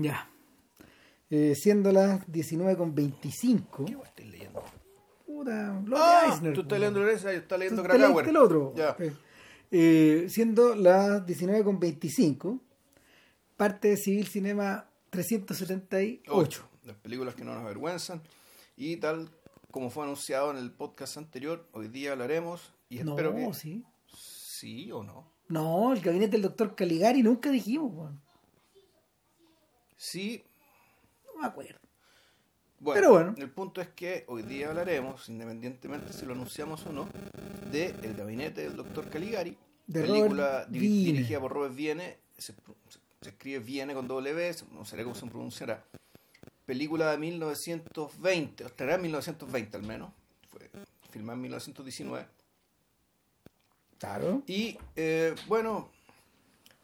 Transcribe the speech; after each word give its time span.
Ya. 0.00 0.28
Eh, 1.30 1.54
siendo 1.54 1.92
las 1.92 2.26
19.25. 2.26 3.84
¿Qué 4.14 4.24
leyendo? 4.24 4.64
Puta, 5.26 5.80
lo 5.84 5.96
Ah, 5.96 6.22
Eisner. 6.30 6.54
tú 6.54 6.62
estás 6.62 6.78
leyendo 6.78 7.00
Lorenzo, 7.00 7.30
yo 7.30 7.38
estoy 7.38 7.58
leyendo 7.58 7.82
Krakauer. 7.82 8.28
el 8.28 8.36
otro. 8.36 8.72
Ya. 8.76 8.96
Eh, 8.98 9.12
eh, 9.70 10.26
siendo 10.30 10.74
las 10.74 11.24
19.25, 11.26 12.60
parte 13.56 13.88
de 13.88 13.96
Civil 13.96 14.26
Cinema 14.26 14.88
378. 15.10 16.22
Ocho. 16.34 16.68
Las 16.84 16.96
películas 16.96 17.34
que 17.34 17.44
no 17.44 17.54
nos 17.54 17.62
avergüenzan. 17.64 18.22
Y 18.76 18.96
tal 18.96 19.28
como 19.70 19.90
fue 19.90 20.04
anunciado 20.04 20.50
en 20.50 20.56
el 20.56 20.70
podcast 20.72 21.18
anterior, 21.18 21.68
hoy 21.72 21.88
día 21.88 22.12
hablaremos. 22.12 22.72
Y 22.88 23.00
No, 23.04 23.10
espero 23.12 23.34
que. 23.34 23.52
sí. 23.54 23.84
Sí 24.16 24.90
o 24.90 25.02
no. 25.04 25.30
No, 25.48 25.92
el 25.92 26.00
gabinete 26.00 26.32
del 26.32 26.42
doctor 26.42 26.74
Caligari 26.74 27.22
nunca 27.22 27.50
dijimos, 27.50 27.92
weón. 27.94 28.20
Sí. 29.98 30.42
No 31.34 31.42
me 31.42 31.46
acuerdo. 31.48 31.78
Bueno, 32.80 33.00
Pero 33.00 33.12
bueno. 33.12 33.34
el 33.36 33.50
punto 33.50 33.80
es 33.80 33.88
que 33.88 34.24
hoy 34.28 34.42
día 34.42 34.68
hablaremos, 34.68 35.28
independientemente 35.28 36.12
si 36.12 36.24
lo 36.24 36.32
anunciamos 36.32 36.86
o 36.86 36.92
no, 36.92 37.08
de 37.72 37.86
El 38.02 38.14
gabinete 38.14 38.62
del 38.62 38.76
doctor 38.76 39.10
Caligari. 39.10 39.58
De 39.88 40.02
película 40.02 40.64
Viene. 40.68 40.88
dirigida 41.18 41.40
por 41.40 41.52
Robert 41.52 41.74
Viene. 41.74 42.18
Se, 42.38 42.52
se- 42.52 42.58
se 43.20 43.28
escribe 43.30 43.58
Viene 43.58 43.94
con 43.94 44.06
W, 44.06 44.54
no 44.72 44.84
sé 44.84 45.02
cómo 45.02 45.14
se 45.16 45.26
pronunciará. 45.26 45.84
Película 46.66 47.10
de 47.10 47.18
1920, 47.18 48.62
o 48.62 48.66
estará 48.68 48.94
en 48.94 49.02
1920 49.02 49.76
al 49.76 49.82
menos. 49.82 50.12
Fue 50.48 50.70
filmada 51.10 51.34
en 51.34 51.40
1919. 51.42 52.26
Claro. 53.98 54.42
Y 54.46 54.78
eh, 54.94 55.34
bueno, 55.48 55.88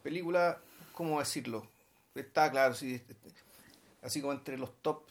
película, 0.03 0.59
¿cómo 0.91 1.19
decirlo? 1.19 1.65
Está 2.15 2.49
claro, 2.49 2.73
sí, 2.73 3.01
así 4.01 4.21
como 4.21 4.33
entre 4.33 4.57
los 4.57 4.81
top 4.81 5.03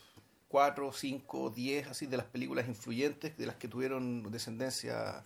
4, 0.48 0.92
5, 0.92 1.50
10, 1.50 1.88
así 1.88 2.06
de 2.06 2.16
las 2.16 2.26
películas 2.26 2.66
influyentes, 2.68 3.36
de 3.36 3.46
las 3.46 3.56
que 3.56 3.68
tuvieron 3.68 4.30
descendencia 4.30 5.22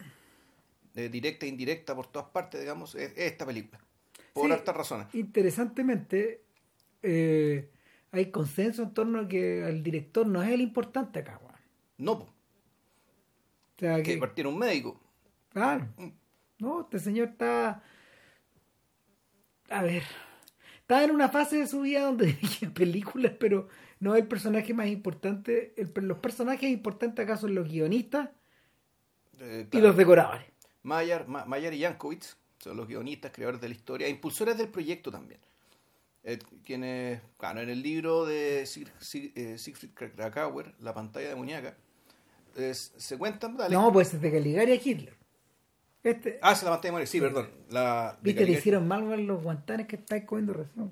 eh, 0.94 1.08
directa 1.08 1.46
e 1.46 1.50
indirecta 1.50 1.94
por 1.94 2.06
todas 2.06 2.28
partes, 2.30 2.60
digamos, 2.60 2.94
es, 2.94 3.12
es 3.12 3.32
esta 3.32 3.46
película. 3.46 3.78
Por 4.32 4.46
Sí. 4.46 4.52
hartas 4.52 4.76
razones. 4.76 5.06
Interesantemente, 5.14 6.42
eh, 7.02 7.70
hay 8.10 8.30
consenso 8.30 8.82
en 8.82 8.94
torno 8.94 9.20
a 9.20 9.28
que 9.28 9.68
el 9.68 9.82
director 9.82 10.26
no 10.26 10.42
es 10.42 10.50
el 10.50 10.60
importante 10.60 11.20
acá, 11.20 11.38
weón. 11.42 11.54
No, 11.98 12.18
po, 12.18 12.24
O 12.24 13.78
sea, 13.78 13.96
que 13.98 14.02
que, 14.14 14.18
partiera 14.18 14.48
un 14.48 14.58
médico. 14.58 15.00
claro. 15.50 15.86
No, 16.58 16.80
este 16.80 16.98
señor 16.98 17.28
está. 17.28 17.82
A 19.70 19.82
ver. 19.82 20.02
Está 20.88 21.04
en 21.04 21.10
una 21.10 21.28
fase 21.28 21.58
de 21.58 21.66
su 21.66 21.82
vida 21.82 22.00
donde 22.00 22.24
dirige 22.40 22.70
películas, 22.70 23.32
pero 23.38 23.68
no 24.00 24.16
el 24.16 24.26
personaje 24.26 24.72
más 24.72 24.86
importante. 24.88 25.74
El- 25.76 25.92
los 26.06 26.16
personajes 26.16 26.70
importantes 26.70 27.22
acá 27.22 27.36
son 27.36 27.54
los 27.54 27.68
guionistas 27.68 28.30
eh, 29.38 29.68
y 29.70 29.80
los 29.82 29.94
decoradores. 29.94 30.46
Mayer, 30.84 31.28
Ma- 31.28 31.44
Mayer 31.44 31.74
y 31.74 31.82
Jankovic 31.82 32.24
son 32.58 32.78
los 32.78 32.88
guionistas, 32.88 33.32
creadores 33.32 33.60
de 33.60 33.68
la 33.68 33.74
historia, 33.74 34.08
impulsores 34.08 34.56
del 34.56 34.68
proyecto 34.68 35.10
también. 35.10 35.40
Eh, 36.24 36.38
quienes, 36.64 37.20
claro, 37.36 37.60
en 37.60 37.68
el 37.68 37.82
libro 37.82 38.24
de 38.24 38.62
Sig- 38.62 38.90
Sig- 38.98 39.32
eh, 39.34 39.58
Siegfried 39.58 39.90
Krakauer, 39.92 40.74
La 40.80 40.94
pantalla 40.94 41.28
demoníaca, 41.28 41.76
es- 42.56 42.94
se 42.96 43.18
cuentan... 43.18 43.58
dale. 43.58 43.74
No, 43.74 43.92
pues 43.92 44.14
es 44.14 44.22
de 44.22 44.32
Caligari 44.32 44.72
a 44.72 44.74
Hitler. 44.82 45.17
Este, 46.02 46.38
Ah, 46.42 46.52
es 46.52 46.62
la 46.62 46.70
pantalla 46.70 46.88
demoníaca, 46.90 47.10
sí, 47.10 47.20
perdón. 47.20 47.50
La, 47.70 48.12
de 48.22 48.32
Viste, 48.32 48.46
te 48.46 48.52
hicieron 48.52 48.86
mal 48.88 49.26
los 49.26 49.42
guantanes 49.42 49.86
que 49.86 49.96
estáis 49.96 50.24
comiendo 50.24 50.52
recién. 50.54 50.90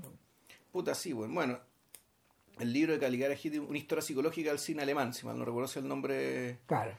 Puta, 0.72 0.94
sí, 0.94 1.12
bueno. 1.12 1.32
bueno. 1.34 1.58
El 2.58 2.72
libro 2.72 2.94
de 2.94 2.98
Caligari 2.98 3.34
Hitler, 3.42 3.60
una 3.60 3.76
historia 3.78 4.02
psicológica 4.02 4.48
del 4.50 4.58
cine 4.58 4.82
alemán, 4.82 5.12
si 5.12 5.26
mal 5.26 5.38
no 5.38 5.44
recuerdo 5.44 5.70
el 5.78 5.86
nombre... 5.88 6.58
Claro. 6.66 6.92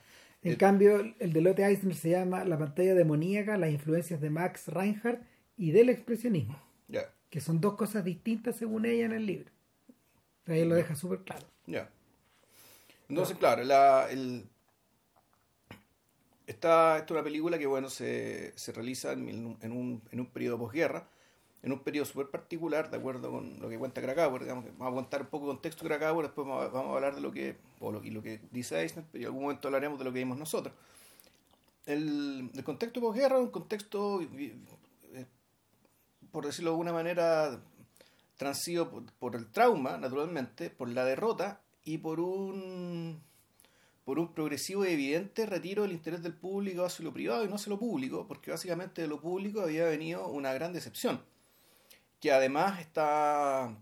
En 0.43 0.51
El- 0.51 0.57
cambio, 0.57 0.99
el 1.19 1.33
de 1.33 1.41
Lotte 1.41 1.59
Eisner 1.63 1.95
se 1.95 2.11
llama 2.11 2.45
La 2.45 2.59
pantalla 2.59 2.93
demoníaca, 2.93 3.57
las 3.57 3.71
influencias 3.71 4.21
de 4.21 4.29
Max 4.29 4.67
Reinhardt 4.67 5.21
y 5.57 5.71
del 5.71 5.89
expresionismo, 5.89 6.61
Ya, 6.87 7.11
que 7.31 7.41
son 7.41 7.59
dos 7.59 7.73
cosas 7.75 8.03
distintas 8.05 8.55
según 8.55 8.85
ella 8.85 9.05
en 9.05 9.13
el 9.13 9.25
libro. 9.25 9.49
Ella 10.45 10.65
lo 10.65 10.75
deja 10.75 10.95
súper 10.95 11.19
claro. 11.21 11.47
Ya. 11.65 11.89
Entonces, 13.09 13.35
claro, 13.37 13.63
la, 13.63 14.07
el, 14.11 14.45
esta, 16.47 16.97
esta 16.97 17.05
es 17.05 17.11
una 17.11 17.23
película 17.23 17.59
que, 17.59 17.67
bueno, 17.67 17.89
se, 17.89 18.57
se 18.57 18.71
realiza 18.71 19.11
en, 19.11 19.57
en 19.61 19.71
un, 19.71 20.01
en 20.11 20.19
un 20.19 20.25
periodo 20.27 20.57
posguerra, 20.57 21.07
en 21.61 21.73
un 21.73 21.79
periodo 21.79 22.05
súper 22.05 22.27
particular, 22.27 22.89
de 22.89 22.97
acuerdo 22.97 23.29
con 23.29 23.59
lo 23.59 23.67
que 23.67 23.77
cuenta 23.77 24.01
Krakauer, 24.01 24.43
digamos, 24.43 24.63
que 24.63 24.71
vamos 24.71 24.93
a 24.93 24.95
contar 24.95 25.21
un 25.23 25.27
poco 25.27 25.47
de 25.47 25.53
contexto 25.53 25.83
de 25.83 25.89
Krakauer, 25.89 26.27
después 26.27 26.47
vamos 26.47 26.73
a, 26.73 26.95
hablar 26.95 27.15
de 27.15 27.21
lo 27.21 27.31
que, 27.33 27.57
y 28.03 28.11
lo 28.11 28.23
que 28.23 28.39
dice 28.51 28.79
Eisner, 28.79 29.05
pero 29.11 29.23
en 29.23 29.25
algún 29.27 29.41
momento 29.43 29.67
hablaremos 29.67 29.99
de 29.99 30.05
lo 30.05 30.13
que 30.13 30.19
vimos 30.19 30.37
nosotros. 30.37 30.73
El, 31.85 32.49
el 32.55 32.63
contexto 32.63 33.01
posguerra 33.01 33.35
es 33.35 33.43
un 33.43 33.51
contexto, 33.51 34.21
eh, 34.21 35.25
por 36.31 36.45
decirlo 36.45 36.71
de 36.71 36.73
alguna 36.75 36.93
manera, 36.93 37.59
transido 38.37 39.03
por 39.19 39.35
el 39.35 39.51
trauma, 39.51 39.97
naturalmente, 39.97 40.69
por 40.69 40.87
la 40.87 41.03
derrota 41.03 41.61
y 41.83 41.97
por 41.97 42.21
un 42.21 43.21
por 44.07 44.19
un 44.19 44.33
progresivo 44.33 44.85
y 44.85 44.93
evidente 44.93 45.45
retiro 45.45 45.83
del 45.83 45.91
interés 45.91 46.23
del 46.23 46.33
público 46.33 46.85
hacia 46.85 47.03
lo 47.03 47.11
privado 47.11 47.43
y 47.43 47.49
no 47.49 47.55
hacia 47.55 47.71
lo 47.71 47.77
público, 47.77 48.25
porque 48.25 48.51
básicamente 48.51 49.01
de 49.01 49.09
lo 49.09 49.19
público 49.19 49.59
había 49.59 49.83
venido 49.83 50.29
una 50.29 50.53
gran 50.53 50.71
decepción, 50.71 51.21
que 52.21 52.31
además 52.31 52.79
está 52.79 53.75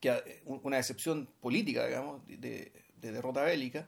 que 0.00 0.08
a- 0.08 0.24
una 0.46 0.78
decepción 0.78 1.28
política, 1.38 1.86
digamos, 1.86 2.26
de, 2.26 2.72
de 2.96 3.12
derrota 3.12 3.42
bélica, 3.42 3.86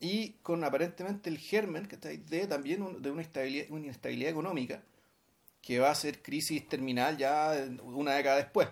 y 0.00 0.30
con 0.42 0.64
aparentemente 0.64 1.28
el 1.28 1.36
germen 1.36 1.84
que 1.86 1.96
está 1.96 2.08
ahí 2.08 2.16
de 2.16 2.46
también 2.46 3.02
de 3.02 3.10
una 3.10 3.26
inestabilidad 3.68 4.30
económica 4.30 4.82
que 5.60 5.80
va 5.80 5.90
a 5.90 5.94
ser 5.94 6.22
crisis 6.22 6.66
terminal 6.66 7.18
ya 7.18 7.52
una 7.82 8.14
década 8.14 8.38
después. 8.38 8.70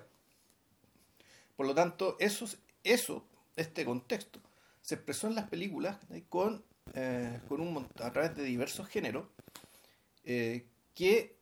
Por 1.57 1.67
lo 1.67 1.75
tanto, 1.75 2.17
eso, 2.21 2.47
eso 2.85 3.23
este 3.55 3.85
contexto, 3.85 4.41
se 4.91 4.97
expresó 4.97 5.29
en 5.29 5.37
las 5.37 5.49
películas 5.49 5.99
con, 6.29 6.65
eh, 6.95 7.39
con 7.49 7.61
un 7.61 7.87
a 8.03 8.11
través 8.13 8.35
de 8.35 8.43
diversos 8.43 8.89
géneros 8.89 9.25
eh, 10.25 10.67
que, 10.97 11.37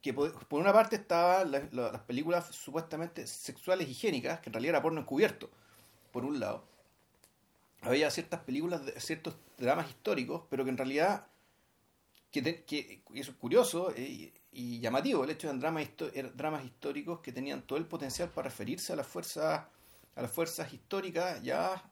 que 0.00 0.14
por 0.14 0.60
una 0.60 0.72
parte 0.72 0.94
estaban 0.94 1.50
la- 1.50 1.68
la- 1.72 1.90
las 1.90 2.02
películas 2.02 2.46
supuestamente 2.54 3.26
sexuales 3.26 3.88
higiénicas, 3.88 4.38
que 4.40 4.48
en 4.48 4.52
realidad 4.54 4.74
era 4.76 4.82
porno 4.82 5.00
encubierto, 5.00 5.50
por 6.12 6.24
un 6.24 6.38
lado. 6.38 6.62
Había 7.80 8.08
ciertas 8.12 8.40
películas, 8.44 8.82
ciertos 8.98 9.34
dramas 9.58 9.88
históricos, 9.90 10.44
pero 10.48 10.62
que 10.62 10.70
en 10.70 10.76
realidad 10.78 11.26
que, 12.30 12.64
que- 12.64 13.02
y 13.12 13.20
eso 13.20 13.32
es 13.32 13.36
curioso 13.38 13.92
eh, 13.96 14.32
y, 14.52 14.78
llamativo 14.80 15.24
el 15.24 15.30
hecho 15.30 15.52
de 15.52 15.58
dramas, 15.58 15.88
eran 16.14 16.36
dramas 16.36 16.64
históricos 16.64 17.18
que 17.22 17.32
tenían 17.32 17.62
todo 17.62 17.78
el 17.78 17.86
potencial 17.86 18.28
para 18.30 18.48
referirse 18.50 18.92
a 18.92 18.96
las 18.96 19.06
fuerzas 19.08 19.64
a 20.14 20.22
las 20.22 20.30
fuerzas 20.30 20.72
históricas 20.72 21.42
ya 21.42 21.82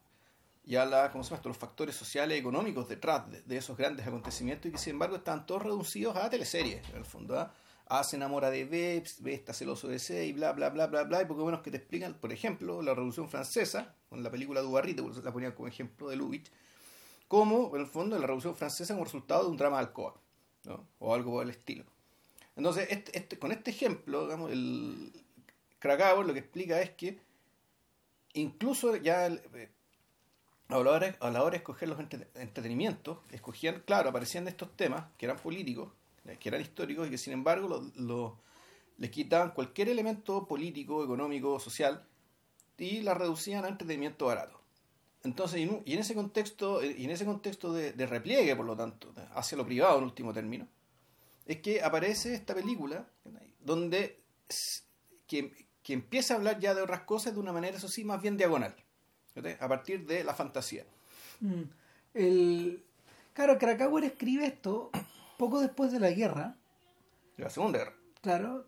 y 0.64 0.76
a 0.76 0.84
la, 0.84 1.10
¿cómo 1.10 1.25
se 1.25 1.31
llama 1.31 1.42
los 1.47 1.56
factores 1.56 1.97
sociales 1.97 2.36
y 2.36 2.41
económicos 2.41 2.88
detrás 2.88 3.25
de, 3.47 3.56
esos 3.56 3.76
grandes 3.76 4.06
acontecimientos 4.06 4.69
y 4.69 4.72
que 4.72 4.78
sin 4.78 4.92
embargo 4.92 5.16
estaban 5.16 5.47
todos 5.47 5.62
reducidos 5.62 6.16
a 6.16 6.28
teleseries 6.28 6.88
en 6.91 6.97
el 6.97 7.04
fondo 7.04 7.38
¿ah? 7.38 7.53
A 7.86 8.04
se 8.04 8.14
enamora 8.14 8.50
de 8.50 8.66
B, 8.66 9.03
B 9.19 9.34
está 9.34 9.53
celoso 9.53 9.88
de 9.88 9.98
C 9.98 10.25
y 10.25 10.32
bla 10.32 10.53
bla 10.53 10.70
bla 10.70 10.86
bla 10.86 11.03
bla 11.03 11.22
y 11.22 11.25
porque 11.25 11.42
bueno 11.42 11.60
que 11.60 11.72
te 11.72 11.78
explican 11.78 12.14
por 12.14 12.32
ejemplo 12.32 12.82
la 12.82 12.94
revolución 12.94 13.28
francesa 13.28 13.97
con 14.08 14.22
la 14.22 14.31
película 14.31 14.60
eso 14.60 15.22
la 15.25 15.32
ponían 15.32 15.52
como 15.52 15.66
ejemplo 15.66 16.08
de 16.08 16.14
Lubitsch 16.14 16.52
como 17.26 17.75
en 17.75 17.81
el 17.81 17.88
fondo 17.88 18.16
la 18.16 18.26
revolución 18.26 18.54
francesa 18.54 18.94
como 18.94 19.04
resultado 19.04 19.44
de 19.44 19.50
un 19.50 19.56
drama 19.56 19.78
de 19.78 19.87
alcoba 19.87 20.14
¿no? 20.64 20.87
o 21.00 21.14
algo 21.14 21.32
por 21.32 21.42
el 21.42 21.50
estilo 21.50 21.84
entonces 22.54 22.87
este, 22.91 23.19
este, 23.19 23.38
con 23.41 23.50
este 23.50 23.72
ejemplo 23.72 24.25
digamos, 24.25 24.52
el 24.52 25.10
Krakauer 25.81 26.26
lo 26.26 26.32
que 26.32 26.41
explica 26.41 26.81
es 26.81 26.90
que 26.90 27.19
incluso 28.35 28.97
ya 28.97 29.27
eh, 29.27 29.71
a 30.69 30.79
la, 30.79 30.91
hora, 30.91 31.17
a 31.21 31.50
de 31.50 31.56
escoger 31.56 31.88
los 31.88 31.99
entre- 31.99 32.29
entretenimientos, 32.35 33.19
escogían, 33.31 33.82
claro, 33.85 34.11
aparecían 34.11 34.47
estos 34.49 34.77
temas 34.77 35.06
que 35.19 35.27
eran 35.27 35.38
políticos, 35.38 35.93
eh, 36.25 36.37
que 36.38 36.49
eran 36.49 36.61
históricos 36.61 37.09
y 37.09 37.11
que 37.11 37.19
sin 37.19 37.32
embargo 37.32 37.82
les 38.99 39.11
quitaban 39.11 39.53
cualquier 39.53 39.88
elemento 39.88 40.47
político, 40.47 41.03
económico, 41.05 41.59
social 41.59 42.06
y 42.79 43.03
la 43.03 43.15
reducían 43.15 43.65
a 43.65 43.69
entretenimiento 43.69 44.27
barato. 44.27 44.61
Entonces, 45.23 45.61
y 45.61 45.93
en, 45.93 45.99
ese 45.99 46.15
contexto, 46.15 46.81
eh, 46.81 46.94
y 46.97 47.05
en 47.05 47.11
ese 47.11 47.27
contexto 47.27 47.73
de, 47.73 47.93
de 47.93 48.06
repliegue, 48.06 48.56
por 48.56 48.65
lo 48.65 48.77
tanto, 48.77 49.12
hacia 49.35 49.59
lo 49.59 49.67
privado 49.67 49.99
en 49.99 50.05
último 50.05 50.32
término, 50.32 50.67
es 51.44 51.61
que 51.61 51.82
aparece 51.82 52.32
esta 52.35 52.55
película 52.55 53.06
donde 53.61 54.23
que, 55.27 55.69
que 55.90 55.94
empieza 55.94 56.34
a 56.34 56.37
hablar 56.37 56.60
ya 56.60 56.72
de 56.72 56.82
otras 56.82 57.00
cosas 57.00 57.34
de 57.34 57.40
una 57.40 57.52
manera, 57.52 57.76
eso 57.76 57.88
sí, 57.88 58.04
más 58.04 58.22
bien 58.22 58.37
diagonal, 58.37 58.76
a 59.58 59.69
partir 59.69 60.06
de 60.06 60.22
la 60.22 60.34
fantasía. 60.34 60.84
Mm. 61.40 61.62
El... 62.14 62.84
Claro, 63.32 63.58
Krakauer 63.58 64.04
escribe 64.04 64.46
esto 64.46 64.92
poco 65.37 65.60
después 65.60 65.90
de 65.90 65.98
la 65.98 66.10
guerra, 66.12 66.56
De 67.37 67.42
la 67.42 67.50
Segunda 67.50 67.78
Guerra. 67.81 67.94
claro, 68.20 68.66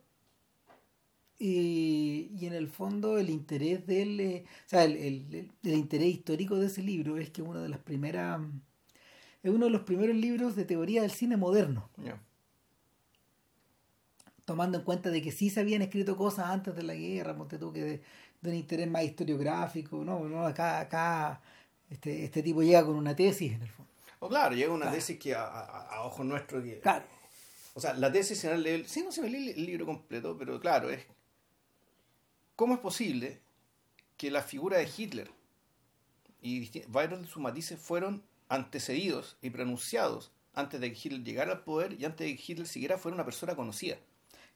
y, 1.38 2.30
y 2.38 2.46
en 2.46 2.54
el 2.54 2.69
fondo 2.69 3.19
el 3.19 3.30
interés 3.30 3.86
del 3.86 4.20
eh, 4.20 4.44
o 4.66 4.68
sea 4.68 4.82
el, 4.84 4.96
el- 4.96 5.50
el 5.62 5.75
interés 5.75 6.08
histórico 6.08 6.56
de 6.56 6.66
ese 6.66 6.82
libro 6.82 7.18
es 7.18 7.30
que 7.30 7.42
una 7.42 7.60
de 7.62 7.68
las 7.68 7.78
primeras 7.80 8.40
es 9.44 9.50
uno 9.52 9.66
de 9.66 9.70
los 9.70 9.82
primeros 9.82 10.14
libros 10.16 10.54
de 10.56 10.64
teoría 10.64 11.02
del 11.02 11.10
cine 11.10 11.36
moderno. 11.36 11.88
Tomando 14.44 14.78
en 14.78 14.84
cuenta 14.84 15.10
de 15.10 15.22
que 15.22 15.32
sí 15.32 15.50
se 15.50 15.60
habían 15.60 15.82
escrito 15.82 16.16
cosas 16.16 16.46
antes 16.46 16.74
de 16.74 16.82
la 16.82 16.94
guerra, 16.94 17.36
ponte 17.36 17.58
tú 17.58 17.72
que 17.72 17.82
de, 17.82 18.02
de 18.40 18.50
un 18.50 18.56
interés 18.56 18.90
más 18.90 19.04
historiográfico, 19.04 20.04
no, 20.04 20.20
no, 20.28 20.46
acá, 20.46 20.80
acá 20.80 21.40
este, 21.90 22.24
este 22.24 22.42
tipo 22.42 22.62
llega 22.62 22.84
con 22.84 22.96
una 22.96 23.14
tesis 23.14 23.52
en 23.52 23.62
el 23.62 23.68
fondo. 23.68 23.90
O 24.20 24.28
claro, 24.28 24.54
llega 24.54 24.72
una 24.72 24.90
tesis 24.90 25.18
que 25.18 25.34
a, 25.34 25.44
a, 25.44 25.96
a 25.96 26.02
ojos 26.04 26.24
nuestros. 26.24 26.64
Claro. 26.80 27.04
O 27.74 27.80
sea, 27.80 27.94
la 27.94 28.12
tesis 28.12 28.38
se 28.38 28.56
leer, 28.56 28.88
sí, 28.88 29.02
no 29.02 29.12
se 29.12 29.22
me 29.22 29.30
lee 29.30 29.50
el 29.50 29.64
libro 29.64 29.86
completo, 29.86 30.36
pero 30.38 30.60
claro, 30.60 30.90
es 30.90 31.06
cómo 32.54 32.74
es 32.74 32.80
posible 32.80 33.40
que 34.16 34.30
la 34.30 34.42
figura 34.42 34.78
de 34.78 34.88
Hitler 34.96 35.30
y 36.42 36.70
varios 36.88 37.22
de 37.22 37.26
sus 37.26 37.42
matices 37.42 37.80
fueron 37.80 38.22
antecedidos 38.48 39.36
y 39.40 39.50
pronunciados 39.50 40.32
antes 40.54 40.80
de 40.80 40.92
que 40.92 40.98
Hitler 41.02 41.24
llegara 41.24 41.52
al 41.52 41.64
poder 41.64 41.94
y 41.98 42.04
antes 42.04 42.26
de 42.26 42.36
que 42.36 42.52
Hitler 42.52 42.66
siquiera 42.66 42.98
fuera 42.98 43.14
una 43.14 43.24
persona 43.24 43.56
conocida. 43.56 43.96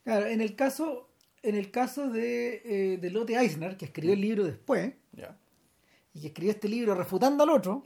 Claro, 0.07 0.25
en 0.27 0.39
el 0.39 0.55
caso, 0.55 1.09
en 1.43 1.55
el 1.55 1.69
caso 1.69 2.09
de, 2.09 2.61
eh, 2.63 2.97
de 2.97 3.09
Lotte 3.09 3.31
Eisner, 3.31 3.75
que 3.75 3.83
escribió 3.83 4.13
el 4.13 4.21
libro 4.21 4.45
después, 4.45 4.93
y 6.13 6.21
que 6.21 6.27
escribió 6.27 6.51
este 6.53 6.69
libro 6.69 6.95
refutando 6.95 7.43
al 7.43 7.49
otro, 7.49 7.83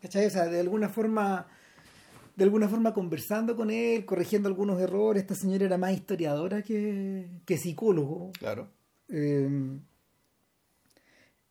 ¿cachai? 0.00 0.24
O 0.24 0.30
sea, 0.30 0.46
de 0.46 0.60
alguna 0.60 0.88
forma, 0.88 1.46
de 2.36 2.44
alguna 2.44 2.68
forma 2.68 2.94
conversando 2.94 3.54
con 3.54 3.70
él, 3.70 4.06
corrigiendo 4.06 4.48
algunos 4.48 4.80
errores, 4.80 5.22
esta 5.24 5.34
señora 5.34 5.66
era 5.66 5.76
más 5.76 5.92
historiadora 5.92 6.62
que, 6.62 7.28
que 7.44 7.58
psicólogo, 7.58 8.32
claro. 8.38 8.70
Eh, 9.10 9.78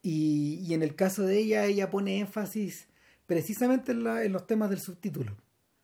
y, 0.01 0.59
y 0.67 0.73
en 0.73 0.81
el 0.81 0.95
caso 0.95 1.23
de 1.23 1.37
ella, 1.37 1.65
ella 1.65 1.91
pone 1.91 2.17
énfasis 2.19 2.87
precisamente 3.27 3.91
en, 3.91 4.03
la- 4.03 4.23
en 4.23 4.31
los 4.33 4.47
temas 4.47 4.71
del 4.71 4.79
subtítulo. 4.79 5.35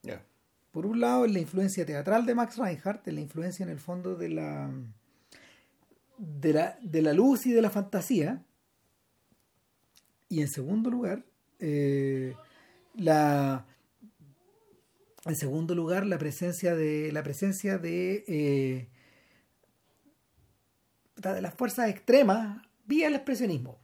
Ya, 0.02 0.26
Por 0.72 0.86
un 0.86 1.02
lado, 1.02 1.28
la 1.28 1.40
influencia 1.40 1.86
teatral 1.86 2.26
de 2.26 2.36
Max 2.36 2.58
Reinhardt, 2.58 3.06
la 3.08 3.20
influencia 3.20 3.64
en 3.64 3.70
el 3.70 3.80
fondo 3.80 4.16
de 4.16 4.30
la, 4.30 4.72
de 6.18 6.54
la, 6.54 6.78
de 6.82 7.02
la 7.02 7.14
luz 7.14 7.46
y 7.46 7.52
de 7.52 7.62
la 7.62 7.70
fantasía. 7.70 8.44
Y 10.30 10.42
en 10.42 10.48
segundo 10.48 10.90
lugar, 10.90 11.26
eh, 11.60 12.36
la 12.96 13.66
en 15.26 15.36
segundo 15.36 15.76
lugar 15.76 16.06
la 16.06 16.18
presencia 16.18 16.76
de 16.76 17.12
la 17.12 17.22
presencia 17.24 17.78
de 17.78 18.24
eh, 18.28 18.88
de 21.16 21.42
las 21.42 21.54
fuerzas 21.54 21.90
extremas 21.90 22.66
vía 22.86 23.08
el 23.08 23.16
expresionismo 23.16 23.78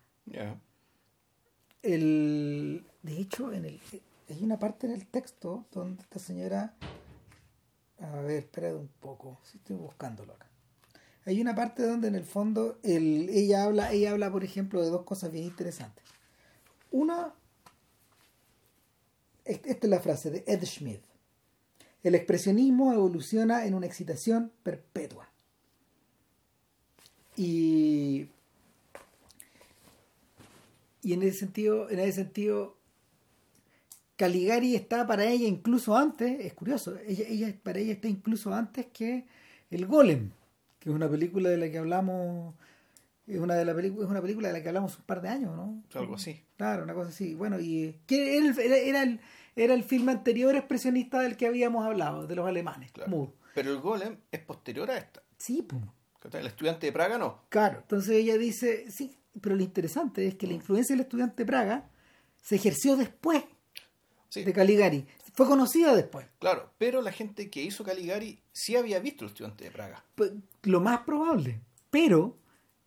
el 1.84 2.84
de 3.04 3.20
hecho 3.20 3.54
en 3.54 3.66
el 3.66 3.80
hay 4.30 4.44
una 4.44 4.60
parte 4.60 4.88
en 4.88 4.94
el 4.94 5.08
texto 5.08 5.66
donde 5.72 6.04
esta 6.04 6.20
señora 6.20 6.74
a 8.00 8.22
ver 8.22 8.38
espera 8.44 8.76
un 8.76 8.90
poco 9.00 9.40
si 9.44 9.58
estoy 9.58 9.76
buscándolo 9.76 10.34
acá. 10.34 10.48
Hay 11.26 11.42
una 11.42 11.56
parte 11.56 11.84
donde 11.84 12.08
en 12.08 12.16
el 12.16 12.24
fondo 12.24 12.80
el, 12.84 13.30
ella 13.30 13.64
habla 13.64 13.92
ella 13.92 14.12
habla 14.12 14.32
por 14.32 14.44
ejemplo 14.44 14.82
de 14.82 14.90
dos 14.90 15.04
cosas 15.04 15.32
bien 15.32 15.46
interesantes. 15.46 16.04
Una 16.92 17.34
es- 19.46 19.62
esta 19.66 19.88
es 19.88 19.90
la 19.90 20.00
frase 20.00 20.30
de 20.32 20.44
Ed 20.48 20.64
Schmidt. 20.64 21.02
El 22.04 22.16
expresionismo 22.16 22.94
evoluciona 22.94 23.66
en 23.66 23.74
una 23.74 23.88
excitación 23.88 24.52
perpetua. 24.64 25.28
Y 27.36 28.30
y 31.02 31.14
en 31.14 31.24
ese 31.24 31.40
sentido, 31.40 31.90
en 31.90 32.00
ese 32.00 32.14
sentido, 32.14 32.77
Caligari 34.18 34.76
está 34.76 35.06
para 35.06 35.26
ella 35.26 35.48
incluso 35.48 35.96
antes, 35.96 36.40
es 36.44 36.54
curioso, 36.54 36.98
ella, 37.08 37.26
ella 37.28 37.56
para 37.62 37.80
ella 37.80 37.94
está 37.94 38.08
incluso 38.08 38.52
antes 38.52 38.88
que 38.88 39.26
El 39.70 39.86
Golem, 39.86 40.32
que 40.80 40.90
es 40.90 40.96
una 40.96 41.08
película 41.08 41.50
de 41.50 41.58
la 41.58 41.70
que 41.70 41.78
hablamos, 41.78 42.56
es 43.28 43.40
una 43.40 43.54
de 43.54 43.64
la 43.64 43.80
es 43.80 43.92
una 43.92 44.22
película 44.22 44.48
de 44.48 44.56
la 44.56 44.64
que 44.64 44.70
hablamos 44.70 44.98
un 44.98 45.04
par 45.04 45.22
de 45.22 45.30
años, 45.30 45.56
¿no? 45.56 45.84
Algo 45.94 46.16
así. 46.16 46.42
Claro, 46.58 46.84
una 46.84 46.96
cosa 46.96 47.10
así. 47.10 47.36
Bueno, 47.36 47.60
y 47.60 47.96
que 48.08 48.38
era 48.38 48.48
el, 48.48 48.60
era, 48.60 48.78
era 48.78 49.04
el, 49.04 49.20
era 49.56 49.74
el 49.76 49.84
filme 49.84 50.12
anterior 50.12 50.56
expresionista 50.56 51.20
del 51.20 51.38
que 51.38 51.46
habíamos 51.46 51.86
hablado, 51.86 52.26
de 52.26 52.36
los 52.36 52.48
alemanes. 52.48 52.92
Claro. 52.92 53.12
Mood. 53.12 53.30
Pero 53.54 53.72
el 53.72 53.80
golem 53.80 54.18
es 54.32 54.40
posterior 54.40 54.90
a 54.90 54.98
esta. 54.98 55.22
Sí, 55.38 55.62
pues. 55.62 55.82
El 56.34 56.48
estudiante 56.48 56.88
de 56.88 56.92
Praga 56.92 57.18
no. 57.18 57.44
Claro, 57.50 57.80
entonces 57.82 58.16
ella 58.16 58.38
dice, 58.38 58.90
sí, 58.90 59.16
pero 59.40 59.56
lo 59.56 59.64
interesante 59.64 60.28
es 60.28 60.36
que 60.36 60.48
la 60.48 60.54
influencia 60.54 60.96
del 60.96 61.04
estudiante 61.04 61.44
de 61.44 61.46
Praga 61.46 61.90
se 62.42 62.56
ejerció 62.56 62.98
después 62.98 63.44
Sí, 64.30 64.44
de 64.44 64.54
Caligari. 64.54 65.06
Fue 65.34 65.46
conocida 65.48 65.96
después. 65.96 66.26
claro. 66.40 66.72
Pero 66.78 67.02
la 67.02 67.12
gente 67.12 67.50
que 67.50 67.62
hizo 67.62 67.84
Caligari 67.84 68.40
sí 68.52 68.76
había 68.76 69.00
visto 69.00 69.24
el 69.24 69.32
estudiante 69.32 69.66
de 69.66 69.72
Praga. 69.72 70.04
Pues, 70.16 70.32
Lo 70.64 70.82
más 70.82 71.02
probable. 71.02 71.62
Pero, 71.90 72.38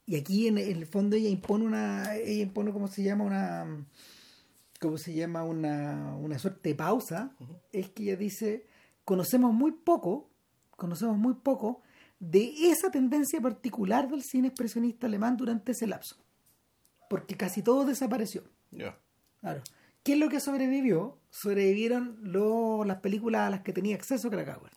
y 0.06 0.16
aquí 0.16 0.48
en, 0.48 0.58
el 0.58 0.86
fondo 0.86 1.16
ella 1.16 1.28
impone 1.28 1.64
una, 1.64 2.16
ella 2.16 2.42
impone 2.42 2.72
como 2.72 2.88
se 2.88 3.02
llama 3.02 3.24
una, 3.24 3.86
¿cómo 4.80 4.98
se 4.98 5.14
llama? 5.14 5.44
Una, 5.44 6.16
una 6.16 6.38
suerte 6.38 6.70
de 6.70 6.74
pausa. 6.74 7.34
Es 7.72 7.90
que 7.90 8.02
ella 8.02 8.16
dice, 8.16 8.66
conocemos 9.04 9.52
muy 9.52 9.72
poco, 9.72 10.28
conocemos 10.76 11.16
muy 11.16 11.34
poco 11.34 11.82
de 12.18 12.52
esa 12.70 12.90
tendencia 12.90 13.40
particular 13.40 14.08
del 14.08 14.22
cine 14.22 14.48
expresionista 14.48 15.06
alemán 15.06 15.36
durante 15.36 15.72
ese 15.72 15.86
lapso. 15.86 16.16
Porque 17.08 17.36
casi 17.36 17.62
todo 17.62 17.84
desapareció. 17.84 18.42
Ya. 18.70 18.98
Claro. 19.40 19.62
¿Qué 20.02 20.12
es 20.12 20.18
lo 20.18 20.28
que 20.28 20.40
sobrevivió? 20.40 21.19
Sobrevivieron 21.30 22.18
lo- 22.22 22.84
las 22.84 22.98
películas 22.98 23.42
a 23.42 23.50
las 23.50 23.60
que 23.62 23.72
tenía 23.72 23.94
acceso 23.96 24.30
Krakauer. 24.30 24.72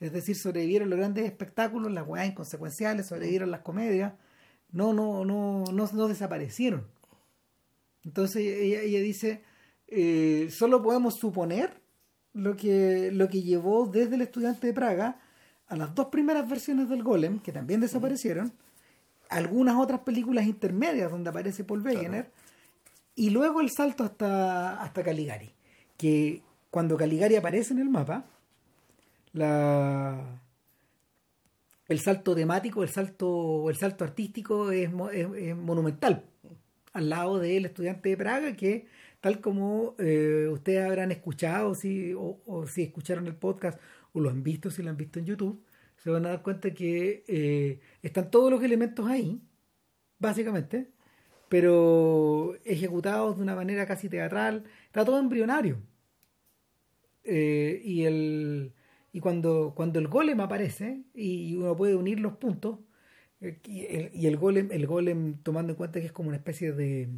Es 0.00 0.12
decir, 0.12 0.36
sobrevivieron 0.36 0.90
los 0.90 0.98
grandes 0.98 1.24
espectáculos, 1.24 1.92
las 1.92 2.06
weas 2.06 2.26
inconsecuenciales, 2.28 3.06
sobrevivieron 3.06 3.50
las 3.50 3.60
comedias. 3.60 4.12
No, 4.72 4.92
no, 4.92 5.24
no, 5.24 5.64
no, 5.72 5.88
no 5.92 6.08
desaparecieron. 6.08 6.86
Entonces 8.04 8.42
ella, 8.44 8.80
ella 8.80 9.00
dice, 9.00 9.42
eh, 9.86 10.48
solo 10.50 10.82
podemos 10.82 11.14
suponer 11.14 11.80
lo 12.32 12.56
que, 12.56 13.10
lo 13.12 13.28
que 13.28 13.42
llevó 13.42 13.86
desde 13.86 14.16
el 14.16 14.22
estudiante 14.22 14.66
de 14.66 14.72
Praga 14.72 15.20
a 15.68 15.76
las 15.76 15.94
dos 15.94 16.06
primeras 16.06 16.48
versiones 16.48 16.88
del 16.88 17.02
Golem, 17.04 17.38
que 17.38 17.52
también 17.52 17.80
desaparecieron, 17.80 18.52
algunas 19.30 19.76
otras 19.76 20.00
películas 20.00 20.44
intermedias 20.46 21.10
donde 21.10 21.30
aparece 21.30 21.64
Paul 21.64 21.80
Wegener, 21.82 22.30
y 23.14 23.30
luego 23.30 23.60
el 23.60 23.70
salto 23.70 24.04
hasta, 24.04 24.82
hasta 24.82 25.02
Caligari, 25.02 25.54
que 25.96 26.42
cuando 26.70 26.96
Caligari 26.96 27.36
aparece 27.36 27.72
en 27.74 27.80
el 27.80 27.88
mapa, 27.90 28.24
la 29.32 30.40
el 31.88 32.00
salto 32.00 32.34
temático, 32.34 32.82
el 32.82 32.88
salto, 32.88 33.68
el 33.68 33.76
salto 33.76 34.04
artístico 34.04 34.70
es, 34.70 34.90
mo- 34.92 35.10
es- 35.10 35.28
es 35.36 35.56
monumental. 35.56 36.24
Al 36.92 37.10
lado 37.10 37.38
del 37.38 37.66
estudiante 37.66 38.08
de 38.08 38.16
Praga, 38.16 38.56
que 38.56 38.86
tal 39.20 39.40
como 39.40 39.94
eh, 39.98 40.48
ustedes 40.50 40.84
habrán 40.84 41.12
escuchado 41.12 41.74
si, 41.74 42.14
o, 42.14 42.40
o 42.46 42.66
si 42.66 42.82
escucharon 42.84 43.26
el 43.26 43.34
podcast 43.36 43.78
o 44.12 44.20
lo 44.20 44.30
han 44.30 44.42
visto, 44.42 44.70
si 44.70 44.82
lo 44.82 44.90
han 44.90 44.96
visto 44.96 45.18
en 45.18 45.26
YouTube, 45.26 45.62
se 45.96 46.10
van 46.10 46.24
a 46.26 46.30
dar 46.30 46.42
cuenta 46.42 46.72
que 46.72 47.24
eh, 47.26 47.80
están 48.02 48.30
todos 48.30 48.50
los 48.50 48.62
elementos 48.62 49.06
ahí, 49.08 49.40
básicamente, 50.18 50.90
pero 51.48 52.54
ejecutados 52.64 53.36
de 53.36 53.42
una 53.42 53.54
manera 53.56 53.86
casi 53.86 54.08
teatral, 54.08 54.64
está 54.94 55.04
todo 55.04 55.18
embrionario. 55.18 55.78
Eh, 57.24 57.82
y 57.84 58.04
el 58.04 58.72
y 59.12 59.18
cuando, 59.18 59.72
cuando 59.74 59.98
el 59.98 60.06
golem 60.06 60.40
aparece 60.40 61.02
y 61.14 61.56
uno 61.56 61.76
puede 61.76 61.96
unir 61.96 62.20
los 62.20 62.34
puntos 62.34 62.78
eh, 63.40 63.58
y 63.64 63.86
el, 63.86 64.10
y 64.14 64.26
el 64.26 64.36
golem 64.36 64.70
el 64.70 64.86
golem 64.86 65.38
tomando 65.42 65.72
en 65.72 65.76
cuenta 65.76 66.00
que 66.00 66.06
es 66.06 66.12
como 66.12 66.28
una 66.28 66.36
especie 66.36 66.72
de 66.72 67.08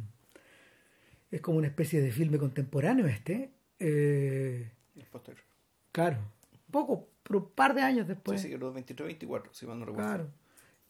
es 1.29 1.41
como 1.41 1.57
una 1.57 1.67
especie 1.67 2.01
de 2.01 2.11
filme 2.11 2.37
contemporáneo 2.37 3.05
este 3.05 3.51
eh, 3.79 4.71
posterior. 5.11 5.43
claro 5.91 6.19
poco 6.71 7.09
pero 7.23 7.39
un 7.39 7.49
par 7.49 7.75
de 7.75 7.81
años 7.81 8.07
después 8.07 8.39
sí, 8.39 8.47
sí, 8.47 8.53
que 8.53 8.59
los 8.59 8.73
23, 8.73 9.07
24, 9.07 9.53
si 9.53 9.67
mal 9.67 9.79
no 9.79 9.85
recuerdo. 9.85 10.07
Claro. 10.07 10.29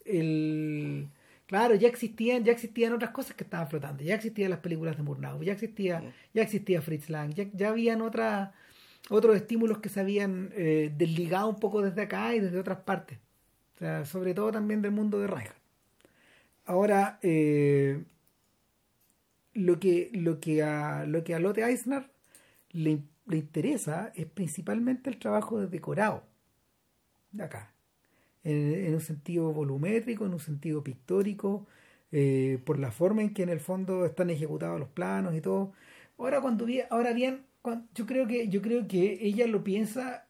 El, 0.04 1.08
claro, 1.48 1.74
ya 1.74 1.88
existían, 1.88 2.44
ya 2.44 2.52
existían 2.52 2.92
otras 2.92 3.10
cosas 3.10 3.34
que 3.34 3.42
estaban 3.42 3.68
flotando. 3.68 4.04
Ya 4.04 4.14
existían 4.14 4.50
las 4.50 4.60
películas 4.60 4.96
de 4.96 5.02
Murnau, 5.02 5.42
ya 5.42 5.54
existía, 5.54 6.02
ya 6.32 6.42
existía 6.42 6.80
Fritz 6.80 7.10
Lang, 7.10 7.34
ya, 7.34 7.46
ya 7.52 7.70
habían 7.70 8.02
otras 8.02 8.50
otros 9.10 9.36
estímulos 9.36 9.78
que 9.78 9.88
se 9.88 10.00
habían 10.00 10.50
eh, 10.54 10.92
desligado 10.96 11.48
un 11.48 11.56
poco 11.56 11.82
desde 11.82 12.02
acá 12.02 12.34
y 12.34 12.40
desde 12.40 12.58
otras 12.58 12.78
partes. 12.80 13.18
O 13.76 13.78
sea, 13.78 14.04
sobre 14.04 14.34
todo 14.34 14.52
también 14.52 14.82
del 14.82 14.92
mundo 14.92 15.18
de 15.18 15.26
Reinhardt. 15.26 15.56
Ahora, 16.66 17.18
eh, 17.22 18.04
lo 19.54 19.80
que, 19.80 20.10
lo 20.12 20.40
que 20.40 20.62
a, 20.62 21.06
lo 21.06 21.24
que 21.24 21.34
a 21.34 21.38
Lotte 21.38 21.58
Eisner 21.58 22.10
le, 22.70 23.02
le 23.26 23.36
interesa 23.36 24.12
es 24.14 24.26
principalmente 24.26 25.10
el 25.10 25.18
trabajo 25.18 25.60
de 25.60 25.68
decorado 25.68 26.24
de 27.32 27.44
acá. 27.44 27.72
En, 28.48 28.94
un 28.94 29.00
sentido 29.00 29.52
volumétrico, 29.52 30.26
en 30.26 30.32
un 30.34 30.40
sentido 30.40 30.82
pictórico, 30.82 31.66
eh, 32.12 32.60
por 32.64 32.78
la 32.78 32.90
forma 32.90 33.22
en 33.22 33.34
que 33.34 33.42
en 33.42 33.50
el 33.50 33.60
fondo 33.60 34.06
están 34.06 34.30
ejecutados 34.30 34.80
los 34.80 34.88
planos 34.88 35.34
y 35.34 35.40
todo. 35.40 35.72
Ahora 36.18 36.40
cuando 36.40 36.66
ahora 36.90 37.12
bien, 37.12 37.44
yo 37.94 38.06
creo 38.06 38.26
que 38.26 38.48
yo 38.48 38.62
creo 38.62 38.88
que 38.88 39.18
ella 39.22 39.46
lo 39.46 39.62
piensa, 39.64 40.26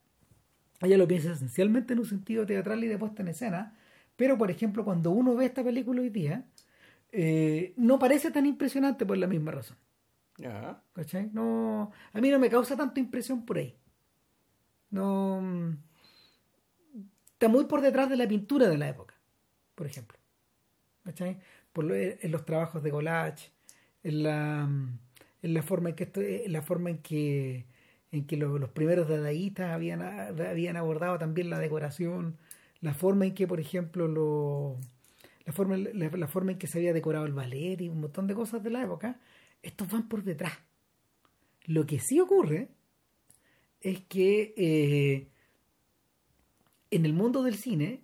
ella 0.81 0.99
lo 0.99 1.09
piensa 1.09 1.33
esencialmente 1.33 1.93
en 1.95 2.01
un 2.01 2.07
sentido 2.07 2.47
teatral 2.47 2.83
y 2.85 2.89
de 2.89 2.99
puesta 2.99 3.23
en 3.23 3.29
escena, 3.29 3.77
pero 4.17 4.39
por 4.39 4.51
ejemplo 4.51 4.85
cuando 4.85 5.11
uno 5.11 5.35
ve 5.37 5.47
esta 5.47 5.65
película 5.65 6.03
hoy 6.03 6.11
día, 6.11 6.45
eh, 7.13 7.75
no 7.77 7.99
parece 7.99 8.31
tan 8.31 8.47
impresionante 8.47 9.07
por 9.07 9.19
la 9.19 9.27
misma 9.27 9.53
razón. 9.53 9.77
No, 11.33 11.93
a 12.13 12.21
mí 12.21 12.31
no 12.31 12.39
me 12.39 12.51
causa 12.51 12.77
tanta 12.77 13.01
impresión 13.01 13.45
por 13.45 13.59
ahí. 13.59 13.77
No. 14.91 15.77
Está 17.39 17.47
muy 17.47 17.67
por 17.67 17.83
detrás 17.83 18.11
de 18.11 18.17
la 18.17 18.27
pintura 18.27 18.69
de 18.69 18.77
la 18.77 18.89
época, 18.89 19.15
por 19.77 19.87
ejemplo. 19.87 20.19
¿Cachai? 21.05 21.39
Por 21.73 21.93
en 21.93 22.33
los 22.33 22.45
trabajos 22.45 22.83
de 22.83 22.91
Golach, 22.91 23.41
en 24.03 24.25
la, 24.25 24.67
mm, 24.67 24.99
en 25.43 25.55
la 25.55 25.63
forma 25.63 25.91
en 25.91 25.95
que 25.95 26.03
esto, 26.03 26.21
en 26.21 26.53
la 26.53 26.63
forma 26.63 26.91
en 26.91 26.99
que 26.99 27.65
en 28.11 28.27
que 28.27 28.37
los, 28.37 28.71
primeros 28.71 29.09
dadaístas 29.09 29.71
habían, 29.71 30.03
habían 30.03 30.77
abordado 30.77 31.17
también 31.19 31.49
la 31.49 31.61
decoración, 31.61 32.37
la 32.81 32.93
forma 32.93 33.27
en 33.27 33.35
que, 33.35 33.47
por 33.47 33.61
ejemplo, 33.61 34.09
lo, 34.09 34.77
la, 35.47 35.53
forma, 35.53 35.77
la, 35.77 36.27
forma 36.27 36.51
en 36.53 36.59
que 36.59 36.67
se 36.67 36.79
había 36.79 36.93
decorado 36.93 37.25
el 37.27 37.35
ballet 37.35 37.81
y 37.81 37.89
un 37.89 38.01
montón 38.01 38.27
de 38.27 38.35
cosas 38.35 38.65
de 38.65 38.71
la 38.71 38.83
época, 38.83 39.21
estos 39.63 39.89
van 39.89 40.09
por 40.09 40.25
detrás. 40.25 40.55
Lo 41.67 41.87
que 41.87 42.01
sí 42.01 42.19
ocurre 42.19 42.69
es 43.81 44.01
que 44.09 44.55
eh, 44.57 45.29
en 46.91 47.05
el 47.05 47.13
mundo 47.13 47.43
del 47.43 47.57
cine, 47.57 48.03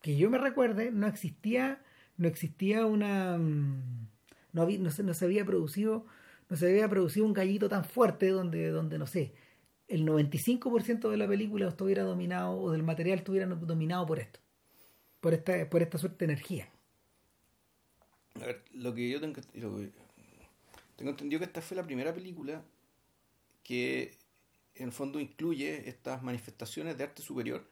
que 0.00 0.16
yo 0.16 0.30
me 0.30 0.38
recuerde, 0.38 0.90
no 0.90 1.06
existía, 1.06 1.82
no 2.16 2.28
existía 2.28 2.86
una, 2.86 3.38
mm, 3.38 4.08
no, 4.52 4.62
había, 4.62 4.78
no, 4.78 4.90
se, 4.90 5.02
no 5.02 5.14
se 5.14 5.24
había 5.24 5.44
producido, 5.44 6.06
no 6.48 6.56
se 6.56 6.68
había 6.68 6.88
producido 6.88 7.26
un 7.26 7.32
gallito 7.32 7.68
tan 7.68 7.84
fuerte 7.84 8.28
donde, 8.28 8.70
donde 8.70 8.98
no 8.98 9.06
sé, 9.06 9.32
el 9.88 10.06
95% 10.06 11.10
de 11.10 11.16
la 11.16 11.28
película 11.28 11.68
estuviera 11.68 12.02
dominado 12.02 12.56
o 12.58 12.70
del 12.72 12.82
material 12.82 13.18
estuviera 13.18 13.46
dominado 13.46 14.06
por 14.06 14.18
esto, 14.18 14.40
por 15.20 15.34
esta, 15.34 15.68
por 15.68 15.82
esta 15.82 15.98
suerte 15.98 16.26
de 16.26 16.32
energía. 16.32 16.68
A 18.40 18.46
ver, 18.46 18.64
lo 18.72 18.94
que 18.94 19.10
yo 19.10 19.20
tengo, 19.20 19.40
tengo 20.96 21.10
entendido 21.10 21.38
que 21.38 21.44
esta 21.44 21.60
fue 21.60 21.76
la 21.76 21.84
primera 21.84 22.14
película 22.14 22.62
que 23.62 24.16
en 24.74 24.86
el 24.86 24.92
fondo 24.92 25.20
incluye 25.20 25.88
estas 25.88 26.22
manifestaciones 26.22 26.96
de 26.96 27.04
arte 27.04 27.22
superior 27.22 27.64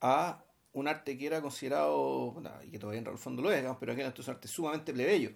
a 0.00 0.42
un 0.74 0.88
arte 0.88 1.16
que 1.16 1.26
era 1.26 1.40
considerado, 1.40 2.34
y 2.64 2.70
que 2.70 2.78
todavía 2.78 3.00
en 3.00 3.06
el 3.06 3.18
fondo 3.18 3.42
lo 3.42 3.52
es, 3.52 3.64
pero 3.78 3.94
que 3.94 4.00
era 4.00 4.14
un 4.16 4.30
arte 4.30 4.48
sumamente 4.48 4.92
plebeyo. 4.92 5.30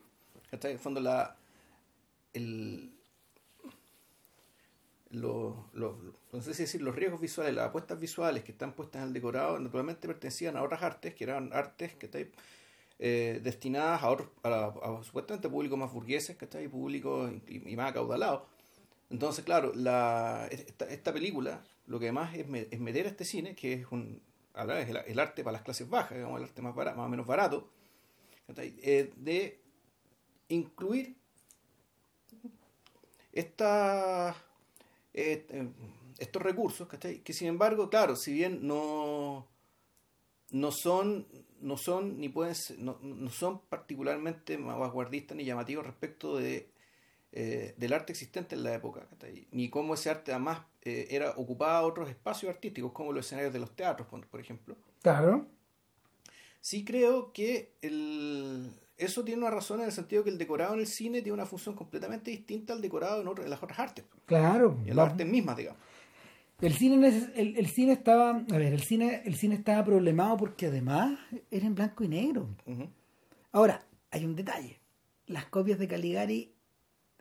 En 0.50 0.70
el 0.70 0.78
fondo 0.78 1.00
la, 1.00 1.36
el, 2.32 2.90
no 5.10 6.40
sé 6.40 6.50
decir, 6.50 6.82
los 6.82 6.94
riesgos 6.94 7.20
visuales, 7.20 7.54
las 7.54 7.68
apuestas 7.68 7.98
visuales 7.98 8.44
que 8.44 8.52
están 8.52 8.72
puestas 8.72 9.02
en 9.02 9.08
el 9.08 9.14
decorado, 9.14 9.58
naturalmente 9.58 10.06
pertenecían 10.06 10.56
a 10.56 10.62
otras 10.62 10.82
artes, 10.82 11.14
que 11.14 11.24
eran 11.24 11.52
artes 11.52 11.94
que 11.94 12.32
eh, 12.98 13.40
destinadas 13.42 14.02
a, 14.02 14.10
otros, 14.10 14.28
a, 14.42 15.00
supuestamente 15.02 15.48
públicos 15.48 15.78
más 15.78 15.92
burgueses, 15.92 16.36
que 16.36 16.62
y 16.62 16.68
públicos 16.68 17.30
y, 17.46 17.70
y 17.70 17.76
más 17.76 17.90
acaudalados 17.90 18.42
entonces, 19.10 19.44
claro, 19.44 19.72
la, 19.75 20.48
esta, 20.50 21.12
película 21.12 21.62
lo 21.86 21.98
que 21.98 22.06
además 22.06 22.34
es, 22.34 22.46
es, 22.70 22.80
meter 22.80 23.06
a 23.06 23.10
este 23.10 23.25
cine, 23.25 23.54
que 23.54 23.75
es 23.75 23.86
un 23.90 24.20
es 24.78 24.88
el, 24.88 25.18
arte 25.18 25.44
para 25.44 25.52
las 25.52 25.62
clases 25.62 25.88
bajas, 25.88 26.16
digamos, 26.16 26.38
el 26.40 26.44
arte 26.44 26.62
más, 26.62 26.75
barato, 26.75 26.96
más 26.96 27.06
o 27.06 27.10
menos 27.10 27.26
barato, 27.26 27.68
eh, 28.56 29.12
de 29.16 29.60
incluir 30.48 31.14
esta, 33.32 34.34
eh, 35.12 35.68
estos 36.18 36.42
recursos, 36.42 36.88
que 36.88 37.32
sin 37.32 37.48
embargo, 37.48 37.90
claro, 37.90 38.16
si 38.16 38.32
bien 38.32 38.66
no, 38.66 39.46
no 40.50 40.72
son 40.72 41.26
no 41.60 41.76
son 41.76 42.18
ni 42.20 42.28
pueden 42.28 42.54
no, 42.78 42.98
no 43.02 43.30
son 43.30 43.60
particularmente 43.60 44.56
vanguardistas 44.56 45.36
ni 45.36 45.44
llamativos 45.44 45.86
respecto 45.86 46.36
de 46.36 46.68
eh, 47.38 47.75
del 47.76 47.93
arte 47.93 48.14
existente 48.14 48.55
en 48.55 48.64
la 48.64 48.73
época, 48.73 49.07
ni 49.52 49.69
cómo 49.69 49.93
ese 49.93 50.09
arte 50.09 50.33
además 50.33 50.61
eh, 50.81 51.09
era 51.11 51.33
ocupaba 51.37 51.83
otros 51.83 52.09
espacios 52.09 52.49
artísticos, 52.49 52.93
como 52.93 53.12
los 53.12 53.26
escenarios 53.26 53.52
de 53.52 53.59
los 53.59 53.76
teatros, 53.76 54.09
por, 54.09 54.40
ejemplo. 54.40 54.75
Claro. 55.02 55.47
Sí 56.62 56.83
creo 56.83 57.35
que 57.35 57.75
el, 57.83 58.71
eso 58.97 59.23
tiene 59.23 59.43
una 59.43 59.50
razón 59.50 59.81
en 59.81 59.87
el 59.87 59.93
sentido 59.93 60.25
que 60.25 60.31
el 60.31 60.38
decorado 60.38 60.73
en 60.73 60.81
el 60.81 60.87
cine 60.87 61.21
tiene 61.21 61.35
una 61.35 61.45
función 61.45 61.75
completamente 61.75 62.31
distinta 62.31 62.73
al 62.73 62.81
decorado 62.81 63.21
en, 63.21 63.50
las 63.50 63.62
otras 63.62 63.81
artes. 63.81 64.07
Claro. 64.25 64.78
En 64.87 64.97
las 64.97 65.11
artes 65.11 65.26
mismas, 65.26 65.59
digamos. 65.59 65.78
El 66.62 66.73
cine, 66.73 67.31
el, 67.35 67.59
el, 67.59 67.66
cine 67.66 67.93
estaba, 67.93 68.31
a 68.31 68.57
ver, 68.57 68.73
el 68.73 68.81
cine, 68.81 69.21
el 69.26 69.35
cine 69.35 69.57
estaba 69.57 69.85
problemado 69.85 70.38
porque 70.38 70.69
además 70.69 71.19
era 71.50 71.66
en 71.66 71.75
blanco 71.75 72.02
y 72.02 72.09
negro. 72.09 72.49
Ahora, 73.52 73.85
hay 74.11 74.25
un 74.25 74.35
detalle. 74.35 74.81
Las 75.26 75.45
copias 75.47 75.78
de 75.78 75.87
Caligari 75.87 76.55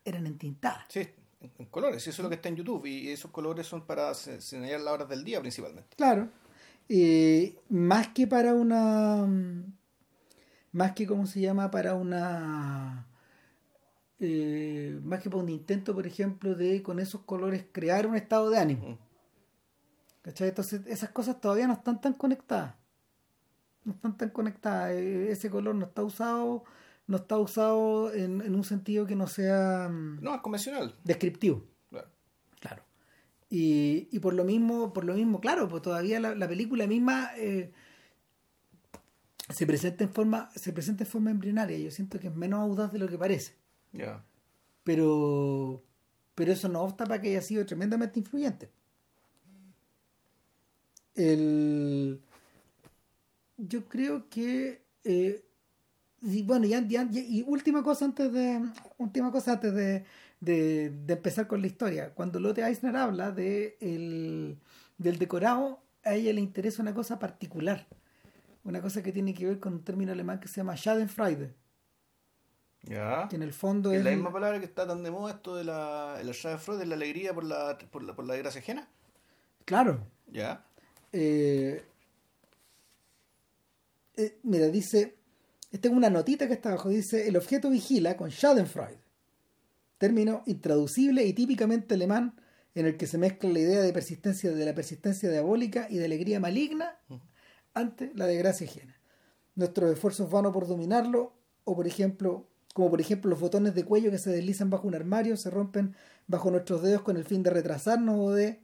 eran 0.06 0.28
entintadas. 0.28 0.86
Sí, 0.88 1.10
en 1.58 1.66
colores. 1.66 2.08
Eso 2.08 2.22
es 2.22 2.24
lo 2.24 2.30
que 2.30 2.36
está 2.36 2.50
en 2.50 2.56
YouTube. 2.56 2.86
Y 2.86 3.10
esos 3.10 3.32
colores 3.32 3.68
son 3.68 3.86
para 3.86 4.14
señalar 4.14 4.82
las 4.82 4.94
horas 4.94 5.10
del 5.10 5.24
día 5.24 5.40
principalmente. 5.42 5.96
Claro. 5.98 6.30
Eh, 6.88 7.60
más 7.70 8.10
que 8.10 8.28
para 8.28 8.54
una. 8.54 9.28
Más 10.72 10.92
que, 10.92 11.08
¿cómo 11.08 11.26
se 11.26 11.42
llama? 11.42 11.72
Para 11.72 11.96
una. 11.96 13.08
Eh, 14.20 15.00
más 15.04 15.22
que 15.22 15.30
para 15.30 15.44
un 15.44 15.50
intento, 15.50 15.94
por 15.94 16.08
ejemplo, 16.08 16.56
de 16.56 16.82
con 16.82 17.00
esos 17.00 17.22
colores 17.22 17.66
crear 17.72 18.08
un 18.08 18.16
estado 18.16 18.50
de 18.50 18.60
ánimo. 18.60 18.98
¿Cachai? 20.22 20.50
Entonces, 20.50 20.82
esas 20.88 21.10
cosas 21.10 21.40
todavía 21.42 21.68
no 21.68 21.74
están 21.74 22.00
tan 22.02 22.14
conectadas. 22.14 22.76
No 23.84 23.94
están 23.94 24.18
tan 24.18 24.30
conectadas. 24.30 24.92
Eh, 24.92 25.32
ese 25.32 25.50
color 25.50 25.76
no 25.76 25.86
está 25.86 26.04
usado 26.04 26.64
no 27.08 27.18
está 27.18 27.38
usado 27.38 28.14
en, 28.14 28.42
en 28.42 28.56
un 28.56 28.64
sentido 28.64 29.06
que 29.06 29.16
no 29.16 29.28
sea... 29.28 29.90
Mm, 29.90 30.24
no, 30.24 30.36
es 30.36 30.42
convencional. 30.42 30.96
Descriptivo. 31.04 31.66
Claro. 31.90 32.08
claro. 32.60 32.84
Y, 33.50 34.08
y 34.12 34.20
por 34.20 34.34
lo 34.34 34.44
mismo, 34.44 34.92
por 34.92 35.06
lo 35.06 35.14
mismo, 35.14 35.40
claro, 35.40 35.68
pues 35.68 35.82
todavía 35.82 36.20
la, 36.20 36.34
la 36.34 36.48
película 36.48 36.88
misma 36.88 37.30
eh, 37.38 37.72
se 39.50 39.68
presenta 39.68 40.04
en 40.04 40.12
forma, 40.12 40.50
se 40.56 40.74
presenta 40.74 41.04
en 41.04 41.10
forma 41.10 41.32
embrionaria. 41.32 41.78
Yo 41.78 41.92
siento 41.92 42.20
que 42.20 42.28
es 42.28 42.36
menos 42.36 42.60
audaz 42.62 42.92
de 42.92 43.00
lo 43.00 43.08
que 43.08 43.18
parece. 43.18 43.54
Ya. 43.92 44.26
Pero, 44.84 45.84
pero 46.34 46.52
eso 46.52 46.68
no 46.70 46.82
obsta 46.82 47.06
para 47.06 47.22
que 47.22 47.30
haya 47.30 47.42
sido 47.42 47.66
tremendamente 47.66 48.20
influyente. 48.20 48.72
El, 51.14 52.22
yo 53.58 53.86
creo 53.86 54.28
que 54.28 54.84
eh, 55.04 55.45
y 56.26 56.42
bueno, 56.42 56.66
y 56.66 57.44
última 57.44 57.84
cosa 57.84 58.06
antes 58.06 58.34
de 58.34 58.60
última 58.98 59.32
cosa 59.32 59.54
antes 59.54 59.74
de, 59.74 60.04
de, 60.40 61.14
empezar 61.14 61.48
con 61.48 61.62
la 61.62 61.68
historia. 61.68 62.14
Cuando 62.14 62.40
Lotte 62.40 62.60
Eisner 62.60 62.96
habla 62.96 63.32
de 63.32 63.78
el, 63.80 64.58
del 64.98 65.20
decorado, 65.20 65.84
a 66.04 66.16
ella 66.16 66.34
le 66.34 66.42
interesa 66.42 66.82
una 66.82 66.94
cosa 66.94 67.20
particular. 67.20 67.88
Una 68.64 68.82
cosa 68.82 69.04
que 69.04 69.12
tiene 69.12 69.36
que 69.36 69.46
ver 69.46 69.60
con 69.60 69.74
un 69.74 69.84
término 69.84 70.12
alemán 70.12 70.40
que 70.40 70.48
se 70.48 70.56
llama 70.56 70.76
Schadenfreude. 70.76 71.54
Ya. 72.82 73.28
Que 73.30 73.36
en 73.36 73.44
el 73.44 73.54
fondo 73.54 73.92
es. 73.92 74.04
la 74.04 74.12
misma 74.12 74.34
palabra 74.34 74.60
que 74.60 74.66
está 74.66 74.88
tan 74.88 75.04
de 75.04 75.12
moda 75.12 75.34
esto 75.34 75.56
de 75.56 75.64
la, 75.64 76.20
Schadenfreude, 76.32 76.88
la 76.88 76.96
alegría 76.96 77.34
por 77.36 77.44
la, 77.44 77.78
por 77.92 78.02
la, 78.02 78.16
por 78.16 78.26
la 78.26 78.34
desgracia 78.34 78.62
ajena. 78.62 78.88
Claro. 79.64 80.08
Ya. 80.32 80.66
Eh, 81.12 81.84
eh, 84.18 84.40
mira, 84.44 84.68
dice 84.68 85.16
tengo 85.80 85.96
una 85.96 86.10
notita 86.10 86.48
que 86.48 86.54
está 86.54 86.70
abajo, 86.70 86.90
dice, 86.90 87.28
el 87.28 87.38
objeto 87.38 87.70
vigila 87.70 88.16
con 88.18 88.30
Schadenfreude, 88.30 89.00
término 89.98 90.44
intraducible 90.46 91.26
y 91.26 91.34
típicamente 91.34 91.96
alemán 91.96 92.40
en 92.76 92.86
el 92.86 92.98
que 92.98 93.08
se 93.08 93.18
mezcla 93.18 93.50
la 93.50 93.60
idea 93.60 93.82
de 93.82 93.94
persistencia 93.94 94.52
de 94.52 94.66
la 94.66 94.76
persistencia 94.76 95.32
diabólica 95.32 95.88
y 95.90 95.98
de 95.98 96.06
alegría 96.06 96.40
maligna 96.40 96.98
ante 97.74 98.12
la 98.16 98.26
desgracia 98.26 98.68
ajena. 98.68 98.96
Nuestros 99.56 99.92
esfuerzos 99.92 100.30
vanos 100.30 100.54
por 100.54 100.68
dominarlo, 100.68 101.34
o 101.64 101.76
por 101.76 101.88
ejemplo, 101.88 102.48
como 102.74 102.90
por 102.90 103.00
ejemplo 103.00 103.30
los 103.30 103.40
botones 103.40 103.74
de 103.74 103.86
cuello 103.86 104.12
que 104.12 104.18
se 104.18 104.30
deslizan 104.30 104.70
bajo 104.70 104.88
un 104.88 104.96
armario, 104.96 105.38
se 105.38 105.50
rompen 105.50 105.96
bajo 106.28 106.52
nuestros 106.52 106.82
dedos 106.82 107.02
con 107.02 107.16
el 107.16 107.24
fin 107.24 107.42
de 107.44 107.52
retrasarnos 107.52 108.20
o 108.20 108.32
de 108.32 108.60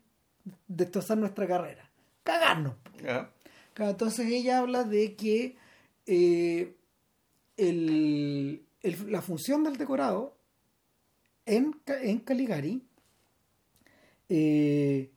destrozar 0.67 1.17
nuestra 1.17 1.47
carrera. 1.47 1.89
Cagarnos. 2.23 2.75
Entonces 3.77 4.27
ella 4.27 4.59
habla 4.59 4.83
de 4.83 5.15
que 5.15 5.55
eh, 6.05 6.75
el, 7.57 8.65
la 8.83 9.21
función 9.21 9.63
del 9.63 9.77
decorado 9.77 10.37
en, 11.45 11.79
en 11.87 12.19
Caligari 12.19 12.83
eh, 14.29 15.11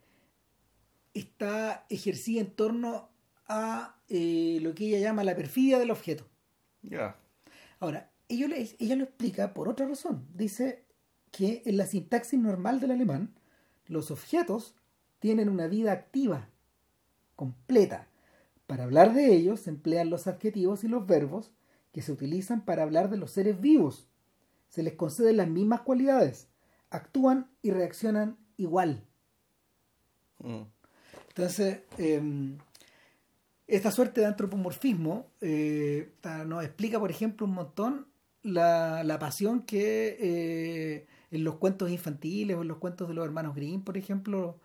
está 1.12 1.86
ejercida 1.88 2.40
en 2.40 2.50
torno 2.50 3.08
a 3.46 3.96
eh, 4.08 4.58
lo 4.60 4.74
que 4.74 4.86
ella 4.86 4.98
llama 4.98 5.24
la 5.24 5.36
perfidia 5.36 5.78
del 5.78 5.90
objeto. 5.90 6.26
Ya. 6.82 7.16
Ahora, 7.80 8.10
ella, 8.28 8.48
ella 8.78 8.96
lo 8.96 9.04
explica 9.04 9.54
por 9.54 9.68
otra 9.68 9.86
razón. 9.86 10.26
Dice 10.34 10.84
que 11.30 11.62
en 11.66 11.76
la 11.76 11.86
sintaxis 11.86 12.38
normal 12.38 12.80
del 12.80 12.90
alemán, 12.90 13.34
los 13.86 14.10
objetos 14.10 14.74
tienen 15.18 15.48
una 15.48 15.68
vida 15.68 15.92
activa, 15.92 16.48
completa. 17.36 18.08
Para 18.66 18.84
hablar 18.84 19.14
de 19.14 19.34
ellos 19.34 19.60
se 19.60 19.70
emplean 19.70 20.10
los 20.10 20.26
adjetivos 20.26 20.84
y 20.84 20.88
los 20.88 21.06
verbos 21.06 21.52
que 21.94 22.02
se 22.02 22.12
utilizan 22.12 22.64
para 22.64 22.82
hablar 22.82 23.08
de 23.08 23.16
los 23.16 23.30
seres 23.30 23.60
vivos. 23.60 24.08
Se 24.68 24.82
les 24.82 24.94
conceden 24.94 25.38
las 25.38 25.48
mismas 25.48 25.82
cualidades, 25.82 26.48
actúan 26.90 27.48
y 27.62 27.70
reaccionan 27.70 28.36
igual. 28.56 29.06
Mm. 30.40 30.62
Entonces, 31.28 31.82
eh, 31.98 32.56
esta 33.68 33.92
suerte 33.92 34.20
de 34.20 34.26
antropomorfismo 34.26 35.30
eh, 35.40 36.12
nos 36.46 36.64
explica, 36.64 36.98
por 36.98 37.10
ejemplo, 37.10 37.46
un 37.46 37.54
montón 37.54 38.06
la, 38.42 39.04
la 39.04 39.18
pasión 39.20 39.62
que 39.62 40.16
eh, 40.20 41.06
en 41.30 41.44
los 41.44 41.56
cuentos 41.56 41.90
infantiles 41.90 42.56
o 42.56 42.62
en 42.62 42.68
los 42.68 42.78
cuentos 42.78 43.08
de 43.08 43.14
los 43.14 43.24
hermanos 43.24 43.54
Grimm, 43.54 43.82
por 43.82 43.96
ejemplo, 43.96 44.58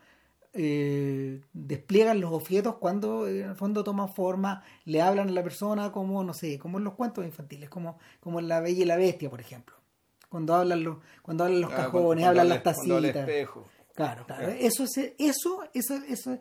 eh, 0.53 1.41
despliegan 1.53 2.19
los 2.21 2.31
objetos 2.33 2.75
cuando 2.77 3.27
eh, 3.27 3.41
en 3.41 3.49
el 3.49 3.55
fondo 3.55 3.83
toman 3.83 4.13
forma, 4.13 4.63
le 4.85 5.01
hablan 5.01 5.29
a 5.29 5.31
la 5.31 5.43
persona 5.43 5.91
como, 5.91 6.23
no 6.23 6.33
sé, 6.33 6.57
como 6.59 6.77
en 6.79 6.83
los 6.83 6.93
cuentos 6.95 7.23
infantiles, 7.25 7.69
como, 7.69 7.97
como 8.19 8.39
en 8.39 8.47
La 8.47 8.59
Bella 8.59 8.81
y 8.81 8.85
la 8.85 8.95
Bestia, 8.97 9.29
por 9.29 9.41
ejemplo. 9.41 9.75
Cuando 10.29 10.53
hablan 10.55 10.83
los, 10.83 10.97
cuando 11.21 11.43
hablan 11.45 11.61
los 11.61 11.71
Ah, 11.73 11.75
cajones, 11.77 11.91
cuando- 12.03 12.27
hablan 12.27 12.39
habla- 12.45 12.53
las 12.55 12.63
tacitas. 12.63 13.15
espejo. 13.15 13.65
Claro, 13.95 14.25
claro. 14.25 14.45
Claro. 14.45 14.59
Eso, 14.59 14.85
se- 14.87 15.15
eso, 15.19 15.63
eso, 15.73 15.95
eso, 16.07 16.37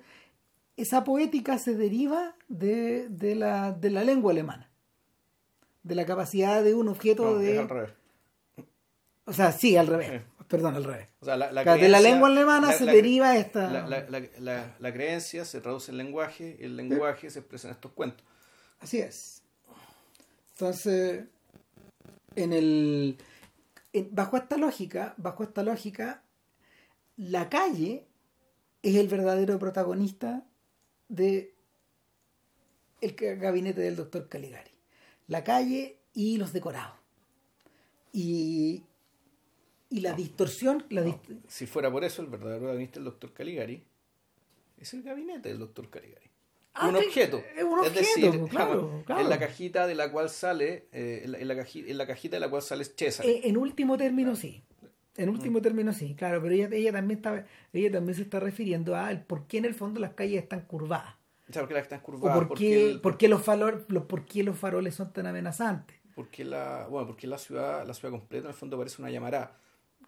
esa 0.76 1.04
poética 1.04 1.58
se 1.58 1.74
deriva 1.74 2.34
de, 2.48 3.08
de 3.08 3.34
la, 3.34 3.72
de 3.72 3.90
la 3.90 4.04
lengua 4.04 4.32
alemana. 4.32 4.70
De 5.82 5.94
la 5.94 6.04
capacidad 6.06 6.62
de 6.62 6.74
un 6.74 6.88
objeto 6.88 7.24
No, 7.24 7.38
de. 7.38 7.54
es 7.54 7.58
al 7.60 7.68
revés. 7.68 7.90
O 9.24 9.32
sea, 9.32 9.52
sí, 9.52 9.76
al 9.76 9.86
revés. 9.86 10.22
Sí. 10.22 10.37
Perdón, 10.48 10.74
al 10.76 10.84
revés. 10.84 11.08
O 11.20 11.26
sea, 11.26 11.36
la, 11.36 11.48
de 11.76 11.88
la 11.88 12.00
lengua 12.00 12.28
alemana 12.28 12.68
la- 12.68 12.72
se 12.72 12.86
deriva 12.86 13.36
esta. 13.36 13.70
La, 13.70 14.92
creencia 14.92 15.44
se 15.44 15.60
traduce 15.60 15.90
en 15.90 15.98
lenguaje, 15.98 16.56
y 16.58 16.64
el 16.64 16.76
lenguaje 16.76 17.30
se 17.30 17.40
expresa 17.40 17.68
en 17.68 17.74
estos 17.74 17.92
cuentos. 17.92 18.26
Así 18.80 18.98
es. 18.98 19.42
Entonces, 20.52 21.24
en 22.34 22.52
el. 22.52 23.18
en- 23.92 24.08
bajo 24.14 24.36
esta 24.38 24.56
lógica, 24.56 25.14
bajo 25.18 25.42
esta 25.42 25.62
lógica, 25.62 26.22
la 27.16 27.48
calle 27.50 28.06
es 28.82 28.96
el 28.96 29.08
verdadero 29.08 29.58
protagonista 29.58 30.44
de 31.08 31.54
el 33.00 33.14
gabinete 33.14 33.80
del 33.82 33.96
doctor 33.96 34.28
Caligari. 34.28 34.70
La 35.26 35.44
calle 35.44 35.98
y 36.14 36.38
los 36.38 36.52
decorados. 36.52 36.96
Y, 38.12 38.82
y 39.90 40.00
la 40.00 40.12
distorsión, 40.12 40.84
la 40.90 41.02
No, 41.02 41.06
dist- 41.08 41.40
si 41.48 41.66
fuera 41.66 41.90
por 41.90 42.04
eso, 42.04 42.22
el 42.22 42.28
verdadero 42.28 42.60
protagonista 42.60 42.94
del 43.00 43.04
doctor 43.04 43.32
Caligari 43.32 43.82
es 44.78 44.94
el 44.94 45.02
gabinete 45.02 45.48
del 45.48 45.58
doctor 45.58 45.88
Caligari. 45.90 46.26
Ah, 46.74 46.88
un 46.88 46.96
objeto. 46.96 47.42
es 47.56 47.64
un 47.64 47.78
objeto, 47.80 47.98
decir, 47.98 48.40
claro, 48.50 49.02
claro. 49.06 49.20
en 49.22 49.28
la 49.28 49.38
cajita 49.38 49.86
de 49.86 49.94
la 49.96 50.12
cual 50.12 50.30
sale, 50.30 50.86
eh, 50.92 51.22
en, 51.24 51.32
la, 51.32 51.38
en 51.38 51.48
la 51.48 51.54
caji- 51.56 51.84
en 51.88 51.98
la 51.98 52.06
cajita 52.06 52.36
de 52.36 52.40
la 52.40 52.48
cual 52.50 52.62
sale 52.62 52.84
César. 52.84 53.26
En, 53.26 53.40
en 53.50 53.56
último 53.56 53.96
término 53.96 54.36
sí. 54.36 54.62
En 55.16 55.28
último 55.30 55.60
término 55.60 55.92
sí, 55.92 56.14
claro, 56.14 56.40
pero 56.40 56.54
ella, 56.54 56.68
ella 56.70 56.92
también 56.92 57.18
está, 57.18 57.44
ella 57.72 57.90
también 57.90 58.14
se 58.14 58.22
está 58.22 58.38
refiriendo 58.38 58.94
a 58.94 59.10
el 59.10 59.20
por 59.22 59.48
qué 59.48 59.58
en 59.58 59.64
el 59.64 59.74
fondo 59.74 59.98
las 59.98 60.12
calles 60.12 60.40
están 60.44 60.60
curvadas. 60.60 61.16
o 61.48 61.52
sea, 61.52 61.62
porque 61.62 61.74
la 61.74 61.80
están 61.80 61.98
O 61.98 62.02
curvadas, 62.04 62.38
por 62.38 62.46
porque, 62.48 62.64
qué, 62.68 62.90
el- 62.90 63.00
por 63.00 63.18
qué 63.18 63.26
los 63.26 63.42
faroles, 63.42 63.80
los, 63.88 64.04
por 64.04 64.24
qué 64.26 64.44
los 64.44 64.56
faroles 64.56 64.94
son 64.94 65.12
tan 65.12 65.26
amenazantes. 65.26 65.96
porque 66.14 66.44
la, 66.44 66.86
bueno, 66.88 67.08
porque 67.08 67.26
la 67.26 67.36
ciudad, 67.38 67.84
la 67.84 67.94
ciudad 67.94 68.12
completa 68.12 68.44
en 68.44 68.50
el 68.50 68.54
fondo 68.54 68.78
parece 68.78 69.02
una 69.02 69.10
llamarada. 69.10 69.58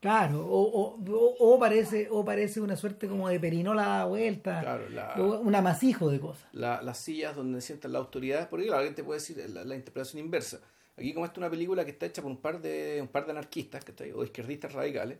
Claro, 0.00 0.46
o, 0.46 0.96
o, 0.96 1.34
o- 1.38 1.58
parece, 1.58 2.08
o 2.10 2.24
parece 2.24 2.60
una 2.62 2.74
suerte 2.74 3.06
como 3.06 3.28
de 3.28 3.38
perinola 3.38 4.06
vuelta, 4.06 4.60
Claro, 4.62 4.88
la- 4.88 5.14
un 5.20 5.54
amasijo 5.54 6.08
de 6.10 6.18
cosas. 6.18 6.48
la- 6.52 6.80
las 6.80 6.96
sillas 6.98 7.36
donde 7.36 7.60
sientan 7.60 7.92
la 7.92 7.98
autoridad, 7.98 8.48
porque 8.48 8.64
claro, 8.66 8.78
alguien 8.78 8.94
te 8.94 9.04
puede 9.04 9.20
decir 9.20 9.36
la, 9.50 9.62
la 9.64 9.74
interpretación 9.76 10.24
inversa. 10.24 10.60
Aquí 10.96 11.12
como 11.12 11.26
esta 11.26 11.34
es 11.34 11.38
una 11.38 11.50
película 11.50 11.84
que 11.84 11.90
está 11.90 12.06
hecha 12.06 12.22
por 12.22 12.30
un 12.30 12.38
par 12.38 12.60
de 12.62 12.98
un 13.02 13.08
par 13.08 13.26
de 13.26 13.32
anarquistas 13.32 13.84
¿cachai? 13.84 14.12
o 14.12 14.24
izquierdistas 14.24 14.72
radicales, 14.72 15.18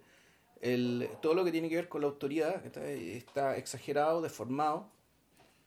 el, 0.62 1.08
todo 1.20 1.34
lo 1.34 1.44
que 1.44 1.52
tiene 1.52 1.68
que 1.68 1.76
ver 1.76 1.88
con 1.88 2.00
la 2.00 2.06
autoridad 2.06 2.64
está 2.64 3.56
exagerado, 3.56 4.22
deformado, 4.22 4.88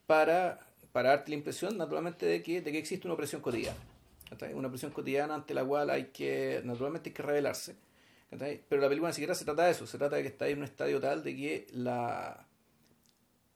para, 0.07 0.59
para 0.91 1.09
darte 1.09 1.29
la 1.29 1.35
impresión 1.35 1.77
naturalmente 1.77 2.25
de 2.25 2.41
que, 2.43 2.61
de 2.61 2.71
que 2.71 2.77
existe 2.79 3.07
una 3.07 3.13
opresión 3.13 3.41
cotidiana. 3.41 3.77
Una 4.55 4.67
opresión 4.67 4.91
cotidiana 4.91 5.35
ante 5.35 5.53
la 5.53 5.63
cual 5.63 5.89
hay 5.91 6.05
que, 6.05 6.61
naturalmente 6.63 7.09
hay 7.09 7.13
que 7.13 7.21
rebelarse. 7.23 7.75
Pero 8.37 8.81
la 8.81 8.87
película 8.89 9.09
ni 9.09 9.13
siquiera 9.13 9.35
se 9.35 9.45
trata 9.45 9.65
de 9.65 9.71
eso, 9.71 9.85
se 9.87 9.97
trata 9.97 10.15
de 10.15 10.21
que 10.23 10.27
está 10.29 10.47
en 10.47 10.57
un 10.59 10.63
estadio 10.63 10.99
tal 10.99 11.23
de 11.23 11.35
que 11.35 11.67
la, 11.71 12.47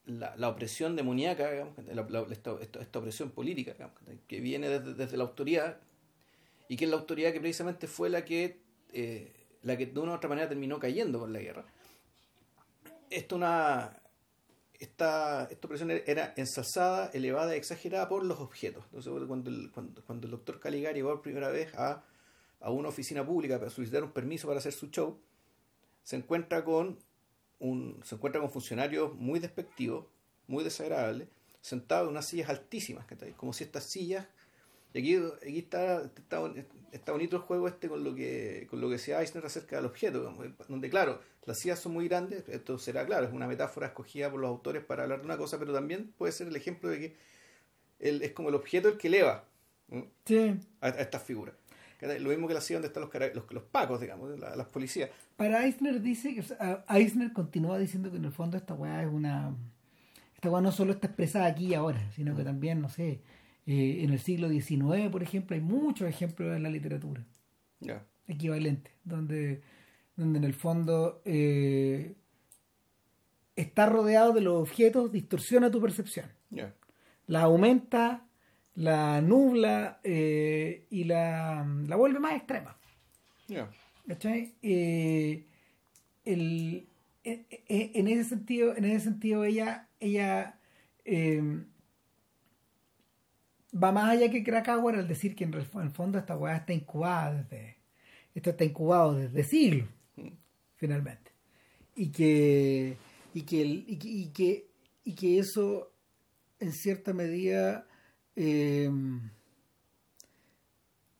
la, 0.05 0.35
la 0.35 0.49
opresión 0.49 0.95
demoníaca, 0.95 1.51
digamos, 1.51 1.75
la- 2.11 2.25
esta, 2.31 2.55
esta- 2.61 2.99
opresión 2.99 3.31
política, 3.31 3.73
digamos, 3.73 3.95
que 4.27 4.39
viene 4.39 4.69
desde, 4.69 4.93
desde 4.93 5.17
la 5.17 5.23
autoridad, 5.23 5.77
y 6.69 6.75
que 6.77 6.85
es 6.85 6.91
la 6.91 6.97
autoridad 6.97 7.31
que 7.33 7.39
precisamente 7.39 7.87
fue 7.87 8.09
la 8.09 8.25
que, 8.25 8.59
eh, 8.93 9.33
la 9.63 9.77
que 9.77 9.85
de 9.85 9.99
una 9.99 10.11
u 10.13 10.15
otra 10.15 10.29
manera 10.29 10.47
terminó 10.49 10.79
cayendo 10.79 11.19
con 11.19 11.31
la 11.33 11.39
guerra. 11.39 11.65
Esto 13.09 13.37
una, 13.37 14.01
esta, 14.79 15.47
esta 15.49 15.67
opresión 15.67 15.91
era 15.91 16.33
ensalzada, 16.35 17.09
elevada, 17.13 17.55
exagerada 17.55 18.09
por 18.09 18.25
los 18.25 18.39
objetos. 18.39 18.83
Entonces, 18.91 19.13
cuando 19.27 19.49
el, 19.49 19.71
cuando, 19.71 20.03
cuando 20.03 20.27
el 20.27 20.31
doctor 20.31 20.59
Caligari 20.59 21.01
va 21.01 21.11
por 21.13 21.21
primera 21.21 21.49
vez 21.49 21.73
a, 21.75 22.03
a 22.59 22.71
una 22.71 22.89
oficina 22.89 23.25
pública 23.25 23.59
para 23.59 23.69
solicitar 23.69 24.03
un 24.03 24.11
permiso 24.11 24.47
para 24.47 24.59
hacer 24.59 24.73
su 24.73 24.87
show, 24.87 25.19
se 26.03 26.15
encuentra 26.15 26.63
con 26.63 26.97
un, 27.59 28.01
se 28.03 28.15
encuentra 28.15 28.41
con 28.41 28.49
funcionarios 28.49 29.13
muy 29.15 29.39
despectivos, 29.39 30.05
muy 30.47 30.63
desagradables, 30.63 31.27
sentados 31.61 32.07
en 32.07 32.11
unas 32.11 32.27
sillas 32.27 32.49
altísimas, 32.49 33.05
como 33.35 33.53
si 33.53 33.63
estas 33.63 33.83
sillas, 33.83 34.25
y 34.93 34.99
aquí, 34.99 35.15
aquí 35.15 35.59
está, 35.59 36.01
está, 36.03 36.41
está 36.91 37.11
bonito 37.11 37.35
el 37.35 37.41
juego 37.41 37.67
este 37.67 37.89
con 37.89 38.03
lo 38.03 38.15
que 38.15 38.67
con 38.69 38.81
lo 38.81 38.87
que 38.87 38.93
decía 38.93 39.21
Eisner 39.21 39.45
acerca 39.45 39.75
del 39.75 39.85
objeto, 39.85 40.33
donde 40.67 40.89
claro, 40.89 41.19
las 41.45 41.59
sillas 41.59 41.79
son 41.79 41.93
muy 41.93 42.07
grandes, 42.07 42.47
esto 42.47 42.79
será 42.79 43.05
claro, 43.05 43.27
es 43.27 43.33
una 43.33 43.47
metáfora 43.47 43.87
escogida 43.87 44.31
por 44.31 44.39
los 44.39 44.49
autores 44.49 44.83
para 44.83 45.03
hablar 45.03 45.19
de 45.19 45.25
una 45.25 45.37
cosa, 45.37 45.59
pero 45.59 45.73
también 45.73 46.13
puede 46.17 46.31
ser 46.31 46.47
el 46.47 46.55
ejemplo 46.55 46.89
de 46.89 46.99
que 46.99 47.15
el, 47.99 48.21
es 48.21 48.31
como 48.31 48.49
el 48.49 48.55
objeto 48.55 48.87
el 48.89 48.97
que 48.97 49.07
eleva. 49.07 49.43
Sí. 50.25 50.59
a, 50.81 50.87
a 50.87 50.89
estas 50.89 51.23
figuras. 51.23 51.55
Lo 52.01 52.29
mismo 52.29 52.47
que 52.47 52.53
la 52.53 52.61
silla 52.61 52.79
donde 52.79 52.87
están 52.89 53.03
los, 53.03 53.35
los, 53.35 53.51
los 53.53 53.63
pacos, 53.63 53.99
digamos, 53.99 54.37
la- 54.39 54.55
las 54.55 54.67
policías. 54.67 55.09
Para 55.35 55.65
Eisner 55.65 55.99
dice 56.01 56.33
que 56.33 56.41
o 56.41 56.43
sea, 56.43 56.85
Eisner 56.89 57.33
continúa 57.33 57.79
diciendo 57.79 58.11
que 58.11 58.17
en 58.17 58.25
el 58.25 58.31
fondo 58.31 58.55
esta 58.57 58.73
weá 58.75 59.01
es 59.03 59.09
una 59.11 59.55
esta 60.35 60.51
weá 60.51 60.61
no 60.61 60.71
solo 60.71 60.91
está 60.93 61.07
expresada 61.07 61.47
aquí 61.47 61.67
y 61.69 61.73
ahora, 61.73 62.11
sino 62.11 62.35
que 62.35 62.43
también, 62.43 62.79
no 62.81 62.89
sé, 62.89 63.21
eh, 63.65 64.03
en 64.03 64.11
el 64.11 64.19
siglo 64.19 64.47
XIX, 64.49 65.09
por 65.11 65.23
ejemplo, 65.23 65.55
hay 65.55 65.61
muchos 65.61 66.07
ejemplos 66.07 66.55
en 66.55 66.61
la 66.61 66.69
literatura 66.69 67.25
Ya. 67.79 68.05
equivalentes, 68.27 68.93
donde, 69.03 69.63
donde 70.15 70.37
en 70.37 70.43
el 70.45 70.53
fondo 70.53 71.23
eh, 71.25 72.13
estar 73.55 73.91
rodeado 73.91 74.33
de 74.33 74.41
los 74.41 74.61
objetos 74.61 75.11
distorsiona 75.11 75.71
tu 75.71 75.81
percepción. 75.81 76.27
Ya. 76.51 76.73
La 77.25 77.41
aumenta, 77.41 78.26
la 78.77 79.21
nubla 79.21 79.99
eh, 80.03 80.85
y 80.91 81.03
la, 81.03 81.65
la 81.87 81.95
vuelve 81.95 82.19
más 82.19 82.35
extrema. 82.35 82.77
¿Cachai? 84.07 84.53
Eh, 84.61 85.43
el- 86.25 86.87
e- 87.23 87.45
e- 87.67 87.91
en 87.95 88.07
ese 88.07 88.23
sentido, 88.23 88.75
en 88.77 88.85
ese 88.85 89.05
sentido 89.05 89.43
ella, 89.43 89.89
ella 89.99 90.59
eh, 91.05 91.41
va 93.73 93.91
más 93.91 94.09
allá 94.11 94.29
que 94.31 94.43
Krakauer 94.43 94.95
al 94.95 95.07
decir 95.07 95.35
que 95.35 95.43
en 95.43 95.53
el 95.53 95.69
fo- 95.69 95.79
en 95.81 95.87
el 95.87 95.93
fondo 95.93 96.17
esta 96.19 96.37
weá 96.37 96.57
está 96.57 96.73
incubada 96.73 97.33
desde, 97.43 97.77
esto 98.35 98.51
está 98.51 98.63
incubado 98.63 99.15
desde 99.15 99.43
siglos, 99.43 99.89
finalmente. 100.75 101.31
Y 101.95 102.11
que, 102.11 102.95
y 103.33 103.41
que, 103.41 103.61
el- 103.61 103.85
y 103.87 103.97
que, 103.97 104.07
y 104.07 104.27
que, 104.29 104.67
y 105.03 105.15
que 105.15 105.39
eso 105.39 105.91
en 106.59 106.71
cierta 106.73 107.13
medida 107.13 107.87
eh, 108.37 108.89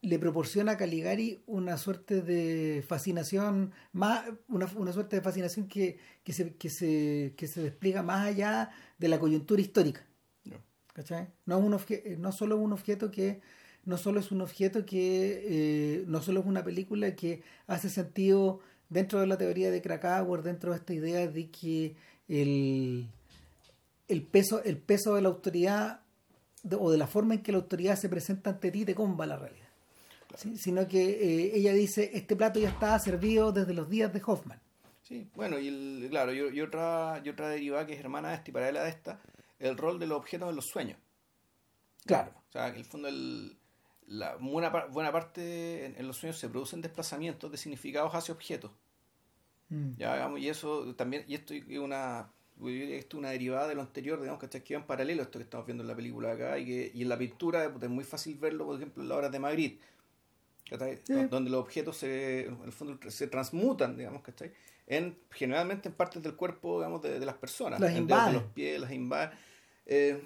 le 0.01 0.19
proporciona 0.19 0.73
a 0.73 0.77
Caligari 0.77 1.41
una 1.47 1.75
suerte 1.77 2.21
de 2.21 2.83
fascinación 2.87 3.71
más 3.91 4.23
una, 4.47 4.67
una 4.75 4.93
suerte 4.93 5.15
de 5.17 5.21
fascinación 5.21 5.67
que, 5.67 5.97
que, 6.23 6.33
se, 6.33 6.53
que, 6.55 6.69
se, 6.69 7.33
que 7.35 7.47
se 7.47 7.61
despliega 7.61 8.03
más 8.03 8.25
allá 8.27 8.69
de 8.99 9.07
la 9.07 9.19
coyuntura 9.19 9.59
histórica 9.61 10.05
Ya. 10.45 10.61
¿cachai? 10.93 11.27
no 11.45 11.57
es 11.57 11.63
un 11.65 11.73
obje- 11.73 12.17
no 12.17 12.31
solo 12.31 12.55
es 12.55 12.61
un 12.61 12.73
objeto 12.73 13.09
que 13.11 13.41
no 13.85 13.97
solo 13.97 14.19
es 14.19 14.31
un 14.31 14.41
objeto 14.41 14.85
que 14.85 15.43
eh, 15.45 16.03
no 16.07 16.21
solo 16.21 16.41
es 16.41 16.45
una 16.45 16.63
película 16.63 17.15
que 17.15 17.41
hace 17.65 17.89
sentido 17.89 18.59
dentro 18.89 19.19
de 19.19 19.27
la 19.27 19.37
teoría 19.37 19.71
de 19.71 19.81
Krakauer 19.81 20.43
dentro 20.43 20.71
de 20.71 20.77
esta 20.77 20.93
idea 20.93 21.27
de 21.27 21.49
que 21.49 21.95
el, 22.29 23.07
el 24.07 24.21
peso 24.21 24.63
el 24.63 24.77
peso 24.77 25.15
de 25.15 25.21
la 25.23 25.29
autoridad 25.29 26.01
o 26.79 26.91
de 26.91 26.97
la 26.97 27.07
forma 27.07 27.35
en 27.35 27.43
que 27.43 27.51
la 27.51 27.59
autoridad 27.59 27.95
se 27.95 28.09
presenta 28.09 28.51
ante 28.51 28.71
ti 28.71 28.85
te 28.85 28.95
comba 28.95 29.25
la 29.25 29.37
realidad. 29.37 29.67
Sino 30.55 30.87
que 30.87 31.01
eh, 31.01 31.51
ella 31.55 31.73
dice, 31.73 32.11
este 32.13 32.35
plato 32.35 32.59
ya 32.59 32.69
estaba 32.69 32.99
servido 32.99 33.51
desde 33.51 33.73
los 33.73 33.89
días 33.89 34.13
de 34.13 34.21
Hoffman. 34.25 34.59
Sí, 35.01 35.29
bueno, 35.35 35.57
y 35.57 35.69
el, 35.69 36.07
claro, 36.09 36.33
y, 36.33 36.61
otra, 36.61 37.21
y 37.23 37.29
otra 37.29 37.47
derivada 37.49 37.85
que 37.85 37.93
es 37.93 37.99
hermana 37.99 38.29
de 38.29 38.35
esta 38.35 38.49
y 38.49 38.53
paralela 38.53 38.83
de 38.83 38.89
esta, 38.89 39.21
el 39.57 39.77
rol 39.77 39.99
de 39.99 40.05
los 40.05 40.17
objetos 40.17 40.49
en 40.49 40.55
los 40.55 40.65
sueños. 40.65 40.97
Claro. 42.05 42.31
O 42.49 42.51
sea, 42.51 42.65
que 42.65 42.79
en 42.79 42.79
el 42.79 42.85
fondo 42.85 43.07
el, 43.07 43.57
la 44.07 44.35
buena, 44.35 44.69
buena 44.87 45.11
parte 45.11 45.85
en, 45.85 46.07
los 46.07 46.17
sueños 46.17 46.37
se 46.37 46.49
producen 46.49 46.81
desplazamientos 46.81 47.51
de 47.51 47.57
significados 47.57 48.13
hacia 48.13 48.33
objetos. 48.33 48.71
Mm. 49.69 49.91
Ya, 49.97 50.29
y 50.37 50.49
eso 50.49 50.93
también, 50.95 51.25
y 51.27 51.35
esto 51.35 51.53
es 51.53 51.65
una, 51.77 52.29
esto 52.65 53.17
es 53.17 53.19
una 53.19 53.29
derivada 53.29 53.67
de 53.67 53.75
lo 53.75 53.81
anterior, 53.81 54.19
digamos, 54.19 54.43
que 54.43 54.73
va 54.73 54.79
en 54.81 54.87
paralelo 54.87 55.21
a 55.21 55.25
esto 55.25 55.39
que 55.39 55.43
estamos 55.43 55.65
viendo 55.65 55.83
en 55.83 55.87
la 55.87 55.95
película 55.95 56.31
acá, 56.31 56.57
y 56.57 56.65
que 56.65 56.91
y 56.93 57.03
en 57.03 57.09
la 57.09 57.17
pintura 57.17 57.65
es 57.65 57.89
muy 57.89 58.03
fácil 58.03 58.37
verlo, 58.37 58.65
por 58.65 58.75
ejemplo, 58.77 59.03
en 59.03 59.09
la 59.09 59.15
obra 59.15 59.29
de 59.29 59.39
Magritte, 59.39 59.81
donde 61.29 61.49
los 61.49 61.61
objetos 61.61 61.97
se, 61.97 62.47
en 62.47 62.61
el 62.63 62.71
fondo 62.71 62.99
se 63.09 63.27
transmutan, 63.27 63.95
digamos, 63.95 64.21
¿cachai? 64.21 64.51
en 64.87 65.17
generalmente 65.31 65.89
en 65.89 65.95
partes 65.95 66.23
del 66.23 66.35
cuerpo 66.35 66.79
digamos 66.79 67.01
de, 67.01 67.19
las 67.19 67.35
personas 67.35 67.81
en 67.81 68.07
de 68.07 68.33
los 68.33 68.43
pies 68.43 68.79
las 68.79 68.91
invaden 68.91 69.37
eh, 69.85 70.21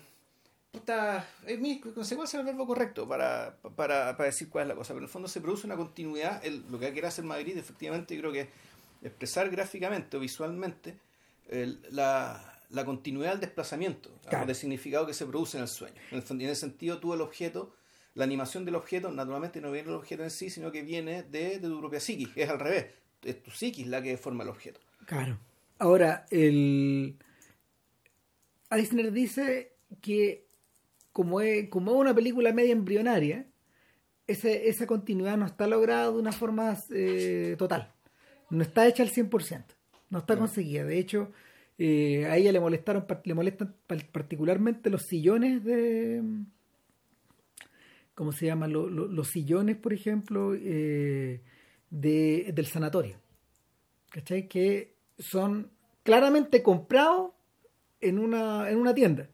puta, 0.72 1.28
es 1.46 1.60
mi 1.60 1.80
consecuencia 1.80 2.39
el 2.39 2.46
verbo 2.46 2.65
correcto 2.65 3.08
para, 3.08 3.58
para, 3.76 4.15
para, 4.15 4.26
decir 4.26 4.50
cuál 4.50 4.63
es 4.63 4.67
la 4.70 4.76
cosa 4.76 4.89
pero 4.89 5.00
en 5.00 5.06
el 5.06 5.10
fondo 5.10 5.28
se 5.28 5.41
produce 5.41 5.65
una 5.65 5.76
continuidad 5.76 6.46
el, 6.46 6.63
lo 6.70 6.80
que 6.80 6.91
quiere 6.91 7.08
hacer 7.08 7.26
Madrid 7.26 7.58
efectivamente 7.58 8.17
creo 8.17 8.32
que 8.32 8.41
es 8.41 8.48
expresar 9.02 9.50
gráficamente 9.50 10.15
o 10.17 10.20
visualmente 10.20 10.96
la, 11.92 12.60
la, 12.70 12.86
continuidad 12.86 13.32
del 13.32 13.42
desplazamiento 13.42 14.10
de 14.48 14.56
significado 14.56 15.06
que 15.06 15.14
se 15.14 15.26
produce 15.26 15.58
en 15.58 15.64
el 15.64 15.70
sueño 15.70 16.02
en, 16.12 16.20
el, 16.20 16.42
en 16.42 16.50
ese 16.50 16.62
sentido 16.62 17.00
tú 17.00 17.14
el 17.14 17.22
objeto 17.22 17.76
la 18.14 18.24
animación 18.24 18.66
del 18.66 18.76
objeto 18.76 19.12
naturalmente 19.12 19.62
no 19.62 19.72
viene 19.72 19.88
del 19.88 19.98
objeto 19.98 20.24
en 20.24 20.32
sí 20.32 20.50
sino 20.50 20.72
que 20.72 20.82
viene 20.82 21.24
de, 21.24 21.60
de 21.60 21.68
tu 21.68 21.80
propia 21.80 22.00
psiquis 22.00 22.30
es 22.36 22.50
al 22.50 22.60
revés 22.60 22.86
es 23.24 23.42
tu 23.44 23.52
psiquis 23.52 23.88
la 23.88 24.02
que 24.02 24.18
forma 24.18 24.44
el 24.44 24.50
objeto. 24.50 24.80
Claro. 25.06 25.38
Ahora, 25.78 26.26
el 26.30 27.18
Eisner 28.70 29.12
dice 29.12 29.74
que 30.02 30.48
como 31.12 31.42
es, 31.42 31.70
como 31.70 31.94
una 31.94 32.14
película 32.14 32.54
media 32.54 32.72
embrionaria, 32.72 33.48
ese, 34.28 34.70
esa 34.70 34.88
continuidad 34.88 35.38
no 35.38 35.46
está 35.46 35.68
lograda 35.68 36.12
de 36.12 36.18
una 36.18 36.32
forma 36.32 36.78
eh, 36.92 37.56
total. 37.58 37.92
No 38.50 38.64
está 38.64 38.88
hecha 38.88 39.04
al 39.04 39.12
100%. 39.12 39.66
No 40.12 40.19
está 40.19 40.38
conseguida. 40.38 40.84
De 40.86 41.00
hecho, 41.00 41.32
eh, 41.80 42.28
a 42.28 42.38
ella 42.38 42.52
le 42.52 42.60
molestaron 42.60 43.08
le 43.24 43.34
molestan 43.34 43.74
particularmente 44.12 44.91
los 44.91 45.08
sillones 45.08 45.63
de 45.63 46.21
¿cómo 48.13 48.32
se 48.32 48.45
llaman? 48.45 48.71
los 48.71 49.28
sillones, 49.30 49.78
por 49.78 49.93
ejemplo, 49.93 50.54
eh, 50.54 51.41
de, 51.89 52.52
del 52.54 52.67
sanatorio. 52.67 53.15
¿Cachai? 54.12 54.47
Que 54.47 54.93
son 55.17 55.71
claramente 56.04 56.62
comprados 56.62 57.32
en 58.00 58.19
una, 58.19 58.69
en 58.69 58.78
una 58.78 58.93
tienda. 58.93 59.28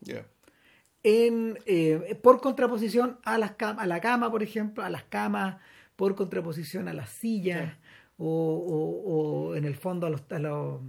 En, 1.04 1.58
eh, 1.66 2.18
por 2.22 2.40
contraposición 2.40 3.20
a, 3.24 3.38
las 3.38 3.56
a 3.60 3.86
la 3.86 4.00
cama, 4.00 4.32
por 4.32 4.42
ejemplo, 4.42 4.86
a 4.86 4.90
las 4.90 5.04
camas, 5.04 5.58
por 5.98 6.16
contraposición 6.16 6.88
a 6.88 6.94
las 6.94 7.10
sillas, 7.10 7.78
o, 8.18 9.50
o, 9.50 9.56
en 9.56 9.66
el 9.66 9.76
fondo 9.76 10.08
a 10.08 10.10
los, 10.10 10.24
a 10.32 10.40
los 10.40 10.82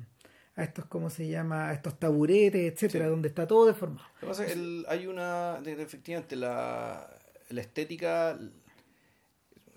a 0.56 0.64
estos, 0.64 0.86
¿cómo 0.86 1.08
se 1.08 1.28
llama? 1.28 1.68
A 1.68 1.72
estos 1.72 1.98
taburetes, 2.00 2.72
etcétera, 2.72 3.06
donde 3.08 3.28
está 3.28 3.46
todo 3.46 3.66
deformado. 3.66 4.08
hay 4.88 5.06
una, 5.06 5.60
efectivamente, 5.64 6.34
la, 6.34 7.08
la 7.50 7.60
estética 7.60 8.36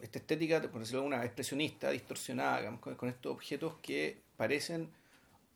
esta 0.01 0.19
estética, 0.19 0.61
por 0.63 0.81
decirlo 0.81 1.03
una 1.03 1.23
expresionista, 1.23 1.91
distorsionada, 1.91 2.79
con, 2.79 3.09
estos 3.09 3.31
objetos 3.31 3.75
que 3.81 4.21
parecen, 4.35 4.89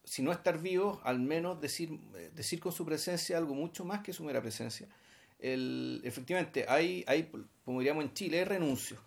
si 0.03 0.21
no 0.21 0.31
estar 0.31 0.61
vivos, 0.61 0.99
al 1.03 1.19
menos 1.19 1.59
decir, 1.59 1.99
decir 2.33 2.59
con 2.59 2.71
su 2.71 2.85
presencia 2.85 3.37
algo 3.37 3.55
mucho 3.55 3.83
más 3.85 4.01
que 4.01 4.13
su 4.13 4.23
mera 4.23 4.41
presencia. 4.41 4.87
El, 5.39 6.01
efectivamente, 6.03 6.65
hay, 6.69 7.03
hay, 7.07 7.31
como 7.65 7.79
diríamos 7.79 8.05
en 8.05 8.13
Chile, 8.13 8.39
hay 8.39 8.45
renuncios, 8.45 8.99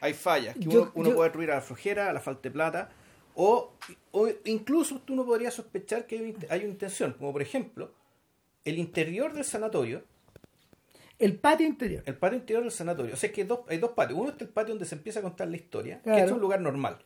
hay 0.00 0.12
fallas, 0.14 0.54
que 0.56 0.68
uno, 0.68 0.92
puede 0.92 1.28
atribuir 1.28 1.50
a 1.50 1.56
la 1.56 1.60
flojera, 1.62 2.10
a 2.10 2.12
la 2.12 2.20
falta 2.20 2.42
de 2.42 2.50
plata, 2.50 2.90
o, 3.34 3.72
o 4.12 4.28
incluso 4.44 5.00
tú 5.00 5.16
no 5.16 5.24
podrías 5.24 5.54
sospechar 5.54 6.06
que 6.06 6.18
hay, 6.18 6.36
hay 6.50 6.60
una 6.60 6.68
intención, 6.68 7.14
como 7.14 7.32
por 7.32 7.42
ejemplo, 7.42 7.92
el 8.64 8.78
interior 8.78 9.32
del 9.32 9.44
sanatorio 9.44 10.04
el 11.18 11.38
patio 11.38 11.66
interior. 11.66 12.02
El 12.06 12.16
patio 12.16 12.38
interior 12.38 12.62
del 12.62 12.72
sanatorio. 12.72 13.14
O 13.14 13.16
sea, 13.16 13.32
que 13.32 13.42
hay 13.42 13.46
dos, 13.46 13.60
hay 13.68 13.78
dos 13.78 13.92
patios. 13.92 14.18
Uno 14.18 14.30
es 14.30 14.40
el 14.40 14.48
patio 14.48 14.74
donde 14.74 14.84
se 14.84 14.94
empieza 14.94 15.20
a 15.20 15.22
contar 15.22 15.48
la 15.48 15.56
historia, 15.56 16.00
que 16.02 16.22
es 16.22 16.30
un 16.30 16.40
lugar 16.40 16.60
normal. 16.60 16.98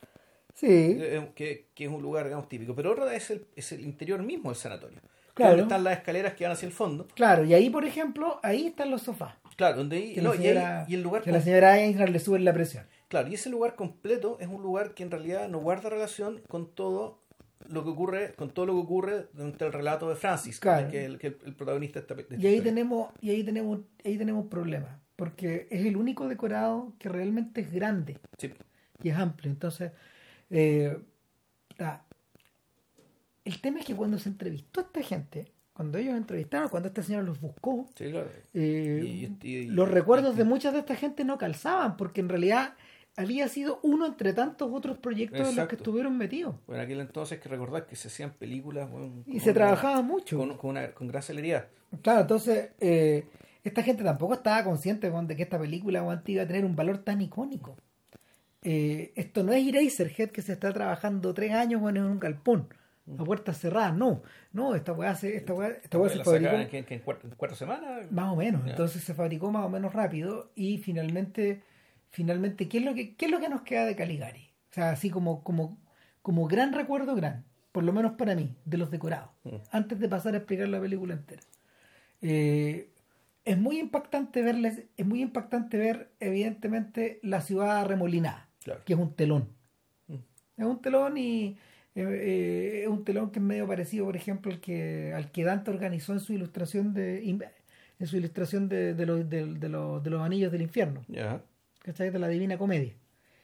Sí. 0.53 0.67
Eh, 0.67 1.31
que, 1.33 1.67
que, 1.73 1.85
es 1.85 1.89
un 1.89 2.01
lugar, 2.01 2.25
digamos, 2.25 2.49
típico. 2.49 2.75
Pero 2.75 2.91
otra 2.91 3.15
es 3.15 3.29
el, 3.31 3.45
es 3.55 3.71
el 3.71 3.81
interior 3.81 4.21
mismo 4.21 4.49
del 4.49 4.57
sanatorio. 4.57 4.99
Claro. 5.33 5.51
Donde 5.51 5.63
están 5.63 5.83
las 5.85 5.97
escaleras 5.97 6.33
que 6.33 6.43
van 6.43 6.53
hacia 6.53 6.65
el 6.65 6.73
fondo. 6.73 7.07
Claro, 7.15 7.45
y 7.45 7.53
ahí, 7.53 7.69
por 7.69 7.85
ejemplo, 7.85 8.39
ahí 8.43 8.67
están 8.67 8.91
los 8.91 9.03
sofás. 9.03 9.35
Claro, 9.61 9.77
donde 9.77 9.97
ahí, 9.97 10.15
no, 10.19 10.33
y, 10.33 10.47
el 10.47 11.03
lugar. 11.03 11.21
Que 11.21 11.31
la 11.31 11.39
señora 11.39 11.79
Eichner 11.79 12.09
le 12.09 12.17
sube 12.17 12.39
la 12.39 12.51
presión. 12.51 12.83
Claro, 13.09 13.27
y 13.27 13.35
ese 13.35 13.51
lugar 13.51 13.75
completo 13.75 14.37
es 14.39 14.47
un 14.47 14.63
lugar 14.63 14.95
que 14.95 15.03
en 15.03 15.11
realidad 15.11 15.47
no 15.49 15.59
guarda 15.59 15.91
relación 15.91 16.41
con 16.47 16.73
todo 16.73 17.21
lo 17.67 17.83
que 17.83 17.91
ocurre 17.91 18.33
con 18.33 18.49
todo 18.49 18.65
lo 18.65 18.73
que 18.73 18.79
ocurre 18.79 19.27
durante 19.33 19.63
el 19.65 19.71
relato 19.71 20.09
de 20.09 20.15
Francis 20.15 20.59
que, 20.59 20.69
es 20.69 20.93
el, 20.93 21.19
que 21.19 21.27
el, 21.27 21.53
protagonista 21.53 22.01
de 22.01 22.37
y 22.39 22.47
ahí 22.47 22.59
tenemos 22.59 23.11
y 23.21 23.29
ahí 23.29 23.43
tenemos 23.43 23.81
ahí 24.03 24.17
tenemos 24.17 24.47
problemas 24.47 24.97
porque 25.15 25.67
es 25.69 25.85
el 25.85 25.95
único 25.95 26.27
decorado 26.27 26.93
que 26.97 27.07
realmente 27.07 27.61
es 27.61 27.71
grande 27.71 28.17
y 29.03 29.09
es 29.09 29.15
amplio 29.15 29.51
entonces 29.51 29.91
eh, 30.49 30.97
el 33.45 33.61
tema 33.61 33.79
es 33.79 33.85
que 33.85 33.95
cuando 33.95 34.17
se 34.17 34.29
entrevistó 34.29 34.79
a 34.79 34.83
esta 34.83 35.03
gente 35.03 35.51
cuando 35.81 35.97
ellos 35.97 36.15
entrevistaron, 36.15 36.69
cuando 36.69 36.89
esta 36.89 37.01
señora 37.01 37.23
los 37.23 37.41
buscó, 37.41 37.89
eh, 38.53 39.31
los 39.67 39.89
recuerdos 39.89 40.37
de 40.37 40.43
muchas 40.43 40.73
de 40.73 40.79
esta 40.79 40.95
gente 40.95 41.25
no 41.25 41.39
calzaban, 41.39 41.97
porque 41.97 42.21
en 42.21 42.29
realidad 42.29 42.75
había 43.17 43.47
sido 43.47 43.79
uno 43.81 44.05
entre 44.05 44.33
tantos 44.33 44.69
otros 44.71 44.99
proyectos 44.99 45.49
en 45.49 45.55
los 45.55 45.67
que 45.67 45.77
estuvieron 45.77 46.19
metidos. 46.19 46.53
Bueno, 46.67 46.83
en 46.83 46.85
aquel 46.85 46.99
entonces 46.99 47.39
hay 47.39 47.41
que 47.41 47.49
recordar 47.49 47.87
que 47.87 47.95
se 47.95 48.09
hacían 48.09 48.29
películas. 48.29 48.91
y 49.25 49.39
se 49.39 49.53
trabajaba 49.53 50.03
mucho. 50.03 50.37
Con, 50.37 50.55
con, 50.55 50.69
una, 50.69 50.91
con 50.91 51.07
gran 51.07 51.23
celeridad. 51.23 51.65
Claro, 52.03 52.21
entonces 52.21 52.69
eh, 52.79 53.25
esta 53.63 53.81
gente 53.81 54.03
tampoco 54.03 54.35
estaba 54.35 54.63
consciente 54.63 55.09
de 55.09 55.35
que 55.35 55.41
esta 55.41 55.57
película 55.57 56.03
iba 56.27 56.43
a 56.43 56.47
tener 56.47 56.63
un 56.63 56.75
valor 56.75 56.99
tan 56.99 57.21
icónico. 57.21 57.75
Eh, 58.61 59.13
esto 59.15 59.41
no 59.41 59.51
es 59.51 59.67
Eraserhead 59.67 60.29
que 60.29 60.43
se 60.43 60.53
está 60.53 60.71
trabajando 60.71 61.33
tres 61.33 61.53
años 61.53 61.81
en 61.89 62.03
un 62.03 62.19
galpón 62.19 62.67
a 63.17 63.23
puertas 63.23 63.57
cerradas, 63.57 63.95
no, 63.95 64.21
no, 64.53 64.75
esta 64.75 64.93
weá 64.93 65.15
se, 65.15 65.35
esta 65.35 65.53
esta 65.67 66.09
se 66.09 66.23
fabricó 66.23 66.55
en, 66.71 67.01
cuatro, 67.35 67.55
semanas. 67.55 68.11
Más 68.11 68.31
o 68.31 68.35
menos, 68.35 68.65
entonces 68.67 69.03
se 69.03 69.13
fabricó 69.13 69.51
más 69.51 69.65
o 69.65 69.69
menos 69.69 69.93
rápido 69.93 70.51
y 70.55 70.77
finalmente 70.77 71.63
finalmente, 72.11 72.67
¿qué 72.67 72.77
es 72.77 72.85
lo 72.85 72.93
que, 72.93 73.15
qué 73.15 73.25
es 73.25 73.31
lo 73.31 73.39
que 73.39 73.49
nos 73.49 73.61
queda 73.61 73.85
de 73.85 73.95
Caligari? 73.95 74.49
O 74.69 74.73
sea, 74.73 74.91
así 74.91 75.09
como, 75.09 75.43
como, 75.43 75.77
como 76.21 76.47
gran 76.47 76.73
recuerdo, 76.73 77.15
gran, 77.15 77.45
por 77.71 77.83
lo 77.83 77.93
menos 77.93 78.13
para 78.13 78.35
mí, 78.35 78.55
de 78.65 78.77
los 78.77 78.91
decorados, 78.91 79.31
mm. 79.43 79.55
antes 79.71 79.99
de 79.99 80.09
pasar 80.09 80.33
a 80.35 80.37
explicar 80.37 80.67
la 80.67 80.79
película 80.79 81.13
entera. 81.13 81.41
Eh, 82.21 82.89
es 83.43 83.57
muy 83.57 83.79
impactante 83.79 84.43
verles, 84.43 84.83
es 84.95 85.05
muy 85.05 85.21
impactante 85.21 85.77
ver, 85.77 86.11
evidentemente, 86.19 87.19
la 87.23 87.41
ciudad 87.41 87.85
remolinada, 87.85 88.49
que 88.85 88.93
es 88.93 88.99
un 88.99 89.15
telón. 89.15 89.49
Mm. 90.07 90.15
Es 90.57 90.65
un 90.65 90.81
telón 90.81 91.17
y 91.17 91.57
eh, 91.95 92.03
eh, 92.03 92.81
es 92.83 92.87
un 92.87 93.03
telón 93.03 93.31
que 93.31 93.39
es 93.39 93.45
medio 93.45 93.67
parecido, 93.67 94.05
por 94.05 94.15
ejemplo, 94.15 94.51
al 94.51 94.59
que, 94.59 95.13
al 95.13 95.31
que 95.31 95.43
Dante 95.43 95.71
organizó 95.71 96.13
en 96.13 96.19
su 96.19 96.33
ilustración 96.33 96.93
de 96.93 97.23
en 98.01 98.07
su 98.07 98.17
ilustración 98.17 98.67
de, 98.67 98.95
de, 98.95 99.05
los, 99.05 99.29
de, 99.29 99.45
de 99.45 99.69
los 99.69 100.21
anillos 100.21 100.51
del 100.51 100.63
infierno. 100.63 101.03
¿cachai? 101.83 102.09
De 102.09 102.19
la 102.19 102.27
Divina 102.27 102.57
Comedia. 102.57 102.93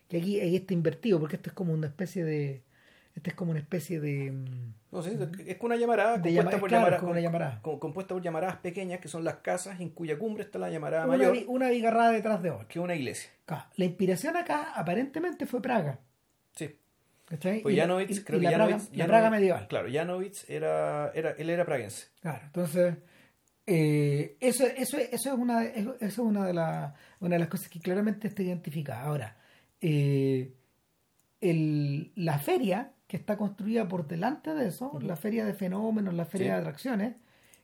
Que 0.10 0.18
aquí, 0.18 0.40
está 0.40 0.74
invertido, 0.74 1.20
porque 1.20 1.36
esto 1.36 1.50
es 1.50 1.54
como 1.54 1.74
una 1.74 1.88
especie 1.88 2.24
de. 2.24 2.64
Esto 3.16 3.30
es 3.32 3.36
como 3.36 3.52
una 3.52 3.60
especie 3.60 4.00
de. 4.00 4.32
Mm, 4.32 4.74
no, 4.92 5.04
sí, 5.04 5.18
es 5.46 5.58
una 5.60 5.76
llamarada 5.76 6.22
compuesta, 6.22 6.60
por 6.60 6.72
llamadas, 6.72 7.04
una 7.04 7.20
llamarada. 7.20 7.62
compuesta 7.62 8.14
por 8.14 8.24
llamaradas 8.24 8.58
pequeñas, 8.58 9.00
que 9.00 9.08
son 9.08 9.24
las 9.24 9.38
casas 9.38 9.80
en 9.80 9.90
cuya 9.90 10.18
cumbre 10.18 10.44
está 10.44 10.60
la 10.60 10.70
llamarada 10.70 11.06
una, 11.06 11.18
mayor. 11.18 11.38
Una 11.48 11.70
bigarrada 11.70 12.12
detrás 12.12 12.42
de 12.42 12.52
otra. 12.52 12.68
Que 12.68 12.80
una 12.80 12.96
iglesia. 12.96 13.30
La 13.76 13.86
inspiración 13.86 14.38
acá 14.38 14.72
aparentemente 14.76 15.46
fue 15.46 15.62
Praga. 15.62 16.00
¿Cachai? 17.28 17.62
Pues 17.62 17.76
Janowitz, 17.76 18.24
creo 18.24 18.40
que 18.40 18.46
la, 18.46 19.06
Praga, 19.06 19.30
medieval. 19.30 19.68
Claro, 19.68 19.90
Janowitz 19.92 20.50
era, 20.50 21.12
era, 21.14 21.32
él 21.32 21.50
era 21.50 21.66
praguense. 21.66 22.08
Claro, 22.22 22.46
entonces 22.46 22.96
eh, 23.66 24.38
eso, 24.40 24.66
eso, 24.66 24.98
eso, 24.98 25.34
es 25.34 25.38
una, 25.38 25.66
eso 25.66 25.98
es 26.00 26.18
una 26.20 26.46
de, 26.46 26.52
una 26.54 27.36
de 27.36 27.40
las 27.40 27.50
cosas 27.50 27.68
que 27.68 27.82
claramente 27.82 28.30
está 28.30 28.44
identificada. 28.44 29.02
Ahora, 29.02 29.36
eh, 29.82 30.54
el, 31.42 32.14
la 32.16 32.40
feria 32.40 32.94
que 33.08 33.18
está 33.18 33.36
construida 33.36 33.90
por 33.90 34.08
delante 34.08 34.54
de 34.54 34.70
eso, 34.70 34.98
la 35.02 35.18
feria 35.18 35.44
de 35.44 35.54
fenómenos, 35.54 36.14
la 36.14 36.26
feria 36.26 36.54
de 36.54 36.62
atracciones, 36.62 37.18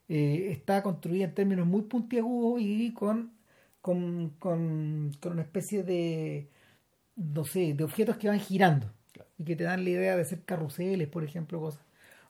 eh, 0.09 0.49
está 0.51 0.83
construida 0.83 1.23
en 1.23 1.33
términos 1.33 1.65
muy 1.65 1.83
puntiagudos 1.83 2.59
y 2.61 2.91
con, 2.91 3.31
con, 3.79 4.31
con, 4.39 5.11
con 5.21 5.31
una 5.31 5.41
especie 5.43 5.83
de, 5.83 6.49
no 7.15 7.45
sé, 7.45 7.73
de 7.73 7.83
objetos 7.85 8.17
que 8.17 8.27
van 8.27 8.41
girando 8.41 8.91
y 9.43 9.45
que 9.45 9.55
te 9.55 9.65
dan 9.65 9.83
la 9.83 9.89
idea 9.89 10.15
de 10.15 10.23
ser 10.23 10.43
carruseles, 10.43 11.07
por 11.09 11.23
ejemplo, 11.23 11.59
cosas 11.59 11.81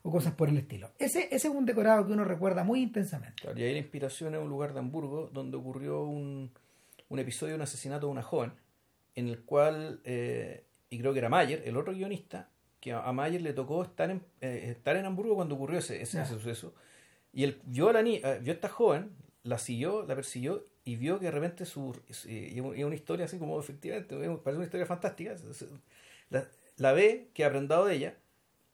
o 0.02 0.10
cosas 0.10 0.34
por 0.34 0.48
el 0.48 0.58
estilo. 0.58 0.90
Ese, 0.98 1.28
ese 1.34 1.48
es 1.48 1.54
un 1.54 1.64
decorado 1.64 2.06
que 2.06 2.12
uno 2.12 2.24
recuerda 2.24 2.62
muy 2.62 2.82
intensamente. 2.82 3.40
Claro, 3.40 3.58
y 3.58 3.62
ahí 3.62 3.72
la 3.72 3.78
inspiración 3.78 4.34
es 4.34 4.40
un 4.40 4.48
lugar 4.50 4.74
de 4.74 4.80
Hamburgo 4.80 5.30
donde 5.32 5.56
ocurrió 5.56 6.02
un, 6.02 6.50
un 7.08 7.18
episodio 7.18 7.52
de 7.52 7.56
un 7.56 7.62
asesinato 7.62 8.06
de 8.06 8.12
una 8.12 8.22
joven, 8.22 8.52
en 9.14 9.28
el 9.28 9.42
cual, 9.42 10.00
eh, 10.04 10.64
y 10.90 10.98
creo 10.98 11.12
que 11.12 11.20
era 11.20 11.28
Mayer, 11.30 11.62
el 11.64 11.76
otro 11.76 11.94
guionista, 11.94 12.50
que 12.80 12.92
a, 12.92 13.00
a 13.00 13.12
Mayer 13.12 13.40
le 13.40 13.54
tocó 13.54 13.82
estar 13.82 14.10
en, 14.10 14.22
eh, 14.42 14.66
estar 14.76 14.96
en 14.96 15.06
Hamburgo 15.06 15.36
cuando 15.36 15.54
ocurrió 15.54 15.78
ese, 15.78 16.02
ese, 16.02 16.26
suceso, 16.26 16.74
y 17.32 17.44
él 17.44 17.60
vio 17.64 17.88
a, 17.88 17.92
la 17.94 18.02
ni- 18.02 18.16
eh, 18.16 18.40
vio 18.42 18.52
a 18.52 18.56
esta 18.56 18.68
joven, 18.68 19.12
la 19.42 19.56
siguió, 19.58 20.04
la 20.04 20.14
persiguió, 20.14 20.64
y 20.84 20.96
vio 20.96 21.18
que 21.18 21.26
de 21.26 21.30
repente 21.30 21.64
su, 21.64 21.98
eh, 22.26 22.52
y 22.54 22.58
es 22.58 22.84
una 22.84 22.94
historia 22.94 23.24
así 23.24 23.38
como 23.38 23.58
efectivamente, 23.58 24.16
parece 24.16 24.56
una 24.56 24.66
historia 24.66 24.84
fantástica, 24.84 25.34
la, 26.28 26.46
la 26.76 26.92
ve, 26.92 27.28
que 27.34 27.44
ha 27.44 27.48
aprendido 27.48 27.84
de 27.84 27.94
ella, 27.94 28.14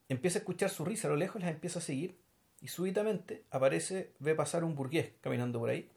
empieza 0.09 0.39
a 0.39 0.41
escuchar 0.41 0.71
su 0.71 0.85
risa 0.85 1.09
a 1.09 1.11
lo 1.11 1.17
lejos, 1.17 1.41
las 1.43 1.51
empieza 1.51 1.79
a 1.79 1.83
seguir, 1.83 2.17
y 2.61 2.69
súbitamente 2.69 3.45
aparece, 3.51 4.11
ve 4.19 4.35
pasar 4.35 4.65
un 4.65 4.75
burgués 4.75 5.13
caminando 5.21 5.59
por 5.59 5.71
ahí, 5.71 5.89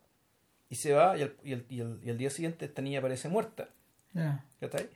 y 0.69 0.75
se 0.75 0.93
va, 0.93 1.17
y 1.17 1.23
al, 1.23 1.35
y 1.43 1.53
al- 1.53 1.65
y 1.69 1.81
al- 1.81 1.99
y 2.03 2.09
al 2.09 2.17
día 2.17 2.29
siguiente 2.29 2.65
esta 2.65 2.81
niña 2.81 2.99
aparece 2.99 3.29
muerta, 3.29 3.69
Ya. 4.13 4.45
¿cachai? 4.59 4.89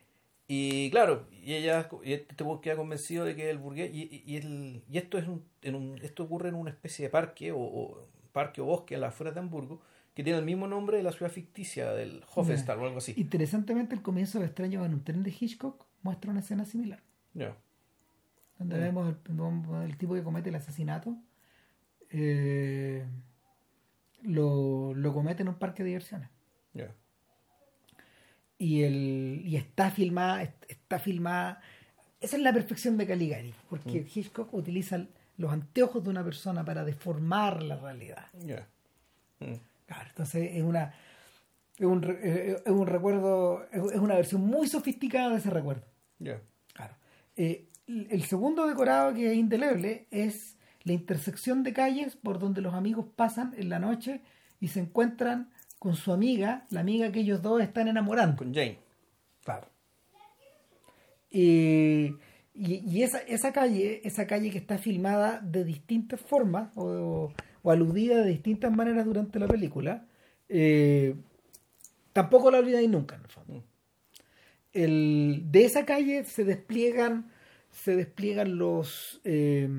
Y 0.49 0.89
claro, 0.91 1.27
y 1.43 1.55
ella 1.55 1.89
y 2.03 2.13
este 2.13 2.33
tipo 2.35 2.61
queda 2.61 2.77
convencido 2.77 3.25
de 3.25 3.35
que 3.35 3.49
el 3.49 3.57
burgués, 3.57 3.91
y, 3.93 4.23
y- 4.25 4.37
el- 4.37 4.83
y 4.89 4.97
esto 4.97 5.17
es 5.17 5.27
un, 5.27 5.43
en 5.61 5.75
un, 5.75 5.97
esto 6.01 6.23
ocurre 6.23 6.49
en 6.49 6.55
una 6.55 6.69
especie 6.69 7.03
de 7.05 7.09
parque 7.09 7.51
o, 7.51 7.59
o- 7.59 8.07
parque 8.31 8.61
o 8.61 8.65
bosque 8.65 8.95
a 8.95 8.99
las 8.99 9.09
afueras 9.09 9.33
de 9.33 9.39
Hamburgo, 9.41 9.81
que 10.13 10.23
tiene 10.23 10.39
el 10.39 10.45
mismo 10.45 10.67
nombre 10.67 10.97
de 10.97 11.03
la 11.03 11.11
ciudad 11.11 11.31
ficticia 11.31 11.91
del 11.91 12.23
Hofenstadt 12.33 12.77
o 12.79 12.85
algo 12.85 12.97
así. 12.99 13.13
Interesantemente, 13.17 13.93
el 13.95 14.01
comienzo 14.01 14.39
de 14.39 14.45
Extraño 14.45 14.85
en 14.85 14.93
un 14.93 15.03
tren 15.03 15.21
de 15.23 15.31
Hitchcock 15.37 15.85
muestra 16.03 16.31
una 16.31 16.39
escena 16.41 16.65
similar, 16.65 17.01
Ya, 17.33 17.55
donde 18.59 18.77
Mm. 18.77 18.81
vemos 18.81 19.15
el, 19.29 19.81
el 19.89 19.97
tipo 19.97 20.13
que 20.13 20.23
comete 20.23 20.49
el 20.49 20.55
asesinato, 20.55 21.17
eh, 22.09 23.05
lo, 24.23 24.93
lo 24.93 25.13
comete 25.13 25.41
en 25.43 25.49
un 25.49 25.55
parque 25.55 25.83
de 25.83 25.89
diversiones. 25.89 26.29
ya. 26.73 26.93
y 28.59 28.83
el 28.83 29.41
y 29.45 29.55
está 29.55 29.91
filmada 29.91 30.41
está 30.67 30.97
filmada 30.99 31.61
esa 32.19 32.37
es 32.37 32.41
la 32.41 32.51
perfección 32.53 32.97
de 32.97 33.05
Caligari 33.05 33.53
porque 33.69 34.01
Mm. 34.01 34.07
Hitchcock 34.19 34.51
utiliza 34.53 35.05
los 35.37 35.51
anteojos 35.51 36.03
de 36.03 36.09
una 36.09 36.23
persona 36.23 36.65
para 36.65 36.83
deformar 36.83 37.61
la 37.61 37.75
realidad. 37.77 38.25
Mm. 39.39 39.53
claro 39.85 40.09
entonces 40.09 40.49
es 40.55 40.63
una 40.63 40.91
es 41.77 41.85
un, 41.85 42.01
re- 42.01 42.19
eh, 42.23 42.57
es 42.65 42.71
un 42.71 42.87
recuerdo 42.87 43.65
es 43.71 43.99
una 43.99 44.15
versión 44.15 44.41
muy 44.41 44.67
sofisticada 44.67 45.29
de 45.31 45.37
ese 45.37 45.49
recuerdo 45.49 45.85
Ya. 46.19 46.41
claro 46.73 46.95
Eh, 47.35 47.67
el 47.87 48.23
segundo 48.23 48.67
decorado 48.67 49.13
que 49.13 49.31
es 49.31 49.37
indeleble 49.37 50.07
es 50.11 50.57
la 50.83 50.93
intersección 50.93 51.63
de 51.63 51.73
calles 51.73 52.15
por 52.15 52.39
donde 52.39 52.61
los 52.61 52.73
amigos 52.73 53.05
pasan 53.15 53.53
en 53.57 53.69
la 53.69 53.79
noche 53.79 54.21
y 54.59 54.69
se 54.69 54.79
encuentran 54.79 55.49
con 55.79 55.95
su 55.95 56.11
amiga 56.11 56.65
la 56.71 56.79
amiga 56.81 57.11
que 57.11 57.19
ellos 57.19 57.41
dos 57.41 57.61
están 57.61 57.87
enamorando 57.87 58.37
Con 58.37 58.53
Jane. 58.53 58.79
Claro. 59.43 59.67
Y, 61.29 62.15
y, 62.53 62.81
y 62.85 63.03
esa, 63.03 63.19
esa 63.19 63.51
calle, 63.53 64.01
esa 64.03 64.25
calle 64.27 64.49
que 64.49 64.57
está 64.57 64.77
filmada 64.77 65.39
de 65.41 65.63
distintas 65.63 66.19
formas 66.21 66.71
o, 66.75 67.31
o 67.61 67.71
aludida 67.71 68.17
de 68.23 68.29
distintas 68.31 68.71
maneras 68.71 69.05
durante 69.05 69.39
la 69.39 69.47
película, 69.47 70.05
eh, 70.49 71.15
tampoco 72.17 72.49
la 72.49 72.57
olvidáis 72.57 72.89
nunca, 72.89 73.15
en 73.15 73.21
el 73.21 73.27
fondo. 73.27 73.53
Mm. 73.53 73.63
El, 74.73 75.43
de 75.51 75.65
esa 75.65 75.85
calle 75.85 76.23
se 76.23 76.43
despliegan, 76.43 77.29
se 77.71 77.95
despliegan 77.95 78.57
los, 78.57 79.21
eh, 79.23 79.69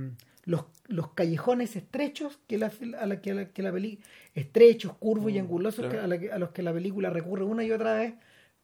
los, 0.45 0.67
los 0.87 1.13
callejones 1.15 1.75
estrechos 1.75 2.39
que 2.47 2.59
la, 2.59 2.71
a 3.01 3.07
la 3.07 3.21
que 3.21 3.35
la, 3.35 3.49
que 3.49 3.63
la 3.63 3.73
peli- 3.73 3.99
estrechos, 4.35 4.93
curvos 4.99 5.33
y 5.33 5.35
Mm, 5.35 5.41
angulosos 5.45 5.87
claro. 5.87 5.91
que- 5.99 6.05
a, 6.05 6.07
la 6.07 6.19
que- 6.21 6.33
a 6.33 6.39
los 6.39 6.51
que 6.51 6.63
la 6.63 6.73
película 6.73 7.11
recurre 7.11 7.45
una 7.45 7.65
y 7.65 7.73
otra 7.73 7.95
vez 7.95 8.15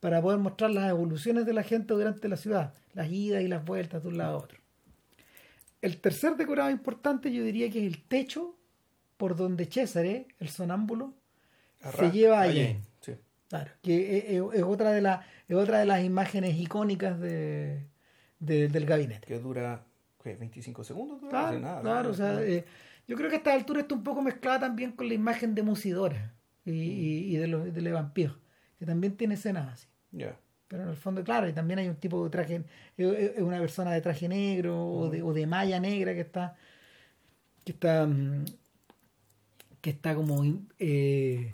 para 0.01 0.23
poder 0.23 0.39
mostrar 0.39 0.71
las 0.71 0.89
evoluciones 0.89 1.47
de 1.47 1.53
la 1.53 1.63
gente 1.65 1.95
durante 1.95 2.29
la 2.29 2.37
ciudad, 2.37 2.75
las 2.95 3.11
idas 3.11 3.43
y 3.43 3.49
las 3.49 3.65
vueltas 3.65 4.03
de 4.03 4.09
un 4.09 4.19
lado 4.19 4.39
a 4.39 4.43
otro. 4.43 4.59
El 5.83 6.01
tercer 6.01 6.37
decorado 6.37 6.71
importante 6.71 7.33
yo 7.33 7.43
diría 7.45 7.69
que 7.71 7.81
es 7.85 7.93
el 7.93 8.03
techo 8.05 8.57
por 9.17 9.35
donde 9.37 9.67
César, 9.67 10.07
el 10.07 10.49
sonámbulo, 10.49 11.15
se 11.97 12.11
lleva 12.11 12.39
a 12.41 12.45
a 12.45 12.47
Jane. 12.47 12.81
Claro, 13.55 13.71
que 13.83 14.19
es, 14.19 14.25
es- 14.25 14.43
es 14.55 14.63
otra 14.65 14.91
de 14.91 15.01
las 15.01 15.25
es 15.49 15.57
otra 15.57 15.79
de 15.79 15.85
las 15.87 16.03
imágenes 16.03 16.57
icónicas 16.59 17.21
de, 17.21 17.85
de- 18.41 18.69
del 18.69 18.85
gabinete. 18.87 19.27
Que 19.29 19.39
dura, 19.39 19.85
¿qué? 20.23 20.37
¿25 20.39 20.83
segundos? 20.83 21.21
dura? 21.21 21.31
Claro, 21.31 21.61
nada, 21.61 21.81
claro, 21.83 22.11
o 22.11 22.15
sea, 22.15 22.43
eh, 22.43 22.65
yo 23.07 23.17
creo 23.17 23.29
que 23.29 23.37
a 23.37 23.39
esta 23.39 23.53
altura 23.55 23.81
está 23.83 23.95
un 23.95 24.03
poco 24.03 24.23
mezclada 24.23 24.59
también 24.61 24.93
con 24.93 25.07
la 25.07 25.15
imagen 25.15 25.55
de 25.55 25.63
Musidora 25.63 26.35
y, 26.65 26.73
y- 26.73 27.35
y 27.35 27.37
de 27.37 27.47
los 27.47 27.73
de 27.73 27.93
vampiros, 27.93 28.37
que 28.79 28.87
también 28.87 29.17
tiene 29.17 29.35
escenas 29.35 29.73
así. 29.73 29.87
Pero 30.67 30.83
en 30.85 30.89
el 30.89 30.97
fondo, 30.97 31.23
claro, 31.23 31.49
y 31.49 31.53
también 31.53 31.79
hay 31.79 31.89
un 31.89 31.97
tipo 31.97 32.25
de 32.25 32.31
traje, 32.31 32.65
es 32.97 33.07
es 33.37 33.43
una 33.43 33.61
persona 33.61 33.93
de 33.93 34.01
traje 34.01 34.29
negro 34.29 34.85
o, 34.85 35.11
de, 35.11 35.23
o 35.23 35.33
de 35.33 35.47
malla 35.47 35.79
negra 35.79 36.13
que 36.15 36.23
está, 36.23 36.57
que 37.65 37.71
está, 37.73 38.07
mm, 38.07 38.45
que 39.81 39.91
está 39.91 40.15
como, 40.15 40.43
eh, 40.79 41.51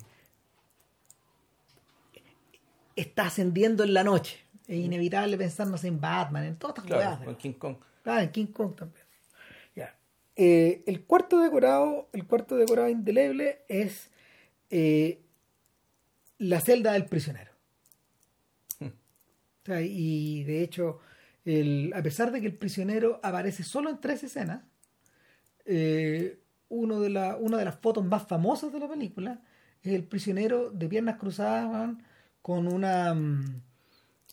está 2.95 3.27
ascendiendo 3.27 3.83
en 3.83 3.93
la 3.93 4.03
noche. 4.03 4.39
Es 4.67 4.77
inevitable 4.77 5.37
pensar, 5.37 5.67
no 5.67 5.77
sé, 5.77 5.87
en 5.87 5.99
Batman, 5.99 6.45
en 6.45 6.55
todas 6.55 6.77
estas 6.77 6.85
Claro, 6.85 7.15
weas. 7.15 7.25
con 7.25 7.35
King 7.35 7.53
Kong. 7.53 7.75
Ah, 8.05 8.23
en 8.23 8.31
King 8.31 8.47
Kong 8.47 8.75
también. 8.75 9.05
Ya. 9.75 9.95
Eh, 10.35 10.83
el 10.87 11.03
cuarto 11.03 11.39
decorado, 11.39 12.09
el 12.13 12.25
cuarto 12.25 12.55
decorado 12.55 12.89
indeleble 12.89 13.61
es 13.67 14.09
eh, 14.69 15.21
la 16.37 16.61
celda 16.61 16.93
del 16.93 17.05
prisionero. 17.05 17.51
Hmm. 18.79 18.85
O 18.87 19.65
sea, 19.65 19.81
y 19.81 20.43
de 20.43 20.63
hecho, 20.63 20.99
el, 21.45 21.91
a 21.95 22.01
pesar 22.01 22.31
de 22.31 22.39
que 22.41 22.47
el 22.47 22.55
prisionero 22.55 23.19
aparece 23.23 23.63
solo 23.63 23.89
en 23.89 23.99
tres 23.99 24.23
escenas, 24.23 24.63
eh, 25.65 26.39
uno 26.69 27.01
de 27.01 27.09
la, 27.09 27.35
una 27.35 27.57
de 27.57 27.65
las 27.65 27.77
fotos 27.79 28.05
más 28.05 28.25
famosas 28.25 28.71
de 28.71 28.79
la 28.79 28.87
película 28.87 29.41
es 29.83 29.93
el 29.93 30.03
prisionero 30.03 30.69
de 30.71 30.87
piernas 30.87 31.17
cruzadas 31.17 31.95
con 32.41 32.67
una 32.67 33.13
mm, 33.13 33.61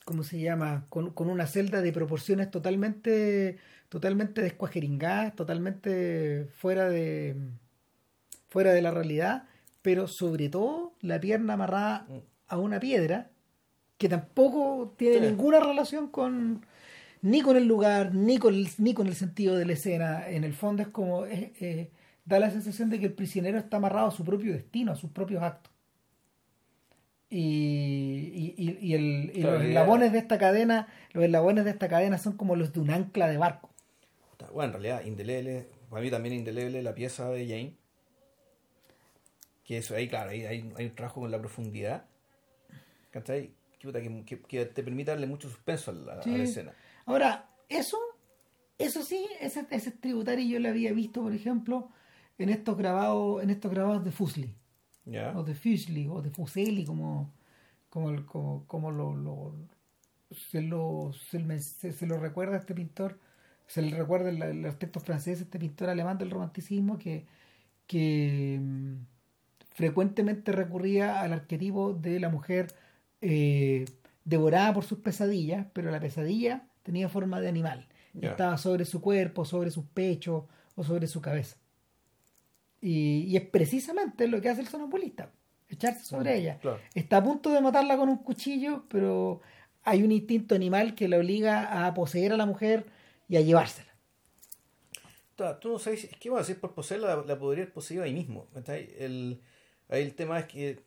¿cómo 0.04 0.22
se 0.22 0.40
llama? 0.40 0.86
Con, 0.88 1.10
con 1.12 1.28
una 1.30 1.46
celda 1.46 1.82
de 1.82 1.92
proporciones 1.92 2.50
totalmente 2.50 3.58
totalmente 3.88 4.42
descuajeringadas, 4.42 5.34
totalmente 5.34 6.48
fuera 6.54 6.88
de 6.88 7.36
fuera 8.48 8.72
de 8.72 8.82
la 8.82 8.90
realidad, 8.90 9.44
pero 9.82 10.06
sobre 10.08 10.48
todo 10.48 10.94
la 11.00 11.20
pierna 11.20 11.54
amarrada 11.54 12.06
a 12.48 12.58
una 12.58 12.80
piedra 12.80 13.30
que 13.98 14.08
tampoco 14.08 14.94
tiene 14.96 15.16
Sí. 15.20 15.26
ninguna 15.26 15.60
relación 15.60 16.08
con 16.08 16.64
ni 17.22 17.42
con 17.42 17.56
el 17.56 17.66
lugar, 17.66 18.14
ni 18.14 18.38
con 18.38 18.54
el, 18.54 18.68
ni 18.78 18.94
con 18.94 19.06
el 19.08 19.14
sentido 19.14 19.56
de 19.56 19.66
la 19.66 19.72
escena. 19.74 20.28
En 20.28 20.44
el 20.44 20.54
fondo 20.54 20.82
es 20.82 20.88
como 20.88 21.26
eh, 21.26 21.90
da 22.24 22.38
la 22.38 22.50
sensación 22.50 22.90
de 22.90 23.00
que 23.00 23.06
el 23.06 23.12
prisionero 23.14 23.58
está 23.58 23.78
amarrado 23.78 24.08
a 24.08 24.10
su 24.12 24.24
propio 24.24 24.52
destino, 24.52 24.92
a 24.92 24.96
sus 24.96 25.10
propios 25.10 25.42
actos. 25.42 25.72
Y, 27.30 28.54
y, 28.56 28.78
y- 28.80 28.94
el- 28.94 29.32
y 29.34 29.42
los 29.42 29.62
eslabones 29.62 30.12
de 30.12 30.18
esta 30.18 30.38
cadena, 30.38 30.88
los 31.12 31.24
eslabones 31.24 31.64
de 31.64 31.70
esta 31.72 31.88
cadena 31.88 32.16
son 32.18 32.36
como 32.36 32.56
los 32.56 32.72
de 32.72 32.80
un 32.80 32.90
ancla 32.90 33.28
de 33.28 33.36
barco. 33.36 33.70
Bueno, 34.52 34.74
en 34.76 34.82
realidad, 34.82 35.04
indeleble, 35.04 35.68
para 35.90 36.00
mí 36.02 36.10
también 36.10 36.34
indeleble 36.34 36.82
la 36.82 36.94
pieza 36.94 37.28
de 37.30 37.46
Jane. 37.46 37.74
Que 39.64 39.78
eso 39.78 39.94
ahí, 39.94 40.08
claro, 40.08 40.30
ahí 40.30 40.46
hay, 40.46 40.72
hay 40.76 40.86
un 40.86 40.94
trabajo 40.94 41.20
con 41.20 41.30
la 41.30 41.38
profundidad. 41.38 42.06
¿Cachai? 43.10 43.50
Que, 43.78 44.24
que, 44.24 44.40
que 44.40 44.64
te 44.66 44.82
permite 44.82 45.10
darle 45.10 45.26
mucho 45.26 45.48
suspenso 45.48 45.90
a 45.90 45.94
la, 45.94 46.12
a 46.14 46.26
la 46.26 46.44
escena. 46.44 46.72
Ahora, 47.04 47.50
eso, 47.68 47.98
eso 48.78 49.02
sí, 49.02 49.26
ese, 49.40 49.66
ese 49.70 49.90
tributario 49.92 50.46
yo 50.46 50.58
lo 50.60 50.68
había 50.70 50.92
visto, 50.92 51.22
por 51.22 51.34
ejemplo, 51.34 51.90
en 52.38 52.48
estos 52.48 52.76
grabados, 52.76 53.42
en 53.42 53.50
estos 53.50 53.70
grabados 53.70 54.04
de 54.04 54.10
Fusli, 54.12 54.54
O 55.34 55.42
de 55.44 55.54
Fusli, 55.54 56.06
o 56.08 56.22
de 56.22 56.30
Fuseli, 56.30 56.84
como, 56.84 57.32
como, 57.90 58.24
como, 58.26 58.64
como 58.66 58.90
lo, 58.90 59.14
lo- 59.16 59.54
se, 60.30 60.62
lo, 60.62 61.12
se, 61.30 61.38
me- 61.38 61.60
se- 61.60 61.92
se 61.92 62.06
lo 62.06 62.18
recuerda 62.18 62.56
a 62.56 62.58
este 62.60 62.74
pintor, 62.74 63.18
se 63.66 63.82
le 63.82 63.96
recuerda 63.96 64.30
el, 64.30 64.42
el 64.42 64.64
arquitecto 64.66 65.00
francés, 65.00 65.40
este 65.40 65.58
pintor 65.58 65.88
alemán 65.90 66.18
del 66.18 66.30
romanticismo, 66.30 66.98
que, 66.98 67.26
que 67.86 68.58
mm, 68.62 68.94
frecuentemente 69.74 70.52
recurría 70.52 71.20
al 71.20 71.32
arquetipo 71.32 71.92
de 71.94 72.20
la 72.20 72.28
mujer 72.28 72.68
eh, 73.20 73.84
devorada 74.24 74.74
por 74.74 74.84
sus 74.84 74.98
pesadillas, 74.98 75.66
pero 75.72 75.90
la 75.90 76.00
pesadilla 76.00 76.68
tenía 76.82 77.08
forma 77.08 77.40
de 77.40 77.48
animal. 77.48 77.88
Estaba 78.20 78.58
sobre 78.58 78.84
su 78.84 79.00
cuerpo, 79.00 79.44
sobre 79.44 79.70
sus 79.70 79.84
pechos 79.86 80.44
o 80.76 80.84
sobre 80.84 81.06
su 81.06 81.20
cabeza. 81.20 81.56
Y, 82.80 83.24
y 83.28 83.36
es 83.36 83.42
precisamente 83.42 84.28
lo 84.28 84.40
que 84.40 84.48
hace 84.48 84.60
el 84.60 84.68
sonambulista, 84.68 85.30
echarse 85.68 86.04
sobre 86.04 86.36
ella. 86.36 86.58
Claro. 86.60 86.78
Está 86.94 87.18
a 87.18 87.24
punto 87.24 87.50
de 87.50 87.60
matarla 87.60 87.96
con 87.96 88.08
un 88.08 88.18
cuchillo, 88.18 88.84
pero 88.88 89.40
hay 89.82 90.02
un 90.02 90.12
instinto 90.12 90.54
animal 90.54 90.94
que 90.94 91.08
la 91.08 91.16
obliga 91.18 91.86
a 91.86 91.94
poseer 91.94 92.32
a 92.32 92.36
la 92.36 92.46
mujer 92.46 92.84
y 93.28 93.36
a 93.36 93.40
llevársela. 93.40 93.88
Tú 95.60 95.68
no 95.68 95.78
sabes, 95.78 96.04
es 96.04 96.16
que 96.16 96.30
bueno, 96.30 96.44
si 96.44 96.52
es 96.52 96.58
por 96.58 96.74
poseerla, 96.74 97.14
la, 97.14 97.22
la 97.24 97.38
podría 97.38 97.62
haber 97.62 97.72
poseído 97.72 98.02
ahí 98.02 98.12
mismo. 98.12 98.46
ahí 98.66 99.40
el 99.88 100.14
tema 100.14 100.40
es 100.40 100.46
que 100.46 100.80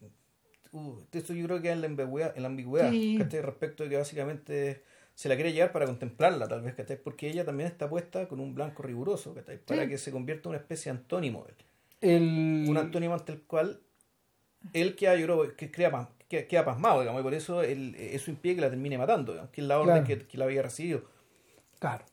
uh, 0.74 0.94
esto 1.14 1.34
yo 1.34 1.46
creo 1.46 1.62
que 1.62 1.72
es 1.72 1.78
la 1.78 1.88
ambigüedad, 1.88 2.34
en 2.36 2.44
la 2.44 2.50
ambigüedad 2.50 2.92
Sí. 2.92 3.16
¿cachai? 3.18 3.42
respecto 3.42 3.84
de 3.84 3.90
que 3.90 3.98
básicamente 3.98 4.84
se 5.16 5.30
la 5.30 5.36
quiere 5.36 5.54
llevar 5.54 5.72
para 5.72 5.86
contemplarla, 5.86 6.48
tal 6.48 6.62
vez, 6.62 6.76
¿cachai? 6.76 6.98
porque 7.02 7.30
ella 7.30 7.46
también 7.46 7.68
está 7.70 7.90
puesta 7.90 8.28
con 8.28 8.40
un 8.42 8.54
blanco 8.54 8.84
riguroso, 8.84 9.34
¿cachai? 9.34 9.58
para 9.58 9.84
Sí. 9.84 9.90
que 9.90 9.98
se 9.98 10.12
convierta 10.12 10.50
en 10.50 10.52
una 10.52 10.60
especie 10.60 10.92
de 10.92 10.98
antónimo. 11.00 11.46
El... 12.02 12.66
Un 12.68 12.78
antónimo 12.78 13.14
ante 13.14 13.32
el 13.34 13.42
cual 13.44 13.80
él 14.74 14.96
queda, 14.96 15.16
yo 15.16 15.26
creo, 15.26 15.56
que 15.56 15.72
crea, 15.72 15.92
pas- 15.92 16.10
que- 16.28 16.48
queda 16.48 16.66
pasmado, 16.66 17.00
digamos, 17.02 17.22
y 17.22 17.24
por 17.24 17.34
eso 17.34 17.62
él- 17.64 17.96
eso 17.96 18.32
impide 18.32 18.56
que 18.56 18.62
la 18.62 18.70
termine 18.70 18.98
matando, 18.98 19.32
digamos, 19.34 19.52
que 19.52 19.62
es 19.62 19.68
la 19.68 19.80
orden 19.80 20.04
Claro. 20.04 20.08
que, 20.22 20.28
que 20.28 20.38
la 20.38 20.46
había 20.46 20.62
recibido. 20.64 21.04
Claro. 21.80 22.06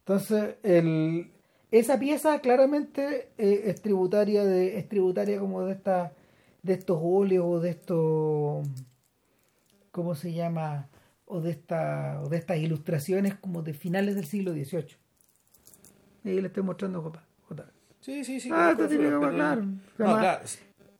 Entonces, 0.00 0.54
el, 0.62 1.30
esa 1.70 1.98
pieza 1.98 2.40
claramente 2.40 3.30
eh, 3.38 3.62
es 3.66 3.80
tributaria 3.82 4.44
de, 4.44 4.78
es 4.78 4.88
tributaria 4.88 5.38
como 5.40 5.62
de 5.64 5.72
esta, 5.72 6.12
de 6.62 6.72
estos 6.74 6.98
óleos 7.02 7.44
o 7.48 7.60
de 7.60 7.70
estos 7.70 8.66
¿cómo 9.90 10.14
se 10.14 10.32
llama? 10.32 10.88
o 11.28 11.40
de 11.40 11.50
esta, 11.50 12.20
o 12.22 12.28
de 12.28 12.36
estas 12.36 12.58
ilustraciones 12.58 13.34
como 13.34 13.62
de 13.62 13.74
finales 13.74 14.14
del 14.14 14.26
siglo 14.26 14.52
XVIII. 14.52 14.96
Ahí 16.24 16.40
le 16.40 16.46
estoy 16.46 16.62
mostrando 16.62 17.02
Jota. 17.02 17.24
Sí, 18.06 18.24
sí, 18.24 18.38
sí. 18.38 18.50
Ah, 18.52 18.70
esto 18.70 18.86
tiene 18.86 19.02
que 19.10 19.18
claro. 19.18 19.62
No, 19.98 20.18
claro, 20.18 20.44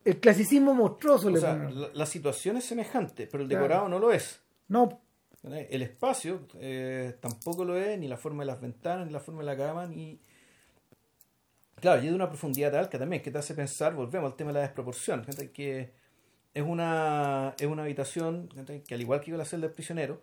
El 0.04 0.18
clasicismo 0.18 0.74
monstruoso 0.74 1.28
O 1.28 1.30
le 1.30 1.38
sea, 1.38 1.54
la, 1.54 1.88
la 1.94 2.04
situación 2.06 2.56
es 2.56 2.64
semejante, 2.64 3.28
pero 3.28 3.44
el 3.44 3.48
Claro. 3.48 3.62
decorado 3.62 3.88
no 3.88 4.00
lo 4.00 4.10
es. 4.10 4.42
No, 4.66 5.00
El 5.44 5.82
espacio 5.82 6.48
eh, 6.58 7.16
tampoco 7.20 7.64
lo 7.64 7.76
es, 7.76 7.96
ni 7.96 8.08
la 8.08 8.16
forma 8.16 8.42
de 8.42 8.46
las 8.48 8.60
ventanas, 8.60 9.06
ni 9.06 9.12
la 9.12 9.20
forma 9.20 9.42
de 9.42 9.46
la 9.46 9.56
cama, 9.56 9.86
ni... 9.86 10.18
Claro, 11.76 12.02
y 12.02 12.06
es 12.06 12.10
de 12.10 12.16
una 12.16 12.28
profundidad 12.28 12.72
tal 12.72 12.88
que 12.88 12.98
también 12.98 13.22
que 13.22 13.30
te 13.30 13.38
hace 13.38 13.54
pensar, 13.54 13.94
volvemos 13.94 14.28
al 14.32 14.36
tema 14.36 14.50
de 14.50 14.54
la 14.54 14.60
desproporción, 14.62 15.24
que 15.54 15.92
es 16.54 16.62
una, 16.64 17.54
es 17.56 17.66
una 17.68 17.82
habitación 17.84 18.48
que 18.84 18.94
al 18.96 19.00
igual 19.00 19.20
que 19.20 19.30
la 19.30 19.44
celda 19.44 19.68
del 19.68 19.74
prisionero, 19.76 20.20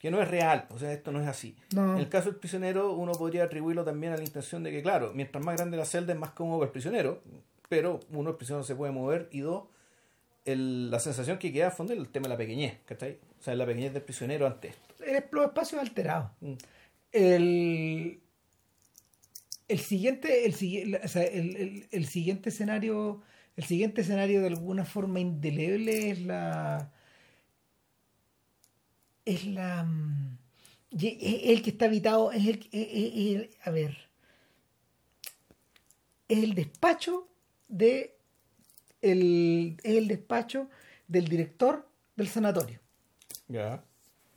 que 0.00 0.10
no 0.10 0.22
es 0.22 0.28
real, 0.28 0.66
o 0.70 0.78
sea, 0.78 0.92
esto 0.92 1.10
no 1.12 1.20
es 1.20 1.26
así. 1.26 1.56
No. 1.74 1.94
En 1.94 1.98
el 1.98 2.08
caso 2.08 2.30
del 2.30 2.38
prisionero, 2.38 2.92
uno 2.92 3.12
podría 3.12 3.44
atribuirlo 3.44 3.84
también 3.84 4.12
a 4.12 4.16
la 4.16 4.22
intención 4.22 4.62
de 4.62 4.70
que, 4.70 4.80
claro, 4.82 5.12
mientras 5.14 5.44
más 5.44 5.56
grande 5.56 5.76
la 5.76 5.84
celda 5.84 6.12
es 6.12 6.18
más 6.18 6.30
cómodo 6.30 6.58
para 6.60 6.66
el 6.68 6.72
prisionero, 6.72 7.22
pero 7.68 7.98
uno, 8.10 8.30
el 8.30 8.36
prisionero 8.36 8.64
se 8.64 8.74
puede 8.76 8.92
mover, 8.92 9.28
y 9.32 9.40
dos, 9.40 9.64
el- 10.44 10.90
la 10.90 11.00
sensación 11.00 11.38
que 11.38 11.52
queda 11.52 11.68
a 11.68 11.70
fondo 11.72 11.92
es 11.92 11.98
el 11.98 12.08
tema 12.08 12.24
de 12.24 12.28
la 12.30 12.36
pequeñez, 12.38 12.78
¿cachai? 12.86 13.18
O 13.38 13.42
sea, 13.42 13.54
la 13.56 13.66
pequeñez 13.66 13.92
del 13.92 14.02
prisionero 14.02 14.46
ante 14.46 14.68
esto. 14.68 14.94
el- 15.04 15.24
los 15.32 15.44
espacios 15.46 15.80
alterados. 15.80 16.30
Mm. 16.40 16.52
El, 17.12 18.20
el 19.68 19.78
siguiente, 19.80 20.46
el, 20.46 21.00
o 21.02 21.08
sea, 21.08 21.24
el, 21.24 21.56
el- 21.56 21.88
el 21.90 22.06
siguiente 22.06 22.48
escenario, 22.50 23.20
el 23.56 23.64
siguiente 23.64 24.00
escenario 24.02 24.40
de 24.40 24.46
alguna 24.46 24.84
forma 24.84 25.20
indeleble 25.20 26.10
es 26.10 26.20
la 26.22 26.92
es 29.32 29.46
la 29.46 29.84
mm, 29.84 30.38
es 30.90 31.50
el 31.50 31.62
que 31.62 31.70
está 31.70 31.84
habitado, 31.86 32.32
es 32.32 32.46
el, 32.46 32.68
es- 32.72 33.34
el- 33.34 33.50
a 33.64 33.70
ver, 33.70 33.96
es 36.28 36.38
el 36.44 36.54
despacho 36.54 37.28
de 37.68 38.16
el, 39.02 39.76
es 39.82 39.96
el 39.96 40.08
despacho 40.08 40.68
del 41.06 41.28
director 41.28 41.86
del 42.16 42.28
sanatorio 42.28 42.80
Ya. 43.48 43.82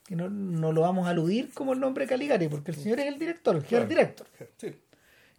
que 0.06 0.16
no, 0.16 0.30
no 0.30 0.72
lo 0.72 0.82
vamos 0.82 1.08
a 1.08 1.12
aludir 1.12 1.52
como 1.54 1.74
el 1.74 1.80
nombre 1.80 2.06
Caligari, 2.08 2.48
porque 2.48 2.72
el 2.72 2.78
señor 2.78 3.00
es 3.00 3.08
el 3.08 3.18
director, 3.18 3.56
el 3.56 3.64
Claro. 3.64 3.88
director. 3.88 4.28
Sí. 4.58 4.76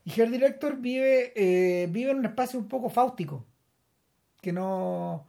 Y 0.04 0.20
head 0.20 0.28
director 0.30 0.76
vive, 0.78 1.32
eh, 1.36 1.86
vive 1.88 2.10
en 2.10 2.18
un 2.18 2.26
espacio 2.26 2.58
un 2.58 2.66
poco 2.68 2.90
fáustico, 2.90 3.44
que 4.40 4.52
no 4.52 5.26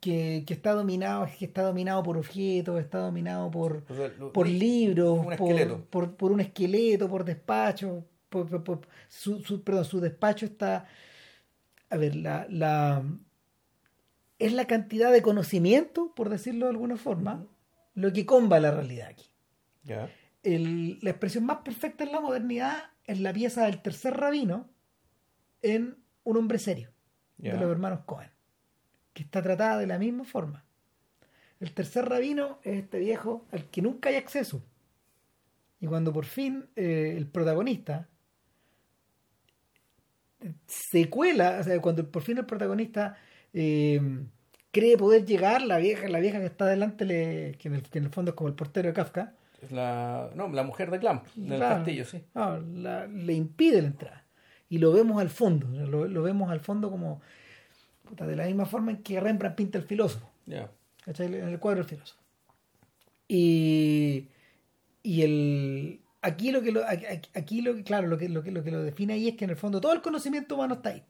que, 0.00 0.44
que 0.46 0.54
está 0.54 0.72
dominado, 0.72 1.28
que 1.38 1.44
está 1.44 1.62
dominado 1.62 2.02
por 2.02 2.16
objetos, 2.16 2.80
está 2.80 2.98
dominado 2.98 3.50
por, 3.50 3.84
O 3.88 3.94
sea, 3.94 4.08
lo- 4.18 4.32
por 4.32 4.48
libros, 4.48 5.18
un 5.18 5.36
por, 5.36 5.84
por, 5.84 6.16
por 6.16 6.32
un 6.32 6.40
esqueleto, 6.40 7.08
por 7.08 7.24
despacho, 7.24 8.04
por, 8.30 8.80
su, 9.08 9.40
su- 9.42 9.62
perdón, 9.62 9.84
su 9.84 10.00
despacho 10.00 10.46
está, 10.46 10.86
a 11.90 11.96
ver, 11.96 12.16
la, 12.16 12.46
la 12.48 13.02
es 14.38 14.52
la 14.54 14.66
cantidad 14.66 15.12
de 15.12 15.20
conocimiento, 15.20 16.14
por 16.14 16.30
decirlo 16.30 16.66
de 16.66 16.70
alguna 16.72 16.96
forma, 16.96 17.44
lo 17.94 18.12
que 18.12 18.24
comba 18.24 18.58
la 18.60 18.70
realidad 18.70 19.08
aquí. 19.08 19.26
El- 20.42 20.98
la 21.02 21.10
expresión 21.10 21.44
más 21.44 21.58
perfecta 21.58 22.04
en 22.04 22.12
la 22.12 22.20
modernidad 22.20 22.84
es 23.04 23.20
la 23.20 23.32
pieza 23.34 23.66
del 23.66 23.82
tercer 23.82 24.16
rabino 24.16 24.68
en 25.62 25.96
Un 26.24 26.36
hombre 26.38 26.58
serio, 26.58 26.90
de 27.52 27.58
los 27.58 27.70
hermanos 27.70 28.00
Cohen, 28.06 28.30
que 29.20 29.24
está 29.24 29.42
tratada 29.42 29.76
de 29.78 29.86
la 29.86 29.98
misma 29.98 30.24
forma. 30.24 30.64
El 31.60 31.72
tercer 31.74 32.08
rabino 32.08 32.58
es 32.62 32.78
este 32.84 32.98
viejo 32.98 33.44
al 33.52 33.66
que 33.66 33.82
nunca 33.82 34.08
hay 34.08 34.14
acceso. 34.16 34.62
Y 35.78 35.86
cuando 35.86 36.10
por 36.10 36.24
fin 36.24 36.64
eh, 36.74 37.14
el 37.18 37.26
protagonista 37.26 38.08
se 40.66 41.10
cuela, 41.10 41.58
o 41.60 41.64
sea, 41.64 41.78
cuando 41.82 42.10
por 42.10 42.22
fin 42.22 42.38
el 42.38 42.46
protagonista 42.46 43.16
eh, 43.52 44.00
cree 44.70 44.96
poder 44.96 45.26
llegar, 45.26 45.60
la 45.62 45.76
vieja, 45.76 46.08
la 46.08 46.18
vieja 46.20 46.38
que 46.40 46.46
está 46.46 46.66
delante, 46.66 47.04
le, 47.04 47.56
que, 47.58 47.68
en 47.68 47.74
el, 47.74 47.82
que 47.82 47.98
en 47.98 48.04
el 48.06 48.10
fondo 48.10 48.30
es 48.30 48.34
como 48.36 48.48
el 48.48 48.54
portero 48.54 48.88
de 48.88 48.94
Kafka, 48.94 49.34
Es 49.60 49.70
la, 49.70 50.30
no, 50.34 50.48
la 50.48 50.62
mujer 50.62 50.90
de 50.90 50.98
Clamp, 50.98 51.26
del 51.34 51.58
Claro. 51.58 51.76
castillo, 51.76 52.04
sí. 52.06 52.24
no, 52.34 52.58
la- 52.58 53.06
le 53.06 53.34
impide 53.34 53.82
la 53.82 53.88
entrada. 53.88 54.24
Y 54.70 54.78
lo 54.78 54.92
vemos 54.92 55.20
al 55.20 55.28
fondo, 55.28 55.66
lo, 55.68 56.06
lo 56.08 56.22
vemos 56.22 56.50
al 56.50 56.60
fondo 56.60 56.90
como 56.90 57.20
puta, 58.10 58.26
de 58.26 58.36
la 58.36 58.46
misma 58.46 58.66
forma 58.66 58.90
en 58.90 59.02
que 59.02 59.20
Rembrandt 59.20 59.56
pinta 59.56 59.78
el 59.78 59.84
filósofo. 59.84 60.28
¿cachai? 61.04 61.26
En 61.26 61.48
el 61.48 61.58
cuadro 61.58 61.80
del 61.80 61.88
filósofo. 61.88 62.20
Y, 63.28 64.28
y 65.02 65.22
el 65.22 66.00
aquí 66.22 66.50
lo 66.50 66.60
que 66.62 66.72
lo, 66.72 66.82
aquí, 67.34 67.62
lo 67.62 67.74
que 67.74 67.84
claro 67.84 68.06
lo 68.08 68.18
que, 68.18 68.28
lo 68.28 68.42
que 68.42 68.50
lo 68.50 68.62
que 68.62 68.70
lo 68.70 68.82
define 68.82 69.14
ahí 69.14 69.28
es 69.28 69.36
que 69.36 69.44
en 69.44 69.50
el 69.50 69.56
fondo 69.56 69.80
todo 69.80 69.92
el 69.92 70.02
conocimiento 70.02 70.54
humano 70.56 70.74
está 70.74 70.90
ahí. 70.90 71.02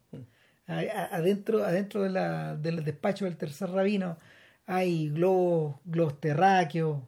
A- 0.66 1.16
Adentro, 1.16 1.64
adentro 1.64 2.02
de 2.02 2.10
la, 2.10 2.54
del 2.56 2.84
despacho 2.84 3.24
del 3.24 3.36
tercer 3.36 3.70
rabino 3.70 4.16
hay 4.66 5.08
globos, 5.08 5.76
globos 5.84 6.20
terráqueos, 6.20 7.00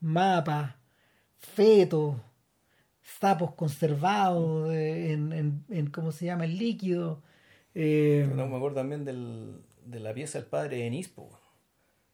mapas, 0.00 0.74
fetos, 1.36 2.16
sapos 3.02 3.54
conservados 3.54 4.72
eh, 4.72 5.12
en, 5.12 5.32
en, 5.34 5.64
en 5.68 5.90
cómo 5.90 6.12
se 6.12 6.24
llama 6.26 6.44
el 6.46 6.56
líquido. 6.56 7.22
Eh, 7.74 8.28
No, 8.34 8.46
me 8.46 8.56
acuerdo 8.56 8.76
también 8.76 9.04
del, 9.04 9.62
de 9.84 10.00
la 10.00 10.14
pieza 10.14 10.38
del 10.38 10.48
padre 10.48 10.78
de 10.78 10.90
Nispo, 10.90 11.30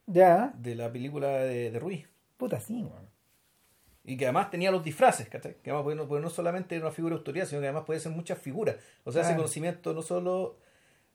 ya, 0.07 0.53
de 0.59 0.75
la 0.75 0.93
película 0.93 1.29
de, 1.39 1.71
de 1.71 1.79
Ruiz. 1.79 2.09
puta 2.37 2.61
sí, 2.61 2.83
weón. 2.83 3.07
Y 4.05 4.17
que 4.17 4.27
además 4.27 4.51
tenía 4.51 4.71
los 4.71 4.85
disfraces, 4.85 5.29
¿cachai? 5.29 5.57
Que 5.63 5.71
además 5.71 5.83
porque 5.83 5.97
no, 5.97 6.07
porque 6.07 6.23
no 6.23 6.31
solamente 6.31 6.77
era 6.77 6.85
una 6.87 6.95
figura 6.95 7.15
de 7.15 7.19
autoridad, 7.19 7.47
sino 7.47 7.61
que 7.61 7.67
además 7.67 7.85
podía 7.85 7.99
ser 8.01 8.13
muchas 8.13 8.39
figuras. 8.39 8.77
O 9.03 9.11
sea, 9.11 9.23
ese 9.23 9.35
conocimiento 9.35 9.93
no 9.95 10.03
solo 10.03 10.59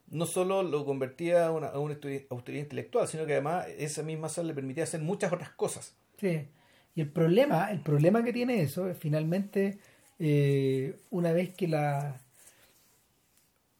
no 0.08 0.25
solo 0.25 0.62
lo 0.62 0.84
convertía 0.86 1.45
a 1.47 1.51
una, 1.51 1.67
a 1.67 1.80
una 1.80 1.93
autoridad 2.30 2.63
intelectual, 2.63 3.08
sino 3.08 3.25
que 3.25 3.34
además 3.34 3.67
esa 3.77 4.04
misma 4.04 4.27
sal 4.27 4.45
le 4.47 4.54
permitía 4.54 4.84
hacer 4.84 4.99
muchas 5.01 5.32
otras 5.32 5.51
cosas. 5.51 5.95
Sí. 6.17 6.49
Y 6.93 7.01
el 7.01 7.10
problema, 7.10 7.71
el 7.71 7.80
problema 7.82 8.23
que 8.23 8.34
tiene 8.34 8.62
eso 8.62 8.89
es 8.89 8.97
finalmente 8.97 9.80
eh, 10.19 10.99
una 11.10 11.32
vez 11.32 11.54
que 11.54 11.67
la 11.69 12.21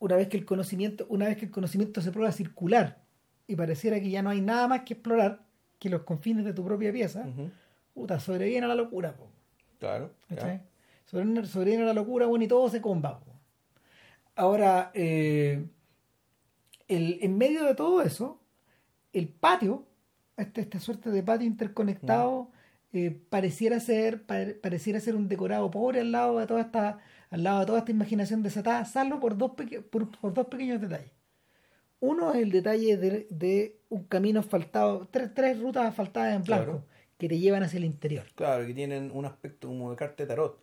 una 0.02 0.16
vez 0.16 0.28
que 0.30 0.36
el 0.38 0.46
conocimiento, 0.46 1.06
una 1.10 1.28
vez 1.28 1.38
que 1.38 1.46
el 1.46 1.52
conocimiento 1.52 2.02
se 2.02 2.12
prueba 2.12 2.30
a 2.30 2.34
circular 2.34 3.04
y 3.48 3.56
pareciera 3.56 4.00
que 4.00 4.10
ya 4.10 4.22
no 4.24 4.32
hay 4.32 4.42
nada 4.42 4.68
más 4.68 4.82
que 4.82 4.96
explorar 4.96 5.44
que 5.80 5.90
los 5.90 6.02
confines 6.02 6.44
de 6.44 6.54
tu 6.54 6.66
propia 6.66 6.92
pieza, 6.92 7.24
puta, 7.94 8.20
sobreviene 8.20 8.66
a 8.66 8.70
la 8.70 8.76
locura, 8.76 9.16
po, 9.16 9.30
Claro. 10.28 10.60
Sobreviene, 11.06 11.46
sobreviene 11.46 11.84
a 11.84 11.88
la 11.88 11.94
locura, 11.94 12.26
bueno, 12.26 12.44
y 12.44 12.48
todo 12.48 12.68
se 12.70 12.82
comba. 12.82 13.20
po. 13.20 13.32
Ahora, 14.36 14.92
eh, 14.94 15.66
el, 16.88 17.20
en 17.22 17.38
medio 17.38 17.64
de 17.66 17.76
todo 17.76 18.02
eso, 18.02 18.40
el 19.14 19.28
patio, 19.28 19.86
este, 20.38 20.62
esta 20.62 20.80
suerte 20.80 21.12
de 21.12 21.22
patio 21.24 21.46
interconectado, 21.48 22.50
eh, 22.94 23.12
pareciera 23.30 23.80
ser 23.80 24.24
pare- 24.24 24.56
pareciera 24.56 25.00
ser 25.00 25.16
un 25.16 25.28
decorado 25.28 25.70
pobre 25.72 26.02
al 26.02 26.12
lado 26.12 26.40
de 26.40 26.48
toda 26.48 26.62
esta 26.62 27.00
al 27.32 27.44
lado 27.44 27.62
de 27.62 27.66
toda 27.66 27.80
esta 27.80 27.92
imaginación 27.92 28.44
desatada, 28.44 28.86
salvo 28.86 29.20
por 29.20 29.36
dos, 29.38 29.52
peque- 29.58 29.82
por, 29.82 30.12
por 30.20 30.34
dos 30.34 30.46
pequeños 30.48 30.80
detalles. 30.80 31.12
Uno 32.00 32.34
es 32.34 32.42
el 32.44 32.52
detalle 32.52 32.98
de, 32.98 33.28
de 33.30 33.80
un 33.90 34.04
camino 34.06 34.40
asfaltado, 34.40 35.08
tres, 35.12 35.34
tres 35.34 35.60
rutas 35.60 35.86
asfaltadas 35.86 36.36
en 36.36 36.44
blanco, 36.44 36.64
Claro. 36.66 36.86
que 37.18 37.28
te 37.30 37.40
llevan 37.40 37.64
hacia 37.64 37.78
el 37.78 37.86
interior. 37.86 38.26
Claro, 38.36 38.66
que 38.66 38.74
tienen 38.74 39.12
un 39.14 39.26
aspecto 39.26 39.68
como 39.68 39.92
de 39.92 39.98
carta 39.98 40.24
de 40.24 40.28
tarot. 40.28 40.60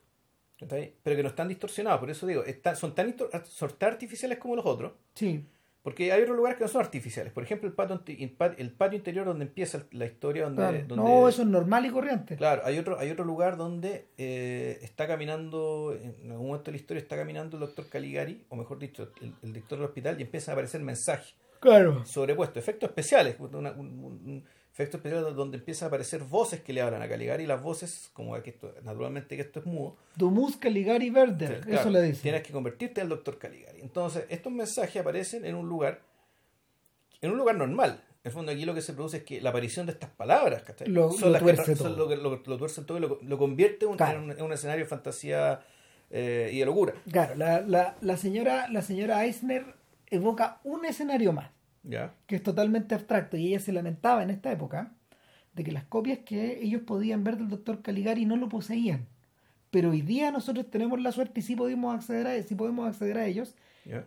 Pero 0.58 1.16
que 1.16 1.22
no 1.22 1.28
están 1.28 1.46
distorsionados, 1.48 2.00
por 2.00 2.10
eso 2.10 2.26
digo, 2.26 2.42
están, 2.44 2.74
son, 2.76 2.92
tan 2.94 3.14
son 3.44 3.70
tan 3.78 3.92
artificiales 3.92 4.38
como 4.38 4.56
los 4.56 4.66
otros. 4.66 4.92
Sí. 5.14 5.44
Porque 5.88 6.12
hay 6.12 6.22
otros 6.22 6.36
lugares 6.36 6.58
que 6.58 6.64
no 6.64 6.68
son 6.68 6.80
artificiales. 6.82 7.32
Por 7.32 7.42
ejemplo, 7.42 7.68
el 7.68 7.74
patio, 7.74 8.00
el 8.06 8.30
pat- 8.30 8.58
el 8.58 8.70
patio 8.70 8.96
interior 8.98 9.24
donde 9.26 9.44
empieza 9.46 9.82
la 9.92 10.04
historia. 10.06 10.44
Donde, 10.44 10.56
claro. 10.62 10.78
donde- 10.86 11.04
No, 11.04 11.28
eso 11.28 11.42
es 11.42 11.48
normal 11.48 11.86
y 11.86 11.90
corriente. 11.90 12.36
Claro, 12.36 12.62
hay 12.64 12.78
otro, 12.78 12.98
hay 12.98 13.10
otro 13.10 13.24
lugar 13.24 13.56
donde 13.56 14.08
eh, 14.18 14.78
está 14.82 15.06
caminando, 15.06 15.96
en 16.00 16.30
algún 16.30 16.48
momento 16.48 16.66
de 16.66 16.72
la 16.72 16.76
historia 16.78 17.00
está 17.00 17.16
caminando 17.16 17.56
el 17.56 17.60
doctor 17.60 17.88
Caligari, 17.88 18.44
o 18.48 18.56
mejor 18.56 18.78
dicho, 18.78 19.10
el, 19.22 19.32
el 19.42 19.52
director 19.52 19.78
del 19.78 19.86
hospital, 19.86 20.18
y 20.18 20.22
empiezan 20.24 20.52
a 20.52 20.54
aparecer 20.54 20.80
mensajes 20.82 21.34
Claro. 21.60 22.04
sobrepuestos, 22.04 22.56
efectos 22.58 22.88
especiales, 22.90 23.36
una- 23.40 23.72
un, 23.72 23.86
un- 24.04 24.44
un 24.78 24.82
efecto 24.84 24.96
especial 24.98 25.34
donde 25.34 25.58
empiezan 25.58 25.86
a 25.86 25.88
aparecer 25.88 26.22
voces 26.22 26.60
que 26.60 26.72
le 26.72 26.80
hablan 26.80 27.02
a 27.02 27.08
Caligari, 27.08 27.42
y 27.42 27.46
las 27.48 27.60
voces, 27.60 28.10
como 28.12 28.40
que 28.40 28.50
esto, 28.50 28.72
naturalmente 28.84 29.34
que 29.34 29.42
esto 29.42 29.58
es 29.58 29.66
mudo, 29.66 29.96
Domus 30.14 30.56
Caligari 30.56 31.10
Verder, 31.10 31.60
Claro, 31.62 31.80
eso 31.80 31.90
le 31.90 32.00
dice. 32.02 32.22
Tienes 32.22 32.42
que 32.44 32.52
convertirte 32.52 33.00
al 33.00 33.08
doctor 33.08 33.38
Caligari. 33.38 33.80
Entonces, 33.80 34.24
estos 34.28 34.52
mensajes 34.52 35.00
aparecen 35.00 35.44
en 35.44 35.56
un 35.56 35.68
lugar, 35.68 36.00
en 37.20 37.32
un 37.32 37.38
lugar 37.38 37.56
normal. 37.56 38.04
En 38.22 38.30
el 38.30 38.32
fondo, 38.32 38.52
aquí 38.52 38.64
lo 38.64 38.72
que 38.74 38.80
se 38.82 38.92
produce 38.92 39.16
es 39.18 39.22
que 39.24 39.40
la 39.40 39.50
aparición 39.50 39.86
de 39.86 39.92
estas 39.92 40.10
palabras. 40.10 40.62
Lo- 40.86 41.10
Son 41.10 41.22
lo 41.22 41.30
las 41.30 41.42
que 41.42 41.52
tuerce 41.54 41.74
son 41.76 41.94
todo. 41.96 41.96
lo, 41.96 42.08
que- 42.08 42.16
lo, 42.16 42.30
lo 42.44 42.56
tuercen 42.58 42.86
todo 42.86 42.98
y 42.98 43.00
lo, 43.00 43.18
lo 43.20 43.38
convierte 43.38 43.84
en 43.84 43.90
un- 43.92 43.96
Claro. 43.96 44.18
en, 44.20 44.24
un, 44.26 44.30
en 44.32 44.42
un 44.42 44.52
escenario 44.52 44.84
de 44.84 44.88
fantasía 44.88 45.60
eh, 46.10 46.50
y 46.52 46.58
de 46.60 46.66
locura. 46.66 46.94
Claro, 47.10 47.34
la, 47.34 47.60
la, 47.62 47.96
la 48.00 48.16
señora, 48.16 48.68
la 48.68 48.82
señora 48.82 49.24
Eisner 49.24 49.64
evoca 50.06 50.60
un 50.64 50.84
escenario 50.84 51.32
más, 51.32 51.50
Que 52.26 52.36
es 52.36 52.42
totalmente 52.42 52.94
abstracto, 52.94 53.36
y 53.36 53.48
ella 53.48 53.60
se 53.60 53.72
lamentaba 53.72 54.22
en 54.22 54.30
esta 54.30 54.50
época 54.52 54.92
de 55.54 55.64
que 55.64 55.72
las 55.72 55.84
copias 55.84 56.18
que 56.20 56.62
ellos 56.62 56.82
podían 56.82 57.24
ver 57.24 57.36
del 57.36 57.48
doctor 57.48 57.82
Caligari 57.82 58.26
no 58.26 58.36
lo 58.36 58.48
poseían. 58.48 59.06
Pero 59.70 59.90
hoy 59.90 60.02
día 60.02 60.30
nosotros 60.30 60.70
tenemos 60.70 61.00
la 61.00 61.12
suerte 61.12 61.40
y 61.40 61.42
sí 61.42 61.56
podemos 61.56 61.94
acceder 61.94 62.26
a, 62.26 62.42
sí 62.42 62.54
podemos 62.54 62.86
acceder 62.88 63.18
a 63.18 63.26
ellos, 63.26 63.54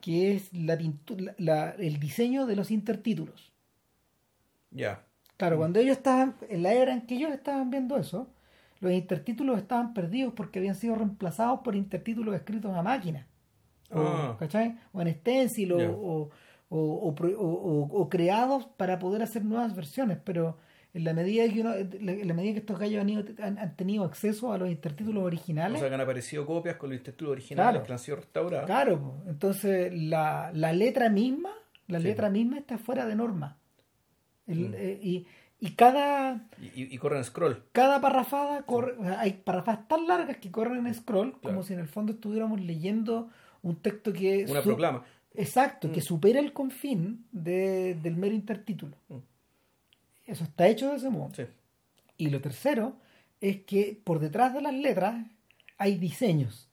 que 0.01 0.33
es 0.35 0.53
la 0.53 0.75
la- 0.75 1.35
la- 1.37 1.69
el 1.71 1.99
diseño 1.99 2.45
de 2.45 2.55
los 2.55 2.71
intertítulos. 2.71 3.51
¿Ya? 4.71 5.03
Claro, 5.37 5.57
cuando 5.57 5.79
ellos 5.79 5.97
estaban, 5.97 6.35
en 6.49 6.63
la 6.63 6.73
era 6.73 6.93
en 6.93 7.01
que 7.01 7.15
ellos 7.15 7.31
estaban 7.31 7.69
viendo 7.71 7.97
eso, 7.97 8.29
los 8.79 8.91
intertítulos 8.91 9.57
estaban 9.57 9.93
perdidos 9.93 10.33
porque 10.33 10.59
habían 10.59 10.75
sido 10.75 10.95
reemplazados 10.95 11.59
por 11.61 11.75
intertítulos 11.75 12.35
escritos 12.35 12.75
a 12.75 12.81
máquina. 12.83 13.27
O, 13.91 13.99
Ah. 13.99 14.37
¿cachai? 14.39 14.77
o 14.93 15.01
en 15.01 15.13
stencil 15.15 15.73
o, 15.73 16.29
o- 16.73 17.09
o 17.09 17.09
o- 17.09 17.37
o- 17.37 18.01
o 18.01 18.09
creados 18.09 18.65
para 18.77 18.97
poder 18.97 19.21
hacer 19.21 19.43
nuevas 19.45 19.75
versiones, 19.75 20.17
pero 20.23 20.57
en 20.93 21.03
la 21.03 21.13
medida 21.13 21.47
que 21.53 21.61
uno, 21.61 21.73
en 21.75 22.27
la 22.27 22.33
medida 22.33 22.53
que 22.53 22.59
estos 22.59 22.79
gallos 22.79 23.01
han, 23.01 23.09
ido- 23.09 23.23
han, 23.43 23.57
han 23.59 23.75
tenido 23.75 24.03
acceso 24.03 24.51
a 24.53 24.57
los 24.57 24.69
intertítulos 24.69 25.21
O 25.23 25.25
originales, 25.25 25.79
sea, 25.79 25.89
que 25.89 25.95
han 25.95 26.01
aparecido 26.01 26.45
copias 26.45 26.77
con 26.77 26.89
los 26.89 27.03
títulos 27.03 27.33
originales 27.33 27.71
Claro. 27.73 27.85
que 27.85 27.93
han 27.93 27.99
sido 27.99 28.17
restauradas. 28.17 28.65
claro, 28.65 29.21
entonces 29.27 29.93
la, 29.93 30.51
la 30.53 30.73
letra 30.73 31.09
misma, 31.09 31.51
la 31.87 31.99
Sí. 31.99 32.05
letra 32.05 32.29
misma 32.29 32.57
está 32.57 32.77
fuera 32.77 33.05
de 33.05 33.15
norma. 33.15 33.57
El- 34.47 34.69
Mm. 34.69 34.73
eh, 34.75 34.99
y, 35.01 35.27
y 35.59 35.71
cada 35.75 36.47
Y, 36.75 36.93
y- 36.93 36.97
corren 36.97 37.23
scroll. 37.23 37.63
cada 37.71 38.01
parrafada 38.01 38.63
corre, 38.63 38.93
o 38.97 39.03
hay 39.17 39.33
parrafadas 39.33 39.87
tan 39.87 40.07
largas 40.07 40.37
que 40.37 40.51
corren 40.51 40.87
en 40.87 40.93
scroll 40.93 41.39
como 41.41 41.63
si 41.63 41.73
en 41.73 41.79
el 41.79 41.87
fondo 41.87 42.13
estuviéramos 42.13 42.59
leyendo 42.61 43.29
un 43.61 43.75
texto 43.75 44.11
que 44.11 44.45
Una 44.49 44.61
su- 44.61 44.69
proclama. 44.69 45.03
Exacto 45.33 45.87
Mm. 45.87 45.91
que 45.91 46.01
supera 46.01 46.39
el 46.39 46.53
confín 46.53 47.25
de- 47.31 47.95
del 48.01 48.15
mero 48.17 48.35
intertítulo 48.35 48.95
Mm. 49.09 49.17
eso 50.27 50.43
está 50.43 50.67
hecho 50.67 50.89
de 50.91 50.97
ese 50.97 51.09
modo 51.09 51.33
Sí. 51.33 51.43
y 52.17 52.29
lo 52.29 52.41
tercero 52.41 52.97
es 53.39 53.61
que 53.63 53.99
por 54.03 54.19
detrás 54.19 54.53
de 54.53 54.61
las 54.61 54.73
letras 54.73 55.25
hay 55.77 55.97
diseños 55.97 56.67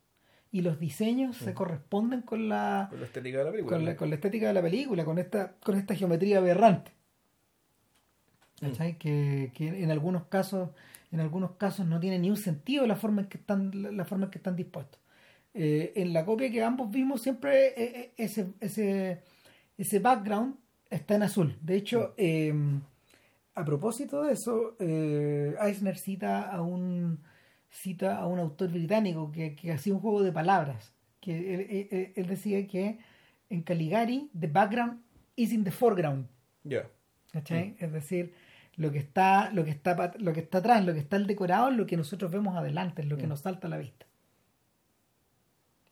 y 0.50 0.62
los 0.62 0.78
diseños 0.80 1.36
se 1.36 1.52
Mm. 1.52 1.54
corresponden 1.54 2.22
con 2.22 2.48
la 2.48 2.88
Con 2.90 3.00
la 3.00 3.06
estética 3.06 3.38
de 3.38 3.44
la 3.44 3.50
película. 3.52 3.76
con 3.76 3.84
la, 3.84 3.96
con 3.96 4.08
la 4.10 4.14
estética 4.16 4.48
de 4.48 4.54
la 4.54 4.62
película, 4.62 5.04
con 5.04 5.18
esta, 5.18 5.52
con 5.62 5.76
esta 5.78 5.94
geometría 5.94 6.38
aberrante. 6.38 6.90
Mm. 8.60 8.72
Que, 8.98 9.52
que 9.54 9.82
en 9.84 9.90
algunos 9.92 10.24
casos, 10.26 10.70
en 11.12 11.20
algunos 11.20 11.52
casos 11.52 11.86
no 11.86 12.00
tiene 12.00 12.18
ni 12.18 12.28
un 12.28 12.36
sentido 12.36 12.86
la 12.86 12.96
forma 12.96 13.22
en 13.22 13.28
que 13.28 13.38
están, 13.38 13.96
la 13.96 14.04
forma 14.04 14.24
en 14.26 14.30
que 14.32 14.38
están 14.38 14.56
dispuestos. 14.56 14.98
Eh, 15.54 15.92
en 15.96 16.12
la 16.12 16.24
copia 16.24 16.50
que 16.50 16.62
ambos 16.62 16.90
vimos 16.90 17.22
siempre 17.22 17.68
eh, 17.68 17.74
eh, 17.76 18.12
ese, 18.16 18.48
ese, 18.60 19.22
ese 19.76 19.98
background 19.98 20.56
está 20.90 21.16
en 21.16 21.22
azul. 21.24 21.56
De 21.62 21.76
hecho, 21.76 22.14
eh, 22.16 22.52
a 23.54 23.64
propósito 23.64 24.22
de 24.22 24.34
eso, 24.34 24.76
eh, 24.78 25.54
Eisner 25.60 25.96
cita 25.98 26.50
a 26.50 26.62
un 26.62 27.18
cita 27.70 28.16
a 28.18 28.26
un 28.26 28.38
autor 28.38 28.70
británico 28.70 29.30
que, 29.32 29.54
que 29.54 29.72
hacía 29.72 29.92
un 29.94 30.00
juego 30.00 30.22
de 30.22 30.32
palabras. 30.32 30.92
Que 31.20 31.54
él, 31.54 31.88
él- 31.90 32.12
él 32.14 32.26
decía 32.26 32.66
que 32.66 32.98
en 33.50 33.62
Caligari 33.62 34.30
the 34.38 34.46
background 34.46 35.00
is 35.36 35.52
in 35.52 35.64
the 35.64 35.70
foreground. 35.70 36.26
Ya. 36.64 36.88
¿cachai? 37.32 37.74
Es 37.78 37.92
decir, 37.92 38.32
lo 38.76 38.90
que 38.92 38.98
está, 38.98 39.50
lo 39.52 39.64
que 39.64 39.70
está 39.70 40.12
lo 40.18 40.32
que 40.32 40.40
está 40.40 40.58
atrás, 40.58 40.84
lo 40.86 40.92
que 40.94 41.00
está 41.00 41.16
el 41.16 41.26
decorado 41.26 41.68
es 41.70 41.76
lo 41.76 41.84
que 41.86 41.96
nosotros 41.96 42.30
vemos 42.30 42.56
adelante, 42.56 43.02
es 43.02 43.08
lo 43.08 43.16
que 43.18 43.26
Mm. 43.26 43.30
nos 43.30 43.40
salta 43.40 43.66
a 43.66 43.70
la 43.70 43.76
vista. 43.78 44.06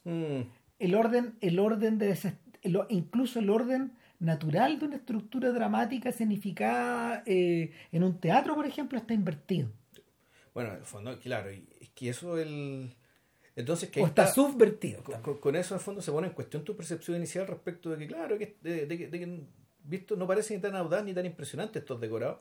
Mm. 0.06 0.42
El 0.78 0.94
orden, 0.94 1.34
el 1.40 1.58
orden 1.58 1.98
de 1.98 2.16
el 2.62 2.78
incluso 2.90 3.38
el 3.38 3.50
orden 3.50 3.92
natural 4.18 4.78
de 4.78 4.86
una 4.86 4.96
estructura 4.96 5.50
dramática 5.52 6.12
significada 6.12 7.22
eh, 7.26 7.72
en 7.92 8.02
un 8.02 8.18
teatro, 8.20 8.54
por 8.54 8.66
ejemplo, 8.66 8.98
está 8.98 9.14
invertido. 9.14 9.68
Bueno, 10.54 10.70
en 10.70 10.76
el 10.78 10.84
fondo, 10.84 11.18
claro, 11.18 11.52
y 11.52 11.66
es 11.80 11.90
que 11.90 12.08
eso 12.08 12.38
el... 12.38 12.94
Entonces, 13.56 13.88
que 13.90 14.02
O 14.02 14.06
está 14.06 14.26
subvertido. 14.26 15.02
con, 15.40 15.56
eso 15.56 15.74
en 15.74 15.80
fondo 15.80 16.02
se 16.02 16.12
pone 16.12 16.26
en 16.28 16.34
cuestión 16.34 16.62
tu 16.64 16.76
percepción 16.76 17.16
inicial 17.16 17.46
respecto 17.46 17.90
de 17.90 17.96
que, 17.98 18.06
claro, 18.06 18.38
que, 18.38 18.56
de, 18.62 18.86
de 18.86 18.98
que- 18.98 19.08
de 19.08 19.18
que, 19.18 19.40
visto 19.84 20.16
no 20.16 20.26
parece 20.26 20.54
ni 20.54 20.60
tan 20.60 20.74
audaz 20.76 21.04
ni 21.04 21.14
tan 21.14 21.24
impresionante 21.26 21.78
estos 21.78 22.00
decorados, 22.00 22.38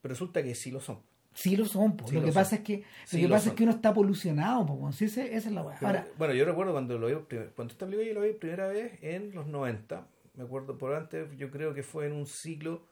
pero 0.00 0.12
resulta 0.14 0.42
que 0.42 0.54
sí 0.54 0.70
lo 0.70 0.80
son. 0.80 1.00
Sí 1.36 1.54
lo 1.56 1.66
son. 1.66 1.96
Sí 2.06 2.14
lo 2.14 2.20
lo 2.20 2.26
que 2.26 2.32
son. 2.32 2.42
pasa 2.42 2.56
es 2.56 2.62
que 2.62 2.84
Sí 3.04 3.20
lo 3.22 3.28
que 3.28 3.32
pasa 3.32 3.44
son. 3.44 3.50
es 3.52 3.56
que 3.56 3.62
uno 3.64 3.72
está 3.72 3.92
polucionado, 3.94 4.66
po. 4.66 4.90
Sí, 4.92 5.04
ese- 5.04 5.34
esa 5.36 5.48
es 5.50 5.54
la 5.54 5.62
weá. 5.62 5.78
Ahora, 5.82 6.06
bueno, 6.18 6.32
yo 6.34 6.44
recuerdo 6.46 6.72
cuando 6.72 6.98
lo 6.98 7.06
vi, 7.08 7.14
cuando 7.54 7.72
esta 7.72 7.84
película 7.86 8.08
yo 8.08 8.14
lo 8.14 8.22
vi 8.22 8.32
primera 8.32 8.66
vez 8.68 8.98
en 9.02 9.34
los 9.34 9.46
90, 9.46 10.06
me 10.34 10.44
acuerdo 10.44 10.76
por 10.78 10.94
antes, 10.94 11.28
yo 11.36 11.50
creo 11.50 11.74
que 11.74 11.82
fue 11.82 12.06
en 12.06 12.12
un 12.14 12.26
ciclo, 12.26 12.86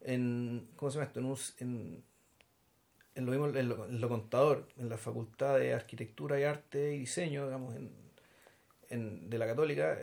en, 0.00 0.68
¿cómo 0.76 0.90
se 0.90 0.96
llama 0.98 1.06
esto? 1.06 1.20
En, 1.20 1.26
un, 1.26 1.36
en, 1.58 2.04
en 3.14 3.24
lo 3.26 3.30
mismo, 3.32 3.46
en 3.48 3.68
lo, 3.68 3.86
en 3.86 4.00
lo 4.00 4.08
contador, 4.08 4.68
en 4.78 4.88
la 4.88 4.96
Facultad 4.98 5.58
de 5.58 5.72
Arquitectura 5.74 6.40
y 6.40 6.44
Arte 6.44 6.94
y 6.94 6.98
Diseño, 7.00 7.44
digamos, 7.46 7.74
en, 7.76 7.90
en- 8.88 9.28
de 9.30 9.38
la 9.38 9.46
Católica, 9.46 9.98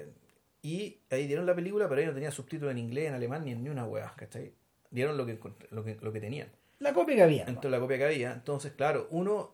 y 0.62 1.00
ahí 1.10 1.28
dieron 1.28 1.46
la 1.46 1.56
película, 1.56 1.88
pero 1.90 2.02
ahí 2.02 2.08
no 2.08 2.14
tenía 2.14 2.32
subtítulos 2.32 2.72
en 2.72 2.78
inglés, 2.78 3.08
en 3.10 3.14
alemán, 3.16 3.44
ni 3.46 3.52
en 3.52 3.64
ni 3.64 3.70
una 3.70 3.86
hueá, 3.86 4.14
¿cachai? 4.16 4.54
Dieron 4.92 5.18
lo 5.18 5.26
que, 5.26 5.40
lo 5.72 5.84
que, 5.84 5.98
lo 6.02 6.12
que 6.14 6.20
tenían 6.22 6.48
la 6.84 6.94
copia 6.94 7.16
que 7.16 7.24
había. 7.24 7.46
de 7.46 7.70
la 7.70 7.80
copia 7.80 7.98
que 7.98 8.06
había. 8.06 8.34
Entonces, 8.34 8.74
claro, 8.74 9.08
uno, 9.12 9.54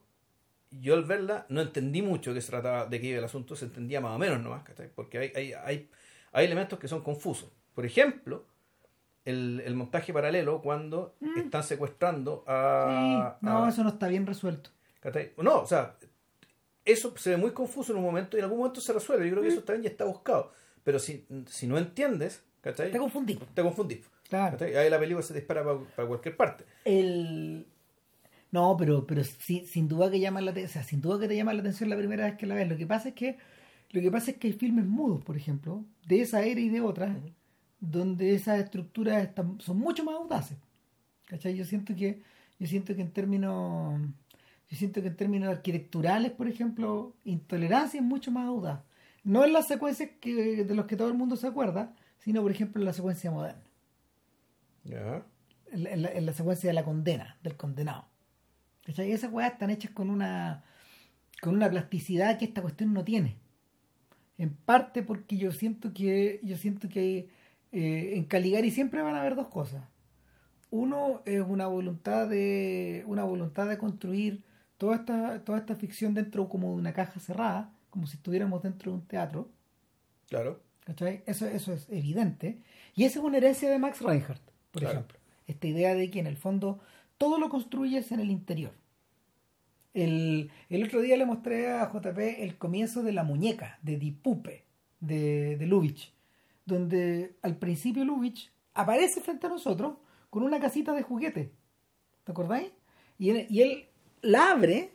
yo 0.71 0.93
al 0.95 1.03
verla 1.05 1.45
no 1.49 1.61
entendí 1.61 2.01
mucho 2.01 2.31
de 2.31 2.35
qué 2.37 2.41
se 2.41 2.49
trataba, 2.51 2.85
de 2.85 2.99
qué 2.99 3.07
iba 3.07 3.19
el 3.19 3.23
asunto, 3.23 3.55
se 3.55 3.65
entendía 3.65 4.01
más 4.01 4.15
o 4.15 4.19
menos 4.19 4.41
nomás, 4.41 4.63
¿cachai? 4.63 4.89
Porque 4.93 5.17
hay, 5.19 5.31
hay, 5.35 5.53
hay, 5.53 5.89
hay 6.31 6.45
elementos 6.45 6.77
que 6.79 6.87
son 6.87 7.01
confusos. 7.01 7.49
Por 7.73 7.85
ejemplo, 7.85 8.45
el, 9.25 9.61
el 9.65 9.75
montaje 9.75 10.11
paralelo 10.13 10.61
cuando 10.61 11.15
están 11.37 11.63
secuestrando 11.63 12.43
a... 12.47 12.85
Mm. 12.89 13.39
Sí, 13.39 13.45
no, 13.45 13.65
a- 13.65 13.69
eso 13.69 13.83
no 13.83 13.89
está 13.89 14.07
bien 14.07 14.25
resuelto. 14.27 14.69
¿cachai? 14.99 15.31
No, 15.37 15.61
o 15.61 15.67
sea, 15.67 15.95
eso 16.85 17.13
se 17.17 17.31
ve 17.31 17.37
muy 17.37 17.51
confuso 17.51 17.91
en 17.91 17.99
un 17.99 18.03
momento 18.03 18.35
y 18.35 18.39
en 18.39 18.45
algún 18.45 18.59
momento 18.59 18.81
se 18.81 18.91
resuelve. 18.93 19.25
Yo 19.27 19.31
creo 19.33 19.43
que 19.43 19.49
eso 19.49 19.63
también 19.63 19.83
ya 19.83 19.89
está 19.89 20.05
buscado. 20.05 20.51
Pero 20.83 20.97
si, 20.99 21.25
si 21.47 21.67
no 21.67 21.77
entiendes, 21.77 22.43
¿cachai? 22.61 22.91
Te 22.91 22.97
confundí. 22.97 23.35
Te 23.53 23.61
confundís. 23.61 24.05
Claro. 24.29 24.57
Ahí 24.63 24.89
la 24.89 24.99
película 24.99 25.23
se 25.23 25.33
dispara 25.33 25.63
para 25.63 26.07
cualquier 26.07 26.37
parte. 26.37 26.63
El... 26.85 27.65
No, 28.51 28.75
pero, 28.77 29.05
pero 29.05 29.23
sin 29.23 29.87
duda 29.87 30.09
que 30.09 30.19
llama 30.19 30.41
la 30.41 30.51
atención, 30.51 30.69
o 30.69 30.73
sea, 30.73 30.83
sin 30.83 31.01
duda 31.01 31.19
que 31.19 31.27
te 31.27 31.35
llama 31.35 31.53
la 31.53 31.61
atención 31.61 31.89
la 31.89 31.97
primera 31.97 32.25
vez 32.25 32.35
que 32.35 32.45
la 32.45 32.55
ves. 32.55 32.69
Lo 32.69 32.77
que 32.77 32.85
pasa 32.87 33.09
es 33.09 33.15
que, 33.15 33.37
lo 33.91 34.01
que 34.01 34.11
pasa 34.11 34.31
es 34.31 34.37
que 34.37 34.47
hay 34.47 34.53
filmes 34.53 34.85
mudos, 34.85 35.23
por 35.23 35.35
ejemplo, 35.35 35.83
de 36.07 36.21
esa 36.21 36.43
era 36.43 36.59
y 36.59 36.69
de 36.69 36.81
otras, 36.81 37.15
donde 37.79 38.35
esas 38.35 38.59
estructuras 38.59 39.23
están, 39.23 39.59
son 39.59 39.77
mucho 39.79 40.03
más 40.03 40.15
audaces. 40.15 40.57
¿Cachai? 41.25 41.55
Yo 41.55 41.65
siento 41.65 41.95
que, 41.95 42.21
yo 42.59 42.67
siento 42.67 42.95
que 42.95 43.01
en 43.01 43.11
términos, 43.11 43.99
yo 44.69 44.77
siento 44.77 45.01
que 45.01 45.07
en 45.07 45.15
términos 45.15 45.49
arquitecturales, 45.49 46.31
por 46.31 46.47
ejemplo, 46.47 47.15
intolerancia 47.23 47.99
es 47.99 48.05
mucho 48.05 48.31
más 48.31 48.47
audaz. 48.47 48.81
No 49.23 49.43
en 49.45 49.53
las 49.53 49.67
secuencias 49.67 50.09
que, 50.19 50.63
de 50.65 50.75
los 50.75 50.85
que 50.85 50.95
todo 50.95 51.07
el 51.07 51.13
mundo 51.15 51.35
se 51.35 51.47
acuerda, 51.47 51.95
sino 52.19 52.41
por 52.41 52.51
ejemplo 52.51 52.81
en 52.81 52.85
la 52.85 52.93
secuencia 52.93 53.31
moderna 53.31 53.68
En 55.71 55.83
la, 55.83 55.91
en 55.91 56.01
la- 56.01 56.11
en 56.11 56.25
la 56.25 56.33
secuencia 56.33 56.69
de 56.69 56.73
la 56.73 56.83
condena, 56.83 57.37
del 57.43 57.55
condenado. 57.55 58.05
¿Cachai? 58.85 59.11
Esas 59.11 59.31
weas 59.31 59.53
están 59.53 59.69
hechas 59.69 59.91
con 59.91 60.09
una 60.09 60.63
con 61.41 61.55
una 61.55 61.69
plasticidad 61.69 62.37
que 62.37 62.45
esta 62.45 62.61
cuestión 62.61 62.93
no 62.93 63.03
tiene. 63.05 63.37
En 64.37 64.53
parte 64.53 65.03
porque 65.03 65.37
yo 65.37 65.51
siento 65.51 65.93
que 65.93 66.39
yo 66.43 66.57
siento 66.57 66.89
que 66.89 67.29
eh, 67.71 68.13
en 68.15 68.23
Caligari 68.25 68.71
siempre 68.71 69.01
van 69.01 69.15
a 69.15 69.21
haber 69.21 69.35
dos 69.35 69.47
cosas. 69.47 69.83
Uno 70.71 71.21
es 71.25 71.41
una 71.41 71.67
voluntad 71.67 72.27
de 72.27 73.03
una 73.07 73.23
voluntad 73.23 73.67
de 73.67 73.77
construir 73.77 74.43
toda 74.77 74.95
esta, 74.97 75.43
toda 75.43 75.57
esta 75.59 75.75
ficción 75.75 76.13
dentro 76.13 76.47
como 76.49 76.69
de 76.71 76.75
una 76.75 76.93
caja 76.93 77.19
cerrada, 77.19 77.71
como 77.89 78.05
si 78.07 78.17
estuviéramos 78.17 78.61
dentro 78.63 78.91
de 78.91 78.97
un 78.97 79.05
teatro. 79.07 79.49
Claro. 80.29 80.61
¿Cachai? 80.85 81.23
Eso, 81.25 81.45
eso 81.47 81.73
es 81.73 81.87
evidente. 81.89 82.61
Y 82.95 83.03
esa 83.03 83.19
es 83.19 83.25
una 83.25 83.37
herencia 83.37 83.69
de 83.69 83.77
Max 83.79 84.01
Reinhardt, 84.01 84.41
por 84.71 84.81
Claro. 84.81 84.95
ejemplo. 84.99 85.17
Esta 85.47 85.67
idea 85.67 85.95
de 85.95 86.09
que 86.11 86.19
en 86.19 86.27
el 86.27 86.37
fondo 86.37 86.79
todo 87.17 87.37
lo 87.39 87.49
construyes 87.49 88.11
en 88.11 88.19
el 88.19 88.29
interior. 88.31 88.71
El, 89.93 90.51
el 90.69 90.83
otro 90.83 91.01
día 91.01 91.17
le 91.17 91.25
mostré 91.25 91.71
a 91.71 91.91
JP 91.91 92.17
el 92.43 92.57
comienzo 92.57 93.01
de 93.03 93.11
La 93.11 93.23
Muñeca, 93.23 93.79
de 93.81 93.97
Die 93.97 94.13
Puppe, 94.13 94.63
de, 94.99 95.57
de 95.57 95.65
Lubitsch, 95.65 96.13
donde 96.65 97.35
al 97.41 97.57
principio 97.57 98.05
Lubitsch 98.05 98.51
aparece 98.75 99.19
frente 99.21 99.47
a 99.47 99.49
nosotros 99.49 99.95
con 100.29 100.43
una 100.43 100.59
casita 100.59 100.93
de 100.93 101.01
juguete. 101.01 101.51
¿Te 102.23 102.31
acordáis? 102.31 102.71
Y 103.17 103.31
él, 103.31 103.47
y 103.49 103.61
él 103.61 103.87
la 104.21 104.51
abre, 104.51 104.91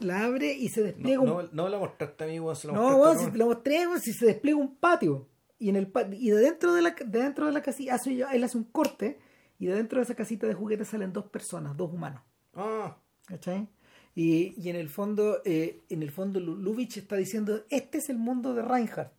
la 0.00 0.24
abre 0.24 0.52
y 0.52 0.68
se 0.68 0.80
No, 0.80 0.86
despliega 0.86 1.20
un 1.20 1.26
no, 1.26 1.42
no 1.52 1.68
la 1.68 1.78
mostraste 1.78 2.24
a 2.24 2.26
mí, 2.26 2.36
se 2.54 2.66
la 2.68 2.74
no, 2.74 3.04
a 3.06 3.16
si 3.16 3.30
te 3.30 3.38
lo 3.38 3.46
mostré, 3.46 3.84
si 4.00 4.12
se 4.12 4.26
despliega 4.26 4.58
un 4.58 4.74
patio. 4.76 5.26
Y 5.60 5.68
en 5.68 5.76
el 5.76 5.92
y 6.18 6.30
de 6.30 6.40
dentro 6.40 6.72
de 6.72 6.82
la 6.82 6.90
de 6.90 7.22
dentro 7.22 7.46
de 7.46 7.52
la 7.52 7.62
casita 7.62 7.94
hace, 7.94 8.24
él 8.32 8.44
hace 8.44 8.56
un 8.56 8.64
corte 8.64 9.20
y 9.58 9.66
de 9.66 9.74
dentro 9.74 9.98
de 9.98 10.04
esa 10.04 10.14
casita 10.16 10.46
de 10.46 10.54
juguetes 10.54 10.88
salen 10.88 11.12
dos 11.12 11.26
personas, 11.26 11.76
dos 11.76 11.92
humanos. 11.92 12.22
Ah, 12.54 12.96
¿Cachai? 13.26 13.68
Y, 14.14 14.54
y 14.60 14.70
en 14.70 14.76
el 14.76 14.88
fondo, 14.88 15.42
eh, 15.44 15.82
en 15.90 16.02
el 16.02 16.10
fondo 16.10 16.40
Lu- 16.40 16.56
Lubitsch 16.56 16.96
está 16.96 17.14
diciendo, 17.14 17.62
este 17.68 17.98
es 17.98 18.08
el 18.08 18.16
mundo 18.16 18.54
de 18.54 18.62
Reinhardt. 18.62 19.12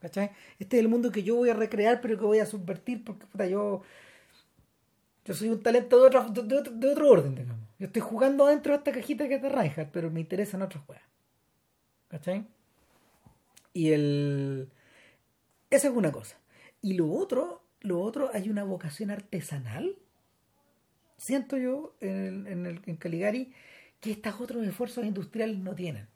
¿Cachai? 0.00 0.30
Este 0.58 0.76
es 0.76 0.82
el 0.82 0.88
mundo 0.88 1.10
que 1.10 1.24
yo 1.24 1.34
voy 1.34 1.50
a 1.50 1.54
recrear, 1.54 2.00
pero 2.00 2.16
que 2.16 2.24
voy 2.24 2.38
a 2.38 2.46
subvertir 2.46 3.02
porque 3.02 3.26
puta, 3.26 3.46
yo, 3.46 3.82
yo 5.24 5.34
soy 5.34 5.48
un 5.48 5.62
talento 5.62 5.98
de 5.98 6.06
otro, 6.06 6.28
de, 6.30 6.42
de 6.42 6.58
otro, 6.58 6.72
de 6.74 6.90
otro 6.92 7.10
orden, 7.10 7.34
digamos. 7.34 7.66
Yo 7.78 7.86
estoy 7.86 8.02
jugando 8.02 8.46
dentro 8.46 8.72
de 8.72 8.78
esta 8.78 8.92
cajita 8.92 9.26
que 9.26 9.34
es 9.34 9.42
de 9.42 9.48
Reinhardt, 9.48 9.90
pero 9.90 10.10
me 10.10 10.20
interesan 10.20 10.62
otros 10.62 10.84
juegos. 10.84 11.04
¿Cachai? 12.08 12.46
Y 13.74 13.90
el... 13.90 14.68
Esa 15.72 15.88
es 15.88 15.94
una 15.94 16.12
cosa. 16.12 16.36
Y 16.82 16.94
lo 16.94 17.10
otro, 17.10 17.64
lo 17.80 18.00
otro, 18.00 18.30
hay 18.34 18.50
una 18.50 18.62
vocación 18.62 19.10
artesanal, 19.10 19.96
siento 21.16 21.56
yo, 21.56 21.96
en, 22.00 22.46
en, 22.46 22.66
el, 22.66 22.80
en 22.86 22.96
Caligari, 22.96 23.52
que 24.00 24.12
estos 24.12 24.40
otros 24.40 24.66
esfuerzos 24.66 25.04
industriales 25.04 25.58
no 25.58 25.74
tienen. 25.74 26.06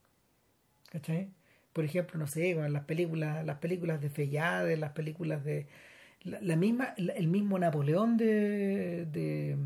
¿Cachai? 0.90 1.30
Por 1.72 1.84
ejemplo, 1.84 2.18
no 2.18 2.26
sé, 2.26 2.54
las 2.54 2.84
películas, 2.84 3.44
las 3.44 3.59
películas 3.59 4.00
de 4.00 4.11
Feyade, 4.11 4.76
las 4.76 4.92
películas 4.92 5.44
de 5.44 5.66
la, 6.24 6.57
misma, 6.57 6.94
el 6.96 7.28
mismo 7.28 7.59
Napoleón 7.59 8.16
de, 8.16 9.07
de, 9.07 9.57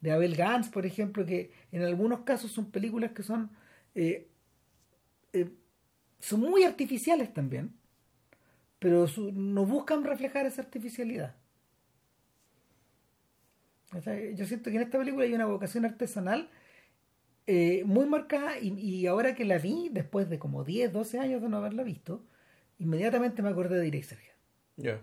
de 0.00 0.10
Abel 0.12 0.36
Gans, 0.36 0.68
por 0.68 0.86
ejemplo, 0.86 1.26
que 1.26 1.50
en 1.72 1.82
algunos 1.82 2.20
casos 2.20 2.52
son 2.52 2.70
películas 2.70 3.12
que 3.12 3.22
son 3.22 3.50
eh, 3.94 4.28
eh, 5.32 5.50
son 6.20 6.40
muy 6.40 6.64
artificiales 6.64 7.32
también, 7.32 7.72
pero 8.78 9.06
su- 9.08 9.32
no 9.32 9.66
buscan 9.66 10.04
reflejar 10.04 10.46
esa 10.46 10.62
artificialidad. 10.62 11.34
Yo 14.34 14.44
siento 14.46 14.70
que 14.70 14.76
en 14.76 14.82
esta 14.82 14.98
película 14.98 15.24
hay 15.24 15.32
una 15.34 15.46
vocación 15.46 15.84
artesanal 15.84 16.48
eh, 17.46 17.82
muy 17.86 18.06
marcada 18.06 18.58
y, 18.58 18.68
y 18.78 19.06
ahora 19.06 19.34
que 19.34 19.44
la 19.44 19.58
vi, 19.58 19.88
después 19.92 20.28
de 20.28 20.38
como 20.38 20.64
10, 20.64 20.92
12 20.92 21.18
años 21.20 21.40
de 21.40 21.48
no 21.48 21.58
haberla 21.58 21.84
visto, 21.84 22.22
inmediatamente 22.78 23.42
me 23.42 23.48
acordé 23.48 23.76
de 23.76 23.82
Direct 23.82 24.08
Sergio. 24.08 24.32
Ya. 24.76 25.00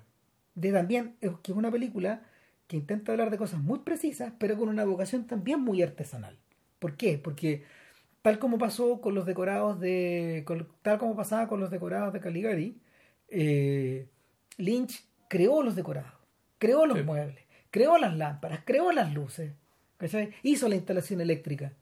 De 0.56 0.72
también, 0.72 1.16
eh, 1.22 1.32
que 1.42 1.52
es 1.54 1.58
una 1.58 1.72
película 1.72 2.22
que 2.68 2.78
intenta 2.78 3.12
hablar 3.14 3.32
de 3.32 3.38
cosas 3.38 3.62
muy 3.62 3.80
precisas, 3.80 4.34
pero 4.38 4.58
con 4.58 4.70
una 4.70 4.84
vocación 4.86 5.26
también 5.26 5.62
muy 5.62 5.82
artesanal. 5.82 6.38
¿Por 6.80 6.98
qué? 6.98 7.18
Porque 7.18 7.64
tal 8.22 8.40
como 8.40 8.58
pasó 8.58 9.02
con 9.02 9.16
los 9.16 9.26
decorados 9.26 9.80
de. 9.80 10.44
con- 10.46 10.68
tal 10.82 11.00
como 11.00 11.16
pasaba 11.16 11.48
con 11.48 11.60
los 11.62 11.72
decorados 11.72 12.14
de 12.14 12.20
Caligari, 12.20 12.78
eh, 13.34 14.08
Lynch 14.58 15.04
creó 15.28 15.64
los 15.64 15.76
decorados, 15.76 16.14
creó 16.60 16.86
los 16.86 16.98
Sí. 17.00 17.04
muebles, 17.04 17.44
creó 17.72 17.98
las 17.98 18.16
lámparas, 18.16 18.62
creó 18.66 18.92
las 18.92 19.14
luces, 19.14 19.52
¿cachai? 19.98 20.32
hizo 20.44 20.68
la 20.70 20.76
instalación 20.76 21.22
eléctrica. 21.22 21.74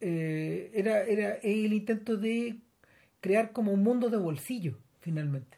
Eh, 0.00 0.70
era, 0.74 1.04
era 1.04 1.34
el 1.42 1.72
intento 1.72 2.16
de 2.16 2.56
crear 3.20 3.52
como 3.52 3.72
un 3.72 3.82
mundo 3.82 4.10
de 4.10 4.16
bolsillo, 4.18 4.76
finalmente. 5.00 5.56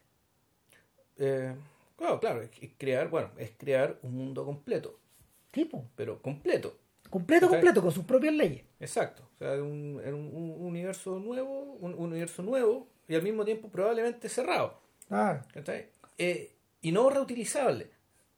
Eh, 1.19 1.55
claro, 1.97 2.21
claro, 2.21 2.43
es 2.43 2.51
crear, 2.79 3.09
bueno, 3.09 3.31
es 3.39 3.51
crear 3.57 3.99
un 4.03 4.15
mundo 4.15 4.45
completo, 4.45 4.99
Tipo, 5.51 5.87
pero 5.97 6.21
completo. 6.21 6.77
completo, 7.09 7.49
completo, 7.49 7.81
con 7.83 7.91
sus 7.91 8.05
propias 8.05 8.35
leyes. 8.35 8.63
Exacto. 8.79 9.23
O 9.37 9.39
sea, 9.39 9.53
un, 9.63 10.01
un, 10.05 10.33
un 10.35 10.67
universo 10.67 11.19
nuevo, 11.19 11.63
un, 11.81 11.95
un 11.95 12.11
universo 12.13 12.43
nuevo 12.43 12.87
y 13.09 13.15
al 13.15 13.23
mismo 13.23 13.45
tiempo 13.45 13.69
probablemente 13.69 14.29
cerrado. 14.29 14.81
¿cachai? 15.53 15.87
Eh, 16.19 16.53
y 16.81 16.93
no 16.93 17.09
reutilizable. 17.11 17.91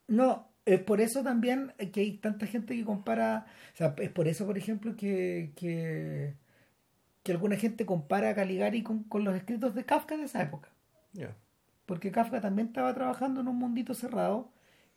No, 0.06 0.48
es 0.64 0.80
por 0.80 1.00
eso 1.00 1.22
también 1.22 1.72
que 1.92 2.00
hay 2.00 2.12
tanta 2.18 2.46
gente 2.46 2.76
que 2.76 2.84
compara, 2.84 3.46
o 3.74 3.76
sea, 3.76 3.94
es 3.98 4.10
por 4.10 4.28
eso, 4.28 4.46
por 4.46 4.58
ejemplo, 4.58 4.96
que, 4.96 5.52
que, 5.56 6.34
que 7.22 7.32
alguna 7.32 7.56
gente 7.56 7.86
compara 7.86 8.30
a 8.30 8.34
Caligari 8.34 8.82
con, 8.82 9.04
con 9.04 9.24
los 9.24 9.34
escritos 9.34 9.74
de 9.74 9.84
Kafka 9.84 10.16
de 10.16 10.24
esa 10.24 10.42
época. 10.42 10.68
Ya. 11.12 11.34
Porque 11.86 12.10
Kafka 12.10 12.40
también 12.40 12.68
estaba 12.68 12.94
trabajando 12.94 13.40
en 13.40 13.48
un 13.48 13.56
mundito 13.56 13.94
cerrado, 13.94 14.50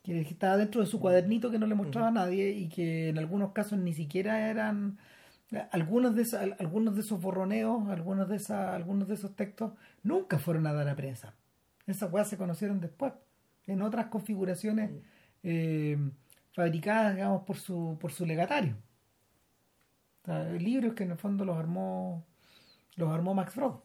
que 0.04 0.22
estaba 0.22 0.58
dentro 0.58 0.82
de 0.82 0.88
su 0.88 1.00
cuadernito 1.00 1.52
que 1.52 1.60
no 1.60 1.68
le 1.68 1.76
mostraba 1.76 2.08
a 2.08 2.12
nadie 2.12 2.52
y 2.52 2.70
que 2.70 3.10
en 3.10 3.20
algunos 3.20 3.52
casos 3.52 3.78
ni 3.80 3.94
siquiera 3.94 4.50
eran 4.50 4.98
algunos 5.72 6.16
de 6.16 6.22
esos, 6.24 6.40
al- 6.40 6.56
algunos 6.60 6.96
de 6.96 7.02
esos 7.02 7.22
borroneos, 7.22 7.88
algunos 7.90 8.30
de 8.30 8.38
esas, 8.38 8.74
algunos 8.74 9.08
de 9.08 9.16
esos 9.16 9.36
textos 9.36 9.74
nunca 10.04 10.40
fueron 10.40 10.68
a 10.68 10.74
dar 10.74 10.88
a 10.90 10.96
prensa. 10.96 11.34
Esas 11.88 12.12
weas 12.12 12.30
se 12.30 12.38
conocieron 12.38 12.80
después, 12.80 13.14
en 13.68 13.82
otras 13.82 14.08
configuraciones 14.08 14.92
eh, 15.44 15.98
fabricadas, 16.54 17.16
digamos, 17.16 17.44
por 17.44 17.58
su, 17.58 17.98
por 18.00 18.12
su 18.12 18.26
legatario. 18.26 18.76
O 20.24 20.26
sea, 20.26 20.44
libros 20.54 20.94
que 20.96 21.04
en 21.04 21.12
el 21.12 21.18
fondo 21.18 21.46
los 21.46 21.58
armó, 21.58 22.26
los 22.98 23.10
armó 23.12 23.34
Max 23.34 23.56
Brod. 23.56 23.76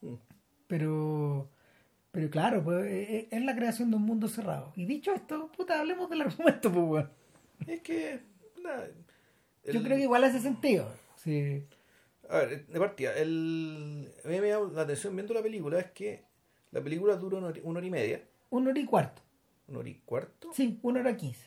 Mm. 0.00 0.14
Pero, 0.66 1.50
pero 2.12 2.30
claro, 2.30 2.64
pues, 2.64 2.86
eh, 2.86 3.16
eh, 3.18 3.28
es 3.30 3.42
la 3.44 3.54
creación 3.56 3.90
de 3.90 3.96
un 3.96 4.02
mundo 4.04 4.28
cerrado. 4.28 4.72
Y 4.76 4.86
dicho 4.86 5.12
esto, 5.14 5.50
puta, 5.52 5.80
hablemos 5.80 6.10
del 6.10 6.22
argumento, 6.22 6.72
pues, 6.72 6.84
weón. 6.86 7.10
Es 7.66 7.80
que. 7.82 8.22
nada, 8.62 8.88
Yo 9.64 9.82
creo 9.82 9.96
que 9.96 10.02
igual 10.02 10.24
hace 10.24 10.40
sentido. 10.40 10.88
Sí. 11.16 11.64
A 12.28 12.38
ver, 12.38 12.66
de 12.66 12.78
partida, 12.80 13.14
el, 13.16 14.10
a 14.24 14.28
mí 14.28 14.40
me 14.40 14.48
llama 14.48 14.70
la 14.72 14.82
atención 14.82 15.14
viendo 15.14 15.34
la 15.34 15.42
película 15.42 15.78
es 15.78 15.90
que 15.90 16.24
la 16.70 16.80
película 16.82 17.16
dura 17.16 17.38
una 17.38 17.48
hora, 17.48 17.60
una 17.64 17.78
hora 17.78 17.86
y 17.86 17.90
media, 17.90 18.22
Una 18.50 18.70
hora 18.70 18.80
y 18.80 18.84
cuarto. 18.86 19.22
una 19.68 19.80
hora 19.80 19.88
y 19.88 19.94
cuarto, 20.04 20.48
Sí, 20.54 20.78
una 20.82 21.00
hora 21.00 21.16
quince. 21.16 21.46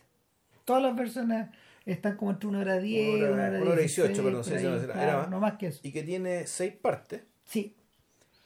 Todas 0.63 0.83
las 0.83 0.95
versiones 0.95 1.47
están 1.85 2.15
como 2.17 2.31
entre 2.31 2.47
una 2.49 2.59
hora 2.59 2.77
diez, 2.79 3.15
Una 3.15 3.25
hora- 3.25 3.33
una 3.33 3.43
hora, 3.47 3.61
una 3.61 3.71
hora 3.71 3.79
dieciséis, 3.81 4.07
dieciocho, 4.09 4.23
perdón, 4.27 4.43
sí, 4.43 4.53
ahí, 4.53 4.63
no, 4.63 4.75
era 4.83 4.93
claro, 4.93 5.19
más. 5.19 5.29
no 5.29 5.39
más 5.39 5.53
que 5.57 5.67
eso. 5.67 5.79
y 5.83 5.91
que 5.91 6.03
tiene 6.03 6.47
seis 6.47 6.73
partes. 6.73 7.21
Sí, 7.45 7.75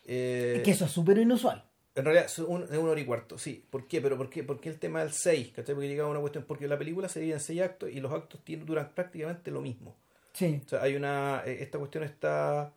eh, 0.06 0.54
es 0.58 0.64
que 0.64 0.72
eso 0.72 0.86
es 0.86 0.92
súper 0.92 1.18
inusual. 1.18 1.64
En 2.00 2.06
realidad 2.06 2.26
es 2.26 2.40
un, 2.40 2.64
es 2.64 2.72
una 2.72 2.92
hora 2.92 3.02
y 3.02 3.06
cuarto, 3.06 3.38
sí. 3.38 3.64
¿Por 3.70 3.88
qué? 3.88 4.02
Pero 4.02 4.18
¿por 4.18 4.30
qué? 4.30 4.44
Porque 4.44 4.70
el 4.70 4.80
tema 4.80 5.00
del 5.02 5.12
6, 5.12 5.52
¿cachai? 5.56 5.76
Porque 5.76 5.88
llegaba 5.88 6.10
una 6.10 6.20
cuestión, 6.20 6.46
porque 6.48 6.68
la 6.68 6.78
película 6.78 7.08
se 7.10 7.20
divide 7.20 7.36
en 7.36 7.40
seis 7.42 7.62
actos 7.62 7.90
y 7.92 8.00
los 8.00 8.12
actos 8.12 8.44
tienen, 8.44 8.66
duran 8.66 8.92
prácticamente 8.96 9.52
lo 9.52 9.62
mismo. 9.62 9.96
Sí, 10.34 10.62
O 10.66 10.70
sea, 10.70 10.82
hay 10.84 10.96
una, 10.96 11.44
eh, 11.46 11.58
esta 11.62 11.78
cuestión 11.78 12.04
está 12.04 12.72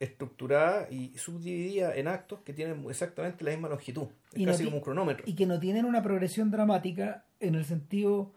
estructurada 0.00 0.88
y 0.90 1.16
subdividida 1.18 1.94
en 1.94 2.08
actos 2.08 2.40
que 2.40 2.54
tienen 2.54 2.84
exactamente 2.88 3.44
la 3.44 3.50
misma 3.50 3.68
longitud. 3.68 4.08
Es 4.32 4.40
Y 4.40 4.46
casi 4.46 4.64
como 4.64 4.78
un 4.78 4.82
cronómetro. 4.82 5.24
y 5.26 5.34
que 5.34 5.46
no 5.46 5.60
tienen 5.60 5.84
una 5.84 6.02
progresión 6.02 6.50
dramática 6.50 7.26
en 7.38 7.54
el 7.54 7.64
sentido 7.66 8.32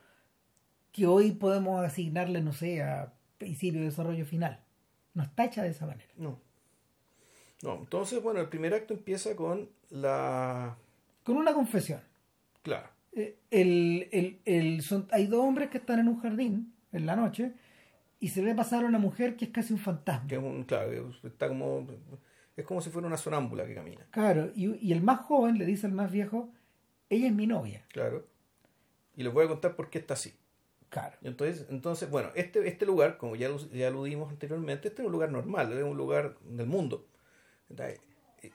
que 0.91 1.07
hoy 1.07 1.31
podemos 1.31 1.83
asignarle, 1.83 2.41
no 2.41 2.51
sé, 2.53 2.83
a 2.83 3.13
principio, 3.37 3.81
desarrollo 3.81 4.25
final. 4.25 4.59
No 5.13 5.23
está 5.23 5.45
hecha 5.45 5.63
de 5.63 5.69
esa 5.69 5.85
manera. 5.85 6.09
No. 6.17 6.39
No, 7.63 7.75
entonces, 7.79 8.21
bueno, 8.21 8.41
el 8.41 8.49
primer 8.49 8.73
acto 8.73 8.93
empieza 8.93 9.35
con 9.35 9.69
la... 9.89 10.75
Con 11.23 11.37
una 11.37 11.53
confesión. 11.53 12.01
Claro. 12.61 12.87
Eh, 13.13 13.37
el, 13.51 14.09
el, 14.11 14.39
el- 14.43 14.81
son, 14.81 15.07
hay 15.11 15.27
dos 15.27 15.39
hombres 15.45 15.69
que 15.69 15.77
están 15.77 15.99
en 15.99 16.09
un 16.09 16.19
jardín 16.19 16.73
en 16.91 17.05
la 17.05 17.15
noche 17.15 17.53
y 18.19 18.27
se 18.27 18.41
ve 18.41 18.53
pasar 18.53 18.83
a 18.83 18.87
una 18.87 18.99
mujer 18.99 19.37
que 19.37 19.45
es 19.45 19.51
casi 19.51 19.71
un 19.71 19.79
fantasma. 19.79 20.27
Que 20.27 20.35
es 20.35 20.43
un, 20.43 20.63
claro, 20.65 21.13
está 21.23 21.47
como... 21.47 21.87
Es 22.55 22.65
como 22.65 22.81
si 22.81 22.89
fuera 22.91 23.07
una 23.07 23.17
sonámbula 23.17 23.65
que 23.65 23.73
camina. 23.73 24.05
Claro, 24.11 24.51
y, 24.55 24.75
y 24.85 24.91
el 24.91 25.01
más 25.01 25.21
joven 25.21 25.57
le 25.57 25.65
dice 25.65 25.87
al 25.87 25.93
más 25.93 26.11
viejo, 26.11 26.49
ella 27.09 27.27
es 27.27 27.33
mi 27.33 27.47
novia. 27.47 27.83
Claro. 27.93 28.27
Y 29.15 29.23
les 29.23 29.33
voy 29.33 29.45
a 29.45 29.47
contar 29.47 29.75
por 29.75 29.89
qué 29.89 29.99
está 29.99 30.13
así. 30.15 30.33
Claro. 30.89 31.15
Y 31.21 31.27
Entonces, 31.29 31.65
entonces 31.69 32.09
bueno, 32.11 32.29
este, 32.35 32.67
este 32.67 32.85
lugar, 32.85 33.17
como 33.17 33.35
ya, 33.35 33.49
ya 33.71 33.87
aludimos 33.87 34.29
anteriormente, 34.29 34.89
este 34.89 35.01
es 35.01 35.05
un 35.07 35.11
lugar 35.13 35.31
normal, 35.31 35.73
es 35.73 35.83
un 35.83 35.97
lugar 35.97 36.35
del 36.43 36.67
mundo. 36.67 37.07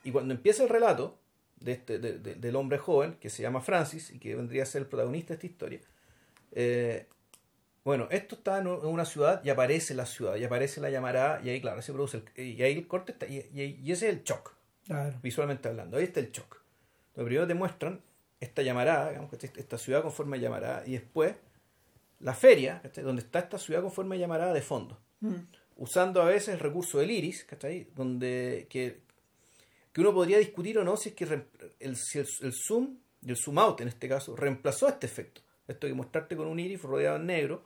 Y 0.04 0.10
cuando 0.12 0.34
empieza 0.34 0.62
el 0.62 0.68
relato 0.68 1.18
de 1.60 1.72
este, 1.72 1.98
de- 1.98 2.18
de- 2.18 2.34
del 2.34 2.56
hombre 2.56 2.78
joven, 2.78 3.14
que 3.20 3.30
se 3.30 3.42
llama 3.42 3.60
Francis 3.60 4.10
y 4.10 4.18
que 4.18 4.36
vendría 4.36 4.62
a 4.62 4.66
ser 4.66 4.82
el 4.82 4.88
protagonista 4.88 5.28
de 5.28 5.34
esta 5.34 5.46
historia, 5.46 5.80
eh, 6.52 7.06
Bueno, 7.84 8.06
esto 8.10 8.34
está 8.34 8.58
en 8.58 8.66
una 8.66 9.06
ciudad 9.06 9.42
y 9.42 9.48
aparece 9.48 9.94
la 9.94 10.04
ciudad, 10.04 10.36
y 10.36 10.44
aparece 10.44 10.78
la 10.80 10.90
llamarada, 10.90 11.40
y 11.42 11.48
ahí, 11.48 11.60
claro, 11.60 11.80
se 11.80 11.90
produce 11.94 12.22
el, 12.36 12.44
y 12.44 12.62
ahí 12.62 12.74
el 12.74 12.86
corte 12.86 13.12
está, 13.12 13.26
y, 13.26 13.38
y, 13.54 13.90
ese 13.90 14.08
es 14.08 14.14
el 14.14 14.24
shock, 14.24 14.52
visualmente 15.22 15.68
hablando. 15.68 15.96
Ahí 15.96 16.04
está 16.04 16.20
el 16.20 16.30
shock. 16.30 16.60
Lo 17.16 17.24
primero 17.24 17.46
te 17.46 17.54
muestran 17.54 18.02
esta 18.40 18.60
llamarada, 18.62 19.08
digamos, 19.10 19.32
esta 19.32 19.78
ciudad 19.78 20.02
con 20.02 20.12
forma 20.12 20.36
de 20.36 20.42
llamarada, 20.42 20.82
y 20.86 20.92
después 20.92 21.34
la 22.20 22.34
feria, 22.34 22.82
donde 22.96 23.22
está 23.22 23.38
esta 23.38 23.58
ciudad 23.58 23.80
con 23.80 23.90
forma 23.92 24.16
de 24.16 24.20
llamarada 24.20 24.52
de 24.52 24.60
fondo. 24.62 24.98
Mm. 25.20 25.34
Usando 25.76 26.20
a 26.20 26.26
veces 26.26 26.48
el 26.54 26.60
recurso 26.60 26.98
del 26.98 27.10
iris, 27.10 27.46
Donde 27.94 28.66
que, 28.68 29.00
que 29.98 30.02
uno 30.02 30.14
podría 30.14 30.38
discutir 30.38 30.78
o 30.78 30.84
no 30.84 30.96
si 30.96 31.08
es 31.08 31.14
que 31.16 31.24
el, 31.80 31.96
si 31.96 32.20
el, 32.20 32.52
zoom, 32.52 32.98
el 33.26 33.36
zoom 33.36 33.58
out 33.58 33.80
en 33.80 33.88
este 33.88 34.08
caso, 34.08 34.36
reemplazó 34.36 34.86
este 34.86 35.06
efecto. 35.06 35.40
Esto 35.66 35.88
de 35.88 35.94
mostrarte 35.94 36.36
con 36.36 36.46
un 36.46 36.60
iris 36.60 36.80
rodeado 36.82 37.16
en 37.16 37.26
negro, 37.26 37.64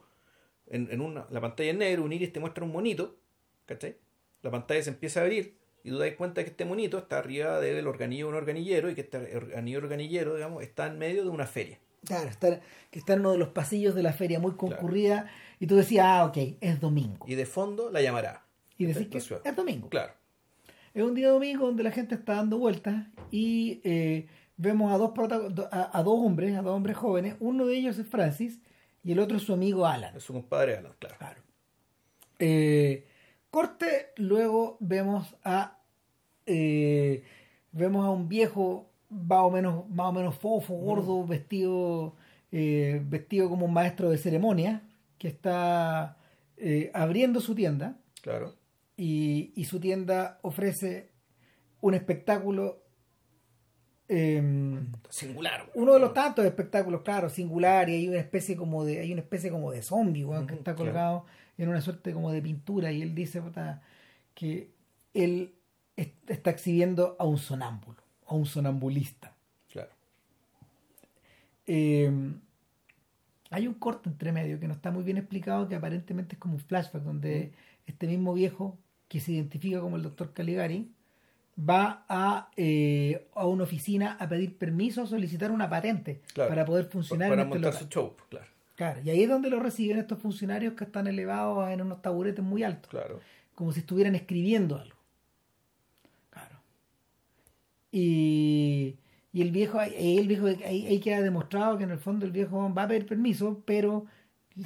en, 0.66 0.88
en 0.90 1.02
una, 1.02 1.26
la 1.28 1.42
pantalla 1.42 1.68
en 1.68 1.78
negro, 1.80 2.04
un 2.04 2.12
iris 2.14 2.32
te 2.32 2.40
muestra 2.40 2.64
un 2.64 2.72
monito, 2.72 3.18
¿cachai? 3.66 3.98
La 4.40 4.50
pantalla 4.50 4.82
se 4.82 4.88
empieza 4.88 5.20
a 5.20 5.24
abrir 5.24 5.58
y 5.84 5.90
tú 5.90 5.98
das 5.98 6.14
cuenta 6.14 6.42
que 6.42 6.48
este 6.48 6.64
monito 6.64 6.96
está 6.96 7.18
arriba 7.18 7.60
del 7.60 7.86
organillo 7.86 8.24
de 8.24 8.30
un 8.30 8.38
organillero 8.38 8.88
y 8.88 8.94
que 8.94 9.02
este 9.02 9.36
organillo 9.36 9.78
organillero, 9.80 10.34
digamos, 10.34 10.62
está 10.62 10.86
en 10.86 10.98
medio 10.98 11.24
de 11.24 11.28
una 11.28 11.46
feria. 11.46 11.80
Claro, 12.06 12.30
está, 12.30 12.60
que 12.90 12.98
está 12.98 13.12
en 13.12 13.20
uno 13.20 13.32
de 13.32 13.38
los 13.38 13.48
pasillos 13.48 13.94
de 13.94 14.02
la 14.02 14.14
feria 14.14 14.40
muy 14.40 14.52
concurrida 14.52 15.30
y 15.60 15.66
tú 15.66 15.76
decías, 15.76 16.06
ah, 16.08 16.24
ok, 16.24 16.56
es 16.62 16.80
domingo. 16.80 17.26
Y 17.28 17.34
de 17.34 17.44
fondo 17.44 17.90
la 17.90 18.00
llamará. 18.00 18.46
Y 18.78 18.86
decís 18.86 19.08
que 19.08 19.18
es 19.18 19.54
domingo. 19.54 19.90
Claro. 19.90 20.14
Es 20.94 21.02
un 21.02 21.14
día 21.14 21.30
domingo 21.30 21.66
donde 21.66 21.82
la 21.82 21.90
gente 21.90 22.14
está 22.14 22.34
dando 22.34 22.58
vueltas 22.58 23.06
y 23.30 23.80
eh, 23.84 24.26
vemos 24.56 24.92
a 24.92 24.98
dos, 24.98 25.12
a, 25.70 25.98
a, 25.98 26.02
dos 26.02 26.18
hombres, 26.18 26.56
a 26.56 26.62
dos 26.62 26.74
hombres 26.74 26.96
jóvenes. 26.96 27.36
Uno 27.40 27.66
de 27.66 27.76
ellos 27.76 27.98
es 27.98 28.06
Francis 28.06 28.60
y 29.02 29.12
el 29.12 29.18
otro 29.18 29.38
es 29.38 29.42
su 29.42 29.54
amigo 29.54 29.86
Alan. 29.86 30.16
Es 30.16 30.24
su 30.24 30.32
compadre 30.32 30.76
Alan, 30.76 30.92
claro. 30.98 31.16
claro. 31.18 31.42
Eh, 32.38 33.06
corte, 33.50 34.12
luego 34.16 34.76
vemos 34.80 35.36
a 35.44 35.78
eh, 36.46 37.24
vemos 37.70 38.04
a 38.04 38.10
un 38.10 38.28
viejo 38.28 38.90
más 39.08 39.40
o 39.42 39.50
menos, 39.50 39.88
más 39.88 40.08
o 40.08 40.12
menos 40.12 40.34
fofo, 40.34 40.74
gordo, 40.74 41.24
vestido, 41.24 42.16
eh, 42.50 43.00
vestido 43.04 43.48
como 43.48 43.66
un 43.66 43.72
maestro 43.72 44.10
de 44.10 44.18
ceremonia, 44.18 44.82
que 45.18 45.28
está 45.28 46.16
abriendo 46.94 47.40
su 47.40 47.54
tienda. 47.54 47.96
Claro. 48.22 48.54
Y, 48.96 49.52
y 49.56 49.64
su 49.64 49.80
tienda 49.80 50.38
ofrece 50.42 51.12
un 51.80 51.94
espectáculo 51.94 52.82
Em, 54.14 54.92
singular. 55.08 55.70
Uno 55.74 55.94
de 55.94 55.98
los 55.98 56.12
tantos 56.12 56.44
espectáculos, 56.44 57.00
claro, 57.00 57.30
singular, 57.30 57.88
y 57.88 57.94
hay 57.94 58.08
una 58.08 58.18
especie 58.18 58.56
como 58.56 58.84
de, 58.84 59.00
hay 59.00 59.10
una 59.10 59.22
especie 59.22 59.50
como 59.50 59.70
de 59.70 59.80
zombie, 59.80 60.26
que 60.46 60.54
está 60.54 60.74
colgado 60.74 61.24
en 61.56 61.70
una 61.70 61.80
suerte 61.80 62.12
como 62.12 62.30
de 62.30 62.42
pintura, 62.42 62.92
y 62.92 63.00
él 63.00 63.14
dice 63.14 63.40
que 64.34 64.70
él 65.14 65.54
está 65.96 66.50
exhibiendo 66.50 67.16
a 67.18 67.24
un 67.24 67.38
sonámbulo, 67.38 68.02
a 68.26 68.34
un 68.34 68.44
sonambulista. 68.44 69.34
Claro. 69.70 69.92
Em, 71.64 72.38
hay 73.52 73.68
un 73.68 73.74
corte 73.74 74.08
entre 74.08 74.32
medio 74.32 74.58
que 74.58 74.66
no 74.66 74.74
está 74.74 74.90
muy 74.90 75.04
bien 75.04 75.18
explicado, 75.18 75.68
que 75.68 75.74
aparentemente 75.74 76.36
es 76.36 76.40
como 76.40 76.54
un 76.54 76.60
flashback, 76.60 77.02
donde 77.02 77.52
este 77.86 78.06
mismo 78.06 78.32
viejo, 78.32 78.78
que 79.08 79.20
se 79.20 79.32
identifica 79.32 79.80
como 79.80 79.96
el 79.96 80.02
doctor 80.02 80.32
Caligari, 80.32 80.90
va 81.58 82.06
a, 82.08 82.50
eh, 82.56 83.28
a 83.34 83.46
una 83.46 83.64
oficina 83.64 84.16
a 84.18 84.28
pedir 84.28 84.56
permiso, 84.56 85.02
a 85.02 85.06
solicitar 85.06 85.50
una 85.50 85.68
patente 85.68 86.22
para 86.34 86.64
poder 86.64 86.86
funcionar 86.86 87.28
para 87.28 87.42
en 87.42 87.48
este 87.48 87.58
montar 87.58 87.78
su 87.78 87.88
show, 87.88 88.16
claro. 88.30 88.46
Claro, 88.74 89.00
y 89.04 89.10
ahí 89.10 89.22
es 89.22 89.28
donde 89.28 89.50
lo 89.50 89.60
reciben 89.60 89.98
estos 89.98 90.18
funcionarios 90.18 90.72
que 90.72 90.84
están 90.84 91.06
elevados 91.06 91.70
en 91.70 91.82
unos 91.82 92.00
taburetes 92.00 92.42
muy 92.42 92.62
altos. 92.62 92.90
Claro. 92.90 93.20
Como 93.54 93.70
si 93.70 93.80
estuvieran 93.80 94.14
escribiendo 94.14 94.78
algo. 94.78 94.96
Claro. 96.30 96.56
Y, 97.92 98.96
y 99.32 99.40
el 99.40 99.50
viejo, 99.50 99.80
el 99.80 100.28
viejo 100.28 100.46
ahí, 100.46 100.86
ahí 100.86 101.00
queda 101.00 101.22
demostrado 101.22 101.78
que 101.78 101.84
en 101.84 101.90
el 101.90 101.98
fondo 101.98 102.26
el 102.26 102.32
viejo 102.32 102.72
va 102.72 102.82
a 102.82 102.88
pedir 102.88 103.06
permiso, 103.06 103.62
pero 103.64 104.06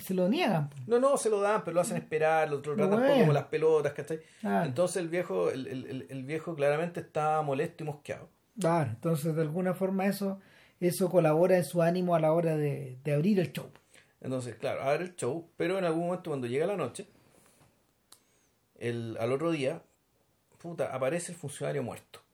se 0.01 0.15
lo 0.15 0.29
niegan. 0.29 0.71
No, 0.87 0.99
no, 0.99 1.17
se 1.17 1.31
lo 1.31 1.41
dan, 1.41 1.63
pero 1.65 1.77
lo 1.77 1.81
hacen 1.81 1.97
esperar, 1.97 2.51
lo 2.51 2.61
tratan 2.61 2.91
como 3.21 3.33
las 3.33 3.45
pelotas, 3.45 3.93
¿cachai? 3.93 4.21
Entonces 4.43 4.97
el 4.97 5.09
viejo, 5.09 5.51
el, 5.51 5.67
el, 5.69 6.07
el, 6.09 6.25
viejo 6.25 6.57
claramente 6.57 7.01
está 7.01 7.41
molesto 7.43 7.85
y 7.85 7.87
mosqueado. 7.87 8.29
Claro, 8.59 8.91
entonces 8.91 9.37
de 9.37 9.43
alguna 9.43 9.75
forma 9.75 10.07
eso, 10.07 10.41
eso 10.81 11.09
colabora 11.11 11.57
en 11.57 11.65
su 11.65 11.83
ánimo 11.83 12.17
a 12.17 12.21
la 12.21 12.33
hora 12.33 12.57
de, 12.57 12.99
de 13.05 13.15
abrir 13.15 13.39
el 13.39 13.53
show. 13.53 13.71
Entonces, 14.21 14.57
claro, 14.57 14.83
abre 14.83 15.05
el 15.05 15.15
show, 15.15 15.49
pero 15.57 15.79
en 15.79 15.85
algún 15.85 16.07
momento 16.07 16.31
cuando 16.31 16.49
llega 16.49 16.67
la 16.67 16.77
noche, 16.77 17.07
el, 18.79 19.17
al 19.21 19.31
otro 19.31 19.53
día, 19.53 19.83
puta, 20.59 20.93
aparece 20.93 21.33
el 21.33 21.39
funcionario 21.39 21.85
muerto. 21.85 22.26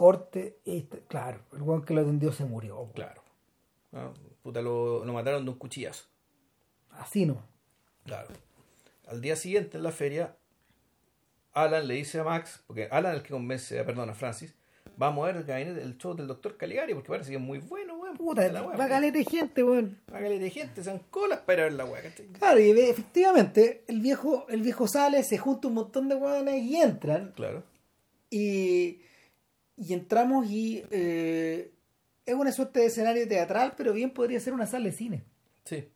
Corte, 0.00 0.56
este, 0.64 1.00
claro, 1.00 1.40
el 1.52 1.62
guan 1.62 1.82
que 1.82 1.92
lo 1.92 2.00
atendió 2.00 2.32
se 2.32 2.46
murió. 2.46 2.90
Claro. 2.94 3.22
Ah, 3.92 4.10
puta, 4.42 4.62
lo, 4.62 5.04
lo 5.04 5.12
mataron 5.12 5.44
de 5.44 5.50
un 5.50 5.58
cuchillazo. 5.58 6.06
Así 6.92 7.26
no. 7.26 7.42
Claro. 8.06 8.30
Al 9.08 9.20
día 9.20 9.36
siguiente 9.36 9.76
en 9.76 9.82
la 9.82 9.92
feria, 9.92 10.34
Alan 11.52 11.86
le 11.86 11.96
dice 11.96 12.18
a 12.18 12.24
Max, 12.24 12.62
porque 12.66 12.88
Alan 12.90 13.12
es 13.12 13.18
el 13.18 13.22
que 13.24 13.34
convence, 13.34 13.78
a, 13.78 13.84
perdón, 13.84 14.08
a 14.08 14.14
Francis, 14.14 14.54
vamos 14.96 15.22
a 15.28 15.32
ver 15.34 15.50
el, 15.50 15.78
el 15.78 15.98
show 15.98 16.14
del 16.14 16.28
doctor 16.28 16.56
Caligari, 16.56 16.94
porque 16.94 17.10
parece 17.10 17.28
que 17.28 17.36
es 17.36 17.42
muy 17.42 17.58
bueno, 17.58 17.98
weón. 17.98 18.16
Puta, 18.16 18.50
la 18.50 18.62
va 18.62 19.00
de 19.02 19.24
gente, 19.26 19.62
weón. 19.62 20.00
Va 20.10 20.18
de 20.18 20.48
gente, 20.48 20.82
se 20.82 20.90
han 20.92 21.00
colas 21.10 21.40
para 21.40 21.64
ver 21.64 21.74
la 21.74 21.84
weá, 21.84 22.00
Claro, 22.38 22.58
y 22.58 22.70
efectivamente, 22.70 23.84
el 23.86 24.00
viejo, 24.00 24.46
el 24.48 24.62
viejo 24.62 24.88
sale, 24.88 25.22
se 25.24 25.36
junta 25.36 25.68
un 25.68 25.74
montón 25.74 26.08
de 26.08 26.14
weones 26.14 26.62
y 26.62 26.76
entran. 26.76 27.32
Claro. 27.36 27.64
Y, 28.30 29.02
y 29.80 29.94
entramos 29.94 30.46
y 30.50 30.84
eh, 30.90 31.72
es 32.26 32.34
una 32.34 32.52
suerte 32.52 32.80
de 32.80 32.86
escenario 32.86 33.26
teatral, 33.26 33.74
pero 33.76 33.92
bien 33.94 34.10
podría 34.10 34.38
ser 34.38 34.52
una 34.52 34.66
sala 34.66 34.84
de 34.84 34.92
cine. 34.92 35.24
Sí. 35.64 35.88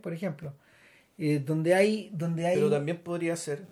Por 0.00 0.12
ejemplo, 0.12 0.54
eh, 1.18 1.38
donde 1.38 1.74
hay, 1.74 2.10
donde 2.12 2.46
hay... 2.46 2.56
Pero 2.56 2.70
también 2.70 3.02
podría 3.02 3.36
ser, 3.36 3.66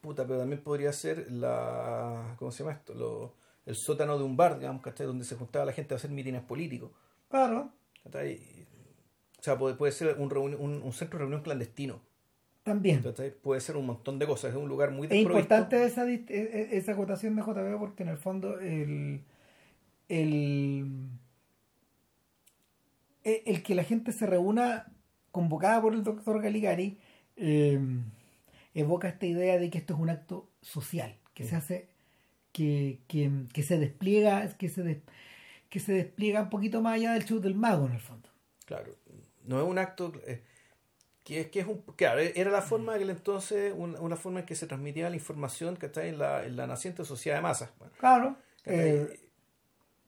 puta, 0.00 0.26
pero 0.26 0.40
también 0.40 0.62
podría 0.62 0.92
ser 0.92 1.30
la, 1.30 2.34
¿cómo 2.38 2.50
se 2.50 2.64
llama 2.64 2.72
esto? 2.72 2.92
Lo, 2.92 3.34
el 3.64 3.76
sótano 3.76 4.18
de 4.18 4.24
un 4.24 4.36
bar, 4.36 4.58
digamos, 4.58 4.82
¿cachai? 4.82 5.06
Donde 5.06 5.24
se 5.24 5.36
juntaba 5.36 5.64
la 5.64 5.72
gente 5.72 5.94
a 5.94 5.96
hacer 5.96 6.10
mítines 6.10 6.42
políticos. 6.42 6.90
Claro. 7.30 7.72
O 8.04 8.10
sea, 9.42 9.58
puede, 9.58 9.76
puede 9.76 9.92
ser 9.92 10.16
un, 10.18 10.36
un, 10.36 10.82
un, 10.82 10.92
centro 10.92 11.18
de 11.18 11.22
reunión 11.22 11.42
clandestino. 11.42 12.02
También. 12.62 13.02
Puede 13.42 13.60
ser 13.60 13.76
un 13.76 13.86
montón 13.86 14.18
de 14.18 14.26
cosas. 14.26 14.52
Es 14.52 14.56
un 14.56 14.68
lugar 14.68 14.92
muy 14.92 15.08
Es 15.08 15.14
importante 15.14 15.84
esa, 15.84 16.08
e, 16.08 16.24
e, 16.28 16.68
esa 16.76 16.92
acotación 16.92 17.34
de 17.34 17.42
JB 17.42 17.78
porque 17.78 18.04
en 18.04 18.08
el 18.08 18.18
fondo 18.18 18.60
el, 18.60 19.22
el, 20.08 21.08
e, 23.24 23.42
el 23.46 23.62
que 23.62 23.74
la 23.74 23.82
gente 23.82 24.12
se 24.12 24.26
reúna 24.26 24.86
convocada 25.32 25.80
por 25.80 25.94
el 25.94 26.04
doctor 26.04 26.40
Galigari, 26.40 26.98
eh, 27.36 27.80
evoca 28.74 29.08
esta 29.08 29.26
idea 29.26 29.58
de 29.58 29.70
que 29.70 29.78
esto 29.78 29.94
es 29.94 30.00
un 30.00 30.10
acto 30.10 30.48
social, 30.60 31.16
que 31.34 31.44
se 31.44 31.56
hace, 31.56 31.88
que, 32.52 33.00
que, 33.08 33.62
se 33.62 33.78
despliega, 33.78 34.56
que 34.56 34.68
se, 34.68 35.02
que 35.68 35.80
se 35.80 35.92
despliega 35.92 36.42
un 36.42 36.50
poquito 36.50 36.80
más 36.82 36.94
allá 36.94 37.14
del 37.14 37.24
show 37.24 37.40
del 37.40 37.54
mago 37.54 37.86
en 37.86 37.92
el 37.92 38.00
fondo. 38.00 38.28
Claro, 38.66 38.94
no 39.44 39.60
es 39.60 39.66
un 39.66 39.78
acto 39.78 40.12
eh, 40.26 40.42
que 41.24 41.40
es 41.40 41.46
que 41.48 41.60
es 41.60 41.66
un 41.66 41.82
claro, 41.96 42.20
era 42.20 42.50
la 42.50 42.62
forma 42.62 42.92
de 42.92 42.98
aquel 42.98 43.10
entonces, 43.10 43.72
una, 43.76 44.16
forma 44.16 44.40
en 44.40 44.46
que 44.46 44.54
se 44.54 44.66
transmitía 44.66 45.08
la 45.08 45.16
información 45.16 45.76
que 45.76 45.86
está 45.86 46.04
en 46.04 46.18
la, 46.18 46.44
en 46.44 46.56
la 46.56 46.66
naciente 46.66 47.04
sociedad 47.04 47.36
de 47.36 47.42
masas. 47.42 47.70
claro. 47.98 48.36
Eh, 48.64 49.18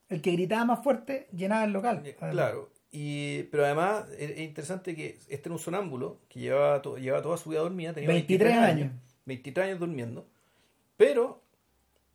el 0.09 0.23
que 0.23 0.33
gritaba 0.33 0.65
más 0.65 0.85
fuerte 0.85 1.27
llenaba 1.33 1.65
el 1.65 1.73
local. 1.73 2.03
Claro, 2.19 2.71
y, 2.93 3.45
pero 3.45 3.65
además 3.65 4.05
es 4.17 4.39
interesante 4.39 4.95
que 4.95 5.19
este 5.29 5.49
era 5.49 5.53
un 5.53 5.59
sonámbulo 5.59 6.21
que 6.29 6.39
llevaba, 6.39 6.81
llevaba 6.97 7.23
toda 7.23 7.37
su 7.37 7.51
vida 7.51 7.61
dormida, 7.61 7.93
tenía 7.93 8.11
23, 8.11 8.57
años, 8.57 8.93
23 9.25 9.67
años 9.67 9.81
durmiendo, 9.81 10.29
pero 10.97 11.43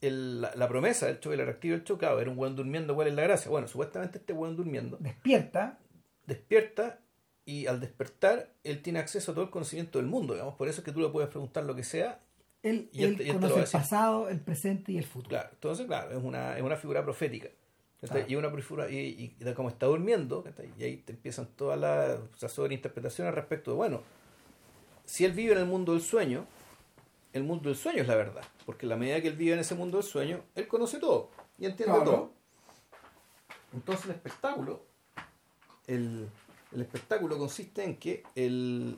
el, 0.00 0.40
la, 0.40 0.68
promesa 0.68 1.06
del 1.06 1.20
show, 1.20 1.32
el 1.32 1.40
atractivo 1.40 1.74
del 1.76 1.84
show, 1.84 1.98
claro, 1.98 2.18
era 2.18 2.30
un 2.30 2.36
buen 2.36 2.56
durmiendo, 2.56 2.94
¿cuál 2.94 3.08
es 3.08 3.14
la 3.14 3.22
gracia? 3.22 3.50
Bueno, 3.50 3.68
supuestamente 3.68 4.16
este 4.16 4.32
buen 4.32 4.56
durmiendo 4.56 4.96
despierta, 5.00 5.78
despierta 6.26 6.99
y 7.44 7.66
al 7.66 7.80
despertar 7.80 8.52
él 8.64 8.82
tiene 8.82 8.98
acceso 8.98 9.32
a 9.32 9.34
todo 9.34 9.44
el 9.44 9.50
conocimiento 9.50 9.98
del 9.98 10.06
mundo, 10.06 10.34
digamos, 10.34 10.54
por 10.54 10.68
eso 10.68 10.80
es 10.80 10.84
que 10.84 10.92
tú 10.92 11.00
le 11.00 11.08
puedes 11.08 11.30
preguntar 11.30 11.64
lo 11.64 11.74
que 11.74 11.84
sea. 11.84 12.20
Él, 12.62 12.90
él, 12.92 13.16
conoce 13.32 13.60
el 13.60 13.68
pasado, 13.68 14.28
el 14.28 14.40
presente 14.40 14.92
y 14.92 14.98
el 14.98 15.04
futuro. 15.04 15.30
Claro, 15.30 15.48
entonces, 15.52 15.86
claro, 15.86 16.10
es 16.16 16.22
una, 16.22 16.56
es 16.56 16.62
una 16.62 16.76
figura 16.76 17.02
profética. 17.02 17.48
Y 18.28 18.34
una 18.34 18.50
y, 18.90 19.36
y, 19.38 19.54
como 19.54 19.68
está 19.68 19.86
durmiendo, 19.86 20.42
y 20.78 20.84
ahí 20.84 20.96
te 20.98 21.12
empiezan 21.12 21.48
todas 21.54 21.78
las 21.78 22.18
o 22.42 22.48
sobreinterpretaciones 22.48 23.34
respecto 23.34 23.72
de, 23.72 23.76
bueno, 23.76 24.02
si 25.04 25.26
él 25.26 25.32
vive 25.32 25.52
en 25.52 25.58
el 25.58 25.66
mundo 25.66 25.92
del 25.92 26.00
sueño, 26.00 26.46
el 27.34 27.42
mundo 27.42 27.68
del 27.68 27.76
sueño 27.76 28.00
es 28.00 28.08
la 28.08 28.14
verdad, 28.14 28.42
porque 28.64 28.86
la 28.86 28.96
medida 28.96 29.20
que 29.20 29.28
él 29.28 29.36
vive 29.36 29.52
en 29.52 29.58
ese 29.58 29.74
mundo 29.74 29.98
del 29.98 30.06
sueño, 30.06 30.42
él 30.54 30.66
conoce 30.66 30.98
todo 30.98 31.30
y 31.58 31.66
entiende 31.66 31.98
todo. 32.04 32.32
Entonces 33.74 34.06
el 34.06 34.12
espectáculo, 34.12 34.82
el, 35.86 36.26
El 36.72 36.82
espectáculo 36.82 37.36
consiste 37.38 37.82
en 37.84 37.96
que 37.96 38.22
el, 38.34 38.96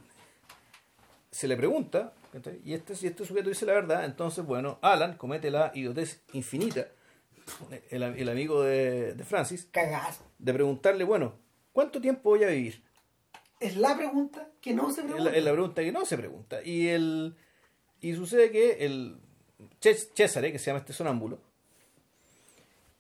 se 1.31 1.49
le 1.49 1.57
pregunta, 1.57 2.13
y 2.65 2.75
este, 2.75 2.95
si 2.95 3.07
este 3.07 3.25
sujeto 3.25 3.49
dice 3.49 3.65
la 3.67 3.73
verdad, 3.75 4.05
entonces, 4.05 4.45
bueno, 4.45 4.79
Alan 4.83 5.17
comete 5.17 5.51
la 5.51 5.71
idiotez 5.75 6.23
infinita, 6.33 6.89
el, 7.91 8.03
el 8.03 8.29
amigo 8.29 8.63
de, 8.63 9.15
de 9.15 9.25
Francis, 9.25 9.67
Cagazo. 9.71 10.25
de 10.39 10.53
preguntarle, 10.53 11.05
bueno, 11.05 11.35
¿cuánto 11.73 12.01
tiempo 12.01 12.31
voy 12.31 12.45
a 12.45 12.49
vivir? 12.49 12.83
Es 13.61 13.77
la 13.77 13.97
pregunta 13.97 14.49
que 14.61 14.75
no 14.75 14.91
se 14.93 15.01
Es 15.01 15.07
pregunta. 15.07 15.31
la, 15.31 15.37
es 15.37 15.45
la 15.45 15.53
pregunta 15.53 15.83
que 15.83 15.93
no 15.93 16.05
se 16.05 16.17
pregunta. 16.19 16.63
Y 16.63 16.89
el 16.89 17.37
y 18.01 18.15
sucede 18.15 18.51
que 18.51 18.85
el 18.85 19.17
Ches- 19.81 20.11
César, 20.15 20.43
que 20.51 20.59
se 20.59 20.67
llama 20.67 20.81
este 20.81 20.93
sonámbulo, 20.93 21.39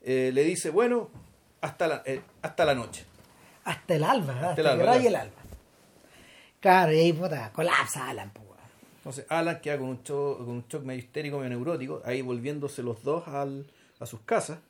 eh, 0.03 0.31
le 0.33 0.45
dice, 0.45 0.71
bueno, 0.71 1.11
hasta 1.61 1.89
la, 1.89 2.03
eh, 2.07 2.23
hasta 2.43 2.65
la 2.65 2.75
noche. 2.75 3.05
Hasta 3.65 3.95
el 3.95 4.05
alba, 4.05 4.51
hasta, 4.51 4.61
el 4.61 4.67
alba, 4.67 4.99
que 4.99 5.07
el 5.07 5.17
alba. 5.17 5.35
Claro, 6.61 6.93
y 6.93 6.99
ahí 6.99 7.13
puta, 7.13 7.53
colapsa 7.53 8.09
Alan, 8.09 8.31
pues. 8.31 8.43
Entonces 9.03 9.27
Alan 9.29 9.61
queda 9.61 9.79
con 9.79 9.89
un 9.89 10.03
shock, 10.05 10.39
con 10.39 10.49
un 10.49 10.65
shock 10.69 10.85
medio 10.85 11.01
histérico, 11.01 11.39
medio 11.39 11.51
neurótico, 11.51 12.03
ahí 12.05 12.23
volviéndose 12.23 12.85
los 12.85 13.03
dos 13.03 13.27
al, 13.27 13.67
a 13.99 14.07
sus 14.07 14.21
casas, 14.21 14.61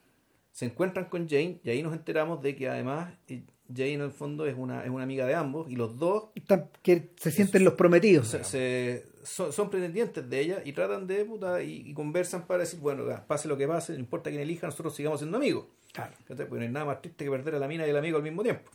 se 0.52 0.64
encuentran 0.64 1.04
con 1.04 1.28
Jane 1.28 1.60
y 1.62 1.68
ahí 1.68 1.82
nos 1.82 1.92
enteramos 1.92 2.40
de 2.40 2.56
que 2.56 2.66
además 2.66 3.12
eh, 3.28 3.42
Jane 3.74 3.94
en 3.94 4.00
el 4.02 4.10
fondo 4.10 4.46
es 4.46 4.54
una, 4.56 4.84
es 4.84 4.90
una 4.90 5.04
amiga 5.04 5.26
de 5.26 5.34
ambos 5.34 5.70
y 5.70 5.76
los 5.76 5.98
dos 5.98 6.24
Están- 6.34 6.68
que 6.82 7.10
se 7.16 7.30
sienten 7.30 7.64
los 7.64 7.74
prometidos. 7.74 8.28
se, 8.28 8.44
se- 8.44 9.06
son, 9.24 9.52
son 9.52 9.70
pretendientes 9.70 10.28
de 10.28 10.40
ella 10.40 10.62
y 10.64 10.72
tratan 10.72 11.06
de 11.06 11.24
puta, 11.24 11.62
y, 11.62 11.82
y 11.88 11.94
conversan 11.94 12.46
para 12.46 12.60
decir, 12.60 12.80
bueno, 12.80 13.04
pase 13.26 13.46
lo 13.48 13.56
que 13.56 13.68
pase, 13.68 13.92
no 13.92 13.98
importa 14.00 14.30
quién 14.30 14.42
elija, 14.42 14.66
nosotros 14.66 14.94
sigamos 14.94 15.20
siendo 15.20 15.36
amigos. 15.38 15.66
Claro. 15.92 16.12
Porque 16.26 16.44
no 16.56 16.60
hay 16.62 16.68
nada 16.68 16.86
más 16.86 17.00
triste 17.02 17.24
que 17.24 17.30
perder 17.30 17.54
a 17.54 17.58
la 17.58 17.68
mina 17.68 17.86
y 17.86 17.90
al 17.90 17.96
amigo 17.98 18.16
al 18.16 18.22
mismo 18.22 18.42
tiempo. 18.42 18.70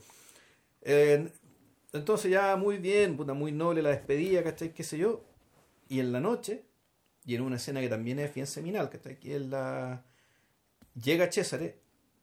Eh, 0.83 1.27
entonces 1.93 2.31
ya 2.31 2.55
muy 2.55 2.77
bien, 2.77 3.17
puta, 3.17 3.33
muy 3.33 3.51
noble 3.51 3.81
la 3.81 3.89
despedida, 3.89 4.43
¿cachai? 4.43 4.73
¿Qué 4.73 4.83
sé 4.83 4.97
yo? 4.97 5.23
Y 5.89 5.99
en 5.99 6.11
la 6.11 6.19
noche, 6.21 6.63
y 7.25 7.35
en 7.35 7.41
una 7.41 7.55
escena 7.57 7.81
que 7.81 7.89
también 7.89 8.19
es 8.19 8.33
bien 8.33 8.47
seminal, 8.47 8.89
¿cachai? 8.89 9.19
Que 9.19 9.35
es 9.37 9.41
la... 9.41 10.03
Llega 11.01 11.31
César 11.31 11.61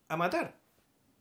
a 0.09 0.17
matar 0.17 0.57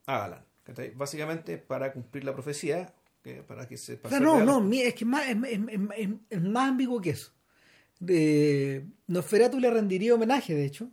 a 0.05 0.25
Alan, 0.25 0.45
¿cachai? 0.63 0.91
Básicamente 0.91 1.57
para 1.57 1.91
cumplir 1.93 2.23
la 2.23 2.33
profecía, 2.33 2.93
que 3.21 3.43
para 3.43 3.67
que 3.67 3.77
se 3.77 3.97
sea, 3.97 4.19
no, 4.19 4.43
no, 4.43 4.69
es 4.73 4.93
que 4.93 5.03
es 5.03 5.07
más, 5.09 5.27
es, 5.29 5.37
es- 5.49 5.59
es- 5.97 6.09
es 6.29 6.41
más 6.41 6.69
ambiguo 6.69 6.99
que 7.01 7.11
eso. 7.11 7.31
De, 7.99 8.85
Nosferatu 9.07 9.59
le 9.59 9.69
rendiría 9.69 10.13
homenaje, 10.15 10.53
de 10.53 10.65
hecho, 10.65 10.89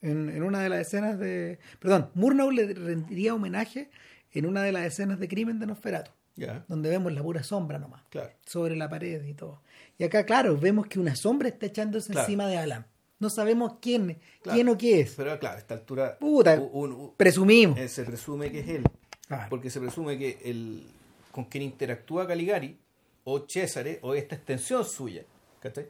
en, 0.00 0.28
en 0.28 0.42
una 0.42 0.60
de 0.60 0.68
las 0.68 0.80
escenas 0.86 1.18
de... 1.18 1.58
Perdón, 1.80 2.10
Murnau 2.14 2.50
le 2.52 2.72
rendiría 2.74 3.34
homenaje 3.34 3.90
en 4.30 4.46
una 4.46 4.62
de 4.62 4.70
las 4.72 4.86
escenas 4.86 5.18
de 5.18 5.26
crimen 5.28 5.58
de 5.58 5.66
Nosferatu, 5.66 6.12
donde 6.68 6.88
vemos 6.88 7.12
la 7.12 7.22
pura 7.22 7.42
sombra 7.42 7.78
nomás, 7.80 8.04
claro. 8.10 8.30
sobre 8.46 8.76
la 8.76 8.88
pared 8.88 9.24
y 9.24 9.34
todo. 9.34 9.62
Y 9.98 10.04
acá, 10.04 10.24
claro, 10.24 10.56
vemos 10.56 10.86
que 10.86 11.00
una 11.00 11.16
sombra 11.16 11.48
está 11.48 11.66
echándose 11.66 12.12
Claro. 12.12 12.26
encima 12.26 12.46
de 12.46 12.58
Alan. 12.58 12.86
No 13.18 13.28
sabemos 13.30 13.74
quién, 13.80 14.18
Claro. 14.42 14.54
quién 14.56 14.68
o 14.68 14.78
qué 14.78 15.00
es. 15.00 15.14
Pero 15.16 15.38
claro, 15.38 15.56
a 15.56 15.58
esta 15.58 15.74
altura 15.74 16.18
Puta, 16.18 16.54
un- 16.60 16.92
un- 16.92 17.16
Presumimos. 17.16 17.78
eh, 17.78 17.88
se 17.88 18.04
presume 18.04 18.50
que 18.52 18.60
es 18.60 18.68
él. 18.68 18.84
Claro. 19.32 19.46
Porque 19.48 19.70
se 19.70 19.80
presume 19.80 20.18
que 20.18 20.38
el 20.44 20.86
con 21.32 21.46
quien 21.46 21.64
interactúa 21.64 22.28
Caligari, 22.28 22.78
o 23.24 23.46
Césare, 23.48 23.98
o 24.02 24.14
esta 24.14 24.36
extensión 24.36 24.84
suya, 24.84 25.24
¿cachai? 25.60 25.88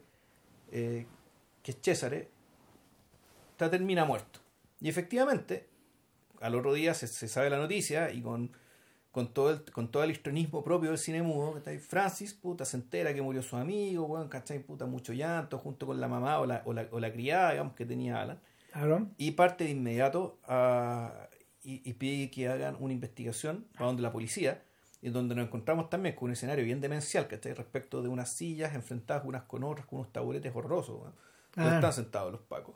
Eh, 0.71 1.05
que 1.61 1.71
es 1.71 1.77
Césare, 1.81 2.29
está, 3.51 3.69
termina 3.69 4.05
muerto. 4.05 4.39
Y 4.79 4.89
efectivamente, 4.89 5.67
al 6.41 6.55
otro 6.55 6.73
día 6.73 6.93
se, 6.93 7.07
se 7.07 7.27
sabe 7.27 7.49
la 7.49 7.57
noticia 7.57 8.11
y 8.11 8.21
con, 8.21 8.51
con, 9.11 9.33
todo 9.33 9.51
el, 9.51 9.63
con 9.71 9.89
todo 9.89 10.03
el 10.03 10.11
histrionismo 10.11 10.63
propio 10.63 10.89
del 10.91 10.97
cine 10.97 11.21
mudo, 11.21 11.55
¿cachai? 11.55 11.79
Francis, 11.79 12.33
puta, 12.33 12.65
se 12.65 12.77
entera 12.77 13.13
que 13.13 13.21
murió 13.21 13.41
su 13.41 13.57
amigo, 13.57 14.05
weón, 14.05 14.29
¿cachai? 14.29 14.59
Puta, 14.59 14.85
mucho 14.85 15.11
llanto, 15.11 15.57
junto 15.57 15.85
con 15.87 15.99
la 15.99 16.07
mamá 16.07 16.39
o 16.39 16.45
la, 16.45 16.61
o 16.65 16.73
la, 16.73 16.87
o 16.91 16.99
la 16.99 17.11
criada, 17.11 17.51
digamos, 17.51 17.73
que 17.73 17.85
tenía 17.85 18.21
Alan 18.21 18.39
Claro. 18.71 19.07
y 19.17 19.31
parte 19.31 19.65
de 19.65 19.69
inmediato 19.71 20.39
a, 20.45 21.27
y, 21.63 21.81
y 21.89 21.93
pide 21.93 22.29
que 22.29 22.47
hagan 22.47 22.75
una 22.79 22.93
investigación 22.93 23.65
para 23.73 23.87
donde 23.87 24.01
la 24.01 24.11
policía, 24.11 24.61
y 25.01 25.09
donde 25.09 25.35
nos 25.35 25.45
encontramos 25.47 25.89
también 25.89 26.15
con 26.15 26.25
un 26.27 26.31
escenario 26.33 26.63
bien 26.63 26.79
demencial, 26.81 27.27
¿cachai? 27.27 27.53
Respecto 27.53 28.01
de 28.01 28.07
unas 28.09 28.29
sillas 28.31 28.73
enfrentadas 28.73 29.23
unas 29.25 29.43
con 29.43 29.63
otras, 29.63 29.85
con 29.85 29.99
unos 29.99 30.11
taburetes 30.13 30.51
horrorosos, 30.55 30.99
¿no? 31.03 31.13
donde 31.55 31.71
Ah. 31.71 31.75
están 31.75 31.93
sentados 31.93 32.31
los 32.31 32.41
pacos. 32.41 32.75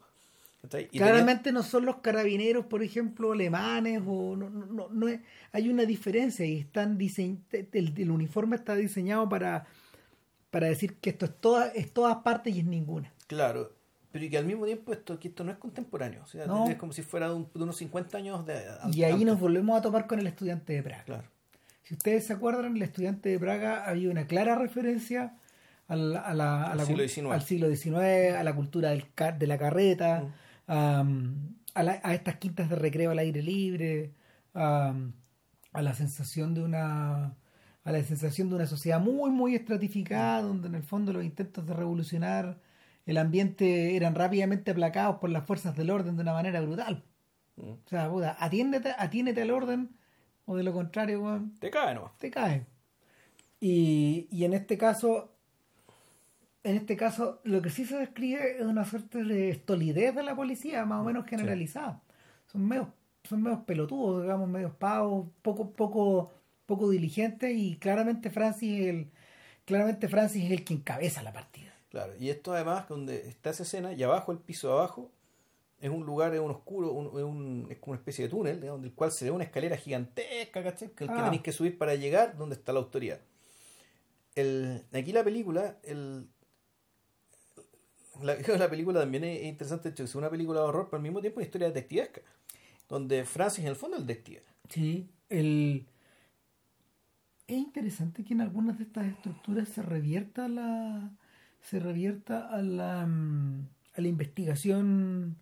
Claramente 0.92 1.52
no 1.52 1.64
son 1.64 1.86
los 1.86 1.98
carabineros, 1.98 2.66
por 2.66 2.84
ejemplo, 2.84 3.32
alemanes 3.32 4.02
o 4.06 4.36
no, 4.36 4.50
no, 4.50 4.66
no, 4.66 4.90
no 4.90 5.08
es- 5.08 5.22
hay 5.54 5.70
una 5.70 5.86
diferencia 5.86 6.46
y 6.46 6.58
están 6.60 6.98
diseñ- 6.98 7.40
el, 7.52 7.94
el 7.96 8.12
uniforme 8.12 8.56
está 8.56 8.76
diseñado 8.76 9.30
para 9.30 9.66
para 10.50 10.68
decir 10.68 10.96
que 10.96 11.10
esto 11.12 11.26
es 11.26 11.36
toda 11.40 11.68
es 11.70 11.94
todas 11.94 12.18
partes 12.18 12.56
y 12.56 12.60
es 12.60 12.66
ninguna. 12.66 13.14
claro, 13.28 13.72
pero 14.12 14.26
y 14.26 14.30
que 14.30 14.38
al 14.38 14.46
mismo 14.46 14.66
tiempo 14.66 14.94
esto, 14.94 15.20
que 15.20 15.28
esto 15.28 15.44
no 15.44 15.52
es 15.52 15.58
contemporáneo, 15.58 16.22
o 16.24 16.28
sea, 16.28 16.46
No. 16.46 16.68
es 16.70 16.76
como 16.78 16.94
si 16.94 17.02
fuera 17.02 17.30
de, 17.30 17.36
un- 17.36 17.50
de 17.54 17.64
unos 17.64 17.78
50 17.78 18.18
años 18.18 18.46
de... 18.46 18.62
Y 18.94 19.04
ahí 19.04 19.12
antes. 19.14 19.28
nos 19.28 19.40
volvemos 19.40 19.78
a 19.78 19.82
topar 19.82 20.08
con 20.08 20.20
el 20.20 20.28
estudiante 20.28 20.74
de 20.74 20.84
Praga. 20.84 21.04
Claro, 21.04 21.28
Si 21.84 21.94
ustedes 21.94 22.26
se 22.26 22.34
acuerdan, 22.34 22.76
el 22.76 22.82
estudiante 22.82 23.30
de 23.30 23.40
Praga 23.40 23.86
había 23.86 24.10
una 24.10 24.26
clara 24.28 24.56
referencia 24.56 25.36
al, 25.88 26.16
a 26.18 26.34
la- 26.34 26.64
a 26.64 26.72
Al 26.72 26.78
la 26.78 26.86
siglo 26.86 27.04
XIX. 27.08 27.32
al 27.34 27.42
siglo 27.44 27.68
XIX, 27.74 28.36
a 28.38 28.44
la 28.44 28.54
cultura 28.56 28.90
del 28.90 29.06
de 29.40 29.48
la 29.48 29.58
carreta, 29.58 30.22
Mm. 30.22 30.34
a, 30.72 31.06
a 31.76 31.84
la- 31.84 32.02
a 32.04 32.14
estas 32.14 32.36
quintas 32.38 32.70
de 32.70 32.76
recreo 32.76 33.12
al 33.12 33.20
aire 33.20 33.42
libre, 33.42 34.14
a, 34.54 34.94
a 35.74 35.82
la 35.82 35.94
sensación 35.94 36.54
de 36.54 36.64
una 36.64 37.36
a 37.86 37.92
la 37.94 38.04
sensación 38.04 38.50
de 38.50 38.56
una 38.56 38.66
sociedad 38.68 39.00
muy 39.00 39.32
muy 39.32 39.56
estratificada 39.56 40.42
donde 40.42 40.68
en 40.68 40.76
el 40.76 40.84
fondo 40.84 41.14
los 41.14 41.24
intentos 41.24 41.66
de 41.66 41.74
revolucionar 41.74 42.58
el 43.08 43.18
ambiente 43.18 43.96
eran 43.96 44.14
rápidamente 44.14 44.72
aplacados 44.72 45.16
por 45.18 45.30
las 45.30 45.46
fuerzas 45.46 45.76
del 45.76 45.90
orden 45.90 46.18
de 46.18 46.22
una 46.22 46.34
manera 46.34 46.62
brutal. 46.62 47.04
Mm. 47.56 47.72
O 47.72 47.90
sea, 47.90 48.10
puta, 48.10 48.38
atiéndete, 48.40 48.94
atiéndete 48.98 49.42
al 49.42 49.52
orden 49.52 49.90
o 50.46 50.56
de 50.56 50.64
lo 50.64 50.74
contrario, 50.74 51.24
weón, 51.24 51.56
te 51.60 51.72
cae 51.72 51.96
nomás. 51.96 52.16
te 52.18 52.30
cae. 52.30 52.66
Y, 53.60 54.28
y 54.30 54.44
en 54.44 54.54
este 54.54 54.78
caso, 54.78 55.32
en 56.64 56.76
este 56.76 56.98
caso, 56.98 57.40
lo 57.46 57.62
que 57.62 57.70
sí 57.70 57.86
se 57.86 57.98
describe 57.98 58.58
es 58.60 58.66
una 58.66 58.84
suerte 58.84 59.24
de 59.24 59.50
estolidez 59.50 60.14
de 60.14 60.24
la 60.24 60.36
policía, 60.36 60.86
más 60.86 61.02
o 61.02 61.06
menos 61.06 61.26
generalizada. 61.26 62.02
Son 62.52 62.68
medios, 62.68 62.88
son 63.24 63.42
medios 63.42 63.62
pelotudos, 63.62 64.24
digamos, 64.24 64.50
medios 64.50 64.74
pavos, 64.76 65.28
poco, 65.42 65.72
poco, 65.72 66.32
poco 66.66 66.90
diligentes, 66.90 67.56
y 67.56 67.78
claramente 67.78 68.30
Francis 68.30 68.82
es 68.82 68.88
el, 68.88 69.12
claramente 69.66 70.10
Francis 70.10 70.46
es 70.46 70.52
el 70.52 70.64
que 70.66 70.74
encabeza 70.74 71.24
la 71.24 71.34
partida. 71.34 71.57
Claro, 71.98 72.14
y 72.20 72.30
esto 72.30 72.54
además, 72.54 72.88
donde 72.88 73.28
está 73.28 73.50
esa 73.50 73.64
escena, 73.64 73.92
y 73.92 74.04
abajo, 74.04 74.32
el 74.32 74.38
piso 74.38 74.68
de 74.68 74.74
abajo, 74.74 75.10
es 75.80 75.90
un 75.90 76.06
lugar, 76.06 76.32
es 76.36 76.40
un 76.40 76.52
oscuro, 76.52 76.92
un- 76.92 77.08
es, 77.18 77.24
un- 77.24 77.68
es 77.72 77.78
como 77.80 77.94
una 77.94 78.00
especie 78.00 78.26
de 78.26 78.30
túnel, 78.30 78.62
digamos, 78.62 78.84
del 78.84 78.94
cual 78.94 79.12
se 79.12 79.26
ve 79.26 79.32
una 79.32 79.46
escalera 79.46 79.78
gigantesca, 79.78 80.62
¿cachai? 80.64 80.90
Que 80.90 81.06
el 81.06 81.10
que 81.10 81.16
Ah. 81.18 81.24
tenéis 81.24 81.42
que 81.42 81.52
subir 81.52 81.76
para 81.76 81.96
llegar 81.96 82.38
donde 82.38 82.54
está 82.56 82.72
la 82.72 82.80
autoridad. 82.82 83.20
El, 84.36 84.84
aquí 84.94 85.12
la 85.12 85.24
película, 85.24 85.78
el, 85.84 86.28
la, 88.22 88.36
la 88.60 88.70
película 88.70 89.00
también 89.00 89.24
es 89.24 89.44
interesante, 89.46 89.92
es 89.98 90.14
una 90.14 90.30
película 90.30 90.60
de 90.62 90.68
horror, 90.68 90.86
pero 90.92 90.98
al 90.98 91.04
mismo 91.04 91.20
tiempo 91.20 91.40
es 91.40 91.46
una 91.46 91.48
historia 91.48 91.68
detectivesca, 91.70 92.22
donde 92.88 93.26
Francis 93.26 93.64
en 93.64 93.70
el 93.72 93.76
fondo 93.76 93.98
es 93.98 94.02
el 94.02 94.08
detective. 94.08 94.44
Sí, 94.70 95.10
el... 95.30 95.88
es 97.48 97.58
interesante 97.58 98.24
que 98.24 98.34
en 98.34 98.42
algunas 98.42 98.78
de 98.78 98.84
estas 98.84 99.08
estructuras 99.08 99.68
se 99.70 99.82
revierta 99.82 100.48
la 100.48 101.12
se 101.70 101.80
revierta 101.80 102.48
a 102.48 102.62
la 102.62 103.06
mm, 103.06 103.68
a 103.98 104.02
la 104.02 104.08
investigación 104.08 105.36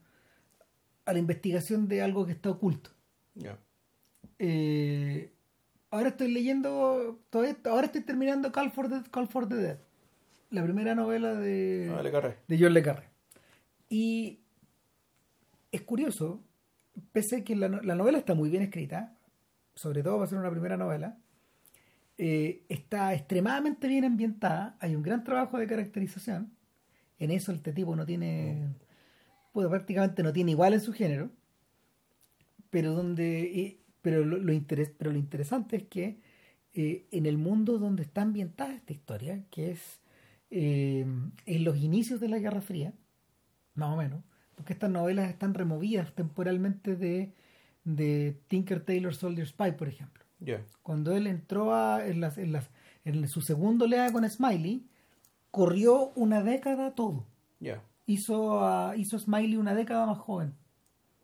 a 1.06 1.14
la 1.14 1.20
investigación 1.20 1.88
de 1.88 2.02
algo 2.02 2.26
que 2.26 2.32
está 2.32 2.50
oculto. 2.50 2.90
Ya. 3.36 3.60
Eh, 4.40 5.32
ahora 5.92 6.10
estoy 6.10 6.32
leyendo 6.32 7.20
todo 7.30 7.44
esto, 7.44 7.70
ahora 7.70 7.86
estoy 7.86 8.02
terminando 8.02 8.52
Call 8.52 8.72
for 8.72 8.90
the, 8.90 9.08
Call 9.12 9.28
for 9.28 9.48
the 9.48 9.56
Dead, 9.56 9.78
la 10.50 10.64
primera 10.64 10.96
novela 10.96 11.36
de 11.36 11.96
le 12.02 12.12
carré. 12.12 12.38
de 12.48 12.58
John 12.60 12.74
Le 12.74 12.82
Carré. 12.82 13.08
Y 13.88 14.40
es 15.72 15.82
curioso, 15.84 16.42
pese 17.12 17.38
a 17.38 17.44
que 17.44 17.56
la, 17.56 17.68
la 17.68 17.94
novela 17.94 18.18
está 18.18 18.34
muy 18.34 18.50
bien 18.50 18.64
escrita, 18.64 19.16
sobre 19.76 20.02
todo 20.02 20.16
para 20.16 20.28
ser 20.28 20.40
una 20.40 20.50
primera 20.50 20.76
novela, 20.76 21.20
eh, 22.18 22.64
está 22.70 23.14
extremadamente 23.14 23.88
bien 23.88 24.06
ambientada, 24.06 24.78
hay 24.80 24.96
un 24.96 25.04
gran 25.04 25.24
trabajo 25.24 25.58
de 25.58 25.68
caracterización, 25.68 26.52
en 27.20 27.32
eso 27.32 27.52
este 27.54 27.74
tipo 27.74 27.96
no 27.96 28.06
tiene, 28.06 28.76
pues 29.54 29.68
prácticamente 29.70 30.24
no 30.24 30.34
tiene 30.34 30.52
igual 30.52 30.74
en 30.74 30.82
su 30.82 30.94
género, 30.94 31.32
pero 32.70 32.94
donde 32.94 33.80
pero 34.02 34.24
lo, 34.24 34.54
interes- 34.54 34.94
pero 34.98 35.12
lo 35.12 35.18
interesante 35.18 35.78
es 35.78 35.84
que 35.86 36.20
eh, 36.74 37.08
en 37.12 37.26
el 37.26 37.38
mundo 37.38 37.80
donde 37.80 38.04
está 38.04 38.22
ambientada 38.22 38.74
esta 38.76 38.94
historia, 38.94 39.46
que 39.50 39.72
es 39.72 40.02
eh, 40.52 41.06
en 41.46 41.64
los 41.64 41.78
inicios 41.78 42.20
de 42.20 42.30
la 42.30 42.38
Guerra 42.40 42.62
Fría, 42.62 42.94
más 43.76 43.92
o 43.92 43.98
menos, 43.98 44.24
porque 44.56 44.74
estas 44.74 44.92
novelas 44.92 45.30
están 45.30 45.54
removidas 45.56 46.14
temporalmente 46.16 46.98
de, 46.98 47.34
de 47.86 48.38
Tinker 48.50 48.82
Tailor 48.86 49.16
Soldier 49.16 49.48
Spy, 49.48 49.74
por 49.74 49.88
ejemplo. 49.90 50.25
Cuando 50.82 51.16
él 51.16 51.28
entró 51.28 51.74
a, 51.74 52.06
en, 52.06 52.22
las, 52.22 52.38
en, 52.38 52.52
las, 52.52 52.70
en 53.04 53.28
su 53.28 53.42
segundo 53.42 53.88
lea 53.88 54.12
con 54.12 54.30
Smiley, 54.30 54.86
corrió 55.52 56.12
una 56.16 56.44
década 56.44 56.94
todo. 56.96 57.26
Hizo 58.06 58.64
a, 58.64 58.96
hizo 58.96 59.18
Smiley 59.18 59.58
una 59.58 59.74
década 59.74 60.06
más 60.06 60.20
joven 60.20 60.54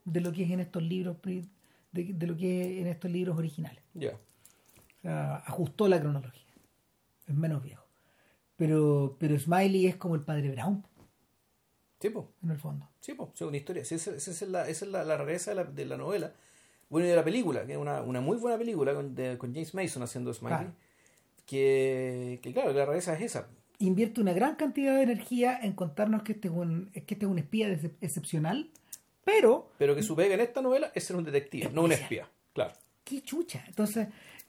de 0.05 0.21
lo 0.21 0.31
que 0.31 0.43
es 0.43 0.51
en 0.51 0.59
estos 0.59 0.81
libros 0.81 1.17
de, 1.21 1.45
de 1.91 2.27
lo 2.27 2.35
que 2.35 2.61
es 2.61 2.81
en 2.81 2.87
estos 2.87 3.11
libros 3.11 3.37
originales. 3.37 3.83
Ya. 3.93 4.13
O 4.13 5.01
sea, 5.01 5.35
ajustó 5.37 5.87
la 5.87 5.99
cronología. 5.99 6.41
Es 7.27 7.35
menos 7.35 7.61
viejo. 7.61 7.85
Pero, 8.55 9.17
pero 9.19 9.37
Smiley 9.37 9.87
es 9.87 9.95
como 9.95 10.15
el 10.15 10.21
padre 10.21 10.51
Brown, 10.51 10.81
pues. 10.81 12.25
en 12.43 12.51
el 12.51 12.59
fondo. 12.59 12.89
Sí, 12.99 13.15
una 13.45 13.57
historia. 13.57 13.85
Sí, 13.85 13.95
esa, 13.95 14.15
esa 14.15 14.31
es 14.31 14.41
la, 14.43 14.67
esa 14.67 14.85
es 14.85 14.91
la, 14.91 15.03
la 15.03 15.17
rareza 15.17 15.51
de 15.51 15.55
la, 15.55 15.63
de 15.63 15.85
la 15.85 15.97
novela. 15.97 16.33
Bueno, 16.91 17.07
y 17.07 17.09
de 17.09 17.15
la 17.15 17.23
película, 17.23 17.65
que 17.65 17.71
es 17.71 17.77
una, 17.79 18.03
una 18.03 18.21
muy 18.21 18.37
buena 18.37 18.57
película 18.59 18.93
con, 18.93 19.15
de- 19.15 19.37
con 19.39 19.51
James 19.53 19.73
Mason 19.73 20.03
haciendo 20.03 20.31
Smiley. 20.33 20.57
Claro. 20.59 20.73
Que, 21.47 22.39
que, 22.43 22.53
claro, 22.53 22.71
la 22.73 22.85
rareza 22.85 23.13
es 23.15 23.21
esa. 23.21 23.47
Invierte 23.79 24.21
una 24.21 24.33
gran 24.33 24.55
cantidad 24.55 24.95
de 24.95 25.01
energía 25.03 25.57
en 25.61 25.73
contarnos 25.73 26.21
que 26.23 26.33
este 26.33 26.47
es 26.49 26.53
un, 26.53 26.91
que 26.93 26.99
este 27.15 27.25
es 27.25 27.31
un 27.31 27.39
espía 27.39 27.67
excepcional, 28.01 28.69
pero 29.25 29.69
Pero 29.77 29.95
que 29.95 30.03
su 30.03 30.15
pega 30.15 30.35
en 30.35 30.41
esta 30.41 30.61
novela 30.61 30.91
es 30.93 31.03
ser 31.03 31.15
un 31.15 31.23
detective, 31.23 31.71
no 31.73 31.83
un 31.83 31.91
espía. 31.93 32.29
Claro. 32.53 32.73
qué 33.03 33.21
chucha. 33.21 33.63
Entonces, 33.67 34.07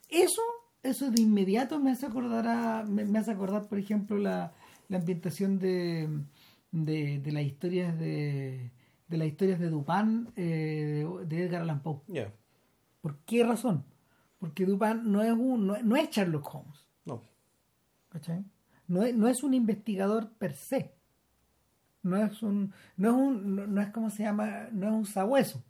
eso, 0.09 0.43
eso 0.83 1.11
de 1.11 1.23
inmediato 1.23 1.79
me 1.79 1.93
hace 1.93 2.07
acordar 2.07 2.47
a, 2.47 2.85
me, 2.85 3.05
me 3.05 3.19
hace 3.19 3.31
acordar, 3.31 3.67
por 3.69 3.79
ejemplo, 3.79 4.19
la, 4.19 4.53
la 4.89 4.99
ambientación 4.99 5.59
de, 5.59 6.09
de, 6.73 7.19
de 7.21 7.33
las 7.33 7.43
historias 7.45 7.99
de, 7.99 8.71
de 9.13 9.19
las 9.19 9.29
historias 9.29 9.61
de 9.61 9.69
Dupin 9.69 10.33
eh, 10.37 11.07
de, 11.27 11.45
Edgar 11.45 11.63
Allan 11.63 11.83
Poe. 11.83 12.01
¿Por 13.03 13.19
qué 13.27 13.45
razón? 13.45 13.85
Porque 14.39 14.65
Dupin 14.65 15.13
no 15.13 15.23
es 15.23 15.33
un, 15.33 15.67
no, 15.67 15.77
no 15.83 15.97
es 15.97 16.09
Sherlock 16.11 16.55
Holmes, 16.55 16.89
No. 17.05 17.23
¿cachai? 18.09 18.43
No 18.89 19.03
es, 19.03 19.15
no 19.15 19.29
es 19.29 19.43
un 19.43 19.53
investigador 19.53 20.31
per 20.31 20.55
se. 20.55 20.95
No 22.03 22.17
es 22.17 22.43
un, 22.43 22.73
no 22.97 23.11
es 23.11 23.15
un, 23.15 23.55
no, 23.55 23.67
no 23.67 23.81
es 23.83 23.91
como 23.91 24.09
se 24.09 24.23
llama, 24.23 24.69
no 24.73 24.89
es 24.89 24.95
un 24.95 25.07
sabueso. 25.07 25.63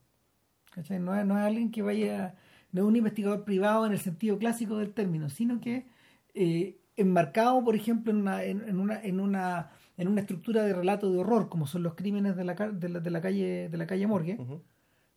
¿cachai? 0.71 1.01
No 1.01 1.15
es, 1.17 1.27
no 1.27 1.37
es 1.37 1.45
alguien 1.45 1.73
que 1.73 1.83
vaya, 1.83 2.37
no 2.71 2.83
es 2.83 2.87
un 2.87 2.97
investigador 2.97 3.45
privado 3.45 3.87
en 3.87 3.93
el 3.93 3.99
sentido 3.99 4.39
clásico 4.39 4.77
del 4.77 4.95
término, 4.95 5.29
sino 5.31 5.61
que 5.61 5.89
eh, 6.35 6.79
enmarcado, 6.95 7.65
por 7.65 7.75
ejemplo, 7.75 8.13
en 8.13 8.19
una, 8.19 8.45
en, 8.45 8.69
en 8.69 8.79
una, 8.79 9.03
en 9.03 9.19
una, 9.19 9.73
en 10.03 10.09
una 10.09 10.21
estructura 10.21 10.63
de 10.65 10.75
relato 10.75 11.11
de 11.11 11.19
horror, 11.19 11.49
como 11.49 11.67
son 11.67 11.83
los 11.83 11.95
crímenes 11.95 12.37
de 12.37 12.45
la, 12.45 12.55
ca- 12.55 12.71
de 12.71 12.89
la, 12.89 13.01
de 13.01 13.11
la 13.11 13.21
calle, 13.21 13.69
de 13.69 13.77
la 13.79 13.87
calle 13.87 14.07
Morgue, 14.07 14.37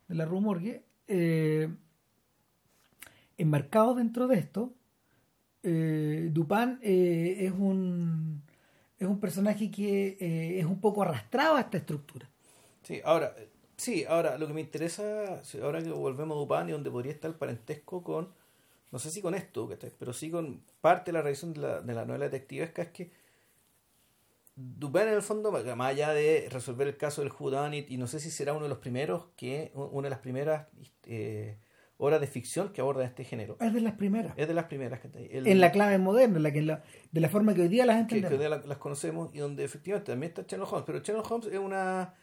de 0.07 0.15
la 0.15 0.25
Rue 0.25 0.41
Morgue, 0.41 0.83
eh, 1.07 1.69
enmarcado 3.37 3.95
dentro 3.95 4.27
de 4.27 4.37
esto, 4.37 4.73
eh, 5.63 6.29
Dupin 6.31 6.79
eh, 6.81 7.37
es 7.39 7.51
un 7.51 8.41
es 8.97 9.07
un 9.07 9.19
personaje 9.19 9.69
que 9.69 10.17
eh, 10.19 10.59
es 10.59 10.65
un 10.65 10.79
poco 10.79 11.01
arrastrado 11.01 11.57
a 11.57 11.61
esta 11.61 11.77
estructura. 11.77 12.29
Sí, 12.83 13.01
ahora, 13.03 13.35
sí, 13.75 14.05
ahora 14.07 14.37
lo 14.37 14.47
que 14.47 14.53
me 14.53 14.61
interesa, 14.61 15.41
ahora 15.61 15.83
que 15.83 15.89
volvemos 15.91 16.37
a 16.37 16.39
Dupin 16.39 16.69
y 16.69 16.71
donde 16.71 16.89
podría 16.91 17.11
estar 17.11 17.29
el 17.29 17.35
parentesco 17.37 18.01
con, 18.03 18.29
no 18.91 18.99
sé 18.99 19.11
si 19.11 19.21
con 19.21 19.35
esto, 19.35 19.69
pero 19.99 20.13
sí 20.13 20.29
con 20.31 20.61
parte 20.79 21.11
de 21.11 21.13
la 21.17 21.21
revisión 21.23 21.53
de 21.53 21.59
la, 21.61 21.81
de 21.81 21.93
la 21.93 22.05
novela 22.05 22.25
detectivesca 22.25 22.83
es 22.83 22.89
que 22.89 23.11
Dupin 24.55 25.01
en 25.03 25.09
el 25.15 25.21
fondo, 25.21 25.51
más 25.51 25.63
allá 25.89 26.13
de 26.13 26.47
resolver 26.49 26.87
el 26.87 26.95
caso 26.97 27.21
del 27.21 27.31
Whodunit, 27.37 27.89
y 27.91 27.97
no 27.97 28.07
sé 28.07 28.19
si 28.19 28.31
será 28.31 28.53
uno 28.53 28.63
de 28.63 28.69
los 28.69 28.77
primeros, 28.77 29.25
que 29.35 29.71
una 29.75 30.05
de 30.05 30.09
las 30.09 30.19
primeras 30.19 30.67
eh, 31.03 31.57
obras 31.97 32.21
de 32.21 32.27
ficción 32.27 32.71
que 32.71 32.79
aborda 32.81 33.03
este 33.03 33.23
género. 33.25 33.57
Es 33.59 33.73
de 33.73 33.81
las 33.81 33.93
primeras. 33.93 34.33
Es 34.37 34.47
de 34.47 34.53
las 34.53 34.65
primeras 34.65 35.01
que 35.01 35.07
el- 35.31 35.47
En 35.47 35.59
la 35.59 35.71
clave 35.71 35.97
moderna, 35.97 36.39
la 36.39 36.51
que 36.53 36.61
la- 36.61 36.83
de 37.11 37.21
la 37.21 37.27
forma 37.29 37.53
que 37.53 37.61
hoy 37.63 37.67
día 37.67 37.85
las 37.85 37.95
que, 38.03 38.07
que 38.07 38.15
entendemos. 38.15 38.31
hoy 38.33 38.39
día 38.39 38.49
la- 38.49 38.65
las 38.65 38.77
conocemos 38.77 39.29
y 39.33 39.39
donde 39.39 39.63
efectivamente 39.65 40.11
también 40.11 40.29
está 40.31 40.43
Sherlock 40.47 40.71
Holmes, 40.71 40.85
pero 40.85 40.99
Sherlock 40.99 41.29
Holmes 41.31 41.47
es 41.47 41.59
una 41.59 42.13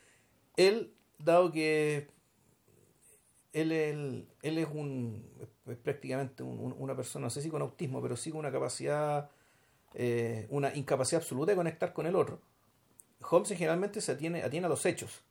él 0.57 0.95
dado 1.19 1.53
que 1.53 2.09
él, 3.53 3.73
él, 3.73 4.29
él 4.43 4.59
es 4.59 4.69
un 4.73 5.27
es 5.67 5.77
prácticamente 5.77 6.43
un- 6.43 6.59
un- 6.59 6.75
una 6.79 6.97
persona 6.97 7.25
no 7.27 7.31
sé 7.31 7.41
si 7.43 7.49
con 7.51 7.63
autismo 7.63 8.01
pero 8.03 8.17
sí 8.17 8.31
con 8.31 8.41
una 8.41 8.51
capacidad 8.53 9.31
eh, 9.95 10.47
una 10.51 10.75
incapacidad 10.75 11.21
absoluta 11.23 11.53
de 11.53 11.57
conectar 11.57 11.93
con 11.93 12.07
el 12.07 12.17
otro 12.17 12.41
Holmes 13.31 13.49
generalmente 13.51 14.01
se 14.01 14.13
atiene, 14.13 14.43
atiene 14.43 14.67
a 14.67 14.69
los 14.69 14.85
hechos 14.87 15.23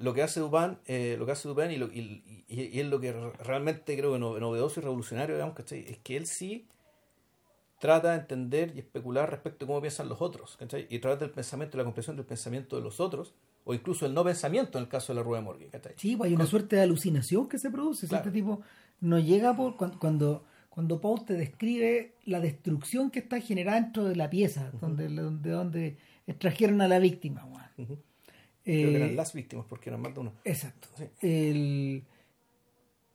lo 0.00 0.12
que 0.12 0.22
hace 0.22 0.40
Dupin, 0.40 0.76
eh, 0.86 1.16
lo 1.18 1.24
que 1.26 1.32
hace 1.32 1.48
Dupin 1.48 1.70
y, 1.70 1.76
lo, 1.76 1.86
y, 1.86 2.44
y- 2.48 2.62
y 2.64 2.80
es 2.80 2.86
lo 2.86 3.00
que 3.00 3.12
re- 3.12 3.32
realmente 3.44 3.96
creo 3.96 4.12
que 4.12 4.18
no- 4.18 4.38
novedoso 4.38 4.80
y 4.80 4.82
revolucionario, 4.82 5.36
digamos, 5.36 5.54
¿cachai? 5.54 5.86
es 5.88 5.98
que 5.98 6.16
él 6.18 6.26
sí 6.26 6.66
trata 7.80 8.10
de 8.12 8.18
entender 8.18 8.72
y 8.76 8.80
especular 8.80 9.30
respecto 9.30 9.64
a 9.64 9.68
cómo 9.68 9.80
piensan 9.80 10.08
los 10.08 10.20
otros, 10.20 10.56
¿cachai? 10.58 10.86
y 10.90 10.98
trata 10.98 11.24
del 11.24 11.30
pensamiento, 11.30 11.78
la 11.78 11.84
comprensión 11.84 12.16
del 12.16 12.26
pensamiento 12.26 12.76
de 12.76 12.82
los 12.82 13.00
otros, 13.00 13.32
o 13.64 13.72
incluso 13.72 14.04
el 14.04 14.12
no 14.12 14.22
pensamiento 14.22 14.76
en 14.76 14.84
el 14.84 14.90
caso 14.90 15.12
de 15.14 15.18
la 15.18 15.22
rueda 15.22 15.40
de 15.40 15.44
Morgan. 15.46 15.70
¿cachai? 15.70 15.94
Sí, 15.96 16.14
pues 16.16 16.28
hay 16.28 16.34
una 16.34 16.46
suerte 16.46 16.76
de 16.76 16.82
alucinación 16.82 17.48
que 17.48 17.58
se 17.58 17.70
produce. 17.70 18.02
Si 18.02 18.08
Claro. 18.08 18.24
Este 18.26 18.38
tipo 18.38 18.60
no 19.00 19.18
llega 19.18 19.56
por 19.56 19.76
cuando, 19.76 19.98
cuando, 19.98 20.44
cuando 20.70 21.00
Poe 21.00 21.20
te 21.26 21.34
describe 21.34 22.14
la 22.24 22.40
destrucción 22.40 23.10
que 23.10 23.18
está 23.18 23.38
generada 23.40 23.78
dentro 23.80 24.04
de 24.04 24.16
la 24.16 24.30
pieza, 24.30 24.70
donde, 24.80 25.08
donde, 25.08 25.50
donde 25.50 25.96
extrajeron 26.26 26.80
a 26.80 26.88
la 26.88 26.98
víctima. 26.98 27.44
Ujú. 27.76 27.86
Creo 27.86 27.98
que 28.64 28.82
Eh, 28.92 28.96
eran 28.96 29.16
las 29.16 29.32
víctimas, 29.34 29.66
porque 29.68 29.90
eran 29.90 30.00
más 30.00 30.14
de 30.14 30.20
uno. 30.20 30.32
Exacto. 30.44 30.88
Sí. 30.96 31.04
El, 31.20 32.04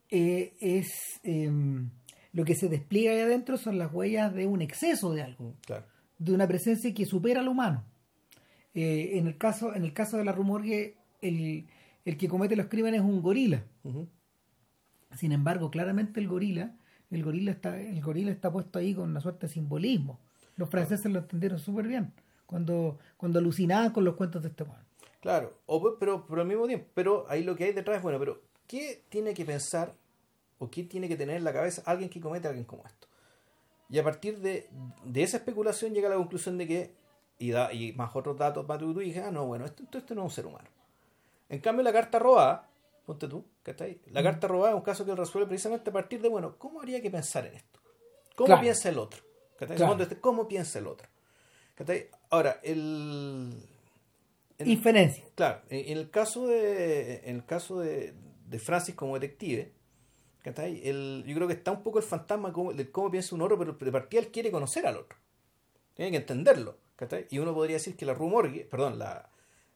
eh, 0.09 0.53
es 0.59 1.19
em, 1.23 1.89
lo 2.33 2.43
que 2.45 2.55
se 2.55 2.67
despliega 2.69 3.13
ahí 3.13 3.21
adentro 3.21 3.57
son 3.57 3.77
las 3.77 3.91
huellas 3.93 4.33
de 4.33 4.45
un 4.47 4.61
exceso 4.61 5.13
de 5.13 5.23
algo, 5.23 5.55
Claro. 5.65 5.85
de 6.19 6.33
una 6.33 6.47
presencia 6.47 6.93
que 6.93 7.05
supera 7.05 7.41
lo 7.41 7.51
humano. 7.51 7.83
Eh, 8.73 9.17
en 9.17 9.27
el 9.27 9.37
caso, 9.37 9.73
en 9.73 9.83
el 9.83 9.93
caso 9.93 10.17
de 10.17 10.25
la 10.25 10.33
rumorgue, 10.33 10.97
el, 11.21 11.65
el 12.03 12.17
que 12.17 12.27
comete 12.27 12.55
los 12.57 12.67
crímenes 12.67 12.99
es 13.01 13.05
un 13.07 13.21
gorila. 13.21 13.63
Sin 15.15 15.31
embargo, 15.31 15.71
claramente 15.71 16.19
el 16.19 16.27
gorila, 16.27 16.75
el 17.11 17.23
gorila 17.23 17.51
está, 17.51 17.79
el 17.79 18.01
gorila 18.01 18.31
está 18.31 18.51
puesto 18.51 18.79
ahí 18.79 18.93
con 18.93 19.09
una 19.09 19.21
suerte 19.21 19.47
de 19.47 19.53
simbolismo. 19.53 20.19
Los 20.55 20.69
franceses 20.69 21.11
lo 21.11 21.19
entendieron 21.19 21.59
súper 21.59 21.87
bien 21.87 22.13
cuando, 22.45 22.97
cuando 23.17 23.39
alucinaban 23.39 23.91
con 23.91 24.03
los 24.05 24.15
cuentos 24.15 24.41
de 24.41 24.49
este 24.49 24.63
weón. 24.63 24.83
Claro, 25.21 25.53
o, 25.65 25.97
pero, 25.97 26.25
pero 26.27 26.41
al 26.41 26.47
mismo 26.47 26.67
tiempo, 26.67 26.87
pero 26.93 27.25
ahí 27.29 27.43
lo 27.43 27.55
que 27.55 27.65
hay 27.65 27.73
detrás 27.73 27.97
es, 27.97 28.03
bueno, 28.03 28.19
pero 28.19 28.41
¿qué 28.67 29.03
tiene 29.09 29.33
que 29.33 29.43
pensar 29.43 29.93
o 30.59 30.69
qué 30.69 30.83
tiene 30.83 31.07
que 31.07 31.15
tener 31.15 31.37
en 31.37 31.43
la 31.43 31.53
cabeza 31.53 31.81
alguien 31.85 32.09
que 32.09 32.21
comete 32.21 32.47
a 32.47 32.51
alguien 32.51 32.65
como 32.65 32.85
esto? 32.85 33.07
Y 33.89 33.99
a 33.99 34.03
partir 34.03 34.39
de, 34.39 34.69
de 35.03 35.23
esa 35.23 35.37
especulación 35.37 35.93
llega 35.93 36.07
a 36.07 36.11
la 36.11 36.17
conclusión 36.17 36.57
de 36.57 36.67
que, 36.67 36.91
y, 37.39 37.51
da, 37.51 37.73
y 37.73 37.93
más 37.93 38.15
otros 38.15 38.37
datos, 38.37 38.65
tú, 38.67 38.93
tú 38.93 38.99
dices, 38.99 39.23
ah, 39.25 39.31
no, 39.31 39.45
bueno, 39.45 39.65
esto, 39.65 39.83
esto, 39.83 39.97
esto 39.97 40.15
no 40.15 40.21
es 40.21 40.25
un 40.25 40.31
ser 40.31 40.45
humano. 40.45 40.69
En 41.49 41.59
cambio, 41.59 41.83
la 41.83 41.93
carta 41.93 42.19
robada, 42.19 42.67
ponte 43.05 43.27
tú, 43.27 43.45
¿cachai? 43.63 43.99
La 44.07 44.23
carta 44.23 44.47
robada 44.47 44.71
es 44.71 44.75
un 44.77 44.81
caso 44.83 45.05
que 45.05 45.11
él 45.11 45.17
resuelve 45.17 45.47
precisamente 45.47 45.89
a 45.89 45.93
partir 45.93 46.21
de, 46.21 46.29
bueno, 46.29 46.57
¿cómo 46.57 46.79
habría 46.79 47.01
que 47.01 47.11
pensar 47.11 47.45
en 47.45 47.55
esto? 47.55 47.79
¿Cómo 48.35 48.47
Claro. 48.47 48.61
piensa 48.61 48.89
el 48.89 48.97
otro? 48.97 49.21
Claro. 49.57 49.97
¿Cómo 50.21 50.47
piensa 50.47 50.79
el 50.79 50.87
otro? 50.87 51.07
¿Cachai? 51.75 52.09
Ahora, 52.29 52.59
el... 52.63 53.53
en- 54.57 54.69
Inferencia. 54.69 55.23
Claro, 55.35 55.61
en 55.69 55.97
el 55.97 56.09
caso 56.09 56.47
de, 56.47 57.21
en 57.29 57.35
el 57.37 57.45
caso 57.45 57.79
de, 57.79 58.13
de 58.47 58.59
Francis 58.59 58.95
como 58.95 59.15
detective, 59.19 59.71
¿cachai? 60.41 60.81
El, 60.87 61.23
yo 61.27 61.35
creo 61.35 61.47
que 61.47 61.53
está 61.53 61.71
un 61.71 61.83
poco 61.83 61.99
el 61.99 62.05
fantasma 62.05 62.51
como- 62.51 62.73
de 62.73 62.89
cómo 62.91 63.11
piensa 63.11 63.35
un 63.35 63.41
otro, 63.41 63.57
pero 63.57 63.73
de 63.73 63.91
partida 63.91 64.21
él 64.21 64.31
quiere 64.31 64.51
conocer 64.51 64.85
al 64.87 64.97
otro. 64.97 65.17
Tiene 65.93 66.11
que 66.11 66.17
entenderlo. 66.17 66.77
¿cachai? 66.97 67.27
Y 67.29 67.39
uno 67.39 67.53
podría 67.53 67.75
decir 67.75 67.97
que 67.97 68.05
la 68.05 68.13
Rue 68.13 68.29
Morgue, 68.29 68.65
perdón, 68.71 68.97
la, 68.99 69.29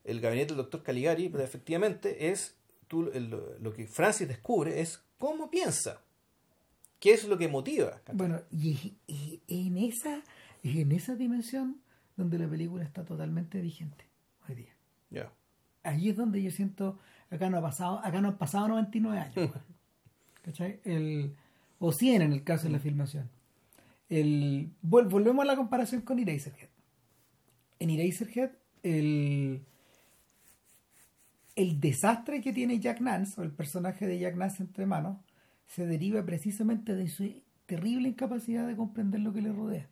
el 0.05 0.21
gabinete 0.21 0.49
del 0.53 0.57
doctor 0.57 0.83
Caligari, 0.83 1.27
pues, 1.27 1.43
efectivamente 1.43 2.29
es 2.29 2.55
tú, 2.89 3.09
el- 3.13 3.29
lo 3.29 3.71
que 3.73 3.87
Francis 3.87 4.27
descubre 4.27 4.81
es 4.81 5.01
cómo 5.17 5.49
piensa. 5.49 6.01
¿Qué 6.99 7.11
es 7.13 7.23
lo 7.25 7.37
que 7.37 7.47
motiva? 7.47 8.01
Bueno, 8.11 8.41
y, 8.51 8.95
y 9.07 9.41
en 9.47 9.77
esa 9.77 10.21
en 10.63 10.91
esa 10.91 11.15
dimensión 11.15 11.77
donde 12.17 12.37
la 12.37 12.49
película 12.49 12.83
está 12.83 13.05
totalmente 13.05 13.61
vigente 13.61 14.03
hoy 14.49 14.55
día. 14.55 14.73
Ya. 15.09 15.31
Ahí 15.83 16.09
es 16.09 16.17
donde 16.17 16.43
yo 16.43 16.51
siento, 16.51 16.99
acá 17.31 17.49
no 17.49 17.57
ha 17.59 17.61
pasado, 17.61 17.99
acá 18.03 18.19
no 18.19 18.27
han 18.27 18.37
pasado 18.37 18.67
99 18.67 19.17
años. 19.17 19.35
weón. 19.37 19.53
¿Cachai? 20.41 20.81
El, 20.83 21.33
o 21.79 21.93
100 21.93 22.21
en 22.23 22.33
el 22.33 22.43
caso 22.43 22.63
de 22.65 22.71
la 22.71 22.79
filmación. 22.79 23.29
El, 24.09 24.71
vol- 24.83 25.07
volvemos 25.09 25.43
a 25.43 25.47
la 25.47 25.55
comparación 25.55 26.01
con 26.01 26.19
Eraserhead. 26.19 26.67
En 27.79 27.89
Eraserhead, 27.91 28.51
el, 28.83 29.61
el 31.59 31.79
desastre 31.79 32.41
que 32.41 32.53
tiene 32.53 32.79
Jack 32.79 33.01
Nance, 33.01 33.39
o 33.39 33.43
el 33.43 33.51
personaje 33.51 34.07
de 34.07 34.19
Jack 34.19 34.35
Nance 34.35 34.63
entre 34.63 34.85
manos, 34.85 35.17
se 35.65 35.85
deriva 35.85 36.25
precisamente 36.25 36.95
de 36.95 37.07
su 37.09 37.29
terrible 37.65 38.09
incapacidad 38.09 38.65
de 38.67 38.75
comprender 38.75 39.21
lo 39.21 39.33
que 39.33 39.41
le 39.41 39.51
rodea. 39.51 39.87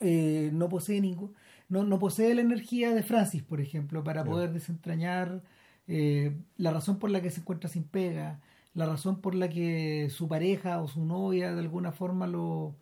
Eh, 0.00 0.50
no 0.52 0.68
posee 0.68 1.00
ningún, 1.00 1.34
no, 1.68 1.84
no 1.84 1.98
posee 1.98 2.34
la 2.34 2.42
energía 2.42 2.94
de 2.94 3.02
Francis, 3.02 3.42
por 3.42 3.60
ejemplo, 3.60 4.04
para 4.04 4.24
poder 4.24 4.52
desentrañar 4.52 5.42
eh, 5.86 6.36
la 6.56 6.72
razón 6.72 6.98
por 6.98 7.10
la 7.10 7.22
que 7.22 7.30
se 7.30 7.40
encuentra 7.40 7.70
sin 7.70 7.84
pega, 7.84 8.40
la 8.74 8.86
razón 8.86 9.20
por 9.20 9.34
la 9.34 9.48
que 9.48 10.08
su 10.10 10.28
pareja 10.28 10.82
o 10.82 10.88
su 10.88 11.04
novia 11.04 11.54
de 11.54 11.60
alguna 11.60 11.92
forma 11.92 12.26
lo 12.26 12.76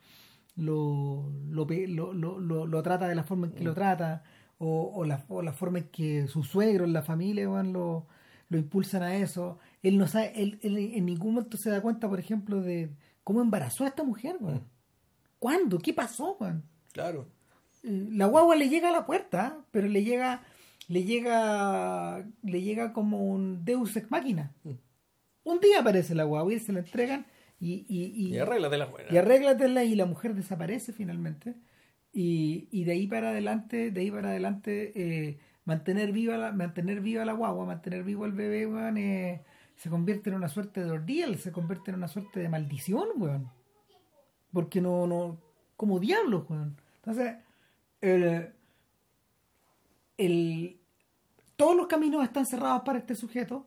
lo, 0.57 1.33
lo, 1.51 1.67
lo, 1.67 2.13
lo, 2.13 2.67
lo 2.67 2.83
trata 2.83 3.09
de 3.09 3.15
la 3.15 3.25
forma 3.25 3.49
en 3.49 3.53
que 3.53 3.65
lo 3.65 3.73
mm. 3.73 3.75
trata 3.75 4.23
o, 4.65 4.91
o, 4.95 5.05
la, 5.05 5.25
o 5.29 5.43
la 5.43 5.53
forma 5.53 5.79
en 5.79 5.89
que 5.89 6.27
su 6.29 6.43
suegro 6.43 6.85
en 6.85 6.93
la 6.93 7.03
familia 7.03 7.45
lo, 7.45 8.07
lo 8.49 8.59
impulsan 8.59 9.03
a 9.03 9.17
eso 9.17 9.59
él 9.83 9.99
no 9.99 10.07
sabe 10.07 10.33
él, 10.35 10.59
en 10.63 11.07
ningún 11.07 11.35
momento 11.35 11.57
se 11.57 11.71
da 11.71 11.81
cuenta 11.81 12.09
por 12.09 12.19
ejemplo 12.19 12.61
de 12.63 12.91
cómo 13.23 13.43
embarazó 13.43 13.85
a 13.85 13.89
esta 13.89 14.05
mujer 14.05 14.37
mm. 14.41 14.61
¿cuándo? 15.39 15.79
¿qué 15.79 15.93
pasó? 15.93 16.39
claro 16.93 17.29
eh, 17.83 18.09
la 18.11 18.27
guagua 18.27 18.57
le 18.57 18.69
llega 18.69 18.89
a 18.89 18.93
la 18.93 19.07
puerta 19.07 19.59
pero 19.71 19.87
le 19.87 20.03
llega 20.03 20.43
le 20.89 21.05
llega 21.05 22.25
le 22.43 22.63
llega 22.63 22.93
como 22.93 23.25
un 23.25 23.65
Deus 23.65 23.97
ex 23.97 24.11
máquina 24.11 24.53
mm. 24.65 24.73
un 25.45 25.61
día 25.61 25.81
aparece 25.81 26.15
la 26.15 26.25
guagua 26.25 26.53
y 26.53 26.59
se 26.59 26.73
la 26.73 26.81
entregan 26.81 27.27
y, 27.61 27.87
y, 27.89 28.27
y, 28.27 28.35
y 28.35 28.39
arréglatela. 28.39 28.89
Y 29.11 29.17
arréglatela 29.17 29.85
y 29.85 29.95
la 29.95 30.05
mujer 30.05 30.35
desaparece 30.35 30.93
finalmente. 30.93 31.55
Y, 32.15 32.69
y 32.71 32.85
de 32.85 32.93
ahí 32.93 33.07
para 33.09 33.31
adelante, 33.31 33.91
de 33.91 34.01
ahí 34.01 34.11
para 34.11 34.31
adelante, 34.31 34.93
eh, 34.95 35.39
mantener 35.65 36.13
viva 36.13 36.37
la, 36.37 36.53
mantener 36.53 37.01
viva 37.01 37.25
la 37.25 37.33
guagua, 37.33 37.67
mantener 37.67 38.05
vivo 38.05 38.25
el 38.25 38.33
bebé, 38.33 38.67
weón, 38.67 38.97
eh, 38.99 39.43
se 39.75 39.91
convierte 39.91 40.31
en 40.31 40.37
una 40.37 40.49
suerte 40.49 40.85
de 40.85 40.91
ordeal, 40.93 41.37
se 41.39 41.51
convierte 41.51 41.91
en 41.91 41.97
una 41.97 42.09
suerte 42.09 42.39
de 42.39 42.49
maldición, 42.49 43.09
weón. 43.17 43.51
Porque 44.53 44.81
no, 44.81 45.07
no, 45.09 45.41
como 45.77 45.99
diablos, 45.99 46.49
weón. 46.49 46.77
Entonces, 46.97 47.37
el, 48.01 48.53
el, 50.17 50.81
todos 51.57 51.77
los 51.77 51.89
caminos 51.89 52.23
están 52.23 52.47
cerrados 52.47 52.83
para 52.85 53.01
este 53.01 53.17
sujeto, 53.17 53.67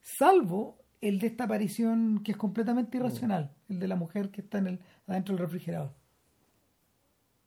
salvo 0.00 0.78
el 1.00 1.18
de 1.18 1.28
esta 1.28 1.44
aparición 1.44 2.22
que 2.24 2.32
es 2.32 2.36
completamente 2.36 2.98
mm. 2.98 3.00
irracional, 3.00 3.54
el 3.68 3.78
de 3.78 3.88
la 3.88 3.96
mujer 3.96 4.30
que 4.30 4.40
está 4.40 4.58
en 4.58 4.66
el, 4.66 4.80
adentro 5.06 5.36
del 5.36 5.44
refrigerador. 5.44 5.92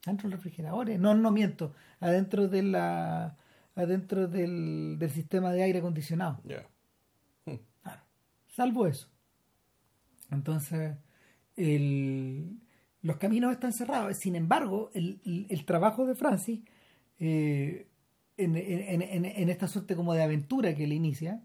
Adentro 0.06 0.30
del 0.30 0.38
refrigerador, 0.38 0.90
eh, 0.90 0.98
no, 0.98 1.14
no 1.14 1.32
miento, 1.32 1.74
adentro 2.00 2.48
de 2.48 2.64
la 2.64 3.38
adentro 3.76 4.28
del, 4.28 4.98
del 5.00 5.10
sistema 5.10 5.52
de 5.52 5.64
aire 5.64 5.80
acondicionado. 5.80 6.42
Hmm. 7.46 7.56
salvo 8.48 8.88
eso. 8.88 9.08
Entonces, 10.30 10.98
el, 11.56 12.60
los 13.02 13.18
caminos 13.18 13.52
están 13.52 13.74
cerrados. 13.74 14.18
Sin 14.18 14.36
embargo, 14.36 14.92
el, 14.94 15.20
el, 15.50 15.66
trabajo 15.66 16.06
de 16.06 16.16
Francis 16.16 16.62
eh, 17.20 17.88
en, 18.38 18.56
en, 18.56 19.02
en, 19.02 19.26
en, 19.26 19.50
esta 19.50 19.68
suerte 19.68 19.96
como 19.96 20.14
de 20.14 20.24
aventura 20.24 20.76
que 20.76 20.88
le 20.88 20.96
inicia, 20.96 21.42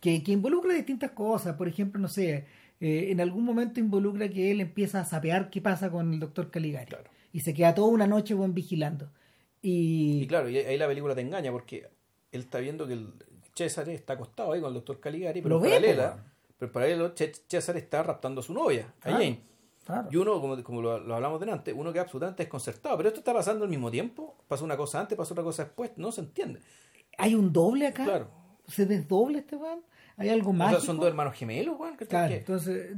que, 0.00 0.22
que 0.22 0.32
involucra 0.32 0.74
distintas 0.74 1.12
cosas. 1.12 1.56
Por 1.56 1.68
ejemplo, 1.68 2.00
no 2.00 2.08
sé, 2.08 2.46
eh, 2.80 3.10
en 3.10 3.20
algún 3.20 3.44
momento 3.44 3.80
involucra 3.80 4.28
que 4.28 4.50
él 4.50 4.60
empieza 4.60 5.00
a 5.00 5.04
sapear 5.04 5.50
qué 5.50 5.60
pasa 5.60 5.90
con 5.90 6.12
el 6.12 6.20
doctor 6.20 6.50
Caligari. 6.50 6.96
Y 7.34 7.40
se 7.40 7.52
queda 7.52 7.74
toda 7.74 7.88
una 7.88 8.06
noche 8.06 8.32
buen 8.32 8.54
vigilando. 8.54 9.10
Y... 9.60 10.26
claro, 10.28 10.48
y 10.48 10.56
ahí 10.56 10.78
la 10.78 10.86
película 10.86 11.14
te 11.14 11.20
engaña 11.20 11.50
porque 11.50 11.88
él 12.30 12.40
está 12.40 12.60
viendo 12.60 12.86
que 12.86 12.92
el 12.92 13.12
César 13.54 13.88
está 13.88 14.12
acostado 14.12 14.52
ahí 14.52 14.60
con 14.60 14.68
el 14.68 14.74
doctor 14.74 15.00
Caligari, 15.00 15.42
pero, 15.42 15.56
en 15.56 15.62
paralela, 15.64 16.32
pero 16.56 16.70
paralelo 16.70 17.12
César 17.16 17.76
está 17.76 18.02
raptando 18.04 18.40
a 18.40 18.44
su 18.44 18.54
novia, 18.54 18.94
a 19.02 19.10
Jane. 19.10 19.40
Y 20.10 20.16
uno, 20.16 20.40
como, 20.40 20.62
como 20.62 20.80
lo, 20.80 21.00
lo, 21.00 21.14
hablamos 21.14 21.40
delante, 21.40 21.72
uno 21.72 21.92
queda 21.92 22.02
absolutamente 22.02 22.44
desconcertado. 22.44 22.96
Pero 22.96 23.08
esto 23.08 23.18
está 23.18 23.34
pasando 23.34 23.64
al 23.64 23.70
mismo 23.70 23.90
tiempo. 23.90 24.36
Pasó 24.48 24.64
una 24.64 24.76
cosa 24.76 25.00
antes, 25.00 25.18
pasó 25.18 25.34
otra 25.34 25.44
cosa 25.44 25.64
después. 25.64 25.90
No 25.96 26.10
se 26.10 26.22
entiende. 26.22 26.60
Hay 27.18 27.34
un 27.34 27.52
doble 27.52 27.88
acá. 27.88 28.04
Claro. 28.04 28.30
Se 28.66 28.86
desdoble 28.86 29.40
este 29.40 29.56
weón 29.56 29.82
hay 30.16 30.28
algo 30.28 30.52
más. 30.52 30.82
son 30.82 30.96
dos 30.96 31.06
hermanos 31.06 31.34
gemelos, 31.34 31.76
Claro, 32.08 32.34
entonces, 32.34 32.96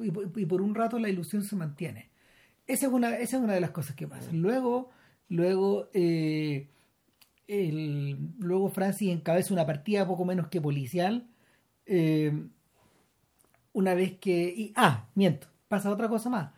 y, 0.00 0.46
por 0.46 0.62
un 0.62 0.74
rato 0.74 0.98
la 0.98 1.08
ilusión 1.08 1.42
se 1.42 1.56
mantiene. 1.56 2.10
Esa 2.72 2.86
es 2.86 2.92
una, 2.92 3.16
esa 3.16 3.36
es 3.36 3.42
una 3.42 3.54
de 3.54 3.60
las 3.60 3.70
cosas 3.70 3.94
que 3.94 4.08
pasa. 4.08 4.30
Luego, 4.32 4.90
luego, 5.28 5.88
eh, 5.92 6.68
el, 7.46 8.16
luego 8.38 8.70
Francis 8.70 9.10
encabeza 9.10 9.52
una 9.52 9.66
partida 9.66 10.06
poco 10.06 10.24
menos 10.24 10.48
que 10.48 10.60
policial. 10.60 11.26
Eh, 11.86 12.32
una 13.72 13.94
vez 13.94 14.18
que. 14.18 14.54
Y, 14.56 14.72
ah, 14.76 15.08
miento, 15.14 15.48
pasa 15.68 15.90
otra 15.90 16.08
cosa 16.08 16.30
más. 16.30 16.52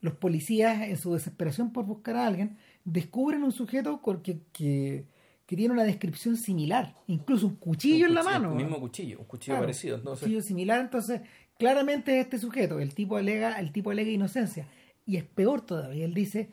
Los 0.00 0.14
policías, 0.14 0.88
en 0.88 0.96
su 0.96 1.12
desesperación 1.12 1.72
por 1.72 1.84
buscar 1.84 2.16
a 2.16 2.26
alguien, 2.26 2.56
descubren 2.84 3.42
un 3.42 3.52
sujeto 3.52 4.00
que, 4.22 4.40
que 4.52 5.04
que 5.50 5.56
tiene 5.56 5.74
una 5.74 5.82
descripción 5.82 6.36
similar, 6.36 6.94
incluso 7.08 7.48
un 7.48 7.56
cuchillo 7.56 8.06
en 8.06 8.14
la 8.14 8.22
mano. 8.22 8.52
Un 8.52 8.56
mismo 8.56 8.78
cuchillo, 8.78 9.18
un 9.18 9.24
cuchillo 9.24 9.58
parecido. 9.58 9.96
Entonces... 9.96 10.22
Un 10.22 10.28
cuchillo 10.28 10.42
similar, 10.42 10.80
entonces 10.80 11.22
claramente 11.58 12.20
este 12.20 12.38
sujeto, 12.38 12.78
el 12.78 12.94
tipo 12.94 13.16
alega, 13.16 13.58
el 13.58 13.72
tipo 13.72 13.90
alega 13.90 14.12
inocencia. 14.12 14.68
Y 15.10 15.16
es 15.16 15.24
peor 15.24 15.60
todavía, 15.62 16.04
él 16.04 16.14
dice... 16.14 16.50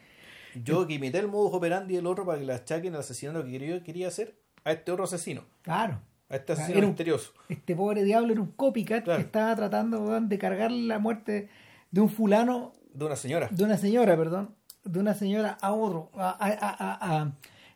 Yo 0.63 0.87
que 0.87 0.95
imité 0.95 1.19
el 1.19 1.27
modus 1.27 1.53
operandi 1.53 1.95
del 1.95 2.07
otro 2.07 2.25
para 2.25 2.39
que 2.39 2.45
le 2.45 2.53
achaquen 2.53 2.93
el 2.93 2.99
asesinato 2.99 3.45
que 3.45 3.51
quería, 3.51 3.83
quería 3.83 4.07
hacer 4.07 4.39
a 4.63 4.71
este 4.71 4.91
otro 4.91 5.03
asesino. 5.03 5.43
Claro. 5.61 6.01
A 6.29 6.35
este 6.37 6.53
asesino 6.53 6.87
misterioso. 6.87 7.33
Este 7.47 7.75
pobre 7.75 8.03
diablo 8.03 8.31
era 8.31 8.41
un 8.41 8.51
copycat 8.53 9.05
que 9.05 9.21
estaba 9.21 9.55
tratando 9.55 10.19
de 10.19 10.37
cargar 10.39 10.71
la 10.71 10.97
muerte 10.97 11.49
de 11.91 12.01
un 12.01 12.09
fulano. 12.09 12.73
De 12.91 13.05
una 13.05 13.15
señora. 13.15 13.49
De 13.51 13.63
una 13.63 13.77
señora, 13.77 14.17
perdón. 14.17 14.55
De 14.83 14.99
una 14.99 15.13
señora 15.13 15.57
a 15.61 15.73
otro. 15.73 16.09
a, 16.15 16.35
a, 16.39 17.21
a 17.21 17.31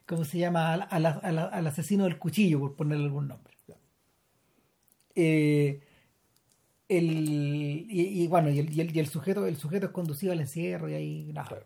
¿cómo 0.07 0.25
se 0.25 0.39
llama? 0.39 0.73
Al, 0.73 1.67
asesino 1.67 2.03
del 2.05 2.17
cuchillo, 2.17 2.59
por 2.59 2.75
ponerle 2.75 3.05
algún 3.05 3.27
nombre. 3.27 3.53
Eh, 5.13 5.81
el, 6.97 7.85
y, 7.89 8.27
bueno, 8.27 8.49
y 8.49 8.59
el, 8.59 8.95
y 8.95 8.99
el, 8.99 9.07
sujeto 9.07 9.45
el 9.45 9.57
sujeto 9.57 9.87
es 9.87 9.91
conducido 9.91 10.33
al 10.33 10.39
encierro 10.39 10.89
y 10.89 10.93
ahí 10.93 11.31
nada. 11.33 11.63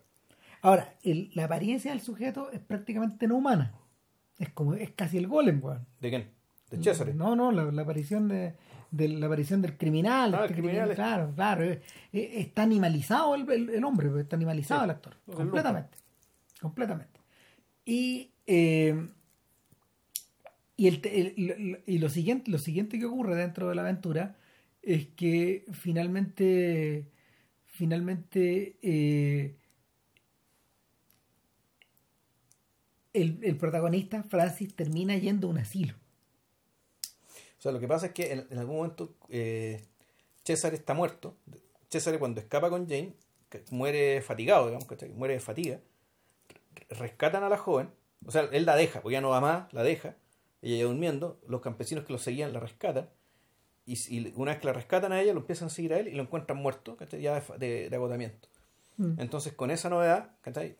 Ahora, 0.61 0.95
la 1.03 1.45
apariencia 1.45 1.91
del 1.91 2.01
sujeto 2.01 2.51
es 2.51 2.59
prácticamente 2.59 3.27
no 3.27 3.35
humana. 3.35 3.73
Es 4.39 4.49
como 4.49 4.73
es 4.73 4.91
casi 4.91 5.17
el 5.17 5.27
golem, 5.27 5.63
weón. 5.63 5.85
¿De 5.99 6.09
quién? 6.09 6.29
¿De 6.69 6.83
César? 6.83 7.13
No, 7.13 7.35
no, 7.35 7.51
la, 7.51 7.81
aparición 7.81 8.27
de, 8.27 8.55
la 8.91 9.25
aparición 9.27 9.61
del 9.61 9.77
criminal. 9.77 10.33
Ah, 10.35 10.41
este 10.43 10.55
criminal 10.55 10.93
Claro, 10.95 11.31
claro. 11.35 11.77
está 12.11 12.63
animalizado 12.63 13.35
el, 13.35 13.83
hombre, 13.83 14.09
está 14.19 14.35
animalizado 14.35 14.83
el 14.83 14.89
actor. 14.89 15.15
completamente. 15.25 15.97
Completamente. 16.59 17.19
Y 17.85 18.31
eh, 18.47 19.07
y, 20.77 20.87
el, 20.87 21.83
y 21.85 21.97
lo, 21.99 22.09
siguiente, 22.09 22.51
lo 22.51 22.57
siguiente 22.57 22.99
que 22.99 23.05
ocurre 23.05 23.35
dentro 23.35 23.69
de 23.69 23.75
la 23.75 23.81
aventura 23.81 24.35
es 24.85 25.07
que 25.07 25.65
finalmente, 25.71 27.05
finalmente 27.65 28.77
eh, 28.81 29.55
el, 33.13 33.57
protagonista, 33.57 34.23
Francis, 34.23 34.75
termina 34.75 35.17
yendo 35.17 35.47
a 35.47 35.51
un 35.51 35.57
asilo. 35.57 35.95
O 37.57 37.61
sea, 37.61 37.71
lo 37.71 37.79
que 37.79 37.87
pasa 37.87 38.07
es 38.07 38.11
que 38.13 38.31
en, 38.49 38.57
algún 38.57 38.77
momento 38.77 39.15
eh, 39.29 39.81
César 40.43 40.73
está 40.73 40.93
muerto. 40.93 41.35
César 41.89 42.17
cuando 42.19 42.39
escapa 42.39 42.69
con 42.69 42.87
Jane, 42.87 43.13
muere 43.71 44.21
fatigado, 44.21 44.67
digamos, 44.67 44.87
muere 45.15 45.33
de 45.35 45.39
fatiga. 45.39 45.79
Rescatan 46.89 47.43
a 47.43 47.49
la 47.49 47.57
joven 47.57 47.89
o 48.25 48.31
sea, 48.31 48.49
él 48.51 48.65
la 48.65 48.75
deja, 48.75 49.01
porque 49.01 49.13
ya 49.13 49.21
no 49.21 49.29
va 49.29 49.41
más, 49.41 49.71
la 49.73 49.83
deja, 49.83 50.15
ella 50.61 50.77
ya 50.77 50.83
durmiendo, 50.85 51.39
los 51.47 51.61
campesinos 51.61 52.05
que 52.05 52.13
lo 52.13 52.19
seguían 52.19 52.53
la 52.53 52.59
rescatan, 52.59 53.09
y, 53.85 54.33
una 54.35 54.51
vez 54.51 54.59
que 54.59 54.67
la 54.67 54.73
rescatan 54.73 55.11
a 55.11 55.21
ella, 55.21 55.33
lo 55.33 55.41
empiezan 55.41 55.67
a 55.67 55.69
seguir 55.69 55.93
a 55.93 55.99
él 55.99 56.07
y 56.07 56.11
lo 56.11 56.23
encuentran 56.23 56.57
muerto, 56.57 56.97
ya 57.19 57.43
de, 57.57 57.89
agotamiento. 57.93 58.47
Mm. 58.97 59.19
Entonces, 59.19 59.53
con 59.53 59.71
esa 59.71 59.89
novedad, 59.89 60.31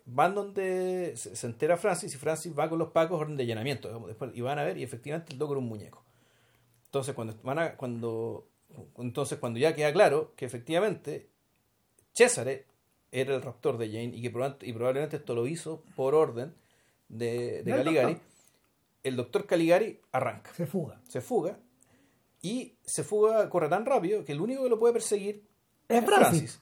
van 0.06 0.34
donde 0.34 1.14
se, 1.16 1.46
entera 1.46 1.78
Francis 1.78 2.16
y 2.16 2.18
Francis 2.18 2.58
va 2.58 2.70
con 2.70 2.80
los 2.80 2.90
pacos 2.90 3.20
orden 3.20 3.38
de 3.38 3.46
llenamiento. 3.46 3.90
y 4.34 4.42
van 4.42 4.60
a 4.60 4.64
ver, 4.64 4.78
y 4.78 4.84
efectivamente 4.84 5.34
el 5.34 5.40
loco 5.40 5.54
un 5.54 5.68
muñeco. 5.68 6.04
Entonces, 6.86 7.14
cuando, 7.14 7.36
van 7.44 7.60
a, 7.60 7.76
cuando, 7.76 8.48
entonces, 8.98 9.38
cuando 9.38 9.60
ya 9.60 9.76
queda 9.76 9.92
claro 9.94 10.34
que 10.36 10.46
efectivamente 10.46 11.30
César 12.14 12.48
era 13.12 13.36
el 13.36 13.42
raptor 13.42 13.78
de 13.78 13.88
Jane 13.88 14.12
y 14.16 14.22
que 14.22 14.30
y 14.62 14.74
probablemente 14.74 15.18
esto 15.18 15.36
lo 15.36 15.46
hizo 15.46 15.84
por 15.96 16.16
orden 16.16 16.54
de, 17.10 17.64
Caligari, 17.66 18.18
el 19.04 19.16
doctor 19.16 19.46
Caligari 19.46 20.00
arranca. 20.12 20.52
Se 20.54 20.66
fuga. 20.66 21.00
Se 21.08 21.22
fuga. 21.22 21.60
Y 22.46 22.78
se 22.84 23.04
fuga, 23.04 23.50
corre 23.50 23.70
tan 23.70 23.88
rápido 23.88 24.24
que 24.24 24.34
el 24.34 24.40
único 24.40 24.62
que 24.62 24.70
lo 24.70 24.78
puede 24.78 24.94
perseguir 24.94 25.44
es 25.90 26.06
Francis. 26.06 26.62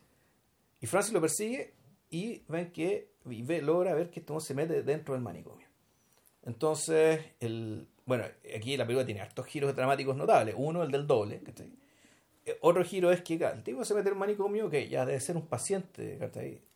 Y 0.80 0.88
Francis 0.88 1.14
lo 1.14 1.20
persigue 1.20 1.74
y 2.10 2.42
ven 2.48 2.72
que 2.72 3.10
ve, 3.26 3.62
logra 3.62 3.94
ver 3.94 4.10
que 4.10 4.22
esto 4.22 4.40
se 4.40 4.54
mete 4.54 4.82
dentro 4.84 5.14
del 5.14 5.22
manicomio. 5.22 5.68
Entonces, 6.44 7.20
el, 7.42 7.86
bueno, 8.06 8.24
aquí 8.56 8.78
la 8.78 8.86
película 8.86 9.06
tiene 9.06 9.20
hartos 9.20 9.46
giros 9.46 9.76
dramáticos 9.76 10.16
notables. 10.16 10.56
Uno, 10.58 10.84
el 10.84 10.92
del 10.92 11.06
doble. 11.06 11.42
Eh, 12.46 12.58
otro 12.62 12.86
giro 12.86 13.12
es 13.12 13.22
que 13.22 13.34
el 13.34 13.64
tipo 13.64 13.84
se 13.84 13.94
mete 13.94 14.08
en 14.08 14.14
el 14.14 14.20
manicomio, 14.20 14.70
que 14.70 14.88
ya 14.88 15.06
debe 15.06 15.20
ser 15.20 15.36
un 15.36 15.48
paciente 15.48 16.18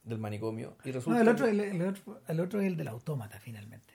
del 0.03 0.17
manicomio. 0.17 0.75
Y 0.83 0.91
resulta 0.91 1.21
el, 1.21 1.29
otro, 1.29 1.47
el, 1.47 1.81
otro, 1.81 2.21
el, 2.27 2.39
otro, 2.41 2.59
es 2.59 2.67
el 2.67 2.75
del 2.75 2.89
autómata, 2.89 3.39
finalmente. 3.39 3.93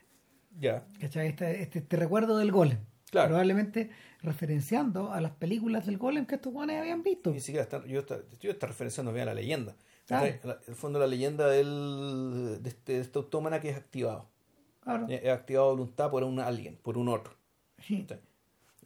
Ya. 0.59 0.87
¿Cachai? 0.99 1.29
Este, 1.29 1.61
este, 1.61 1.81
este, 1.81 1.97
recuerdo 1.99 2.39
del 2.39 2.51
golem. 2.51 2.79
Claro. 3.13 3.29
Probablemente 3.29 3.91
referenciando 4.23 5.13
a 5.13 5.21
las 5.21 5.33
películas 5.33 5.85
del 5.85 5.99
golem 5.99 6.25
que 6.25 6.37
estos 6.37 6.53
guanes 6.53 6.81
habían 6.81 7.03
visto. 7.03 7.31
Ni 7.31 7.41
siquiera 7.41 7.63
está, 7.63 7.85
yo 7.87 8.01
está, 8.01 8.19
yo 8.41 8.51
está 8.51 8.67
referenciando 8.67 9.13
bien 9.13 9.25
a 9.29 9.35
la 9.35 9.35
leyenda. 9.35 9.77
Claro. 10.07 10.35
El 10.67 10.75
fondo 10.75 10.99
la 10.99 11.07
leyenda 11.07 11.47
del, 11.49 12.59
de, 12.63 12.69
este, 12.71 12.95
de 12.95 13.01
este 13.01 13.19
autómata 13.19 13.61
que 13.61 13.69
es 13.69 13.77
activado. 13.77 14.29
Claro. 14.81 15.07
Es 15.09 15.29
activado 15.29 15.71
voluntad 15.71 16.11
por 16.11 16.25
un 16.25 16.41
alguien, 16.41 16.79
por 16.83 16.97
un 16.97 17.09
otro. 17.09 17.35
En 17.89 18.09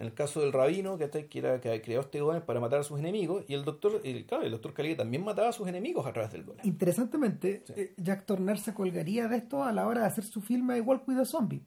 el 0.07 0.13
caso 0.13 0.41
del 0.41 0.53
rabino, 0.53 0.99
que, 0.99 1.09
que, 1.09 1.39
era, 1.39 1.61
que 1.61 1.81
creó 1.81 2.01
este 2.01 2.21
golem 2.21 2.43
para 2.43 2.61
matar 2.61 2.81
a 2.81 2.83
sus 2.83 2.99
enemigos, 2.99 3.45
y 3.49 3.55
el 3.55 3.65
doctor, 3.65 4.01
el, 4.05 4.27
claro, 4.27 4.45
el 4.45 4.51
doctor 4.51 4.75
Caligari 4.75 4.99
también 4.99 5.25
mataba 5.25 5.49
a 5.49 5.53
sus 5.53 5.67
enemigos 5.69 6.05
a 6.05 6.13
través 6.13 6.33
del 6.33 6.43
golem. 6.45 6.67
Interesantemente, 6.67 7.63
Sí. 7.67 7.73
eh, 7.77 7.95
Jack 7.97 8.27
Turner 8.27 8.59
se 8.59 8.75
colgaría 8.75 9.29
de 9.29 9.37
esto 9.39 9.63
a 9.65 9.73
la 9.73 9.87
hora 9.87 10.01
de 10.03 10.07
hacer 10.09 10.25
su 10.25 10.43
filme 10.43 10.77
Igual 10.77 11.03
with 11.07 11.19
a 11.19 11.25
Zombie. 11.25 11.63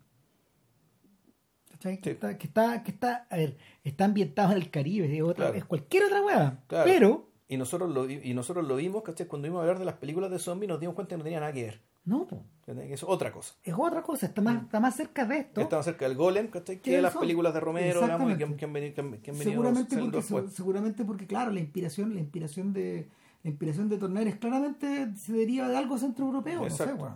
¿Cachai? 1.80 2.02
Que, 2.02 2.12
está, 2.12 2.38
que, 2.38 2.48
está, 2.48 2.84
que 2.84 2.92
está, 2.92 3.26
a 3.30 3.38
ver, 3.38 3.58
está 3.86 4.06
ambientado 4.06 4.52
en 4.52 4.58
el 4.58 4.70
Caribe, 4.70 5.16
es, 5.16 5.22
otra, 5.24 5.46
Claro. 5.46 5.54
es 5.58 5.66
cualquier 5.66 6.04
otra 6.04 6.22
hueá. 6.22 6.60
Claro. 6.68 6.86
Pero, 6.86 7.30
Y 7.48 7.58
nosotros 7.58 7.90
lo, 7.90 8.10
y 8.10 8.34
nosotros 8.34 8.68
lo 8.68 8.76
vimos, 8.76 9.02
¿cachai? 9.04 9.28
Cuando 9.28 9.48
íbamos 9.48 9.62
a 9.62 9.64
hablar 9.64 9.80
de 9.80 9.86
las 9.86 9.96
películas 9.96 10.30
de 10.30 10.40
zombies 10.40 10.68
nos 10.70 10.80
dimos 10.80 10.94
cuenta 10.96 11.16
que 11.16 11.18
no 11.18 11.24
tenía 11.24 11.40
nada 11.40 11.54
que 11.54 11.64
ver. 11.64 11.82
no, 12.06 12.28
es 12.68 13.04
otra 13.04 13.32
cosa. 13.32 13.56
es 13.64 13.74
otra 13.76 14.04
cosa, 14.04 14.26
está 14.28 14.42
más, 14.42 14.64
está 14.64 14.80
más 14.80 14.96
cerca 14.96 15.26
de 15.26 15.38
esto. 15.40 15.62
Estaba 15.62 15.82
cerca 15.82 16.06
del 16.08 16.18
golem, 16.18 16.48
¿cachai? 16.50 16.80
Que 16.82 16.98
de 16.98 17.02
las 17.02 17.16
películas 17.16 17.54
de 17.54 17.60
Romero, 17.62 18.02
digamos, 18.02 18.32
y 18.32 18.38
que, 18.38 18.44
Exactamente. 18.44 18.58
que 18.58 18.66
han 18.66 18.74
venido, 18.74 18.94
que 18.94 19.02
han, 19.02 19.12
que 19.22 19.32
han 19.32 19.38
venido 19.40 19.52
seguramente 19.52 19.98
porque, 19.98 20.18
después. 20.18 20.54
seguramente 20.54 21.06
porque, 21.06 21.26
claro, 21.28 21.52
la 21.52 21.60
inspiración, 21.62 22.14
la 22.14 22.20
inspiración 22.20 22.74
de 22.74 23.08
la 23.42 23.50
inspiración 23.50 23.88
de 23.90 23.98
Turner 23.98 24.28
es 24.28 24.36
claramente 24.36 25.16
se 25.16 25.32
deriva 25.34 25.70
de 25.70 25.78
algo 25.78 25.98
centroeuropeo, 25.98 26.62
no 26.62 26.70
sé, 26.70 26.94
weón. 26.94 27.16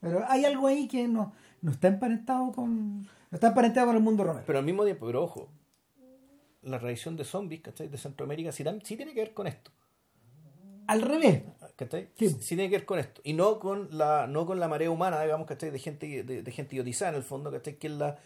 Pero 0.00 0.24
hay 0.28 0.44
algo 0.44 0.66
ahí 0.66 0.88
que 0.88 1.06
no, 1.06 1.32
no 1.62 1.70
está 1.70 1.88
emparentado 1.88 2.50
con. 2.52 3.06
Está 3.34 3.48
emparentado 3.48 3.86
con 3.88 3.96
el 3.96 4.02
mundo 4.02 4.24
romero. 4.24 4.44
Pero 4.46 4.58
al 4.58 4.64
mismo 4.64 4.84
tiempo, 4.84 5.06
pero 5.06 5.22
ojo, 5.24 5.48
la 6.62 6.78
tradición 6.78 7.16
de 7.16 7.24
zombies, 7.24 7.60
¿cachai? 7.62 7.88
De 7.88 7.98
Centroamérica 7.98 8.52
sí, 8.52 8.64
sí 8.84 8.96
tiene 8.96 9.12
que 9.12 9.20
ver 9.20 9.34
con 9.34 9.46
esto. 9.46 9.70
Al 10.86 11.02
revés. 11.02 11.42
¿Cachai? 11.76 12.08
Sí. 12.16 12.28
Sí. 12.30 12.54
tiene 12.56 12.70
que 12.70 12.76
ver 12.76 12.86
con 12.86 12.98
esto. 12.98 13.20
Y 13.24 13.32
no 13.32 13.58
con 13.58 13.88
la, 13.96 14.26
no 14.26 14.46
con 14.46 14.60
la 14.60 14.68
marea 14.68 14.90
humana, 14.90 15.20
digamos, 15.22 15.46
¿cachai? 15.46 15.70
De 15.70 15.78
gente, 15.78 16.22
de, 16.22 16.42
de 16.42 16.52
gente 16.52 16.74
idiotizada 16.76 17.10
en 17.10 17.16
el 17.16 17.22
fondo, 17.22 17.50
¿cachai? 17.50 17.76
Que 17.78 17.86
es 17.88 17.92
la, 17.94 18.18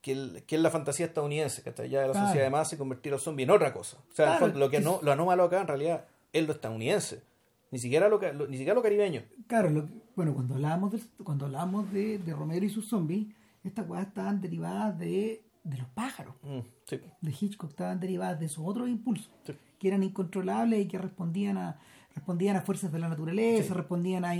que, 0.00 0.12
el- 0.12 0.42
que 0.46 0.56
es 0.56 0.62
la 0.62 0.70
fantasía 0.70 1.06
estadounidense, 1.06 1.62
¿cachai? 1.62 1.88
Ya 1.88 2.00
de 2.00 2.06
la 2.08 2.12
Claro. 2.12 2.26
sociedad 2.28 2.46
de 2.46 2.50
masa 2.50 2.74
y 2.74 2.78
convertir 2.78 3.12
al 3.12 3.20
zombie 3.20 3.44
en 3.44 3.50
otra 3.50 3.72
cosa. 3.72 3.98
O 4.10 4.14
sea, 4.14 4.26
Claro, 4.26 4.40
fondo, 4.40 4.58
lo 4.58 4.70
que 4.70 4.78
que 4.78 4.82
no, 4.82 4.98
lo 5.02 5.12
anómalo 5.12 5.44
acá 5.44 5.60
en 5.60 5.68
realidad 5.68 6.06
es 6.32 6.46
lo 6.46 6.52
estadounidense. 6.52 7.22
Ni 7.70 7.78
siquiera 7.78 8.08
lo, 8.08 8.18
lo- 8.18 8.46
ni 8.48 8.56
siquiera 8.56 8.74
lo 8.74 8.82
caribeño. 8.82 9.22
Claro, 9.46 9.70
lo 9.70 9.86
bueno, 10.16 10.34
cuando 10.34 10.54
hablábamos, 10.54 10.90
del- 10.92 11.02
cuando 11.22 11.46
hablábamos 11.46 11.92
de, 11.92 12.18
de 12.18 12.32
Romero 12.34 12.64
y 12.66 12.70
sus 12.70 12.88
zombies, 12.88 13.28
estas 13.64 13.86
cosas 13.86 14.06
estaban 14.08 14.40
derivadas 14.40 14.98
de, 14.98 15.42
de 15.64 15.76
los 15.78 15.88
pájaros. 15.88 16.34
Mm, 16.42 16.60
sí. 16.86 17.00
de 17.20 17.30
Hitchcock 17.40 17.70
estaban 17.70 18.00
derivadas 18.00 18.38
de 18.40 18.46
esos 18.46 18.64
otros 18.66 18.88
impulsos 18.88 19.30
Sí. 19.44 19.54
que 19.78 19.88
eran 19.88 20.02
incontrolables 20.02 20.80
y 20.80 20.88
que 20.88 20.98
respondían 20.98 21.58
a 21.58 21.78
respondían 22.12 22.56
a 22.56 22.60
fuerzas 22.62 22.90
de 22.90 22.98
la 22.98 23.08
naturaleza, 23.08 23.68
Sí. 23.68 23.72
respondían 23.74 24.24
a 24.24 24.32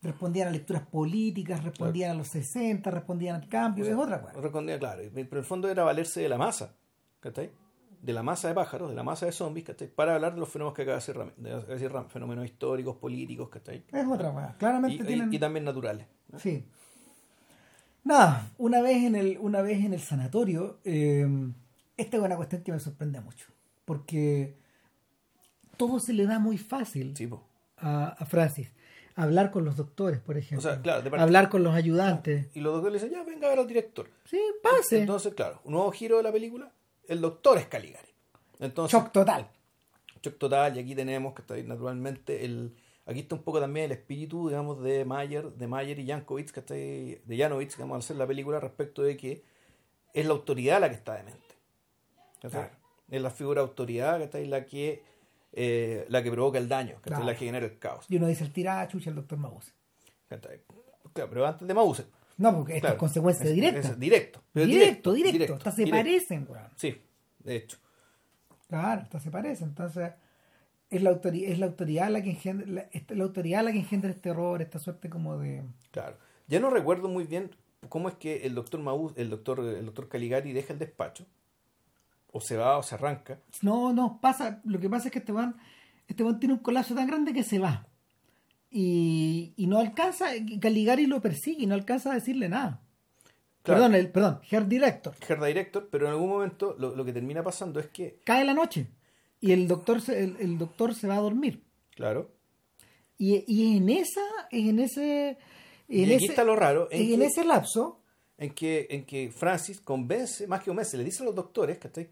respondían 0.00 0.46
a 0.48 0.50
lecturas 0.52 0.86
políticas, 0.86 1.64
respondían 1.64 2.12
a 2.12 2.14
los 2.14 2.28
60, 2.28 2.88
respondían 2.90 3.34
al 3.42 3.48
cambio, 3.48 3.84
es 3.84 3.92
otra 3.94 4.20
cosa. 4.22 4.40
Respondía, 4.40 4.78
claro. 4.78 5.02
Pero 5.12 5.20
en 5.32 5.36
el 5.38 5.44
fondo 5.44 5.68
era 5.68 5.82
valerse 5.82 6.20
de 6.20 6.28
la 6.28 6.38
masa, 6.38 6.76
¿cachai? 7.18 7.50
De 8.00 8.12
la 8.12 8.22
masa 8.22 8.46
de 8.46 8.54
pájaros, 8.54 8.88
de 8.90 8.94
la 8.94 9.02
masa 9.02 9.26
de 9.26 9.32
zombies, 9.32 9.66
¿cachai? 9.66 9.88
Para 9.88 10.14
hablar 10.14 10.34
de 10.34 10.40
los 10.40 10.48
fenómenos 10.48 10.76
que 10.76 10.82
acaba 10.82 10.98
de 10.98 11.00
decir 11.00 11.16
Ram- 11.16 11.34
de 11.36 11.74
decir 11.74 11.90
Ram, 11.90 12.08
fenómenos 12.08 12.44
históricos, 12.44 12.96
políticos, 12.96 13.48
¿cachai? 13.48 13.82
Es 13.92 14.06
otra 14.06 14.30
cosa. 14.32 14.54
Claramente 14.58 15.02
y- 15.02 15.06
tienen 15.06 15.34
y 15.34 15.38
también 15.40 15.64
naturales. 15.64 16.06
Sí. 16.36 16.64
Nada, 18.06 18.52
una 18.56 18.80
vez 18.82 19.02
en 19.02 19.16
el, 19.16 19.36
una 19.40 19.62
vez 19.62 19.84
en 19.84 19.92
el 19.92 20.00
sanatorio, 20.00 20.78
eh, 20.84 21.26
esta 21.96 22.16
es 22.16 22.22
una 22.22 22.36
cuestión 22.36 22.62
que 22.62 22.70
me 22.70 22.78
sorprende 22.78 23.20
mucho. 23.20 23.46
Porque 23.84 24.54
todo 25.76 25.98
se 25.98 26.12
le 26.12 26.24
da 26.26 26.38
muy 26.38 26.56
fácil 26.56 27.16
Sí, 27.16 27.28
a, 27.78 28.08
a 28.08 28.24
Francis. 28.26 28.68
Hablar 29.16 29.50
con 29.50 29.64
los 29.64 29.76
doctores, 29.76 30.20
por 30.20 30.36
ejemplo. 30.38 30.58
O 30.68 30.72
sea, 30.72 30.80
claro, 30.82 31.02
de 31.02 31.10
parte- 31.10 31.22
Hablar 31.22 31.48
con 31.48 31.64
los 31.64 31.74
ayudantes. 31.74 32.46
Y 32.54 32.60
los 32.60 32.74
doctores 32.74 33.02
le 33.02 33.08
dicen, 33.08 33.18
ya, 33.26 33.28
venga 33.28 33.48
a 33.48 33.50
ver 33.50 33.58
al 33.58 33.66
director. 33.66 34.08
Sí, 34.24 34.38
pase. 34.62 35.00
Entonces, 35.00 35.34
claro, 35.34 35.60
un 35.64 35.72
nuevo 35.72 35.90
giro 35.90 36.18
de 36.18 36.22
la 36.22 36.30
película, 36.32 36.70
el 37.08 37.20
doctor 37.20 37.58
es 37.58 37.66
Caligari. 37.66 38.08
Entonces, 38.60 38.92
Shock 38.98 39.10
total. 39.12 39.48
shock 40.22 40.38
total, 40.38 40.76
y 40.76 40.80
aquí 40.80 40.94
tenemos 40.94 41.34
que 41.34 41.42
está 41.42 41.54
ahí, 41.54 41.64
naturalmente 41.64 42.44
el 42.44 42.72
aquí 43.06 43.20
está 43.20 43.34
un 43.36 43.42
poco 43.42 43.60
también 43.60 43.86
el 43.86 43.92
espíritu 43.92 44.48
digamos 44.48 44.82
de 44.82 45.04
Mayer 45.04 45.50
de 45.52 45.66
Mayer 45.66 45.98
y 45.98 46.06
Jankovic 46.06 46.50
que 46.50 46.60
está 46.60 46.74
ahí- 46.74 47.20
de 47.24 47.36
Janowitz 47.38 47.76
que 47.76 47.82
vamos 47.82 47.96
a 47.96 47.98
hacer 48.00 48.16
la 48.16 48.26
película 48.26 48.60
respecto 48.60 49.02
de 49.02 49.16
que 49.16 49.42
es 50.12 50.26
la 50.26 50.32
autoridad 50.32 50.80
la 50.80 50.88
que 50.88 50.96
está 50.96 51.14
demente 51.14 51.54
¿cachai? 52.42 52.50
Claro. 52.68 52.74
es 53.10 53.22
la 53.22 53.30
figura 53.30 53.62
de 53.62 53.68
autoridad 53.68 54.18
que 54.18 54.24
está 54.24 54.38
ahí 54.38 54.46
la 54.46 54.64
que 54.66 55.02
eh, 55.52 56.04
la 56.10 56.22
que 56.22 56.30
provoca 56.30 56.58
el 56.58 56.68
daño 56.68 56.96
que 57.02 57.08
Claro. 57.10 57.24
la 57.24 57.32
que 57.34 57.46
genera 57.46 57.64
el 57.66 57.78
caos 57.78 58.04
Y 58.08 58.16
uno 58.16 58.26
dice 58.26 58.44
el 58.44 58.52
tira 58.52 58.86
chucha 58.88 59.10
el 59.10 59.16
doctor 59.16 59.38
Mabuse. 59.38 59.72
¿cachai? 60.28 60.60
Claro, 61.12 61.30
pero 61.30 61.46
antes 61.46 61.66
de 61.66 61.72
Mauser 61.74 62.06
No, 62.36 62.54
porque 62.54 62.72
esto 62.74 62.80
claro. 62.82 62.94
es 62.96 63.00
consecuencia 63.00 63.46
Es- 63.46 63.54
directa. 63.54 63.88
es 63.88 63.98
directo 63.98 64.42
pero 64.52 64.66
directo, 64.66 65.12
directo, 65.12 65.54
Hasta 65.54 65.70
se 65.70 65.84
directo. 65.84 65.96
parecen, 65.96 66.46
weón. 66.48 66.68
sí 66.76 67.00
de 67.38 67.56
hecho 67.56 67.78
Claro, 68.68 69.02
hasta 69.02 69.20
se 69.20 69.30
parecen. 69.30 69.68
Entonces, 69.68 70.10
es 70.96 71.02
la 71.02 71.10
autoridad, 71.10 71.50
es 71.50 71.58
la 71.58 71.66
autoridad 71.66 72.10
la 72.10 72.22
que 72.22 72.30
engendra, 72.30 72.66
la, 72.66 72.88
la 73.08 73.24
autoridad 73.24 73.64
la 73.64 73.72
que 73.72 73.78
engendra 73.78 74.10
este 74.10 74.30
error, 74.30 74.60
esta 74.62 74.78
suerte 74.78 75.08
como 75.08 75.38
de. 75.38 75.62
Claro. 75.90 76.16
Ya 76.48 76.60
no 76.60 76.70
recuerdo 76.70 77.08
muy 77.08 77.24
bien 77.24 77.50
cómo 77.88 78.08
es 78.08 78.14
que 78.16 78.46
el 78.46 78.54
doctor 78.54 78.80
Maús, 78.80 79.12
el 79.16 79.30
doctor, 79.30 79.60
el 79.60 79.84
doctor 79.84 80.08
Caligari 80.08 80.52
deja 80.52 80.72
el 80.72 80.78
despacho. 80.78 81.26
O 82.32 82.40
se 82.40 82.56
va 82.56 82.76
o 82.76 82.82
se 82.82 82.94
arranca. 82.94 83.38
No, 83.62 83.92
no, 83.92 84.20
pasa, 84.20 84.60
lo 84.64 84.78
que 84.78 84.90
pasa 84.90 85.08
es 85.08 85.12
que 85.12 85.20
este 85.20 85.32
man, 85.32 85.56
este 86.06 86.22
man 86.22 86.38
tiene 86.38 86.54
un 86.54 86.60
colapso 86.60 86.94
tan 86.94 87.06
grande 87.06 87.32
que 87.32 87.42
se 87.42 87.58
va. 87.58 87.86
Y, 88.70 89.54
y 89.56 89.66
no 89.66 89.78
alcanza, 89.78 90.26
Caligari 90.60 91.06
lo 91.06 91.20
persigue 91.22 91.62
y 91.62 91.66
no 91.66 91.74
alcanza 91.74 92.10
a 92.10 92.14
decirle 92.14 92.48
nada. 92.48 92.82
Claro. 93.62 93.80
Perdón, 93.80 93.94
el, 93.94 94.10
perdón, 94.10 94.40
Herr 94.50 94.68
Director. 94.68 95.14
Herr 95.26 95.42
Director, 95.42 95.88
pero 95.90 96.06
en 96.06 96.12
algún 96.12 96.28
momento 96.28 96.76
lo, 96.78 96.94
lo 96.94 97.04
que 97.04 97.12
termina 97.12 97.42
pasando 97.42 97.80
es 97.80 97.88
que, 97.88 98.20
Cae 98.22 98.44
la 98.44 98.54
noche 98.54 98.88
y 99.40 99.52
el 99.52 99.68
doctor 99.68 100.00
se, 100.00 100.22
el, 100.22 100.36
el 100.40 100.58
doctor 100.58 100.94
se 100.94 101.06
va 101.08 101.16
a 101.16 101.20
dormir. 101.20 101.62
claro, 101.94 102.30
Y, 103.18 103.44
y 103.46 103.76
en 103.76 103.88
esa, 103.90 104.20
en 104.50 104.78
ese, 104.78 105.38
y 105.88 106.04
aquí 106.04 106.14
ese, 106.14 106.26
está 106.26 106.44
lo 106.44 106.56
raro, 106.56 106.88
en, 106.90 107.02
y 107.02 107.14
en 107.14 107.22
ese 107.22 107.44
lapso, 107.44 108.00
en, 108.38 108.50
que, 108.54 108.86
en 108.90 109.04
que 109.04 109.30
Francis 109.30 109.80
convence, 109.80 110.46
más 110.46 110.60
que 110.60 110.66
convence, 110.66 110.96
le 110.96 111.04
dice 111.04 111.22
a 111.22 111.26
los 111.26 111.34
doctores, 111.34 111.78
¿cachai? 111.78 112.08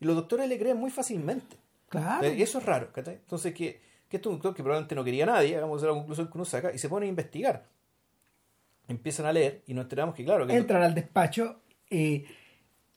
Y 0.00 0.04
los 0.04 0.14
doctores 0.14 0.48
le 0.48 0.58
creen 0.58 0.76
muy 0.76 0.90
fácilmente. 0.90 1.56
claro, 1.88 2.24
Eh, 2.26 2.40
Eso 2.42 2.58
es 2.58 2.64
raro, 2.64 2.92
¿cachai? 2.92 3.14
Entonces 3.14 3.52
que, 3.54 3.80
que 4.08 4.16
este 4.18 4.28
es 4.28 4.32
un 4.32 4.34
doctor 4.34 4.54
que 4.54 4.62
probablemente 4.62 4.94
no 4.94 5.02
quería 5.02 5.24
a 5.24 5.26
nadie, 5.28 5.56
hagamos 5.56 5.82
la 5.82 5.88
conclusión 5.90 6.26
que 6.28 6.32
uno 6.38 6.44
saca, 6.44 6.72
y 6.72 6.78
se 6.78 6.88
pone 6.88 7.06
a 7.06 7.08
investigar. 7.08 7.66
Empiezan 8.88 9.26
a 9.26 9.32
leer 9.32 9.62
y 9.66 9.74
nos 9.74 9.84
enteramos 9.84 10.14
que, 10.14 10.24
claro, 10.24 10.46
que 10.46 10.54
entran 10.54 10.82
al 10.82 10.94
despacho, 10.94 11.60
eh, 11.90 12.24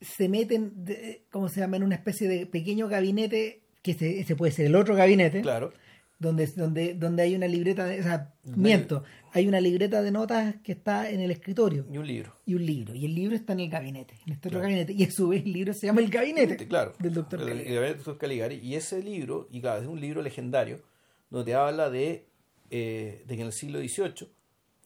se 0.01 0.30
meten, 0.30 0.71
de- 0.85 1.23
¿cómo 1.31 1.49
se 1.49 1.59
llama? 1.59 1.77
En 1.77 1.84
una 1.84 1.95
especie 1.95 2.27
de 2.27 2.45
pequeño 2.45 2.88
gabinete, 2.88 3.61
que 3.81 3.91
ese, 3.91 4.19
ese 4.19 4.35
puede 4.35 4.51
ser 4.51 4.65
el 4.67 4.76
otro 4.76 4.95
gabinete, 4.95 5.41
claro, 5.41 5.73
donde, 6.19 6.47
donde, 6.47 6.93
donde 6.95 7.23
hay 7.23 7.35
una 7.35 7.47
libreta, 7.47 7.85
de, 7.85 7.99
o 8.01 8.03
sea, 8.03 8.34
miento, 8.43 9.03
hay 9.31 9.47
una 9.47 9.61
libreta 9.61 10.01
de 10.01 10.11
notas 10.11 10.55
que 10.63 10.73
está 10.73 11.09
en 11.09 11.21
el 11.21 11.31
escritorio 11.31 11.85
y 11.89 11.97
un 11.97 12.05
libro. 12.07 12.34
y 12.45 12.55
un 12.55 12.65
libro, 12.65 12.93
y 12.93 13.05
el 13.05 13.15
libro 13.15 13.35
está 13.38 13.53
en 13.53 13.61
el 13.61 13.69
gabinete, 13.69 14.15
en 14.26 14.34
este 14.34 14.49
otro 14.49 14.59
gabinete, 14.59 14.91
y 14.93 15.03
a 15.03 15.11
su 15.11 15.30
vez 15.30 15.45
el 15.45 15.53
libro 15.53 15.73
se 15.73 15.88
llama 15.88 16.01
El 16.01 16.09
Gabinete 16.09 16.67
claro, 16.67 16.93
del 16.99 17.13
doctor 17.13 17.39
el, 17.41 17.47
el 17.47 17.51
Caligari. 17.53 17.73
gabinete 17.76 17.93
del 17.95 18.03
doctor 18.05 18.17
Caligari. 18.17 18.55
Y 18.61 18.76
ese 18.76 19.01
libro, 19.01 19.47
y 19.51 19.61
claro, 19.61 19.81
es 19.81 19.88
un 19.88 20.01
libro 20.01 20.21
legendario, 20.21 20.81
donde 21.30 21.53
habla 21.55 21.89
de, 21.89 22.26
eh, 22.69 23.23
de 23.26 23.35
que 23.35 23.41
en 23.41 23.47
el 23.47 23.53
siglo 23.53 23.80
XVIII 23.80 24.27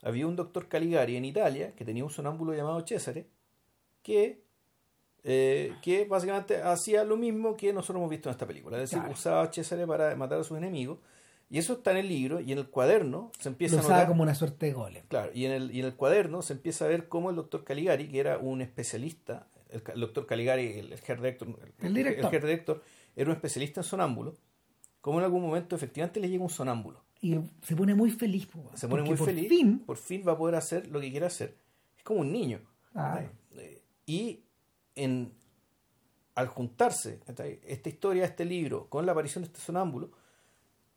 había 0.03 0.27
un 0.27 0.35
doctor 0.35 0.67
Caligari 0.67 1.15
en 1.15 1.25
Italia 1.25 1.71
que 1.75 1.83
tenía 1.85 2.03
un 2.03 2.11
sonámbulo 2.11 2.53
llamado 2.53 2.85
Césare, 2.85 3.25
que, 4.03 4.42
eh, 5.23 5.73
que 5.81 6.05
básicamente 6.05 6.61
hacía 6.61 7.03
lo 7.03 7.15
mismo 7.17 7.55
que 7.55 7.71
nosotros 7.73 7.97
hemos 7.97 8.09
visto 8.09 8.29
en 8.29 8.31
esta 8.33 8.45
película. 8.47 8.77
Es 8.77 8.81
decir, 8.89 8.99
Claro. 8.99 9.13
usaba 9.13 9.41
a 9.43 9.51
Césare 9.53 9.87
para 9.87 10.15
matar 10.15 10.39
a 10.39 10.43
sus 10.43 10.57
enemigos. 10.57 10.99
Y 11.49 11.59
eso 11.59 11.73
está 11.73 11.91
en 11.91 11.97
el 11.97 12.07
libro, 12.09 12.39
y 12.39 12.51
en 12.51 12.57
el 12.57 12.67
cuaderno 12.67 13.31
se 13.39 13.47
empieza 13.49 13.75
Lo 13.75 13.81
a 13.81 13.83
notar. 13.89 14.07
como 14.07 14.23
una 14.23 14.33
suerte 14.33 14.65
de 14.65 14.73
golem. 14.73 15.03
Claro, 15.07 15.29
y 15.35 15.45
en, 15.45 15.51
el, 15.51 15.71
y 15.75 15.81
en 15.81 15.85
el 15.85 15.93
cuaderno 15.95 16.41
se 16.41 16.53
empieza 16.53 16.85
a 16.85 16.87
ver 16.87 17.07
cómo 17.07 17.29
el 17.29 17.35
doctor 17.35 17.63
Caligari, 17.63 18.07
que 18.07 18.19
era 18.19 18.39
un 18.39 18.61
especialista, 18.61 19.45
el, 19.69 19.83
el 19.93 19.99
doctor 20.01 20.25
Caligari, 20.25 20.65
el, 20.79 20.93
el 20.93 20.99
director, 21.17 21.47
El 21.79 21.93
director. 21.93 22.33
head 22.33 22.41
director, 22.41 22.81
era 23.15 23.29
un 23.29 23.35
especialista 23.35 23.81
en 23.81 23.83
sonámbulo, 23.83 24.33
cómo 24.99 25.19
en 25.19 25.25
algún 25.25 25.43
momento 25.43 25.75
efectivamente 25.75 26.19
le 26.19 26.27
llega 26.29 26.41
un 26.43 26.49
sonámbulo. 26.49 27.03
Y 27.21 27.37
se 27.61 27.75
pone 27.75 27.93
muy 27.93 28.09
feliz. 28.09 28.47
Se 28.73 28.87
pone 28.87 29.03
muy 29.03 29.15
por 29.15 29.27
feliz, 29.27 29.47
fin, 29.47 29.79
por 29.79 29.97
fin 29.97 30.23
va 30.27 30.31
a 30.31 30.37
poder 30.37 30.55
hacer 30.55 30.87
lo 30.87 30.99
que 30.99 31.11
quiere 31.11 31.27
hacer. 31.27 31.55
Es 31.97 32.03
como 32.03 32.21
un 32.21 32.31
niño. 32.31 32.61
Eh, 33.57 33.81
Y 34.07 34.39
en, 34.95 35.33
al 36.35 36.47
juntarse 36.47 37.19
esta 37.65 37.89
historia, 37.89 38.25
este 38.25 38.45
libro, 38.45 38.87
con 38.89 39.05
la 39.05 39.11
aparición 39.11 39.43
de 39.43 39.47
este 39.47 39.59
sonámbulo, 39.59 40.11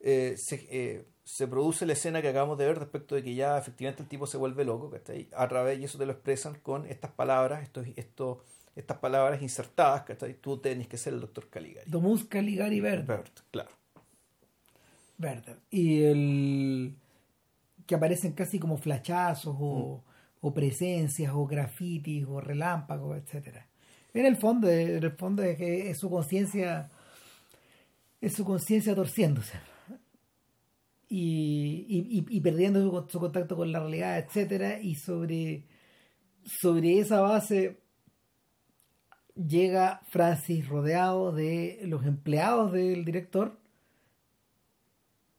eh, 0.00 0.34
se, 0.36 0.66
eh, 0.70 1.06
se 1.24 1.48
produce 1.48 1.86
la 1.86 1.94
escena 1.94 2.22
que 2.22 2.28
acabamos 2.28 2.58
de 2.58 2.66
ver 2.66 2.78
respecto 2.78 3.14
de 3.14 3.22
que 3.22 3.34
ya 3.34 3.58
efectivamente 3.58 4.02
el 4.02 4.08
tipo 4.08 4.26
se 4.26 4.36
vuelve 4.36 4.64
loco, 4.64 4.90
¿cachai? 4.90 5.28
A 5.34 5.48
través, 5.48 5.80
y 5.80 5.84
eso 5.84 5.98
te 5.98 6.06
lo 6.06 6.12
expresan 6.12 6.54
con 6.60 6.86
estas 6.86 7.10
palabras, 7.10 7.62
estos, 7.62 7.86
estos, 7.96 8.38
estas 8.76 8.98
palabras 8.98 9.42
insertadas, 9.42 10.02
¿cachai? 10.02 10.34
Tú 10.34 10.58
tenés 10.58 10.86
que 10.86 10.98
ser 10.98 11.14
el 11.14 11.20
doctor 11.20 11.48
Caligari. 11.48 11.90
Domus 11.90 12.24
Caligari 12.24 12.80
Verde. 12.80 13.04
Bert, 13.04 13.40
claro. 13.50 13.70
Werther. 15.18 15.58
Y 15.70 16.02
el 16.02 16.94
que 17.86 17.94
aparecen 17.94 18.32
casi 18.32 18.58
como 18.58 18.76
flachazos 18.76 19.56
o, 19.58 20.04
o 20.40 20.54
presencias 20.54 21.32
o 21.34 21.46
grafitis 21.46 22.26
o 22.28 22.40
relámpagos, 22.40 23.16
etcétera. 23.16 23.66
En 24.18 24.26
el 24.26 24.36
fondo, 24.36 24.68
en 24.68 25.02
el 25.04 25.10
fondo 25.12 25.42
es 25.42 25.56
que 25.58 25.90
es 25.90 25.98
su 25.98 26.08
conciencia 26.10 26.90
es 28.20 28.32
su 28.34 28.44
conciencia 28.44 28.94
torciéndose 28.94 29.58
y, 31.08 31.84
y, 31.88 32.26
y- 32.36 32.40
perdiendo 32.40 32.80
su, 32.80 33.08
su 33.10 33.20
contacto 33.20 33.56
con 33.56 33.70
la 33.70 33.78
realidad, 33.80 34.18
etcétera, 34.18 34.80
y 34.80 34.94
sobre 34.96 35.64
sobre 36.44 36.98
esa 37.00 37.20
base 37.20 37.78
llega 39.34 40.00
Francis 40.08 40.66
rodeado 40.68 41.32
de 41.32 41.80
los 41.84 42.06
empleados 42.06 42.72
del 42.72 43.04
director 43.04 43.58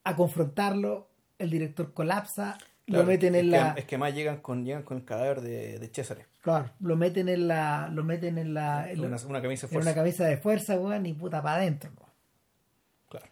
a 0.03 0.15
confrontarlo, 0.15 1.09
el 1.39 1.49
director 1.49 1.93
colapsa, 1.93 2.57
Claro, 2.85 3.03
lo 3.03 3.07
meten 3.09 3.35
es 3.35 3.41
en 3.43 3.45
que- 3.51 3.57
la 3.57 3.71
es 3.73 3.85
que 3.85 3.97
más 3.97 4.13
llegan 4.13 4.39
con, 4.41 4.63
llegan 4.63 4.83
con 4.83 4.97
el 4.97 5.03
cadáver 5.03 5.41
de, 5.41 5.79
de 5.79 5.87
César. 5.89 6.25
Claro, 6.53 6.71
lo 6.79 6.95
meten 6.95 7.27
en 7.29 7.47
la 7.47 7.89
lo 7.89 8.03
meten 8.03 8.37
en 8.37 8.53
la 8.53 8.89
en, 8.91 8.99
Una, 9.01 9.17
una 9.27 9.41
camisa 9.41 9.67
de 9.67 9.71
en 9.71 9.73
fuerza. 9.73 9.89
una 9.89 9.95
camisa 9.95 10.25
de 10.25 10.37
fuerza, 10.37 10.79
weón, 10.79 11.05
y 11.05 11.13
puta 11.13 11.41
para 11.41 11.57
adentro. 11.57 11.91
weón. 11.97 12.11
Claro. 13.09 13.25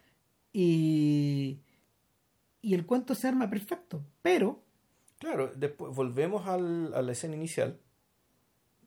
Y 0.52 1.60
y 2.62 2.74
el 2.74 2.84
cuento 2.86 3.14
se 3.14 3.28
arma 3.28 3.48
perfecto, 3.48 4.02
pero 4.22 4.62
Claro, 5.18 5.50
después 5.56 5.94
volvemos 5.94 6.46
al, 6.46 6.92
a 6.92 7.00
la 7.00 7.12
escena 7.12 7.36
inicial, 7.36 7.78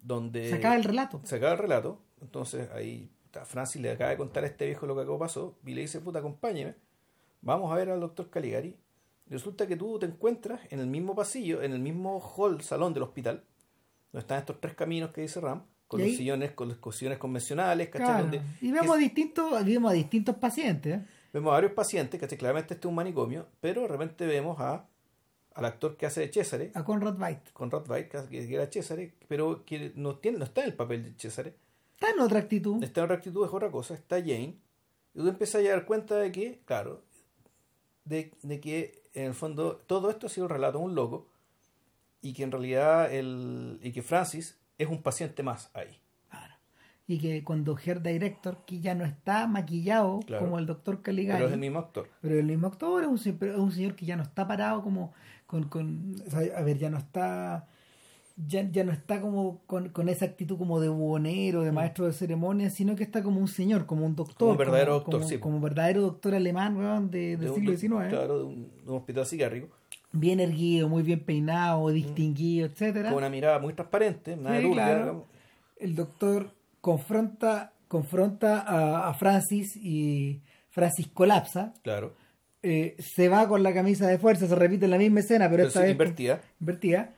donde 0.04 0.48
se 0.50 0.56
acaba 0.56 0.76
el 0.76 0.84
relato. 0.84 1.22
se 1.24 1.36
acaba 1.38 1.54
el 1.54 1.58
relato. 1.58 2.02
Entonces 2.22 2.70
ahí 2.72 3.10
Francis 3.46 3.82
le 3.82 3.92
acaba 3.92 4.12
de 4.12 4.18
contar 4.18 4.44
a 4.44 4.48
este 4.48 4.66
viejo 4.68 4.86
lo 4.86 4.96
que 4.96 5.02
acabó 5.02 5.18
pasó 5.20 5.58
y 5.66 5.74
le 5.74 5.82
dice, 5.82 6.00
puta, 6.02 6.20
acompáñeme. 6.20 6.76
Vamos 7.42 7.72
a 7.72 7.76
ver 7.76 7.90
al 7.90 8.00
doctor 8.00 8.30
Caligari. 8.30 8.76
Resulta 9.28 9.66
que 9.68 9.76
tú 9.76 9.98
te 10.00 10.06
encuentras 10.08 10.60
en 10.72 10.80
el 10.80 10.88
mismo 10.88 11.16
pasillo, 11.16 11.62
en 11.64 11.72
el 11.72 11.80
mismo 11.80 12.20
hall, 12.20 12.62
salón 12.62 12.94
del 12.94 13.04
hospital, 13.04 13.44
donde 14.12 14.22
están 14.22 14.40
estos 14.40 14.60
tres 14.60 14.74
caminos 14.76 15.12
que 15.12 15.22
dice 15.22 15.40
Ram, 15.40 15.64
con 15.88 16.00
¿Y 16.02 16.08
los 16.08 16.18
sillones, 16.18 16.52
con 16.52 16.68
las 16.70 16.78
sillones 16.96 17.18
convencionales, 17.20 17.90
¿cachai? 17.90 18.08
Claro. 18.08 18.22
Donde- 18.24 18.42
y 18.62 18.72
vemos 18.72 18.98
distintos 19.00 19.66
vemos 19.66 19.92
a 19.92 19.94
distintos 19.94 20.36
pacientes. 20.36 21.02
Vemos 21.34 21.50
a 21.52 21.54
varios 21.54 21.72
pacientes, 21.74 22.20
¿cachai? 22.20 22.38
Claramente 22.38 22.74
este 22.76 22.88
es 22.88 22.90
un 22.90 22.96
manicomio, 22.96 23.48
pero 23.62 23.82
de 23.84 23.88
repente 23.88 24.26
vemos 24.26 24.60
a, 24.60 24.86
al 25.54 25.66
actor 25.66 25.98
que 25.98 26.06
hace 26.06 26.22
de 26.22 26.32
César, 26.34 26.62
A 26.74 26.84
Conrad 26.84 27.20
White. 27.20 27.52
con 27.54 27.70
Rothweight, 27.72 28.08
que 28.10 28.48
que 28.48 28.54
era 28.56 28.72
César, 28.72 29.00
pero 29.28 29.64
que 29.66 29.92
no, 29.96 30.16
tiene, 30.18 30.38
no 30.38 30.46
está 30.46 30.62
en 30.62 30.68
el 30.68 30.74
papel 30.76 31.04
de 31.04 31.14
César. 31.20 31.54
Está 31.94 32.12
en 32.12 32.20
otra 32.20 32.40
actitud. 32.40 32.84
Está 32.84 33.02
en 33.02 33.06
otra 33.06 33.18
actitud, 33.18 33.46
es 33.46 33.52
otra 33.54 33.70
cosa, 33.72 33.94
está 33.94 34.18
Jane. 34.20 34.56
Y 35.14 35.20
tú 35.20 35.28
empiezas 35.28 35.64
a 35.66 35.68
dar 35.70 35.86
cuenta 35.86 36.16
de 36.18 36.32
que, 36.32 36.62
claro, 36.66 37.04
de, 38.06 38.32
de 38.42 38.60
que 38.60 39.04
en 39.14 39.26
el 39.26 39.34
fondo 39.34 39.76
todo 39.86 40.10
esto 40.10 40.28
ha 40.28 40.30
sido 40.30 40.46
un 40.46 40.52
relato 40.52 40.78
de 40.80 40.86
un 40.86 40.96
loco 40.96 41.28
y 42.22 42.34
que 42.34 42.44
en 42.44 42.52
realidad 42.52 43.14
el, 43.14 43.80
y 43.82 43.92
que 43.92 44.02
Francis 44.02 44.60
es 44.78 44.88
un 44.88 45.02
paciente 45.02 45.44
más 45.44 45.72
ahí. 45.74 46.00
Claro. 46.30 46.54
Y 47.08 47.18
que 47.18 47.44
cuando 47.44 47.76
Hair 47.78 48.02
Director, 48.02 48.64
que 48.66 48.80
ya 48.82 48.94
no 48.96 49.06
está 49.06 49.48
maquillado 49.48 50.20
Claro. 50.26 50.44
como 50.46 50.60
el 50.60 50.66
doctor 50.66 51.02
Caligari, 51.02 51.38
Pero 51.40 51.48
es 51.48 51.54
el 51.54 51.60
mismo 51.60 51.80
actor. 51.80 52.10
pero 52.22 52.36
el 52.40 52.46
mismo 52.46 52.68
actor 52.68 53.04
es 53.04 53.10
un, 53.10 53.18
es 53.48 53.56
un 53.58 53.72
señor 53.72 53.96
que 53.96 54.06
ya 54.06 54.16
no 54.16 54.24
está 54.24 54.48
parado 54.48 54.82
como 54.84 55.14
con, 55.46 55.64
con 55.70 56.16
o 56.28 56.30
sea, 56.30 56.58
a 56.58 56.62
ver, 56.62 56.78
ya 56.78 56.90
no 56.90 56.98
está 56.98 57.68
ya, 58.48 58.62
ya 58.72 58.86
no 58.86 58.94
está 58.94 59.20
como 59.20 59.60
con, 59.66 59.90
con 59.90 60.08
esa 60.08 60.24
actitud 60.24 60.58
como 60.58 60.80
de 60.80 60.88
buhonero, 60.88 61.64
de 61.64 61.74
maestro 61.74 62.06
de 62.06 62.14
ceremonias, 62.14 62.74
sino 62.74 62.96
que 62.96 63.04
está 63.04 63.22
como 63.22 63.42
un 63.42 63.50
señor, 63.50 63.86
como 63.86 64.06
un 64.06 64.16
doctor. 64.16 64.36
Mm. 64.36 64.38
Como 64.38 64.52
un 64.52 64.58
verdadero 64.58 64.92
como, 64.92 64.98
doctor, 65.00 65.20
como- 65.20 65.30
sí. 65.30 65.38
Como 65.40 65.60
verdadero 65.60 66.02
doctor 66.04 66.36
alemán, 66.36 66.78
weón, 66.78 67.12
de, 67.12 67.36
del 67.36 67.50
De 67.50 67.54
siglo 67.56 67.76
XIX. 67.76 68.08
Claro, 68.10 68.38
de 68.40 68.44
un, 68.46 68.72
de 68.86 68.92
un 68.92 68.96
hospital 68.98 69.26
psiquiátrico. 69.26 69.68
Bien 70.12 70.40
erguido, 70.40 70.90
muy 70.90 71.04
bien 71.04 71.20
peinado, 71.20 71.90
distinguido, 71.90 72.66
etcétera. 72.68 73.10
Con 73.10 73.20
una 73.20 73.30
mirada 73.30 73.60
muy 73.60 73.74
transparente, 73.74 74.36
nada 74.36 74.60
Sí, 74.60 74.72
claro. 74.72 75.28
el 75.78 75.96
doctor 75.96 76.54
confronta 76.82 77.74
confronta 77.88 78.60
a, 78.62 79.10
a 79.10 79.14
Francis 79.16 79.76
y 79.76 80.42
Francis 80.70 81.08
colapsa 81.08 81.74
Claro. 81.84 82.14
eh, 82.62 82.96
se 83.00 83.30
va 83.30 83.48
con 83.48 83.64
la 83.64 83.74
camisa 83.74 84.08
de 84.08 84.20
fuerza 84.20 84.48
se 84.48 84.56
repite 84.56 84.88
la 84.88 84.98
misma 85.00 85.22
escena 85.22 85.46
pero, 85.46 85.58
Pero 85.58 85.68
esta 85.70 85.80
sí, 85.80 85.84
vez 85.86 85.92
invertida. 85.94 86.42
invertida 86.60 87.14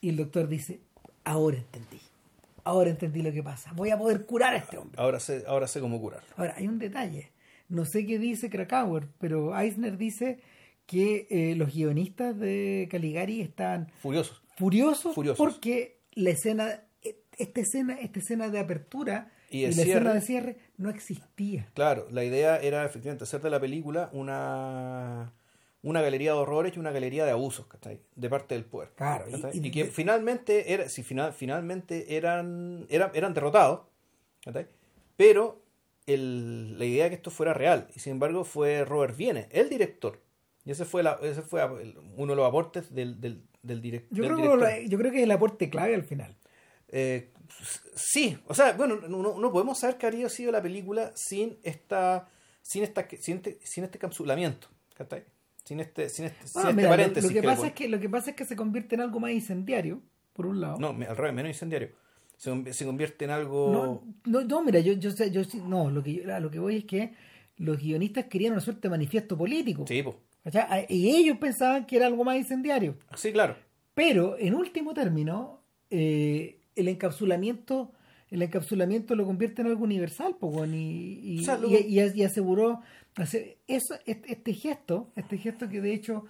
y 0.00 0.10
el 0.10 0.16
doctor 0.16 0.46
dice 0.48 0.78
ahora 1.24 1.56
entendí 1.58 1.98
ahora 2.62 2.90
entendí 2.90 3.20
lo 3.22 3.32
que 3.32 3.42
pasa 3.42 3.72
voy 3.74 3.90
a 3.90 3.98
poder 3.98 4.24
curar 4.26 4.54
a 4.54 4.58
este 4.58 4.78
hombre 4.78 4.94
Ahora 5.00 5.18
sé, 5.18 5.42
ahora 5.48 5.66
sé 5.66 5.80
cómo 5.80 6.00
curarlo. 6.00 6.28
ahora 6.36 6.54
hay 6.56 6.68
un 6.68 6.78
detalle 6.78 7.30
no 7.68 7.84
sé 7.84 8.06
qué 8.06 8.18
dice 8.20 8.48
Krakauer 8.48 9.08
pero 9.18 9.58
Eisner 9.58 9.96
dice 9.98 10.38
que 10.86 11.26
eh, 11.30 11.54
los 11.56 11.74
guionistas 11.74 12.38
de 12.38 12.88
Caligari 12.90 13.40
estaban 13.40 13.90
Furiosos. 14.00 14.40
furiosos, 14.56 15.14
Furiosos. 15.14 15.38
porque 15.38 15.98
la 16.12 16.30
escena 16.30 16.82
esta 17.38 17.60
escena 17.60 17.98
esta 18.00 18.18
escena 18.20 18.48
de 18.48 18.58
apertura 18.58 19.30
Y 19.50 19.66
la 19.66 19.72
cierre. 19.72 19.90
escena 19.90 20.14
de 20.14 20.20
cierre 20.22 20.56
no 20.78 20.88
existía 20.88 21.68
Claro, 21.74 22.08
la 22.10 22.24
idea 22.24 22.56
era 22.58 22.84
efectivamente 22.86 23.24
hacer 23.24 23.42
de 23.42 23.50
la 23.50 23.60
película 23.60 24.08
una, 24.12 25.32
una 25.82 26.00
galería 26.00 26.32
de 26.32 26.38
horrores 26.38 26.74
y 26.76 26.78
una 26.80 26.92
galería 26.92 27.24
de 27.26 27.32
abusos, 27.32 27.66
¿cachai? 27.66 28.00
De 28.14 28.28
parte 28.30 28.54
del 28.54 28.64
poder. 28.64 28.90
Claro, 28.96 29.26
y- 29.28 29.32
¿cachai? 29.32 29.50
y 29.60 29.66
Y, 29.66 29.70
que 29.70 29.84
de- 29.84 29.90
finalmente, 29.90 30.72
era, 30.72 30.88
si 30.88 31.02
final, 31.02 31.32
finalmente 31.34 32.16
eran, 32.16 32.86
eran, 32.88 33.10
eran 33.14 33.34
derrotados, 33.34 33.82
¿cachai? 34.44 34.66
Pero 35.16 35.62
el- 36.06 36.78
la 36.78 36.84
idea 36.86 37.04
de 37.04 37.10
que 37.10 37.16
esto 37.16 37.30
fuera 37.30 37.52
real, 37.52 37.88
y 37.94 37.98
sin 38.00 38.12
embargo 38.12 38.44
fue 38.44 38.84
Robert 38.84 39.16
Viene, 39.16 39.48
el 39.50 39.68
director. 39.68 40.22
Y 40.66 40.72
ese 40.72 40.84
fue, 40.84 41.02
la, 41.02 41.18
ese 41.22 41.40
fue 41.42 41.64
uno 42.16 42.32
de 42.32 42.36
los 42.36 42.46
aportes 42.46 42.92
del, 42.92 43.20
del, 43.20 43.42
del, 43.62 43.80
direc- 43.80 44.04
yo 44.10 44.24
del 44.24 44.34
creo, 44.34 44.56
director. 44.58 44.88
yo 44.90 44.98
creo 44.98 45.12
que 45.12 45.18
es 45.18 45.24
el 45.24 45.30
aporte 45.30 45.70
clave 45.70 45.94
al 45.94 46.02
final 46.02 46.34
Eh, 46.88 47.30
sí, 47.94 48.36
o 48.46 48.54
sea, 48.54 48.72
bueno, 48.72 48.96
no, 49.08 49.38
no 49.38 49.52
podemos 49.52 49.78
saber 49.78 49.96
qué 49.96 50.06
habría 50.06 50.28
sido 50.28 50.52
la 50.52 50.60
película 50.62 51.12
sin 51.14 51.56
esta, 51.62 52.28
sin 52.62 52.82
esta, 52.82 53.06
sin 53.20 53.36
este, 53.36 53.58
sin 53.62 53.84
este 53.84 53.98
capsulamiento, 53.98 54.68
¿cachai? 54.94 55.24
Sin 55.64 55.80
este, 55.80 56.08
sin 56.08 56.26
este, 56.26 56.46
sin 56.46 56.60
Ah, 56.62 56.64
este 56.70 56.74
mira, 56.76 56.88
paréntesis. 56.90 57.30
lo 57.32 57.34
que 57.40 57.46
pasa 57.46 57.56
pone. 57.58 57.68
es 57.68 57.74
que 57.74 57.88
lo 57.88 57.98
que 58.00 58.08
pasa 58.08 58.30
es 58.30 58.36
que 58.36 58.44
se 58.44 58.56
convierte 58.56 58.94
en 58.96 59.00
algo 59.02 59.18
más 59.20 59.30
incendiario 59.32 60.00
por 60.32 60.46
un 60.46 60.60
lado 60.60 60.78
No, 60.78 60.88
al 60.90 61.16
revés, 61.16 61.34
menos 61.34 61.50
incendiario. 61.50 61.90
Se, 62.36 62.72
se 62.72 62.84
convierte 62.84 63.24
en 63.24 63.30
algo... 63.30 63.72
no, 63.72 64.40
no, 64.40 64.44
no, 64.46 64.62
mira 64.62 64.78
yo 64.80 64.92
yo 64.92 65.10
sé 65.10 65.30
yo 65.30 65.42
sí- 65.42 65.62
no 65.64 65.90
lo 65.90 66.02
que 66.02 66.14
yo- 66.14 66.34
a 66.34 66.38
lo 66.40 66.50
que 66.50 66.58
voy 66.58 66.76
es 66.78 66.84
que 66.84 67.14
los 67.56 67.78
guionistas 67.78 68.26
querían 68.26 68.52
una 68.52 68.60
suerte 68.60 68.82
de 68.82 68.90
manifiesto 68.90 69.36
político 69.38 69.86
Sí, 69.88 70.02
po. 70.02 70.20
¿Cachai? 70.50 70.86
y 70.88 71.08
ellos 71.16 71.38
pensaban 71.38 71.84
que 71.86 71.96
era 71.96 72.06
algo 72.06 72.22
más 72.24 72.36
incendiario 72.36 72.96
sí, 73.14 73.32
claro. 73.32 73.56
Pero, 73.94 74.36
en 74.38 74.54
último 74.54 74.92
término, 74.94 75.60
eh, 75.90 76.60
el 76.76 76.88
encapsulamiento 76.88 77.92
el 78.30 78.42
encapsulamiento 78.42 79.14
lo 79.14 79.24
convierte 79.24 79.62
en 79.62 79.68
algo 79.68 79.84
universal 79.84 80.36
po, 80.36 80.64
y, 80.66 81.20
y, 81.22 81.38
O 81.40 81.44
sea, 81.44 81.56
lo- 81.58 81.68
y- 81.70 81.76
y- 81.76 82.12
y 82.14 82.22
aseguró 82.24 82.80
hacer 83.14 83.56
eso, 83.68 83.94
este, 84.04 84.32
este 84.32 84.52
gesto 84.52 85.10
este 85.16 85.38
gesto 85.38 85.68
que 85.68 85.80
de 85.80 85.94
hecho 85.94 86.24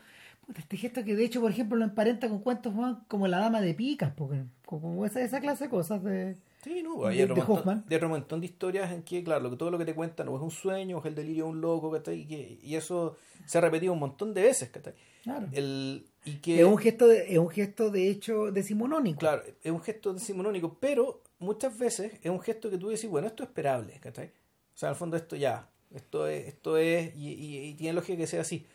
este 0.54 0.76
gesto 0.76 1.02
que 1.04 1.16
de 1.16 1.24
hecho 1.24 1.40
por 1.40 1.50
ejemplo 1.50 1.76
lo 1.76 1.84
emparenta 1.84 2.28
con 2.28 2.40
cuentos 2.40 2.72
como 3.08 3.26
la 3.26 3.38
dama 3.38 3.60
de 3.60 3.74
picas 3.74 4.12
porque, 4.14 4.44
como 4.64 5.04
esa, 5.04 5.20
esa 5.22 5.40
clase 5.40 5.64
de 5.64 5.70
cosas 5.70 6.02
de 6.04 6.36
Sí, 6.66 6.82
no, 6.82 7.02
de- 7.02 7.08
hay 7.10 7.16
de 7.18 7.24
otro 7.24 7.36
montón, 7.36 7.56
Hoffman. 7.58 7.84
de 7.86 7.96
otro 7.96 8.08
montón 8.08 8.40
de 8.40 8.46
historias 8.46 8.90
en 8.92 9.02
que, 9.04 9.22
claro, 9.22 9.56
todo 9.56 9.70
lo 9.70 9.78
que 9.78 9.84
te 9.84 9.94
cuentan 9.94 10.28
o 10.28 10.36
es 10.36 10.42
un 10.42 10.50
sueño 10.50 10.96
o 10.96 11.00
es 11.00 11.06
el 11.06 11.14
delirio 11.14 11.44
de 11.44 11.50
un 11.50 11.60
loco, 11.60 11.92
¿cachai? 11.92 12.20
Y, 12.22 12.26
que- 12.26 12.58
y 12.62 12.74
eso 12.74 13.16
se 13.46 13.58
ha 13.58 13.60
repetido 13.60 13.92
un 13.92 14.00
montón 14.00 14.34
de 14.34 14.42
veces, 14.42 14.70
¿cachai? 14.70 14.94
claro. 15.22 15.46
El, 15.52 16.06
y 16.24 16.36
que, 16.38 16.58
es 16.60 16.64
un 16.66 16.76
gesto 16.78 17.06
de, 17.06 17.32
es 17.32 17.38
un 17.38 17.48
gesto 17.50 17.90
de 17.90 18.08
hecho 18.10 18.50
decimonónico 18.50 19.18
Claro, 19.20 19.42
es 19.62 19.70
un 19.72 19.80
gesto 19.80 20.12
decimonónico, 20.12 20.76
pero 20.80 21.22
muchas 21.38 21.78
veces 21.78 22.14
es 22.22 22.30
un 22.30 22.40
gesto 22.40 22.68
que 22.70 22.78
tú 22.78 22.88
decís, 22.88 23.08
bueno, 23.08 23.28
esto 23.28 23.42
es 23.44 23.48
esperable, 23.48 23.98
¿cachai? 24.00 24.26
O 24.26 24.78
sea, 24.78 24.90
el 24.90 24.96
fondo 24.96 25.16
esto 25.16 25.36
ya, 25.36 25.68
esto 25.94 26.26
es, 26.26 26.48
esto 26.48 26.76
es, 26.78 27.14
y, 27.16 27.28
y- 27.32 27.58
y 27.68 27.74
tiene 27.74 27.92
lógica 27.94 28.18
que 28.18 28.26
sea 28.26 28.40
así. 28.40 28.66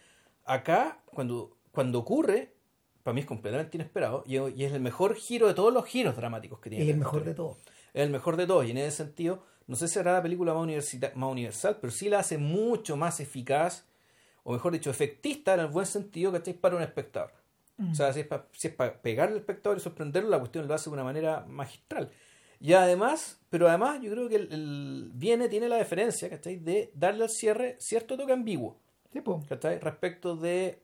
Acá, 0.46 1.00
cuando, 1.06 1.58
cuando 1.72 2.00
ocurre, 2.00 2.54
para 3.04 3.14
mí 3.14 3.22
es 3.22 3.26
completamente 3.28 3.78
inesperado, 3.78 4.24
y, 4.26 4.36
es 4.64 4.72
el 4.74 4.82
mejor 4.82 5.16
giro 5.16 5.48
de 5.48 5.54
todos 5.54 5.74
los 5.74 5.86
giros 5.86 6.16
dramáticos 6.16 6.60
que 6.60 6.70
tiene. 6.70 6.86
es 6.86 6.92
el 6.92 6.98
mejor 6.98 7.24
de 7.24 7.34
todos 7.34 7.58
Es 7.94 8.04
el 8.04 8.10
mejor 8.10 8.38
de 8.38 8.48
todos, 8.48 8.66
y 8.66 8.72
en 8.72 8.78
ese 8.78 8.98
sentido, 8.98 9.44
no 9.68 9.76
sé 9.76 9.88
si 9.88 9.96
será 9.96 10.14
la 10.14 10.22
película 10.22 10.54
más, 10.54 10.68
más 11.16 11.32
universal, 11.32 11.78
pero 11.80 11.92
sí 11.92 12.10
la 12.10 12.20
hace 12.20 12.38
mucho 12.38 12.96
más 12.98 13.20
eficaz, 13.20 13.86
o 14.44 14.54
mejor 14.54 14.74
dicho, 14.74 14.90
efectista 14.90 15.54
en 15.54 15.62
el 15.62 15.68
buen 15.68 15.86
sentido, 15.86 16.32
¿cachai? 16.32 16.54
Para 16.54 16.76
un 16.76 16.84
espectador. 16.84 17.32
O 17.92 17.96
sea, 17.96 18.14
si 18.14 18.20
es 18.20 18.74
para 18.76 19.02
pegarle 19.02 19.34
al 19.34 19.40
espectador 19.40 19.78
y 19.78 19.82
sorprenderlo, 19.82 20.30
la 20.30 20.38
cuestión 20.38 20.68
lo 20.68 20.74
hace 20.76 20.90
de 20.90 20.94
una 20.94 21.04
manera 21.04 21.46
magistral. 21.48 22.12
Y 22.60 22.74
además, 22.74 23.40
pero 23.50 23.68
además 23.68 24.00
yo 24.04 24.12
creo 24.12 24.30
que 24.30 24.36
el, 24.36 24.54
el 24.54 25.12
viene, 25.16 25.50
tiene 25.50 25.68
la 25.68 25.78
diferencia, 25.78 26.30
¿cachai? 26.30 26.58
De 26.58 26.92
darle 26.94 27.24
al 27.24 27.30
cierre 27.32 27.76
cierto 27.80 28.16
toque 28.18 28.34
ambiguo, 28.34 28.78
Sí, 29.12 29.22
po. 29.22 29.44
¿cachai? 29.50 29.80
Respecto 29.80 30.36
de... 30.36 30.84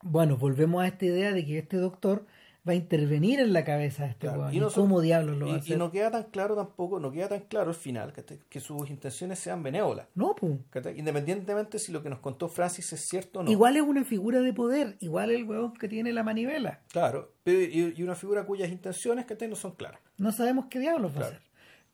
Bueno, 0.00 0.36
volvemos 0.36 0.82
a 0.82 0.88
esta 0.88 1.04
idea 1.04 1.32
de 1.32 1.44
que 1.44 1.58
este 1.58 1.76
doctor 1.76 2.24
va 2.66 2.72
a 2.72 2.74
intervenir 2.76 3.40
en 3.40 3.52
la 3.52 3.64
cabeza 3.64 4.04
de 4.04 4.10
este 4.10 4.26
Claro, 4.28 4.42
weón. 4.42 4.54
y 4.54 4.56
¿Y 4.56 4.60
no 4.60 4.70
son- 4.70 4.84
¿Cómo 4.84 5.00
diablos 5.00 5.36
lo 5.36 5.48
va 5.48 5.56
a 5.56 5.62
Y, 5.66 5.76
no 5.76 5.90
queda 5.90 6.10
tan 6.12 6.24
claro 6.24 6.54
tampoco, 6.54 7.00
no 7.00 7.10
queda 7.10 7.28
tan 7.28 7.40
claro 7.40 7.70
al 7.70 7.74
final 7.74 8.12
que 8.48 8.60
sus 8.60 8.88
intenciones 8.88 9.40
sean 9.40 9.62
benévolas. 9.64 10.06
No, 10.14 10.36
pues. 10.36 10.52
Independientemente 10.96 11.78
si 11.80 11.90
lo 11.90 12.02
que 12.02 12.08
nos 12.10 12.20
contó 12.20 12.48
Francis 12.48 12.92
es 12.92 13.00
cierto 13.08 13.40
o 13.40 13.42
no. 13.42 13.50
Igual 13.50 13.76
es 13.76 13.82
una 13.82 14.04
figura 14.04 14.40
de 14.40 14.52
poder, 14.52 14.96
igual 15.00 15.30
el 15.30 15.44
huevón 15.44 15.74
que 15.74 15.88
tiene 15.88 16.12
la 16.12 16.22
manivela. 16.22 16.80
Claro, 16.92 17.32
pero- 17.42 17.60
y, 17.62 17.94
y 17.96 18.02
una 18.02 18.14
figura 18.14 18.44
cuyas 18.46 18.70
intenciones 18.70 19.26
¿cachai? 19.26 19.48
no 19.48 19.56
son 19.56 19.72
claras. 19.72 20.00
No 20.18 20.30
sabemos 20.30 20.66
qué 20.66 20.78
diablos 20.78 21.12
va 21.16 21.22
a 21.22 21.24
hacer. 21.28 21.42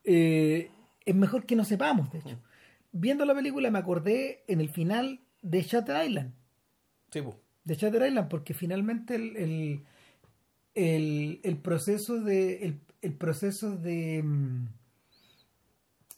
Eh, 0.04 0.70
es 1.04 1.14
mejor 1.14 1.46
que 1.46 1.56
no 1.56 1.64
sepamos, 1.64 2.10
de 2.12 2.18
hecho. 2.18 2.38
Viendo 2.92 3.24
la 3.24 3.34
película 3.34 3.70
me 3.70 3.78
acordé 3.78 4.44
en 4.48 4.60
el 4.60 4.68
final 4.68 5.20
de 5.42 5.62
Shutter 5.62 6.06
Island. 6.06 6.34
Sí, 7.10 7.22
pues. 7.22 7.36
De 7.64 7.74
Shutter 7.74 8.06
Island, 8.06 8.28
porque 8.28 8.54
finalmente 8.54 9.14
el, 9.14 9.36
el, 9.36 9.84
el- 10.78 11.40
el 11.42 11.56
proceso 11.58 12.20
de. 12.20 12.64
El, 12.64 12.80
el 13.02 13.12
proceso 13.14 13.76
de. 13.76 14.22
mm, 14.22 14.66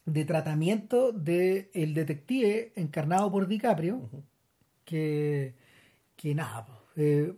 de 0.06 0.24
tratamiento 0.24 1.12
del 1.12 1.94
detective 1.94 2.72
encarnado 2.74 3.30
por 3.30 3.46
DiCaprio, 3.46 4.08
que, 4.84 5.54
que 6.16 6.34
nada, 6.34 6.66
eh, 6.96 7.32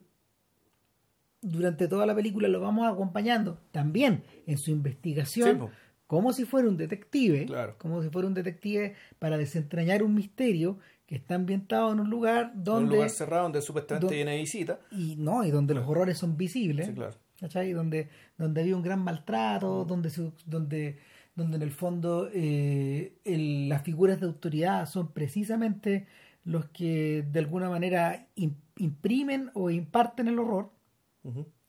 durante 1.42 1.88
toda 1.88 2.06
la 2.06 2.14
película 2.14 2.48
lo 2.48 2.60
vamos 2.60 2.90
acompañando 2.90 3.58
también 3.72 4.22
en 4.46 4.56
su 4.58 4.70
investigación, 4.70 5.58
Sí, 5.60 5.76
como 6.06 6.32
si 6.32 6.44
fuera 6.44 6.68
un 6.68 6.76
detective, 6.76 7.46
Claro. 7.46 7.76
como 7.78 8.02
si 8.02 8.08
fuera 8.10 8.28
un 8.28 8.34
detective 8.34 8.94
para 9.18 9.36
desentrañar 9.36 10.02
un 10.02 10.14
misterio 10.14 10.78
que 11.12 11.18
está 11.18 11.34
ambientado 11.34 11.92
en 11.92 12.00
un 12.00 12.08
lugar 12.08 12.52
En 12.54 12.58
un 12.60 12.64
donde 12.64 12.94
lugar 12.96 13.10
cerrado 13.10 13.42
donde 13.42 13.60
supuestamente 13.60 14.06
do- 14.06 14.10
viene 14.12 14.38
visita. 14.38 14.78
y 14.90 15.16
no 15.16 15.44
y 15.44 15.50
donde 15.50 15.74
los 15.74 15.86
horrores 15.86 16.16
son 16.16 16.38
visibles 16.38 16.86
Sí, 16.86 16.94
claro. 16.94 17.14
¿cachai? 17.38 17.72
donde 17.72 18.08
donde 18.38 18.62
había 18.62 18.74
un 18.76 18.82
gran 18.82 19.00
maltrato 19.04 19.84
donde 19.84 20.08
se- 20.08 20.32
donde 20.46 20.98
donde 21.34 21.56
en 21.56 21.62
el 21.62 21.70
fondo 21.70 22.30
eh, 22.32 23.12
el- 23.24 23.68
las 23.68 23.82
figuras 23.82 24.20
de 24.20 24.26
autoridad 24.26 24.86
son 24.88 25.12
precisamente 25.12 26.06
los 26.44 26.64
que 26.70 27.24
de 27.30 27.38
alguna 27.40 27.68
manera 27.68 28.26
im- 28.36 28.54
imprimen 28.78 29.50
o 29.54 29.68
imparten 29.70 30.28
el 30.28 30.38
horror. 30.38 30.70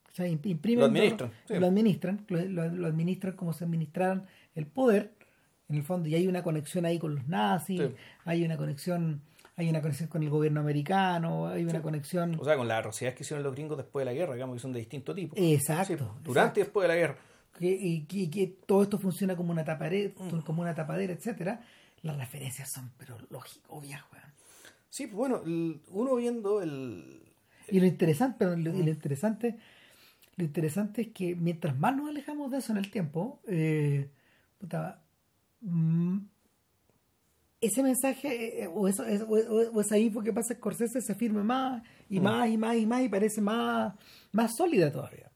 ¿cachai? 0.06 0.32
Im- 0.32 0.40
imprimen 0.46 0.80
Lo 0.80 0.86
administran, 0.86 1.32
sí. 1.48 1.54
lo 1.60 1.68
administran 1.68 2.26
lo, 2.30 2.42
lo- 2.46 2.70
lo 2.70 2.88
administran 2.88 3.36
como 3.36 3.52
se 3.54 3.66
administraran 3.66 4.26
el 4.56 4.68
poder 4.68 5.12
en 5.70 5.76
el 5.78 5.84
fondo 5.84 6.08
y 6.10 6.16
hay 6.16 6.28
una 6.28 6.44
conexión 6.44 6.86
ahí 6.86 7.00
con 7.00 7.16
los 7.16 7.28
nazis 7.28 7.80
Sí. 7.82 7.88
hay 8.26 8.44
una 8.46 8.58
conexión 8.58 9.22
hay 9.56 9.70
una 9.70 9.82
conexión 9.82 10.10
con 10.10 10.24
el 10.24 10.30
gobierno 10.30 10.60
americano 10.62 11.48
hay 11.48 11.64
una 11.64 11.82
conexión 11.82 12.36
O 12.40 12.44
sea, 12.44 12.56
con 12.58 12.68
las 12.68 12.80
atrocidades 12.80 13.16
que 13.16 13.24
hicieron 13.24 13.44
los 13.44 13.54
gringos 13.54 13.78
después 13.78 14.02
de 14.06 14.12
la 14.12 14.14
guerra, 14.18 14.34
digamos 14.34 14.56
que 14.56 14.60
son 14.62 14.74
de 14.74 14.80
distinto 14.80 15.14
tipo. 15.14 15.36
Exacto, 15.38 16.16
Sí, 16.18 16.24
durante 16.24 16.60
y 16.60 16.64
después 16.64 16.84
de 16.84 16.88
la 16.88 16.96
guerra. 16.96 17.18
que, 17.60 17.68
y, 17.68 18.06
que- 18.06 18.30
que 18.32 18.48
todo 18.66 18.82
esto 18.84 18.98
funciona 18.98 19.36
como 19.36 19.52
una 19.52 19.64
tapadera, 19.64 20.12
Mm. 20.18 20.40
como 20.42 20.62
una 20.64 20.74
tapadera, 20.74 21.14
etcétera, 21.14 21.62
las 22.02 22.18
referencias 22.18 22.70
son 22.74 22.92
pero 22.98 23.16
lógicas, 23.30 23.62
obvias, 23.70 24.02
weón. 24.12 24.26
Sí, 24.90 25.06
pues 25.08 25.16
bueno, 25.18 25.42
el- 25.46 25.82
uno 25.90 26.16
viendo 26.16 26.62
el. 26.62 27.22
Y 27.70 27.80
lo 27.80 27.86
interesante, 27.86 28.36
pero 28.40 28.56
lo, 28.56 28.72
y 28.72 28.82
Mm. 28.82 28.86
lo 28.86 28.92
interesante, 28.92 29.58
lo 30.36 30.44
interesante 30.46 31.02
es 31.04 31.08
que 31.10 31.36
mientras 31.36 31.78
más 31.78 31.96
nos 31.96 32.10
alejamos 32.10 32.50
de 32.52 32.58
eso 32.58 32.72
en 32.74 32.78
el 32.80 32.90
tiempo, 32.92 33.40
eh, 33.48 34.10
puta, 34.58 35.02
mm, 35.62 36.18
ese 37.66 37.82
mensaje 37.84 38.64
eh, 38.64 38.68
o, 38.68 38.88
eso, 38.88 39.04
es- 39.06 39.22
o, 39.22 39.26
o- 39.34 39.72
o 39.74 39.82
esa 39.82 39.98
info 39.98 40.22
que 40.22 40.34
pasa 40.34 40.54
en 40.54 40.60
Scorsese 40.60 41.02
se 41.02 41.16
firme 41.16 41.44
más 41.44 41.84
y 42.10 42.20
Mm. 42.20 42.24
más 42.24 42.50
y 42.50 42.58
más 42.58 42.76
y 42.78 42.86
más 42.86 43.04
y 43.04 43.10
parece 43.10 43.42
más, 43.42 43.94
más 44.32 44.52
sólida 44.56 44.92
todavía. 44.92 45.32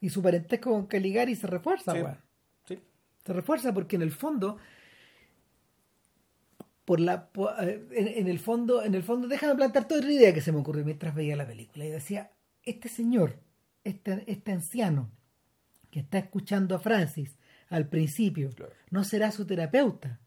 Y 0.00 0.08
su 0.10 0.22
parentesco 0.22 0.70
con 0.70 0.86
Caligari 0.86 1.34
se 1.36 1.46
refuerza, 1.46 1.92
Sí. 1.94 2.00
Sí, 2.76 2.78
se 3.24 3.32
refuerza 3.32 3.72
porque 3.74 3.96
en 3.96 4.02
el 4.02 4.12
fondo 4.12 4.56
por 6.84 7.00
la 7.00 7.28
po- 7.30 7.50
eh, 7.60 7.86
en, 7.92 8.08
en 8.08 8.28
el 8.28 8.38
fondo 8.38 8.82
en 8.82 8.94
el 8.94 9.02
fondo 9.02 9.28
déjame 9.28 9.54
plantear 9.54 9.86
toda 9.86 10.00
otra 10.00 10.12
idea 10.12 10.34
que 10.34 10.40
se 10.40 10.52
me 10.52 10.58
ocurrió 10.58 10.84
mientras 10.84 11.14
veía 11.14 11.36
la 11.36 11.46
película 11.46 11.84
y 11.84 11.90
decía 11.90 12.32
este 12.64 12.88
señor 12.88 13.38
este, 13.84 14.24
este 14.26 14.52
anciano 14.52 15.10
que 15.90 16.00
está 16.00 16.18
escuchando 16.18 16.74
a 16.74 16.78
Francis 16.80 17.36
al 17.68 17.88
principio 17.88 18.50
Claro. 18.50 18.72
no 18.90 19.04
será 19.04 19.30
su 19.30 19.46
terapeuta 19.46 20.18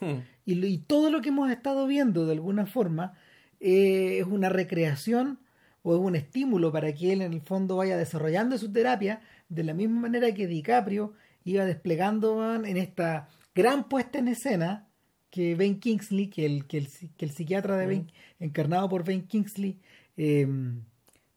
Hmm. 0.00 0.20
y, 0.46 0.78
todo 0.78 1.10
lo 1.10 1.20
que 1.20 1.28
hemos 1.28 1.50
estado 1.50 1.86
viendo 1.86 2.24
de 2.24 2.32
alguna 2.32 2.66
forma 2.66 3.12
eh, 3.60 4.18
es 4.20 4.26
una 4.26 4.48
recreación 4.48 5.38
o 5.82 5.94
es 5.94 6.00
un 6.00 6.16
estímulo 6.16 6.72
para 6.72 6.92
que 6.94 7.12
él 7.12 7.22
en 7.22 7.34
el 7.34 7.42
fondo 7.42 7.76
vaya 7.76 7.96
desarrollando 7.96 8.56
su 8.56 8.72
terapia 8.72 9.20
de 9.48 9.64
la 9.64 9.74
misma 9.74 10.00
manera 10.00 10.32
que 10.32 10.46
DiCaprio 10.46 11.12
iba 11.44 11.64
desplegando 11.64 12.54
en 12.54 12.76
esta 12.76 13.28
gran 13.54 13.88
puesta 13.88 14.18
en 14.18 14.28
escena 14.28 14.88
que 15.30 15.54
Ben 15.54 15.78
Kingsley, 15.78 16.28
que 16.28 16.44
el, 16.44 16.66
que 16.66 16.78
el, 16.78 16.88
que 17.16 17.24
el 17.24 17.30
psiquiatra 17.30 17.76
de 17.76 17.86
Ben, 17.86 18.12
encarnado 18.40 18.88
por 18.88 19.04
Ben 19.04 19.26
Kingsley, 19.26 19.78
eh, 20.16 20.46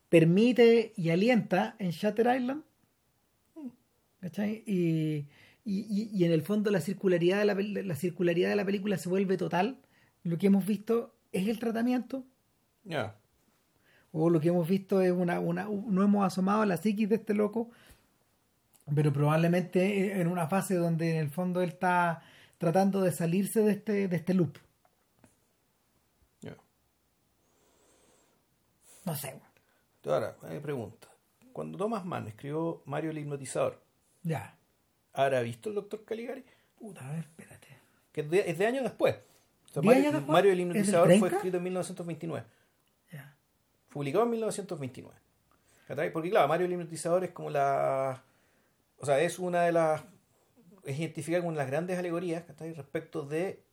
permite 0.10 0.94
y 0.98 1.10
alienta 1.10 1.76
en 1.80 1.92
Shutter 1.92 2.36
Island. 2.36 2.64
¿Cachai? 4.20 4.64
Y, 4.66 5.28
y, 5.66 5.80
y- 5.90 6.10
y 6.14 6.26
en 6.26 6.32
el 6.32 6.42
fondo 6.44 6.72
la 6.72 6.82
circularidad 6.82 7.40
de 7.40 7.46
la, 7.46 7.54
la 7.84 7.96
circularidad 7.96 8.50
de 8.50 8.56
la 8.56 8.66
película 8.66 8.98
se 8.98 9.10
vuelve 9.10 9.38
total. 9.38 9.80
Lo 10.24 10.38
que 10.38 10.48
hemos 10.48 10.66
visto 10.66 11.16
es 11.32 11.48
el 11.48 11.60
tratamiento, 11.60 12.26
Ya. 12.84 13.16
o 14.12 14.30
lo 14.30 14.40
que 14.40 14.50
hemos 14.50 14.68
visto 14.68 15.02
es 15.02 15.12
una, 15.12 15.40
una 15.40 15.64
no 15.66 16.04
hemos 16.04 16.26
asomado 16.26 16.62
a 16.62 16.66
la 16.66 16.78
psiquis 16.78 17.10
de 17.10 17.16
este 17.16 17.34
loco, 17.34 17.70
pero 18.94 19.12
probablemente 19.14 20.20
en 20.20 20.28
una 20.28 20.48
fase 20.48 20.76
donde 20.76 21.12
en 21.12 21.18
el 21.18 21.30
fondo 21.30 21.62
él 21.62 21.70
está 21.70 22.22
tratando 22.58 23.02
de 23.02 23.12
salirse 23.12 23.62
de 23.62 23.72
este, 23.72 24.08
de 24.08 24.16
este 24.16 24.34
loop. 24.34 24.58
ya. 26.42 26.56
No 29.06 29.16
sé. 29.16 29.40
Ahora, 30.06 30.36
pregunta. 30.62 31.08
Cuando 31.54 31.78
Thomas 31.78 32.04
Mann 32.06 32.28
escribió 32.28 32.82
Mario 32.86 33.12
el 33.12 33.18
hipnotizador, 33.20 33.82
ya. 34.24 34.58
¿Habrá 35.14 35.42
visto 35.42 35.70
el 35.70 35.76
doctor 35.76 36.04
Caligari? 36.04 36.44
Puta, 36.78 37.08
a 37.08 37.12
ver, 37.14 37.20
espérate. 37.22 37.68
Que 38.12 38.22
es 38.22 38.30
de, 38.30 38.50
es 38.50 38.58
de 38.58 38.66
años 38.66 38.84
después. 38.84 39.16
O 39.16 39.74
sea, 39.74 39.82
¿Diez 39.82 39.86
Mario, 39.86 40.02
años 40.02 40.14
después? 40.14 40.34
Mario 40.34 40.52
el 40.52 40.60
¿Es 40.60 40.66
del 40.66 40.70
hipnotizador 40.70 41.08
fue 41.08 41.18
30? 41.18 41.36
escrito 41.38 41.58
en 41.58 41.64
1929. 41.64 42.48
Ya. 43.12 43.36
Publicado 43.90 44.26
en 44.26 44.32
1929. 44.32 45.18
¿Cachai? 45.88 46.14
Porque 46.14 46.30
claro, 46.30 46.48
Mario 46.48 46.66
el 46.66 46.74
hipnotizador 46.74 47.24
es 47.24 47.32
como 47.32 47.50
la... 47.50 48.24
O 48.98 49.06
sea, 49.06 49.20
es 49.20 49.40
una 49.40 49.64
de 49.64 49.72
las... 49.72 50.04
Es 50.84 51.00
identificada 51.00 51.44
de 51.44 51.56
las 51.56 51.68
grandes 51.68 51.98
alegorías 51.98 52.44
respecto 52.76 53.24
de 53.24 53.64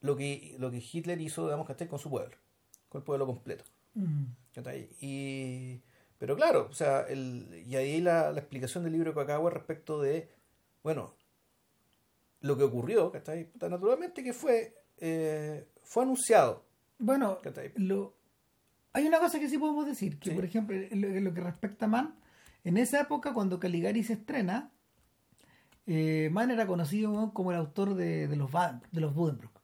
lo 0.00 0.16
que, 0.16 0.56
lo 0.58 0.70
que 0.70 0.78
Hitler 0.78 1.20
hizo, 1.20 1.44
digamos, 1.44 1.66
¿cachai? 1.66 1.88
con 1.88 1.98
su 1.98 2.08
pueblo. 2.08 2.36
Con 2.88 3.00
el 3.00 3.04
pueblo 3.04 3.26
completo. 3.26 3.64
Mm. 3.94 4.24
Y, 5.00 5.80
pero 6.18 6.36
claro, 6.36 6.68
o 6.70 6.74
sea, 6.74 7.02
el, 7.02 7.62
y 7.66 7.76
ahí 7.76 8.00
la, 8.00 8.30
la 8.32 8.40
explicación 8.40 8.84
del 8.84 8.92
libro 8.94 9.10
de 9.10 9.16
Kakawa 9.16 9.50
respecto 9.50 10.00
de, 10.00 10.30
bueno, 10.86 11.12
lo 12.42 12.56
que 12.56 12.62
ocurrió, 12.62 13.10
¿cachai? 13.10 13.50
Naturalmente 13.60 14.22
que 14.22 14.32
fue, 14.32 14.72
eh, 14.98 15.66
fue 15.82 16.04
anunciado, 16.04 16.64
Bueno, 16.96 17.40
hay 18.92 19.04
una 19.08 19.18
cosa 19.18 19.40
que 19.40 19.48
sí 19.48 19.58
podemos 19.58 19.84
decir, 19.84 20.20
que 20.20 20.30
Sí. 20.30 20.36
por 20.36 20.44
ejemplo, 20.44 20.76
en 20.76 21.00
lo, 21.00 21.08
en 21.08 21.24
lo 21.24 21.34
que 21.34 21.40
respecta 21.40 21.86
a 21.86 21.88
Mann, 21.88 22.14
en 22.62 22.76
esa 22.76 23.00
época 23.00 23.34
cuando 23.34 23.58
Caligari 23.58 24.04
se 24.04 24.12
estrena, 24.12 24.70
eh, 25.86 26.28
Mann 26.30 26.52
era 26.52 26.68
conocido 26.68 27.32
como 27.34 27.50
el 27.50 27.58
autor 27.58 27.94
de, 27.96 28.28
de 28.28 28.36
los, 28.36 28.52
de 28.92 29.00
los 29.00 29.12
Buddenbrook. 29.12 29.60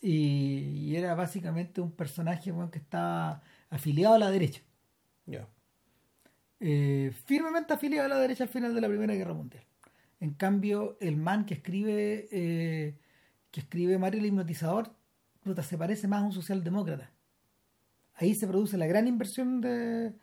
Y, 0.00 0.88
y 0.88 0.96
era 0.96 1.14
básicamente 1.14 1.82
un 1.82 1.92
personaje 1.92 2.54
que 2.72 2.78
estaba 2.78 3.42
afiliado 3.68 4.14
a 4.14 4.18
la 4.18 4.30
derecha. 4.30 4.62
Eh, 6.58 7.12
firmemente 7.26 7.74
afiliado 7.74 8.06
a 8.06 8.08
la 8.08 8.18
derecha 8.18 8.44
al 8.44 8.48
final 8.48 8.74
de 8.74 8.80
la 8.80 8.88
Primera 8.88 9.14
Guerra 9.14 9.34
Mundial. 9.34 9.65
En 10.20 10.32
cambio, 10.34 10.96
el 11.00 11.16
man 11.16 11.44
que 11.46 11.54
escribe 11.54 12.28
eh, 12.32 12.98
que 13.50 13.60
escribe 13.60 13.98
Mario 13.98 14.20
el 14.20 14.26
Hipnotizador, 14.26 14.94
puta, 15.42 15.62
se 15.62 15.78
parece 15.78 16.08
más 16.08 16.22
a 16.22 16.26
un 16.26 16.32
socialdemócrata. 16.32 17.10
Ahí 18.14 18.34
se 18.34 18.46
produce 18.46 18.78
la 18.78 18.86
gran 18.86 19.06
inversión 19.08 19.60
de, 19.60 20.14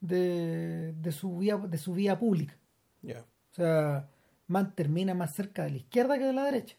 de, 0.00 0.92
de 0.94 1.12
su 1.12 1.38
vía 1.38 1.56
de 1.58 1.78
su 1.78 1.92
vía 1.94 2.18
pública. 2.18 2.56
ya. 3.02 3.20
O 3.52 3.54
sea, 3.54 4.08
Man 4.48 4.74
termina 4.74 5.14
más 5.14 5.34
cerca 5.34 5.64
de 5.64 5.70
la 5.70 5.76
izquierda 5.78 6.18
que 6.18 6.24
de 6.24 6.32
la 6.32 6.44
derecha. 6.44 6.76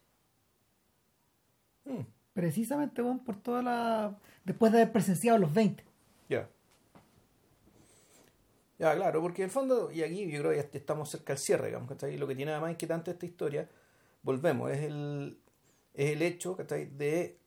Mm, 1.85 2.01
Precisamente 2.33 3.01
bueno, 3.01 3.23
por 3.23 3.35
toda 3.35 3.61
la. 3.61 4.17
después 4.43 4.71
de 4.71 4.79
haber 4.81 4.91
presenciado 4.93 5.37
los 5.37 5.53
20. 5.53 5.83
ya. 6.29 6.49
Ya, 8.79 8.95
claro, 8.95 9.21
porque 9.21 9.43
en 9.43 9.45
el 9.45 9.51
fondo, 9.51 9.91
y 9.91 10.03
aquí 10.03 10.29
yo 10.29 10.39
creo 10.39 10.51
que 10.51 10.57
ya 10.57 10.79
estamos 10.79 11.09
cerca 11.09 11.33
del 11.33 11.39
cierre, 11.39 11.67
digamos, 11.67 11.89
¿cachai? 11.89 12.15
Y 12.15 12.17
lo 12.17 12.27
que 12.27 12.35
tiene 12.35 12.51
además 12.51 12.71
inquietante 12.71 13.11
esta 13.11 13.25
historia, 13.25 13.69
volvemos, 14.23 14.71
es 14.71 14.79
el, 14.83 15.37
es 15.93 16.11
el 16.11 16.21
hecho, 16.21 16.57
¿cachai? 16.57 16.85
De 16.85 17.37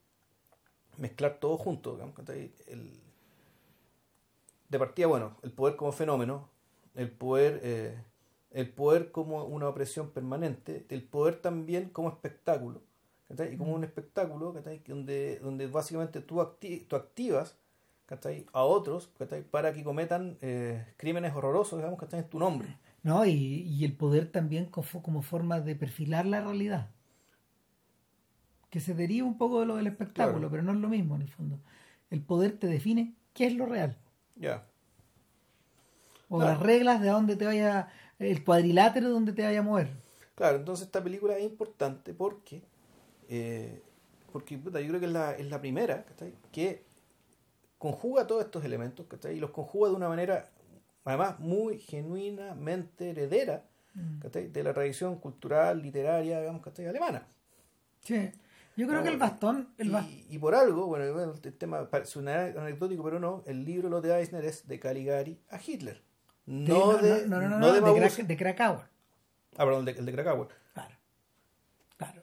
mezclar 0.97 1.39
todo 1.39 1.57
junto, 1.57 1.93
digamos, 1.93 2.15
¿cachai? 2.15 2.51
El, 2.67 2.99
de 4.69 4.79
partida, 4.79 5.07
bueno, 5.07 5.37
el 5.43 5.51
poder 5.51 5.75
como 5.75 5.91
fenómeno, 5.91 6.49
el 6.95 7.11
poder, 7.11 7.59
eh, 7.63 7.97
el 8.51 8.69
poder 8.73 9.11
como 9.11 9.43
una 9.45 9.69
opresión 9.69 10.09
permanente, 10.11 10.85
el 10.89 11.03
poder 11.03 11.41
también 11.41 11.89
como 11.89 12.09
espectáculo, 12.09 12.81
¿cachai? 13.27 13.53
y 13.53 13.57
como 13.57 13.73
un 13.73 13.83
espectáculo 13.83 14.53
¿cachai? 14.53 14.81
donde, 14.87 15.39
donde 15.39 15.67
básicamente 15.67 16.21
tú, 16.21 16.41
acti 16.41 16.81
tú 16.81 16.95
activas 16.95 17.55
¿cachai? 18.07 18.45
a 18.53 18.63
otros 18.63 19.09
¿cachai? 19.19 19.43
para 19.43 19.73
que 19.73 19.83
cometan 19.83 20.37
eh, 20.41 20.83
crímenes 20.97 21.35
horrorosos 21.35 21.77
digamos, 21.77 21.99
¿cachai? 21.99 22.21
en 22.21 22.29
tu 22.29 22.39
nombre. 22.39 22.75
No, 23.03 23.25
y, 23.25 23.31
y 23.31 23.85
el 23.85 23.95
poder 23.95 24.31
también 24.31 24.65
como, 24.65 24.87
como 25.03 25.21
forma 25.21 25.59
de 25.61 25.75
perfilar 25.75 26.25
la 26.25 26.41
realidad. 26.41 26.89
Que 28.69 28.79
se 28.79 28.93
deriva 28.93 29.25
un 29.25 29.37
poco 29.37 29.59
de 29.61 29.65
lo 29.65 29.75
del 29.77 29.87
espectáculo, 29.87 30.39
Claro. 30.39 30.51
pero 30.51 30.63
no 30.63 30.73
es 30.73 30.79
lo 30.79 30.89
mismo 30.89 31.15
en 31.15 31.21
el 31.21 31.29
fondo. 31.29 31.59
El 32.09 32.21
poder 32.21 32.57
te 32.57 32.67
define 32.67 33.13
qué 33.33 33.45
es 33.47 33.53
lo 33.55 33.65
real. 33.65 33.95
Ya. 34.35 34.65
O 36.29 36.37
Claro. 36.37 36.51
las 36.53 36.59
reglas 36.61 37.01
de 37.01 37.07
dónde 37.09 37.35
te 37.37 37.45
vaya, 37.45 37.87
el 38.19 38.43
cuadrilátero 38.43 39.07
de 39.07 39.13
donde 39.13 39.33
te 39.33 39.43
vaya 39.43 39.59
a 39.59 39.63
mover. 39.63 39.89
Claro, 40.35 40.57
entonces 40.57 40.85
esta 40.87 41.01
película 41.03 41.37
es 41.37 41.43
importante 41.45 42.13
porque, 42.13 42.61
eh, 43.29 43.81
porque 44.31 44.57
puta, 44.57 44.81
yo 44.81 44.89
creo 44.89 44.99
que 44.99 45.05
es 45.07 45.11
la, 45.13 45.31
es 45.33 45.49
la 45.49 45.61
primera 45.61 46.03
¿cachai? 46.03 46.33
que 46.51 46.83
conjuga 47.77 48.25
todos 48.27 48.43
estos 48.45 48.63
elementos 48.65 49.05
¿cachai? 49.07 49.37
y 49.37 49.39
los 49.39 49.51
conjuga 49.51 49.89
de 49.89 49.95
una 49.95 50.09
manera, 50.09 50.49
además, 51.05 51.39
muy 51.39 51.79
genuinamente 51.79 53.11
heredera 53.11 53.63
¿cachai? 54.21 54.47
de 54.47 54.63
la 54.63 54.73
tradición 54.73 55.17
cultural, 55.19 55.81
literaria, 55.81 56.39
digamos, 56.39 56.61
¿cachai? 56.61 56.85
alemana. 56.87 57.27
Sí. 58.01 58.31
Yo 58.75 58.85
creo 58.85 58.99
No, 58.99 59.03
que 59.03 59.09
el 59.09 59.17
bastón, 59.17 59.69
el 59.79 59.91
y, 60.29 60.37
por 60.37 60.53
algo, 60.53 60.85
bueno, 60.85 61.33
el 61.43 61.53
tema 61.53 61.89
parece 61.89 62.19
un 62.19 62.27
anecdótico, 62.27 63.03
pero 63.03 63.19
no, 63.19 63.41
el 63.47 63.65
libro 63.65 63.89
Lo 63.89 64.01
de 64.01 64.15
Eisner 64.19 64.45
es 64.45 64.67
de 64.67 64.79
Caligari 64.79 65.39
a 65.49 65.59
Hitler. 65.59 66.03
No, 66.45 66.95
de, 66.97 67.27
no, 67.27 67.41
no, 67.41 67.49
no, 67.49 67.57
no 67.59 67.73
de 67.73 67.81
de, 67.81 68.23
de 68.23 68.37
Krakauer. 68.37 68.85
Ah, 69.57 69.65
perdón, 69.65 69.79
el 69.79 69.85
de, 69.95 69.99
el 69.99 70.05
de 70.05 70.11
Krakauer. 70.11 70.47
Claro. 70.73 70.95
Claro. 71.97 72.21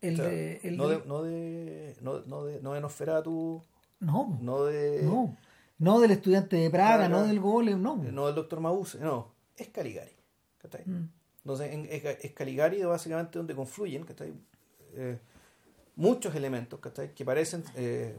El 0.00 0.14
O 0.14 0.16
sea, 0.16 0.26
de, 0.26 0.60
el 0.64 0.76
no, 0.76 0.88
de- 0.88 0.96
de, 0.98 1.04
no, 1.06 1.22
de, 1.22 1.96
no, 2.02 2.20
no 2.26 2.44
de 2.44 2.60
no 2.60 2.72
de 2.74 2.80
Nosferatu, 2.80 3.62
no, 4.00 4.38
no 4.42 4.64
de 4.64 5.02
no. 5.02 5.36
No 5.78 5.98
del 6.00 6.10
estudiante 6.10 6.56
de 6.56 6.68
Praga, 6.68 7.08
no 7.08 7.22
del 7.26 7.40
golem, 7.40 7.80
no. 7.80 7.96
no 7.96 8.26
del 8.26 8.34
Doctor 8.34 8.60
Mause, 8.60 8.98
no, 9.00 9.32
es 9.56 9.68
Caligari. 9.68 10.12
¿cachai? 10.58 10.82
Mm. 10.84 11.08
Entonces 11.38 11.72
en- 11.72 11.86
es, 11.90 12.04
es 12.22 12.32
Caligari 12.32 12.82
básicamente 12.82 13.38
donde 13.38 13.54
confluyen 13.54 14.04
¿cachai? 14.04 14.34
Eh, 14.94 15.18
muchos 15.96 16.34
elementos 16.34 16.80
¿cachai? 16.80 17.14
que 17.14 17.24
parecen 17.24 17.64
eh, 17.76 18.18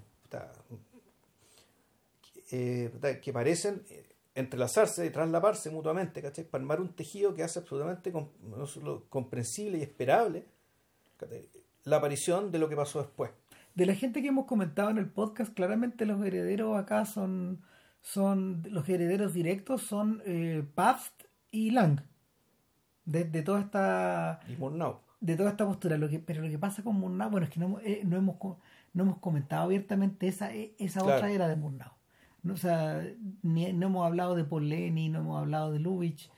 eh, 2.52 3.20
que 3.22 3.32
parecen 3.34 3.84
eh, 3.90 4.08
entrelazarse 4.36 5.06
y 5.06 5.10
traslaparse 5.10 5.70
mutuamente 5.70 6.22
¿cachai? 6.22 6.46
para 6.46 6.62
armar 6.64 6.82
un 6.82 6.94
tejido 6.96 7.34
que 7.34 7.44
hace 7.44 7.60
absolutamente 7.60 8.12
com- 8.12 8.30
no 8.58 8.66
solo 8.66 9.06
comprensible 9.10 9.78
y 9.78 9.82
esperable 9.84 10.46
¿cachai? 11.18 11.48
la 11.84 11.98
aparición 11.98 12.52
de 12.52 12.60
lo 12.60 12.70
que 12.70 12.76
pasó 12.76 13.00
después. 13.02 13.32
De 13.76 13.86
la 13.86 13.96
gente 13.96 14.22
que 14.22 14.28
hemos 14.30 14.46
comentado 14.46 14.90
en 14.90 14.98
el 14.98 15.08
podcast, 15.10 15.54
claramente 15.54 16.06
los 16.06 16.24
herederos 16.26 16.78
acá 16.78 17.06
son, 17.06 17.62
son 18.02 18.64
los 18.70 18.88
herederos 18.90 19.34
directos 19.34 19.82
son 19.84 20.22
eh, 20.26 20.64
Pabst 20.76 21.24
y 21.52 21.72
Lang. 21.72 22.02
De, 23.06 23.24
de 23.24 23.42
toda 23.42 23.62
esta 23.62 24.40
Y 24.48 24.56
Murnau. 24.58 25.00
de 25.20 25.36
toda 25.36 25.50
esta 25.52 25.66
postura. 25.66 25.98
Lo 25.98 26.08
que, 26.10 26.20
pero 26.20 26.42
lo 26.44 26.50
que 26.50 26.60
pasa 26.60 26.84
con 26.84 27.00
Murnau, 27.00 27.30
bueno, 27.30 27.46
es 27.46 27.52
que 27.52 27.60
no, 27.60 27.66
hemos- 27.68 27.82
eh, 27.84 28.02
no, 28.06 28.18
hemos, 28.18 28.36
no 28.94 29.04
hemos 29.04 29.18
comentado 29.20 29.64
abiertamente 29.64 30.28
esa, 30.28 30.54
eh, 30.54 30.76
esa 30.78 31.00
Claro. 31.02 31.16
otra 31.18 31.32
era 31.32 31.48
de 31.48 31.56
Murnau. 31.56 31.92
No, 32.44 32.54
o 32.54 32.58
sea, 32.58 33.04
ni, 33.42 33.72
no 33.74 33.88
hemos 33.88 34.06
hablado 34.06 34.36
de 34.36 34.44
Paul 34.44 34.68
Leni, 34.70 35.10
no 35.10 35.20
hemos 35.20 35.40
hablado 35.40 35.72
de 35.72 35.80
Lubitsch, 35.80 36.30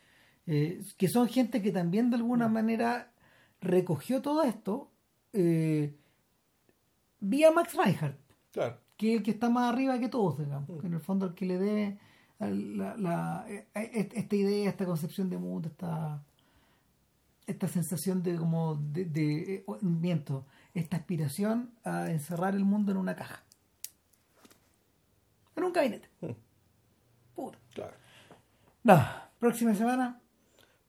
eh, 0.48 0.82
que 0.98 1.08
son 1.08 1.28
gente 1.30 1.62
que 1.62 1.72
también 1.72 2.10
de 2.10 2.18
alguna 2.18 2.48
manera 2.50 3.12
recogió 3.62 4.22
todo 4.22 4.44
esto 4.44 4.92
eh, 5.32 5.96
vía 7.24 7.52
Max 7.52 7.74
Reinhardt 7.76 8.18
Claro. 8.52 8.78
que 8.98 9.12
es 9.14 9.18
el 9.18 9.24
que 9.24 9.32
está 9.32 9.50
más 9.50 9.72
arriba 9.74 9.98
que 10.00 10.10
todos, 10.10 10.38
digamos, 10.38 10.80
que 10.82 10.88
en 10.88 10.94
el 10.94 11.00
fondo 11.00 11.26
el 11.28 11.34
que 11.34 11.46
le 11.46 11.58
debe 11.58 11.98
la, 12.40 12.96
la- 12.98 13.46
eh, 13.48 13.68
eh, 13.76 14.10
esta 14.14 14.36
idea, 14.36 14.70
esta 14.70 14.86
concepción 14.86 15.30
de 15.30 15.38
mundo, 15.38 15.68
esta 15.70 16.22
esta 17.46 17.68
sensación 17.68 18.24
de 18.24 18.36
como 18.38 18.76
de, 18.76 19.04
de 19.06 19.56
eh, 19.56 19.66
miento, 19.82 20.46
esta 20.74 20.96
aspiración 20.98 21.72
a 21.84 22.10
encerrar 22.10 22.56
el 22.56 22.64
mundo 22.64 22.92
en 22.94 22.98
una 22.98 23.16
caja. 23.16 23.44
En 25.56 25.64
un 25.66 25.74
gabinete. 25.74 26.10
Puta. 27.36 27.58
Claro. 27.74 27.94
No, 28.84 29.02
próxima 29.40 29.74
semana. 29.76 30.20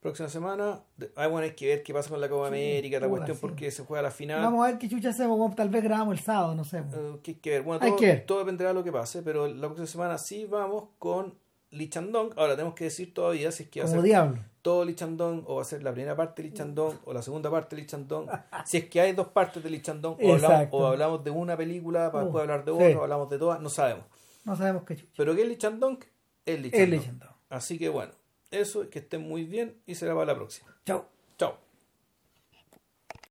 Próxima 0.05 0.29
semana, 0.29 0.81
ah, 1.17 1.27
bueno, 1.29 1.47
hay 1.47 1.55
que 1.55 1.67
ver 1.67 1.83
qué 1.83 1.95
pasa 1.95 2.11
con 2.11 2.21
la 2.21 2.29
Copa 2.29 2.49
América, 2.49 3.01
la 3.01 3.09
cuestión 3.09 3.39
sí. 3.39 3.41
porque 3.41 3.71
se 3.71 3.85
juega 3.85 4.03
la 4.03 4.11
final. 4.11 4.43
Vamos 4.43 4.63
a 4.63 4.71
ver 4.71 4.79
qué 4.79 4.87
chucha 4.87 5.09
hacemos, 5.09 5.57
tal 5.57 5.71
vez 5.71 5.83
grabamos 5.83 6.13
el 6.13 6.21
sábado, 6.21 6.55
no 6.55 6.63
sé. 6.63 6.81
Eh, 6.81 7.21
hay 7.27 7.35
que 7.37 7.51
ver. 7.51 7.63
Bueno, 7.63 7.83
Hay 7.83 7.89
todo, 7.93 7.99
que 7.99 8.07
ver. 8.07 8.27
todo 8.27 8.39
dependerá 8.41 8.69
de 8.69 8.75
lo 8.75 8.85
que 8.85 8.93
pase, 8.93 9.23
pero 9.23 9.49
la 9.49 9.63
próxima 9.67 9.87
semana 9.87 10.19
sí 10.19 10.45
vamos 10.45 10.91
con 10.99 11.33
Lee 11.71 11.89
Chandong. 11.89 12.35
Ahora 12.37 12.55
tenemos 12.55 12.75
que 12.75 12.85
decir 12.85 13.15
todavía 13.15 13.51
si 13.51 13.63
es 13.63 13.69
que 13.71 13.81
va 13.81 13.87
a 13.87 13.89
ser 13.89 14.03
diablo. 14.03 14.43
todo 14.61 14.85
Lee 14.85 14.95
Chandong 14.95 15.45
o 15.47 15.55
va 15.57 15.63
a 15.63 15.65
ser 15.65 15.83
la 15.83 15.91
primera 15.95 16.15
parte 16.15 16.43
de 16.43 16.49
Lee 16.51 16.55
Chandong 16.55 16.99
o 17.07 17.13
la 17.15 17.23
segunda 17.23 17.51
parte 17.51 17.75
de 17.75 17.81
Lee 17.81 17.89
Chandong. 17.89 18.29
si 18.67 18.77
es 18.77 18.91
que 18.91 19.01
hay 19.01 19.15
dos 19.15 19.29
partes 19.29 19.63
de 19.65 19.71
Lee 19.71 19.81
Chandong 19.81 20.19
o 20.23 20.35
hablamos, 20.35 20.69
o 20.71 20.87
hablamos 20.87 21.25
de 21.25 21.31
una 21.31 21.57
película 21.57 22.13
para 22.13 22.25
Uh, 22.25 22.27
después 22.27 22.43
hablar 22.43 22.65
de 22.67 22.73
sí. 22.73 22.77
otra, 22.79 22.99
o 23.01 23.03
hablamos 23.05 23.31
de 23.31 23.39
todas, 23.39 23.59
no 23.59 23.71
sabemos. 23.71 24.05
No 24.45 24.55
sabemos 24.55 24.83
qué 24.85 24.97
chucha. 24.97 25.13
Pero 25.17 25.35
que 25.35 25.41
es 25.45 25.49
Lee 25.49 25.57
Chandong, 25.57 25.99
es 26.45 26.61
Lee 26.61 26.67
Es 26.69 26.73
Chandong. 26.75 26.91
leyendo. 26.91 27.27
Así 27.49 27.79
que 27.79 27.89
bueno, 27.89 28.13
eso, 28.55 28.89
que 28.91 29.01
estén 29.01 29.23
muy 29.23 29.45
bien 29.45 29.81
y 29.87 29.95
será 29.95 30.15
para 30.15 30.27
la 30.27 30.35
próxima. 30.35 30.77
Chao. 30.85 31.14